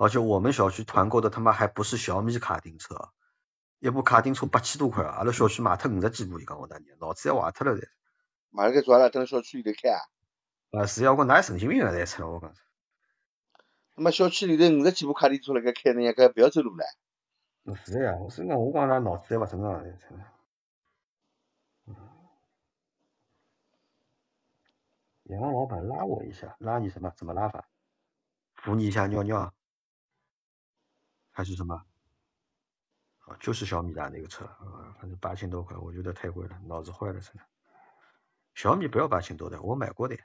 [0.00, 3.10] 而且我们小区团购的他妈还不是小米卡丁车，
[3.80, 7.86] 一部卡丁车八千多块，阿拉小区卖脱五十几部，伊讲我大娘，脑子要坏脱了侪。
[8.48, 10.00] 买了个做了，等小区里头开啊？
[10.70, 11.92] 啊，是呀，我哪有神经病啊？
[11.92, 12.54] 在车我讲。
[13.94, 16.86] 他妈小区里头五十几部卡丁车辣盖开，人家该不要走路了。
[17.84, 19.98] 是的呀，我所以讲我讲他脑子侪勿正常在
[21.88, 21.94] 嗯。
[25.24, 27.12] 杨老板拉我一下，拉你什么？
[27.18, 27.68] 怎么拉法？
[28.54, 29.52] 扶你一下尿尿。
[31.30, 31.84] 还是什么？
[33.26, 37.42] 啊，就是小米的那个车啊，反正八千多块，我觉得太贵了，脑子坏了真的。
[38.54, 40.18] 小米不要八千多的，我买过的。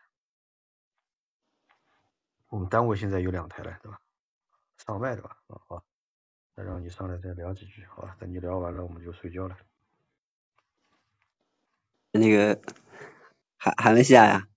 [2.47, 3.99] 我们单位现在有两台了，对吧？
[4.77, 5.37] 上麦的吧？
[5.47, 5.83] 啊好，
[6.55, 8.15] 再让你上来再聊几句，好吧？
[8.19, 9.57] 等你聊完了，我们就睡觉了。
[12.11, 12.61] 那个
[13.57, 14.47] 还还没下呀？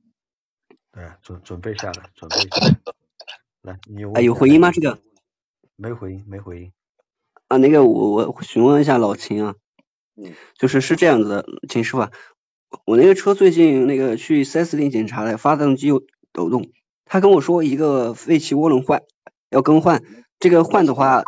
[0.92, 2.80] 对，准准备下了，准备下来。
[3.62, 4.70] 来，你有啊有回音吗？
[4.70, 5.02] 这个？
[5.80, 6.72] 没回音，没回音。
[7.46, 9.54] 啊，那个我我询问一下老秦啊，
[10.16, 12.10] 嗯，就是是这样子的，秦师傅，
[12.84, 16.72] 我那个车最近那个去四 S 店检查了，发动机有抖动，
[17.04, 19.04] 他跟我说一个废气涡轮换，
[19.50, 20.02] 要更换，
[20.40, 21.22] 这个换的话，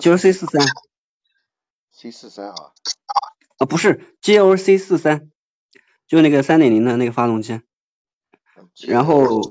[0.00, 0.66] 就是 C 四三
[1.90, 2.72] ，C 四三啊，
[3.58, 5.30] 啊不是 GLC 四三，
[6.06, 7.60] 就那个三点零的那个发动机，
[8.86, 9.42] 然后，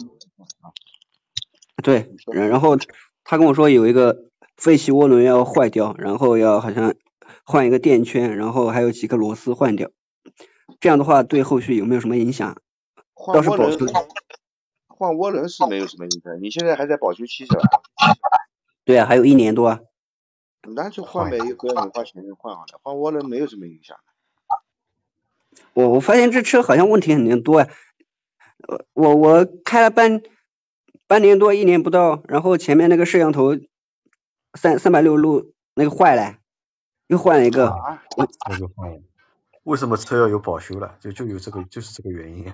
[1.84, 2.76] 对，然后。
[3.32, 4.26] 他跟我说有一个
[4.58, 6.96] 废气涡轮要坏掉，然后要好像
[7.46, 9.90] 换一个垫圈，然后还有几个螺丝换掉。
[10.82, 12.62] 这样的话对后续有没有什么影响？
[13.14, 13.94] 换涡轮，
[14.90, 16.42] 换涡轮是没有什么影响。
[16.42, 17.62] 你现在还在保修期是吧？
[18.84, 19.80] 对啊，还有一年多。
[20.64, 22.82] 那就换呗，又不要你花钱就换好了。
[22.84, 23.96] 换涡轮没有什么影响。
[25.72, 27.70] 我我发现这车好像问题很多啊。
[28.92, 30.22] 我我开了半。
[31.12, 33.58] 半年多一年不到，然后前面那个摄像头
[34.54, 36.38] 三三百六十度那个坏了，
[37.08, 37.76] 又换了一个，
[38.16, 39.02] 那就换了。
[39.64, 40.96] 为什么车要有保修了？
[41.02, 42.54] 就就有这个就是这个原因。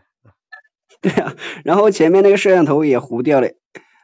[1.02, 3.52] 对啊，然后前面那个摄像头也糊掉了，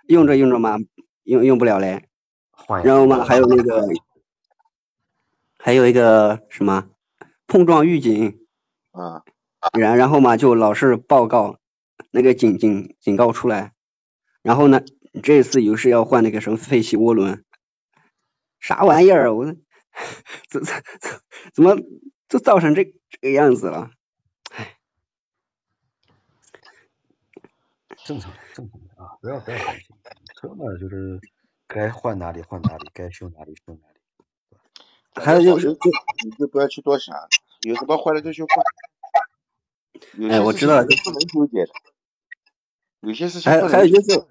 [0.06, 0.78] 用着用着嘛，
[1.24, 2.08] 用用不了嘞。
[2.52, 2.84] 换。
[2.84, 3.88] 然后嘛，还有那个，
[5.58, 6.90] 还有一个什么
[7.48, 8.38] 碰撞预警。
[8.92, 9.24] 啊。
[9.76, 11.58] 然然后嘛，就老是报告
[12.12, 13.74] 那个警警警告出来。
[14.44, 14.84] 然后呢，
[15.24, 17.44] 这次又是要换那个什么废弃涡轮，
[18.60, 19.34] 啥玩意儿？
[19.34, 21.22] 我怎怎怎
[21.54, 21.78] 怎么
[22.28, 23.92] 就造成这这个样子了？
[24.52, 24.78] 唉，
[28.04, 29.96] 正常正常的啊，不要不要担心，
[30.36, 31.22] 车嘛就是
[31.68, 34.00] 该换哪里换哪里，该修哪里修哪里。
[35.16, 35.78] 还有就是，
[36.26, 37.16] 你就不要去多想，
[37.62, 40.30] 有什么坏了就去换。
[40.30, 40.84] 哎，我知道。
[40.84, 41.72] 不能纠结的。
[43.04, 43.52] 有些事情。
[43.52, 44.26] 还有还有就是。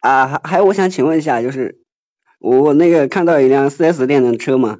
[0.00, 1.80] 啊，还还有，我想请问一下，就是
[2.38, 4.78] 我那个看到一辆四 S 店的车嘛，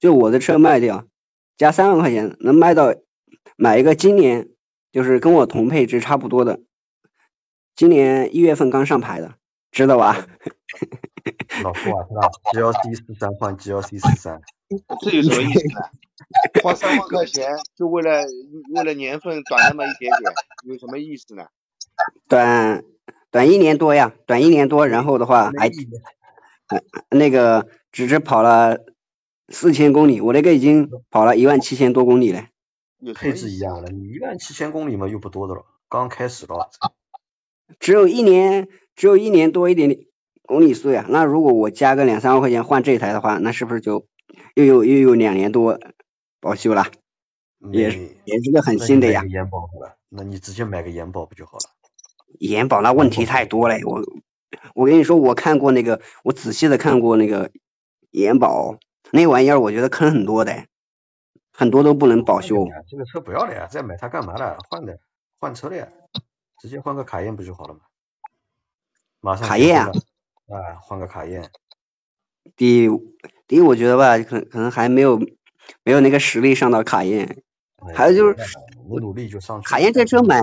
[0.00, 1.06] 就我的车卖掉，
[1.56, 2.94] 加三万块钱能卖到
[3.56, 4.48] 买一个今年
[4.90, 6.60] 就是跟我同配置差不多的，
[7.76, 9.34] 今年一月份刚上牌的，
[9.70, 10.26] 知道吧？
[11.62, 14.40] 老夫啊，是吧？GLC 四三换 GLC 四三，
[15.02, 15.80] 这有什么意思呢？
[16.62, 17.46] 花三万块钱
[17.76, 18.22] 就为了
[18.74, 20.32] 为了年份短那么一点点，
[20.64, 21.46] 有什么意思呢？
[22.28, 22.84] 短。
[23.30, 25.70] 短一年多呀，短一年多，然后的话还，
[27.08, 28.80] 那个只是跑了
[29.48, 32.48] 四千公里，我那个已经跑了一万七千多公里了。
[33.14, 36.68] 配置一样的，你一万七千公里嘛又不多的了，刚开始了。
[37.80, 40.04] 只有一年，只有一年多一点点
[40.42, 41.06] 公里数呀。
[41.08, 44.06] 那如果我加个两三万块钱换这台的话，那是不是就
[44.54, 45.80] 又有又有两年多
[46.38, 46.84] 保修了？
[47.72, 47.84] 也
[48.26, 49.24] 也是个很新的呀。
[50.10, 51.71] 那你直接买个延保不就好了？
[52.38, 54.02] 延保那问题太多了，我
[54.74, 57.50] 我跟你说，我看过那个，我仔细的看过那个
[58.10, 58.78] 延保，
[59.10, 60.64] 那玩意儿我觉得坑很多的。
[61.54, 62.66] 很多都不能保修。
[62.88, 64.56] 这个车不要了呀，再买它干嘛了？
[64.70, 64.98] 换的，
[65.38, 65.88] 换车了呀，
[66.58, 67.80] 直接换个卡宴不就好了吗？
[69.20, 69.92] 马上卡宴啊，
[70.48, 71.50] 啊，换个卡宴。
[72.56, 72.88] 第
[73.46, 75.18] 第一，我觉得吧，可可能还没有
[75.84, 77.42] 没有那个实力上到卡宴。
[77.94, 78.56] 还有就是，
[78.88, 79.68] 我努力就上去。
[79.68, 80.40] 卡宴这车买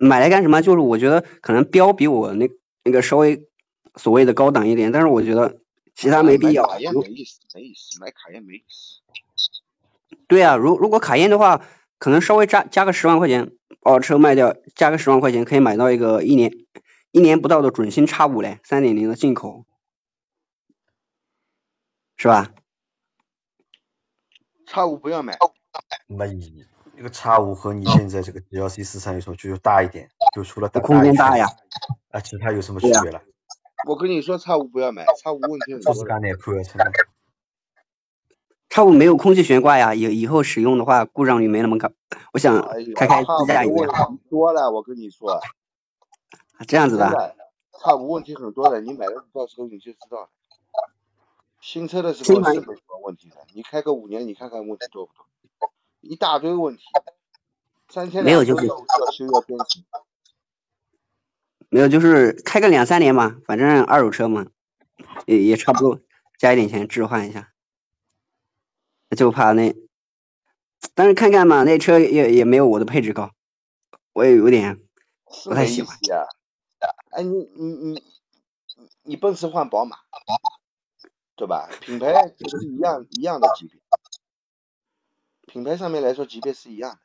[0.00, 0.62] 买来干什么？
[0.62, 2.48] 就是我觉得可能标比我那
[2.82, 3.46] 那个稍微
[3.94, 5.60] 所谓的高档一点，但是我觉得
[5.94, 6.66] 其他没必要。
[6.66, 9.00] 卡宴没意思，没意思，买卡宴没意思。
[10.26, 11.66] 对啊，如如果卡宴的话，
[11.98, 16.52] 可能稍微加加个十万块钱，把车卖掉，加个十万块钱可以买到一个一年
[17.10, 19.66] 一年不到的准新叉五嘞，三点零的进口，
[22.16, 22.54] 是吧？
[24.66, 25.36] 叉五不要买，
[26.06, 26.64] 没意义。
[27.00, 29.56] 那个叉五和你现在这个 GLC 四三有什么区别？
[29.56, 31.46] 大一点，就除了空间大呀，
[32.10, 33.22] 啊，其他有什么区别了？
[33.88, 36.04] 我跟你说，叉五不要买，叉五问题很多。
[36.04, 36.78] 干点破车。
[38.68, 41.90] 叉五没有空气悬挂呀，以以后使用的话故障率没那么高。
[42.34, 42.60] 我想
[42.94, 43.72] 开开自驾游。
[43.72, 43.94] 问题
[44.28, 45.40] 多了，我跟你说。
[46.68, 47.34] 这样子的。
[47.82, 50.28] 叉五问题很多的，你买了到时候你就知道了。
[51.62, 55.24] 新车的时候是没什么问题的，你开个五年，你看看问题多不多？
[56.00, 56.82] 一大堆问题。
[57.88, 58.66] 三千没有就是。
[58.66, 58.74] 要
[59.46, 59.84] 变形。
[61.68, 64.46] 没有就是开个两三年嘛，反正二手车嘛，
[65.26, 66.00] 也也差不多，
[66.36, 67.52] 加一点钱置换一下。
[69.16, 69.74] 就怕那，
[70.94, 73.32] 但是看看嘛，那车也也没有我的配置高，
[74.12, 74.80] 我也有点
[75.44, 75.96] 不太喜欢。
[77.10, 78.04] 哎，你你你
[79.02, 79.96] 你奔驰换宝马，
[81.36, 81.68] 对吧？
[81.80, 83.80] 品牌是一样一样的级别，
[85.52, 86.98] 品牌上面来说级别是一样的，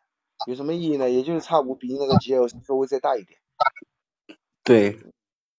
[0.46, 1.10] 有什么意义呢？
[1.10, 3.40] 也就是差五比那个 G L 稍微再大一点。
[4.64, 5.00] 对，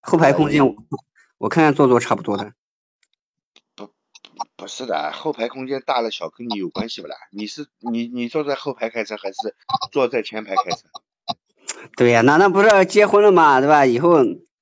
[0.01, 0.65] 后排空间
[1.39, 2.53] 我看看坐坐差不多的。
[3.75, 3.91] 不
[4.55, 7.17] 不是的，后排空间大了小跟你有关系不啦？
[7.33, 9.57] 你是你你坐在后排开车还是
[9.91, 10.89] 坐在前排开车？
[11.97, 13.85] 对呀，那那不是结婚了嘛，对吧？
[13.85, 14.19] 以后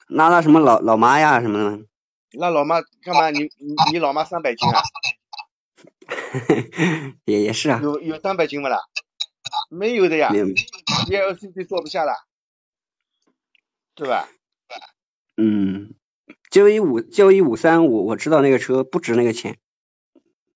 [0.06, 1.84] 拉拉什么老老妈呀什么的。
[2.32, 3.28] 那老妈干嘛？
[3.28, 4.80] 你你你老妈三百斤啊？
[7.24, 7.80] 也也是啊。
[7.82, 8.78] 有有三百斤不啦？
[9.70, 10.30] 没有的呀。
[11.08, 12.12] 一 L C C 坐不下了，
[13.94, 14.28] 对吧？
[15.36, 15.94] 嗯。
[16.50, 19.58] G 一五 G 一五三，我我知道那个车不值那个钱。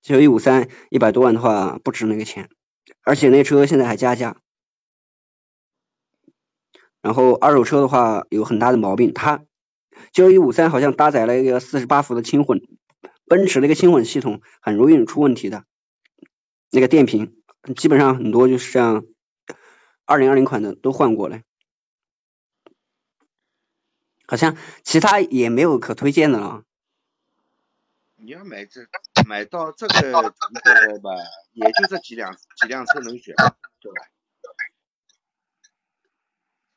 [0.02, 2.48] G 一五三一百多万的话不值那个钱，
[3.02, 4.36] 而且那车现在还加价。
[7.02, 9.44] 然后二手车的话有很大的毛病，它
[10.12, 12.60] G 一五三好像搭载了一个四十八伏的轻混，
[13.28, 15.64] 奔驰那个轻混系统很容易出问题的。
[16.70, 17.36] 那个电瓶
[17.76, 19.04] 基本上很多就是像
[20.04, 21.40] 二零二零款的都换过了。
[24.26, 26.64] 好像其他也没有可推荐的了。
[28.16, 28.86] 你要买这
[29.26, 30.12] 买到这个级别
[30.92, 31.10] 的吧，
[31.52, 33.34] 也就这几辆几辆车能选，
[33.80, 33.98] 对吧？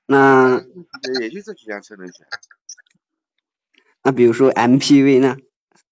[0.06, 0.64] 那
[1.20, 2.28] 也就这几辆车能选。
[4.04, 5.38] 那比如说 MPV 呢？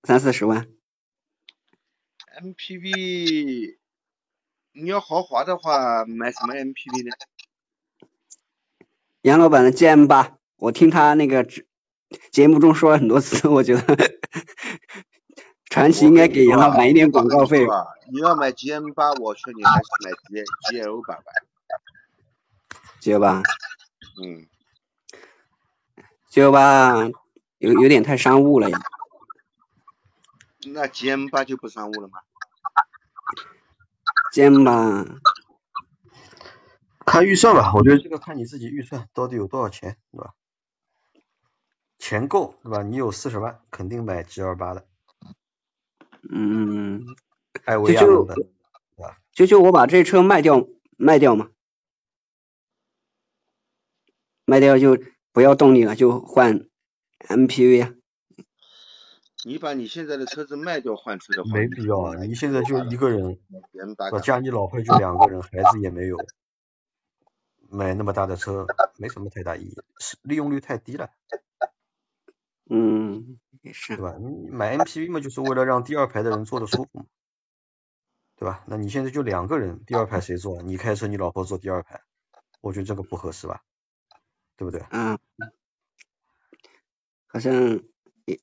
[0.03, 0.67] 三四十万。
[2.41, 3.77] MPV，
[4.71, 7.15] 你要豪华的话，买什么 MPV 呢？
[9.21, 10.37] 杨老板的 GM 八。
[10.55, 11.47] 我听他那个
[12.31, 13.81] 节目中说了很多次，我觉得
[15.69, 17.65] 传奇应该给杨老板一点广告费。
[18.11, 21.31] 你要买 G M 八，我劝你还是买 G G L 版吧。
[22.99, 23.43] G L 八。
[24.21, 24.47] 嗯。
[26.29, 27.09] G L 八
[27.57, 28.79] 有有点太商务了呀。
[30.73, 32.19] 那 G M 八就不商务了吗
[34.31, 35.05] ？G M 八。
[37.05, 40.35] 看预算吧，我觉得这个看你自己预算到底有多少钱，对吧？
[41.97, 42.83] 钱够对吧？
[42.83, 44.85] 你有四十万，肯定买 G L 八的。
[46.29, 47.03] 嗯，
[47.65, 48.43] 艾维亚的，对
[48.95, 49.17] 吧？
[49.33, 50.67] 就就我把这车卖掉，
[50.97, 51.49] 卖掉嘛，
[54.45, 54.99] 卖掉就
[55.31, 56.67] 不要动力了，就换
[57.27, 57.93] M P V 啊。
[59.49, 62.23] 你把你现在的车子卖掉换车的话，没必要啊！
[62.23, 63.39] 你现在就一个人，
[64.11, 66.17] 我家你老婆就两个人，孩子也没有，
[67.67, 69.75] 买那么大的车没什么太大意义，
[70.21, 71.09] 利用率太低了。
[72.69, 74.17] 嗯，也是，对吧？
[74.19, 77.05] 你买 MPV 嘛，就是为了让第二排的人坐的舒服嘛，
[78.37, 78.63] 对吧？
[78.67, 80.61] 那你现在就两个人，第二排谁坐？
[80.61, 82.03] 你开车，你老婆坐第二排，
[82.61, 83.63] 我觉得这个不合适吧，
[84.57, 84.85] 对不对？
[84.91, 85.17] 嗯，
[87.25, 87.81] 好像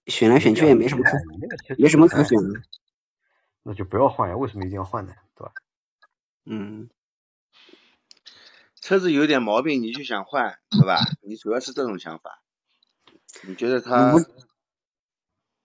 [0.07, 1.17] 选来选去也没什么可，
[1.79, 2.61] 没什么可选的。
[3.63, 5.13] 那就不要换呀，为什么一定要换呢？
[5.35, 5.53] 对吧？
[6.45, 6.89] 嗯。
[8.81, 10.99] 车子有点毛病，你就想换，对吧？
[11.23, 12.41] 你主要是这种想法。
[13.43, 14.15] 你觉得它，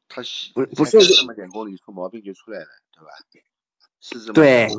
[0.10, 0.24] 它
[0.56, 3.12] 不不是这么点公里出毛病就出来了，对吧？
[4.00, 4.34] 是这么。
[4.34, 4.70] 对，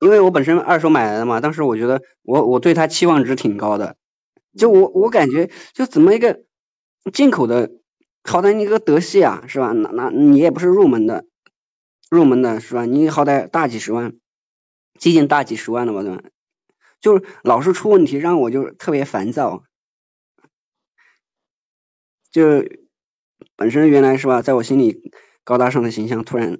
[0.00, 3.96] 因为我本身二手买来的嘛，当时我觉得我我对它期望值挺高的，
[4.58, 6.42] 就我我感觉就怎么一个
[7.12, 7.70] 进口的，
[8.26, 9.72] 好歹你个德系啊，是吧？
[9.72, 11.24] 那那你也不是入门的，
[12.10, 12.84] 入门的是吧？
[12.84, 14.14] 你好歹大几十万，
[14.98, 16.22] 接近大几十万了吧，对吧？
[17.00, 19.62] 就是老是出问题，让我就特别烦躁。
[22.30, 22.64] 就
[23.54, 25.12] 本身原来是吧，在我心里
[25.44, 26.58] 高大上的形象，突然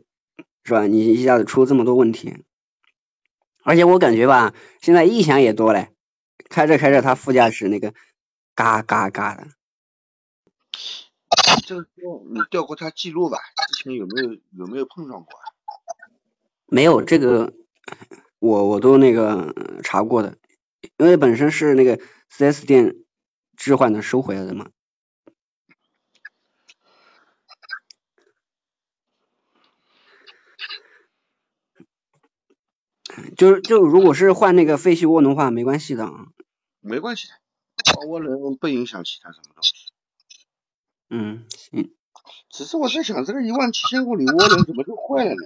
[0.65, 2.45] 是吧，你一下子出这么多问题，
[3.65, 5.89] 而且我感觉吧，现在异响也多嘞，
[6.49, 7.93] 开着开着，它副驾驶那个
[8.55, 9.49] 嘎嘎嘎的。
[11.67, 11.87] 这个
[12.31, 13.39] 你调过他记录吧？
[13.75, 15.29] 之前有没有有没有碰上过？
[16.67, 17.53] 没有这个。
[18.39, 20.37] 我我都那个查过的，
[20.99, 22.97] 因为本身是那个四 S 店
[23.57, 24.71] 置换的收回来的嘛。
[33.37, 36.27] 就是就如果是换那个废弃涡轮的话，没关系的啊。
[36.81, 37.35] 没关系的，
[37.97, 39.73] 换涡轮不影响其他什么东西。
[41.09, 41.93] 嗯，行。
[42.51, 45.37] 只是我在想，这个一万七千公里涡轮怎么就坏了呢？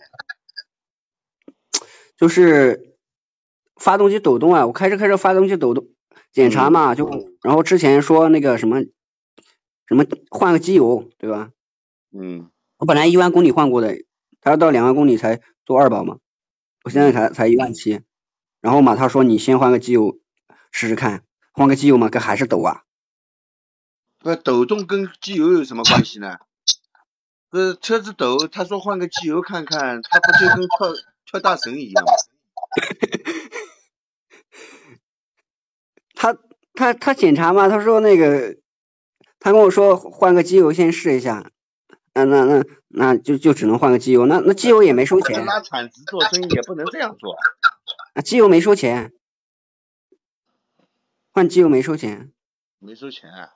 [2.16, 2.97] 就是
[3.76, 5.89] 发动机抖动啊，我开着开着发动机抖动，
[6.32, 7.08] 检查嘛，就
[7.42, 8.82] 然后之前说那个什么
[9.86, 11.50] 什么换个机油，对吧？
[12.12, 12.50] 嗯。
[12.78, 14.05] 我本来一万公里换过的，
[14.40, 16.18] 他要到两万公里才做二保嘛，
[16.82, 18.00] 我现在才才一万七，
[18.62, 20.18] 然后嘛他说你先换个机油
[20.70, 22.84] 试试看，换个机油嘛，可还是抖啊。
[24.20, 26.39] 不抖动跟机油有什么关系呢？
[27.50, 30.94] 这车子抖，他说换个机油看看，他不就跟跳。
[31.26, 32.12] 跳大神一样吗，
[36.12, 36.36] 他
[36.74, 38.57] 他他检查嘛，他说那个，
[39.39, 41.52] 他跟我说换个机油先试一下，
[42.15, 45.44] 那那那那就就只能换个机油，那那机油也没收钱。
[45.44, 47.36] 拿产值做生意也不能这样做。
[48.15, 49.12] 啊，机油没收钱，
[51.31, 52.32] 换机油没收钱。
[52.81, 53.50] 没收钱啊？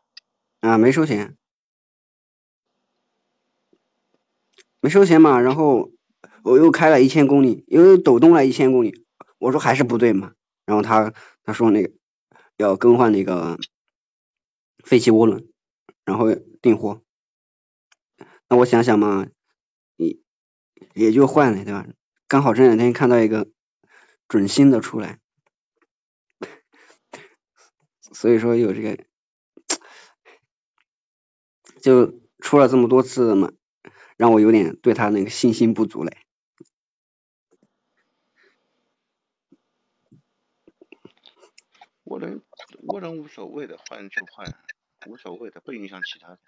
[0.65, 1.37] 啊，没收钱，
[4.81, 5.91] 没收钱嘛，然后。
[6.43, 9.07] 我又开了一千公里，又抖动了一千公里，
[9.39, 10.35] 我说还是不对嘛，
[10.67, 11.91] 然后他他说那个
[12.59, 13.59] 要更换那个
[14.85, 15.49] 废气涡轮，
[16.05, 17.01] 然后订货，
[18.47, 19.27] 那我想想嘛，
[19.97, 20.19] 也
[20.93, 21.87] 也就换了对吧？
[22.29, 23.49] 刚好这两天看到一个
[24.29, 25.19] 准新的出来，
[28.13, 29.03] 所以说有这个
[31.85, 33.53] 就出了这么多次嘛，
[34.17, 36.17] 让我有点对他那个信心不足嘞。
[42.05, 42.41] 我能，
[42.87, 44.57] 我能无所谓的，换就换，
[45.07, 46.39] 无所谓的，不影响其他的。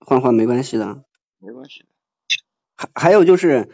[0.00, 1.02] 换换没关系的。
[1.38, 1.88] 没关系的。
[2.76, 3.70] 还还有就是，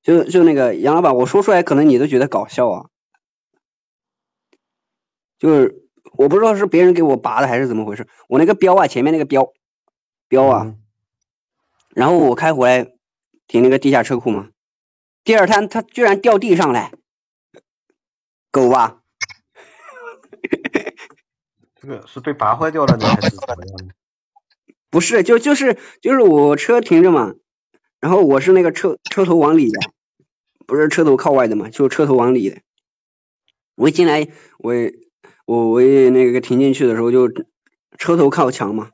[0.00, 2.90] 就就那个杨老板，我说出来可能你都觉得搞笑啊。
[5.38, 9.52] 就是我不知道是别人给我拔的还是怎么回事，我那个标啊，前面那个标
[10.28, 10.74] 标啊，
[11.94, 12.92] 然后我开回来
[13.46, 14.50] 停那个地下车库嘛，
[15.24, 16.92] 第二天它居然掉地上来，
[18.50, 19.02] 狗吧？
[21.80, 23.94] 这个是被拔坏掉了呢，还是怎么样的？
[24.90, 27.34] 不是，就就是就是我车停着嘛，
[28.00, 29.78] 然后我是那个车车头往里的，
[30.66, 32.62] 不是车头靠外的嘛，就车头往里的。
[33.74, 34.28] 我一进来，
[34.58, 34.72] 我
[35.46, 37.30] 我我那个停进去的时候就
[37.96, 38.90] 车头靠墙嘛，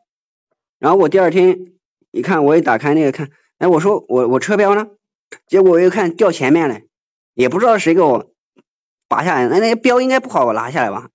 [0.78, 1.72] 然后我第二天
[2.10, 4.90] 一看，我一打开那个看，哎，我说我我车标呢？
[5.46, 6.82] 结果我一看掉前面了，
[7.32, 8.34] 也不知道谁给我
[9.08, 11.08] 拔下来，那那个标应该不好我拿下来吧？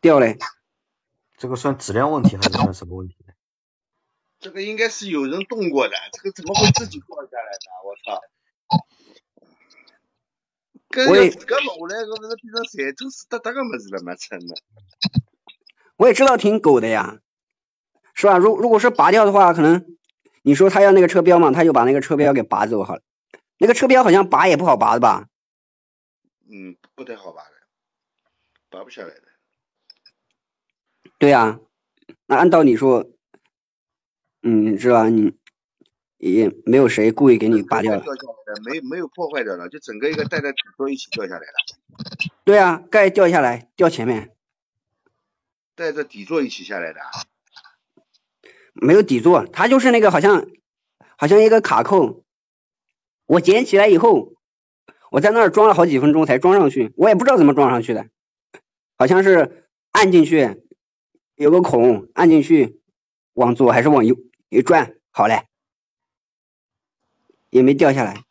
[0.00, 0.38] 掉嘞，
[1.36, 3.34] 这个算质量问题还是算什么问题呢？
[4.40, 7.68] 这个应该是有人动过的，这个怎么会自己掉下来呢？
[7.84, 8.22] 我操！
[11.08, 12.60] 我那个变成个
[14.38, 14.54] 了的。
[15.96, 17.20] 我也知道挺狗的呀，
[18.14, 18.38] 是吧？
[18.38, 19.96] 如如果是拔掉的话，可能
[20.42, 23.02] 你说他要那个车标嘛，他就把那个车标给拔走好了。
[23.58, 25.28] 那个车标好像拔也不好拔的吧？
[26.50, 27.50] 嗯，不太好拔的，
[28.68, 29.22] 拔不下来的。
[31.18, 31.60] 对呀，
[32.26, 33.06] 那按道理说，
[34.42, 35.08] 嗯，是吧？
[35.08, 35.34] 你
[36.30, 42.26] 也没有谁故意给你拔掉掉下来的，没没有破坏掉的，就整个一个带着底座一起掉下来的。
[42.44, 44.30] 对啊，盖掉下来，掉前面。
[45.74, 47.00] 带着底座一起下来的。
[48.72, 50.46] 没有底座，它就是那个好像
[51.16, 52.22] 好像一个卡扣，
[53.26, 54.34] 我捡起来以后，
[55.10, 58.06] 我在那儿装了好几分钟才装上去，我也不知道怎么装上去的，
[58.96, 60.62] 好像是按进去
[61.34, 62.80] 有个孔，按进去
[63.32, 64.16] 往左还是往右
[64.50, 65.48] 一转，好嘞，
[67.52, 68.24] 也没掉下来。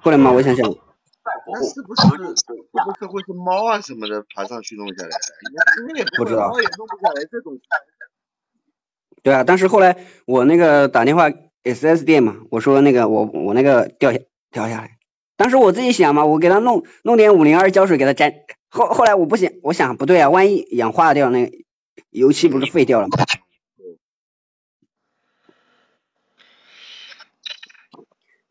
[0.00, 5.88] 后来嘛，我想想，那是不是是不是会是猫啊什么的爬上去弄下来的？
[5.88, 7.58] 应该不知道，猫也弄不下来这种。
[9.24, 11.30] 对啊，但是后来我那个打电话
[11.64, 14.20] 4S 店嘛，我说那个我我那个掉下
[14.52, 14.98] 掉下来，
[15.36, 18.32] 当时我自己想嘛，我给他弄弄点五零二胶水给他粘，
[18.70, 21.50] 后后来我不想，我想不对啊，万一氧化掉那
[22.10, 23.18] 油漆不是废掉了吗？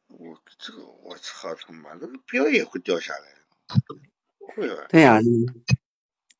[0.07, 3.21] 我这个我操他妈的标也会掉下来，
[4.55, 4.85] 会啊。
[4.89, 5.19] 对呀。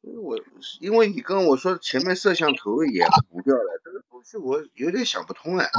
[0.02, 0.40] 我
[0.80, 5.70] 因为你跟我说前面摄像头也糊掉了，这个东西我有点想不通哎。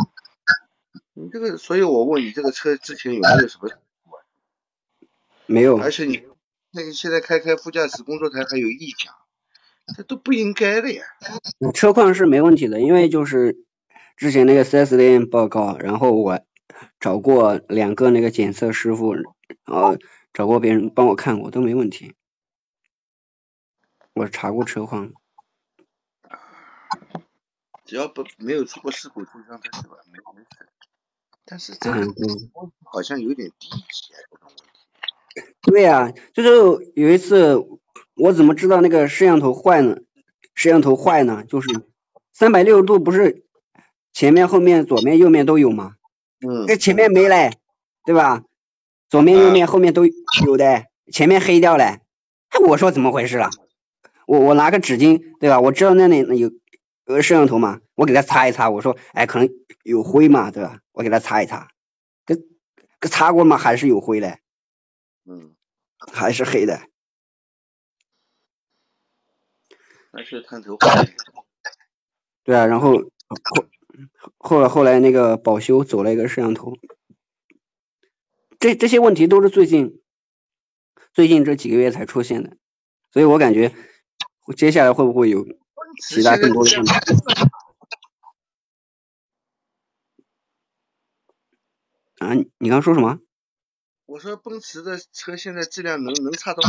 [1.15, 3.71] 你这个，所以我问你这个车之前有没有什么？
[5.47, 5.79] 没有。
[5.79, 6.23] 而且你
[6.71, 9.15] 那个现在开开副驾驶工作台还有异响，
[9.97, 11.03] 这都不应该的呀。
[11.75, 13.65] 车况是没问题的，因为就是
[14.17, 16.41] 之前那个 4S 店报告，然后我
[17.01, 19.15] 找过两个那个检测师傅，
[19.65, 19.99] 呃
[20.33, 22.15] 找过别人帮我看过，都没问题。
[24.13, 25.13] 我查过车况，
[27.87, 30.69] 只要不没有出过事故，就让他是吧，没没事。
[31.47, 32.07] 但是这个
[32.85, 34.65] 好像有点低级啊，这种问题。
[35.63, 37.57] 对呀，就是有一次，
[38.15, 39.97] 我怎么知道那个摄像头坏呢？
[40.55, 41.87] 摄像头坏呢，就是
[42.33, 43.47] 三百六十度不是
[44.13, 45.97] 前面、后面、左面、右面都有吗？
[46.41, 46.67] 嗯。
[46.67, 47.53] 这前面没嘞，
[48.05, 48.45] 对吧？
[49.09, 51.85] 左面、右面、后面都有的，前面黑掉了。
[51.85, 53.51] 哎，我说怎么回事了？
[54.27, 55.61] 我我拿个纸巾，对吧？
[55.61, 56.53] 我知道那里有
[57.05, 58.71] 有个摄像头嘛，我给他擦一擦。
[58.71, 59.49] 我说，哎，可能
[59.83, 60.81] 有灰嘛，对吧？
[60.93, 61.71] 我给他擦一擦，
[62.27, 62.37] 给
[63.01, 64.39] 给擦过嘛，还是有灰嘞，
[65.25, 65.57] 嗯，
[65.99, 66.81] 还是黑的。
[70.13, 70.77] 还是探头
[72.43, 72.95] 对啊，然后
[74.19, 76.77] 后后来后来那个保修走了一个摄像头，
[78.59, 80.01] 这这些问题都是最近
[81.13, 82.57] 最近这几个月才出现的，
[83.13, 83.75] 所以我感觉。
[84.57, 85.47] 接下来会不会有
[86.03, 86.91] 其他更多的问题？
[92.19, 93.21] 啊，你刚刚说什么？
[94.07, 96.61] 我说奔驰的车现在质量能能差到？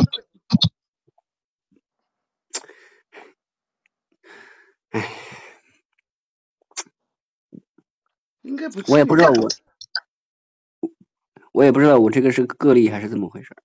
[4.92, 5.10] 唉，
[8.42, 8.82] 应该不。
[8.92, 9.50] 我也不知道我，
[11.52, 13.56] 我也不知道我这个是个例还是怎么回事。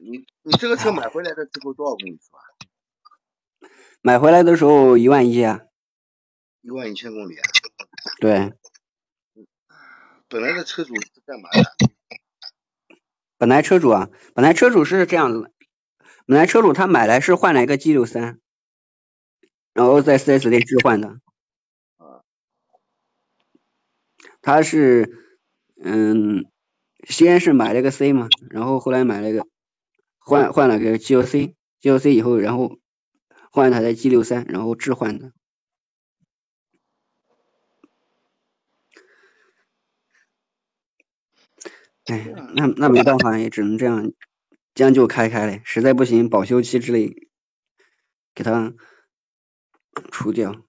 [0.00, 2.42] 你你这个车买回来的时候多少公里数啊？
[4.00, 5.62] 买回来的时候一万一啊。
[6.62, 7.42] 一万一千公里啊？
[8.20, 8.52] 对。
[10.28, 11.62] 本来的车主是干嘛的？
[13.36, 15.52] 本来车主啊，本来车主是这样子的，
[16.26, 18.40] 本来车主他买来是换了一个 G 六三，
[19.72, 21.20] 然后在四 S 店置换的。
[21.96, 22.22] 啊。
[24.46, 25.10] 他是
[25.82, 26.46] 嗯，
[27.02, 29.44] 先是买了个 C 嘛，然后后来买了个。
[30.20, 32.78] 换换了个 G L C，G L C 以后，然后
[33.50, 35.32] 换一台 G 六三，然后置换的。
[42.04, 44.12] 哎，那那没办法，也只能这样
[44.76, 47.28] 将就开开了，实在不行保修期之类
[48.32, 48.74] 给他
[50.12, 50.64] 除掉。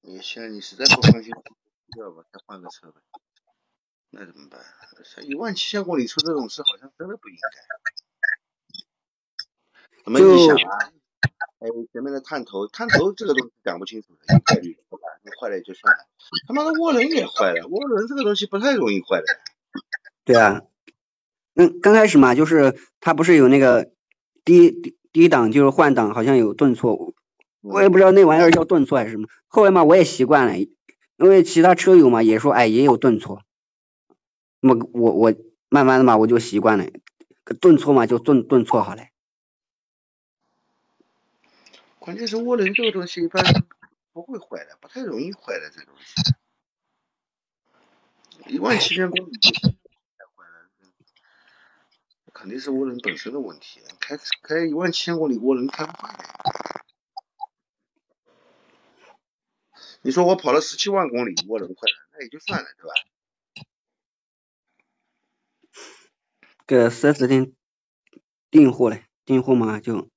[0.00, 1.32] 你现你实在不放心，
[1.94, 3.00] 掉吧，再换个车呗。
[4.10, 4.60] 那怎么办？
[5.26, 7.40] 一万七千公里出这种事，好像真的不应该。
[10.04, 10.92] 怎么你想啊？
[11.58, 15.08] 哎，前面的探头，探头这个东西讲不清楚的，有概率对吧？
[15.22, 16.06] 那坏了也就算了，
[16.46, 19.26] 他妈的涡轮也坏了，涡轮这个东西不太容易坏的。
[20.24, 20.62] 对啊，
[21.54, 23.90] 那刚开始嘛，就是它不是有那个
[24.44, 27.14] 低低低档就是换挡好像有顿挫，
[27.62, 29.28] 我也不知道那玩意儿叫顿挫还是什么。
[29.48, 30.52] 后来嘛，我也习惯了，
[31.16, 33.42] 因为其他车友嘛也说，哎，也有顿挫。
[34.60, 35.34] 那么我我
[35.68, 36.86] 慢慢的嘛，我就习惯了，
[37.60, 39.02] 顿挫嘛就顿顿挫好了。
[41.98, 43.42] 关键是涡轮这个东西一般
[44.12, 46.14] 不会坏的，不太容易坏的这东西。
[48.54, 49.32] 一万七千公里
[50.36, 50.70] 坏了，
[52.32, 53.80] 肯定是涡轮本身的问题。
[53.98, 56.75] 开开一万七千公里涡轮开不坏的。
[60.06, 62.94] 你说我跑了十七万公里涡轮坏了，那也就算了，对吧？
[66.64, 67.52] 给四 S 店
[68.48, 70.08] 订货嘞，订货嘛就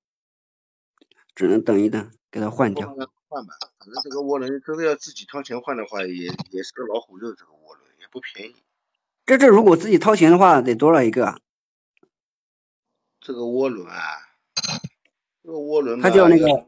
[1.34, 2.88] 只能等一等，给它换掉。
[2.88, 8.56] 换吧，反正这个涡轮真的要自己掏钱换的话，也也是个老虎肉，这个涡轮也不便宜。
[9.26, 11.26] 这这如果自己掏钱的话，得多少一个？
[11.26, 11.40] 啊？
[13.22, 14.22] 这个涡轮啊，
[15.42, 16.68] 这个涡轮它叫那个，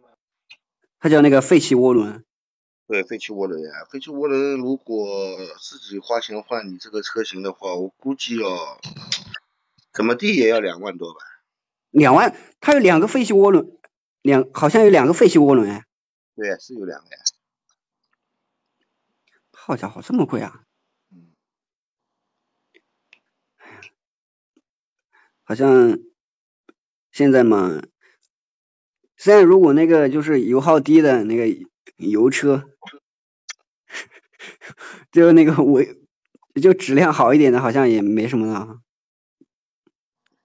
[1.00, 2.26] 它叫那个废弃涡轮。
[2.92, 8.82] 对，废弃涡轮呀，废弃涡轮如果自己花钱换你这个车型的话，我估计要
[9.94, 11.22] 怎么地也要两万多吧。
[11.90, 12.36] 两万？
[12.60, 13.78] 它有两个废弃涡轮，
[14.22, 15.86] 两好像有两个废弃涡轮哎。
[16.36, 17.18] 对，是有两个呀。
[19.54, 20.66] 好家伙，这么贵啊！
[21.14, 21.32] 嗯。
[25.44, 25.98] 好像
[27.14, 27.82] 现在嘛，
[29.16, 31.71] 现在如果那个就是油耗低的那个
[32.10, 32.70] 油车，
[35.12, 35.82] 就那个我，
[36.62, 38.82] 就质量好一点的，好像也没什么了。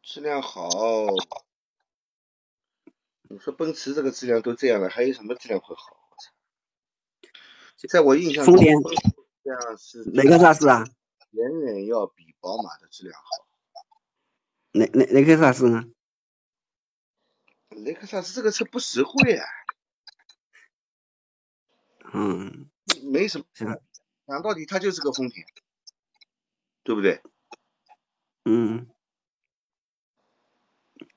[0.03, 0.71] 质量好。
[3.29, 5.97] 你说奔驰这个质量都这样了，还有什么质量会好？
[7.89, 8.77] 在我印象中，丰田
[9.45, 10.85] 这样是雷克萨斯啊，
[11.31, 13.23] 远远要比宝马的质量好。
[14.73, 15.85] 雷雷雷克萨斯呢？
[17.69, 19.47] 雷克萨斯这个车不实惠啊。
[22.13, 22.69] 嗯。
[23.11, 23.45] 没什么。
[24.27, 25.47] 讲到底，它就是个丰田，
[26.83, 27.23] 对不对？
[28.45, 28.87] 嗯。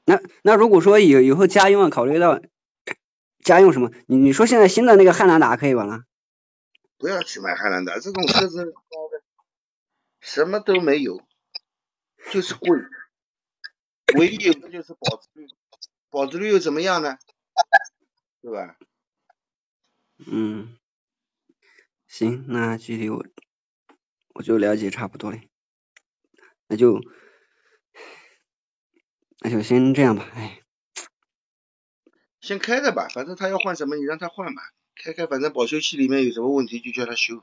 [0.06, 2.42] 那那如果说以以后家用，考虑到
[3.44, 3.92] 家用什么？
[4.08, 6.04] 你你说现在新的那个汉兰达可以吗？
[6.98, 8.74] 不要去买汉兰达，这种车子
[10.20, 11.22] 什么都没有，
[12.32, 12.78] 就是贵，
[14.16, 15.48] 唯一有的就是保值率，
[16.10, 17.18] 保值率又怎么样呢？
[18.42, 18.76] 对吧？
[20.28, 20.78] 嗯，
[22.08, 23.26] 行，那具体我
[24.36, 25.40] 我就了解差不多了，
[26.68, 27.02] 那就。
[29.42, 30.62] 那就先这样吧，哎，
[32.42, 37.42] 先开着吧，反正他要换什么，你让他换吧，开开，反正保修期里面有什么问题就叫他修，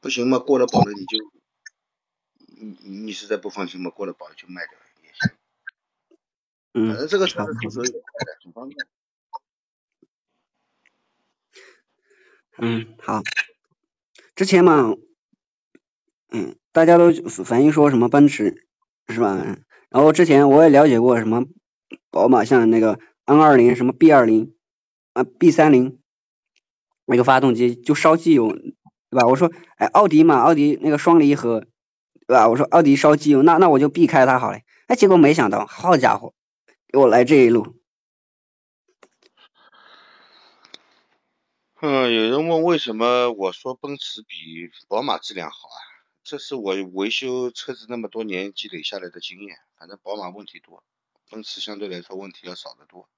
[0.00, 1.18] 不行嘛，过了保了你就，
[2.56, 5.36] 你你实在不放心嘛，过了保了就卖掉也行，
[6.72, 8.86] 嗯，反正这个车子出手也快的，很方便。
[12.58, 13.22] 嗯，好，
[14.34, 14.94] 之前嘛，
[16.30, 17.10] 嗯，大家都
[17.44, 18.66] 反映说什么奔驰
[19.08, 19.56] 是吧？
[19.88, 21.44] 然后之前我也了解过什么
[22.10, 24.54] 宝马，像那个 N 二零、什么 B 二零
[25.14, 25.98] 啊 B 三零
[27.06, 29.26] 那个发动机就烧机油，对吧？
[29.26, 31.66] 我说，哎，奥迪嘛，奥迪那个双离合，
[32.26, 32.48] 对吧？
[32.48, 34.58] 我说奥迪烧机油，那那我就避开它好了。
[34.88, 36.34] 哎，结果没想到，好家伙，
[36.88, 37.76] 给我来这一路。
[41.84, 45.78] 嗯，有人问为什么我说奔驰比宝马质量好啊？
[46.22, 49.56] 这是我维修车子那么多年积累下来的经验。
[49.76, 50.84] 反正宝马问题多，
[51.28, 53.08] 奔驰相对来说问题要少得多。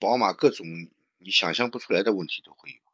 [0.00, 0.66] 宝马各种
[1.18, 2.87] 你想象不出来的问题都会有。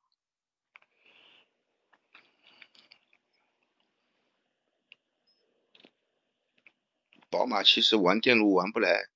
[7.35, 9.09] 宝马其实玩电路玩不来。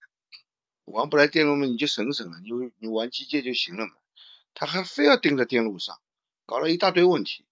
[0.86, 3.92] 玩不来电路嘛，你就省省了，你你玩机械就行了嘛。
[4.55, 6.00] 他还非要盯着电路上，
[6.44, 7.44] 搞了一大堆问题。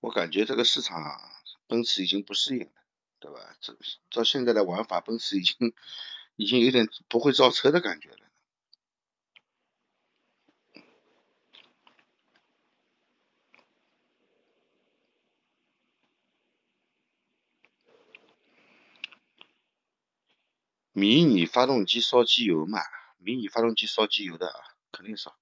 [0.00, 1.20] 我感觉这个市场啊
[1.68, 2.72] 奔驰已经不适应了，
[3.20, 3.56] 对吧？
[3.60, 3.76] 这
[4.10, 5.72] 照现在的玩法，奔驰已经
[6.34, 8.21] 已经有点不会造车的感觉了。
[20.92, 22.78] 迷你发动机烧机油嘛？
[23.18, 25.36] 迷你发动机烧机油的啊，肯定烧。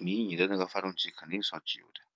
[0.00, 2.09] 迷你的那个发动机肯定烧机油的。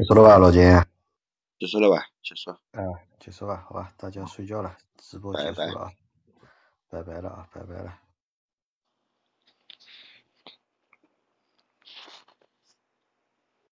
[0.00, 0.62] 结束了吧，老金？
[1.58, 2.50] 结束了吧，结束。
[2.72, 2.82] 嗯，
[3.18, 5.92] 结束吧，好吧，大家睡觉了，直播结束了啊，
[6.88, 7.92] 拜拜了啊，拜拜了。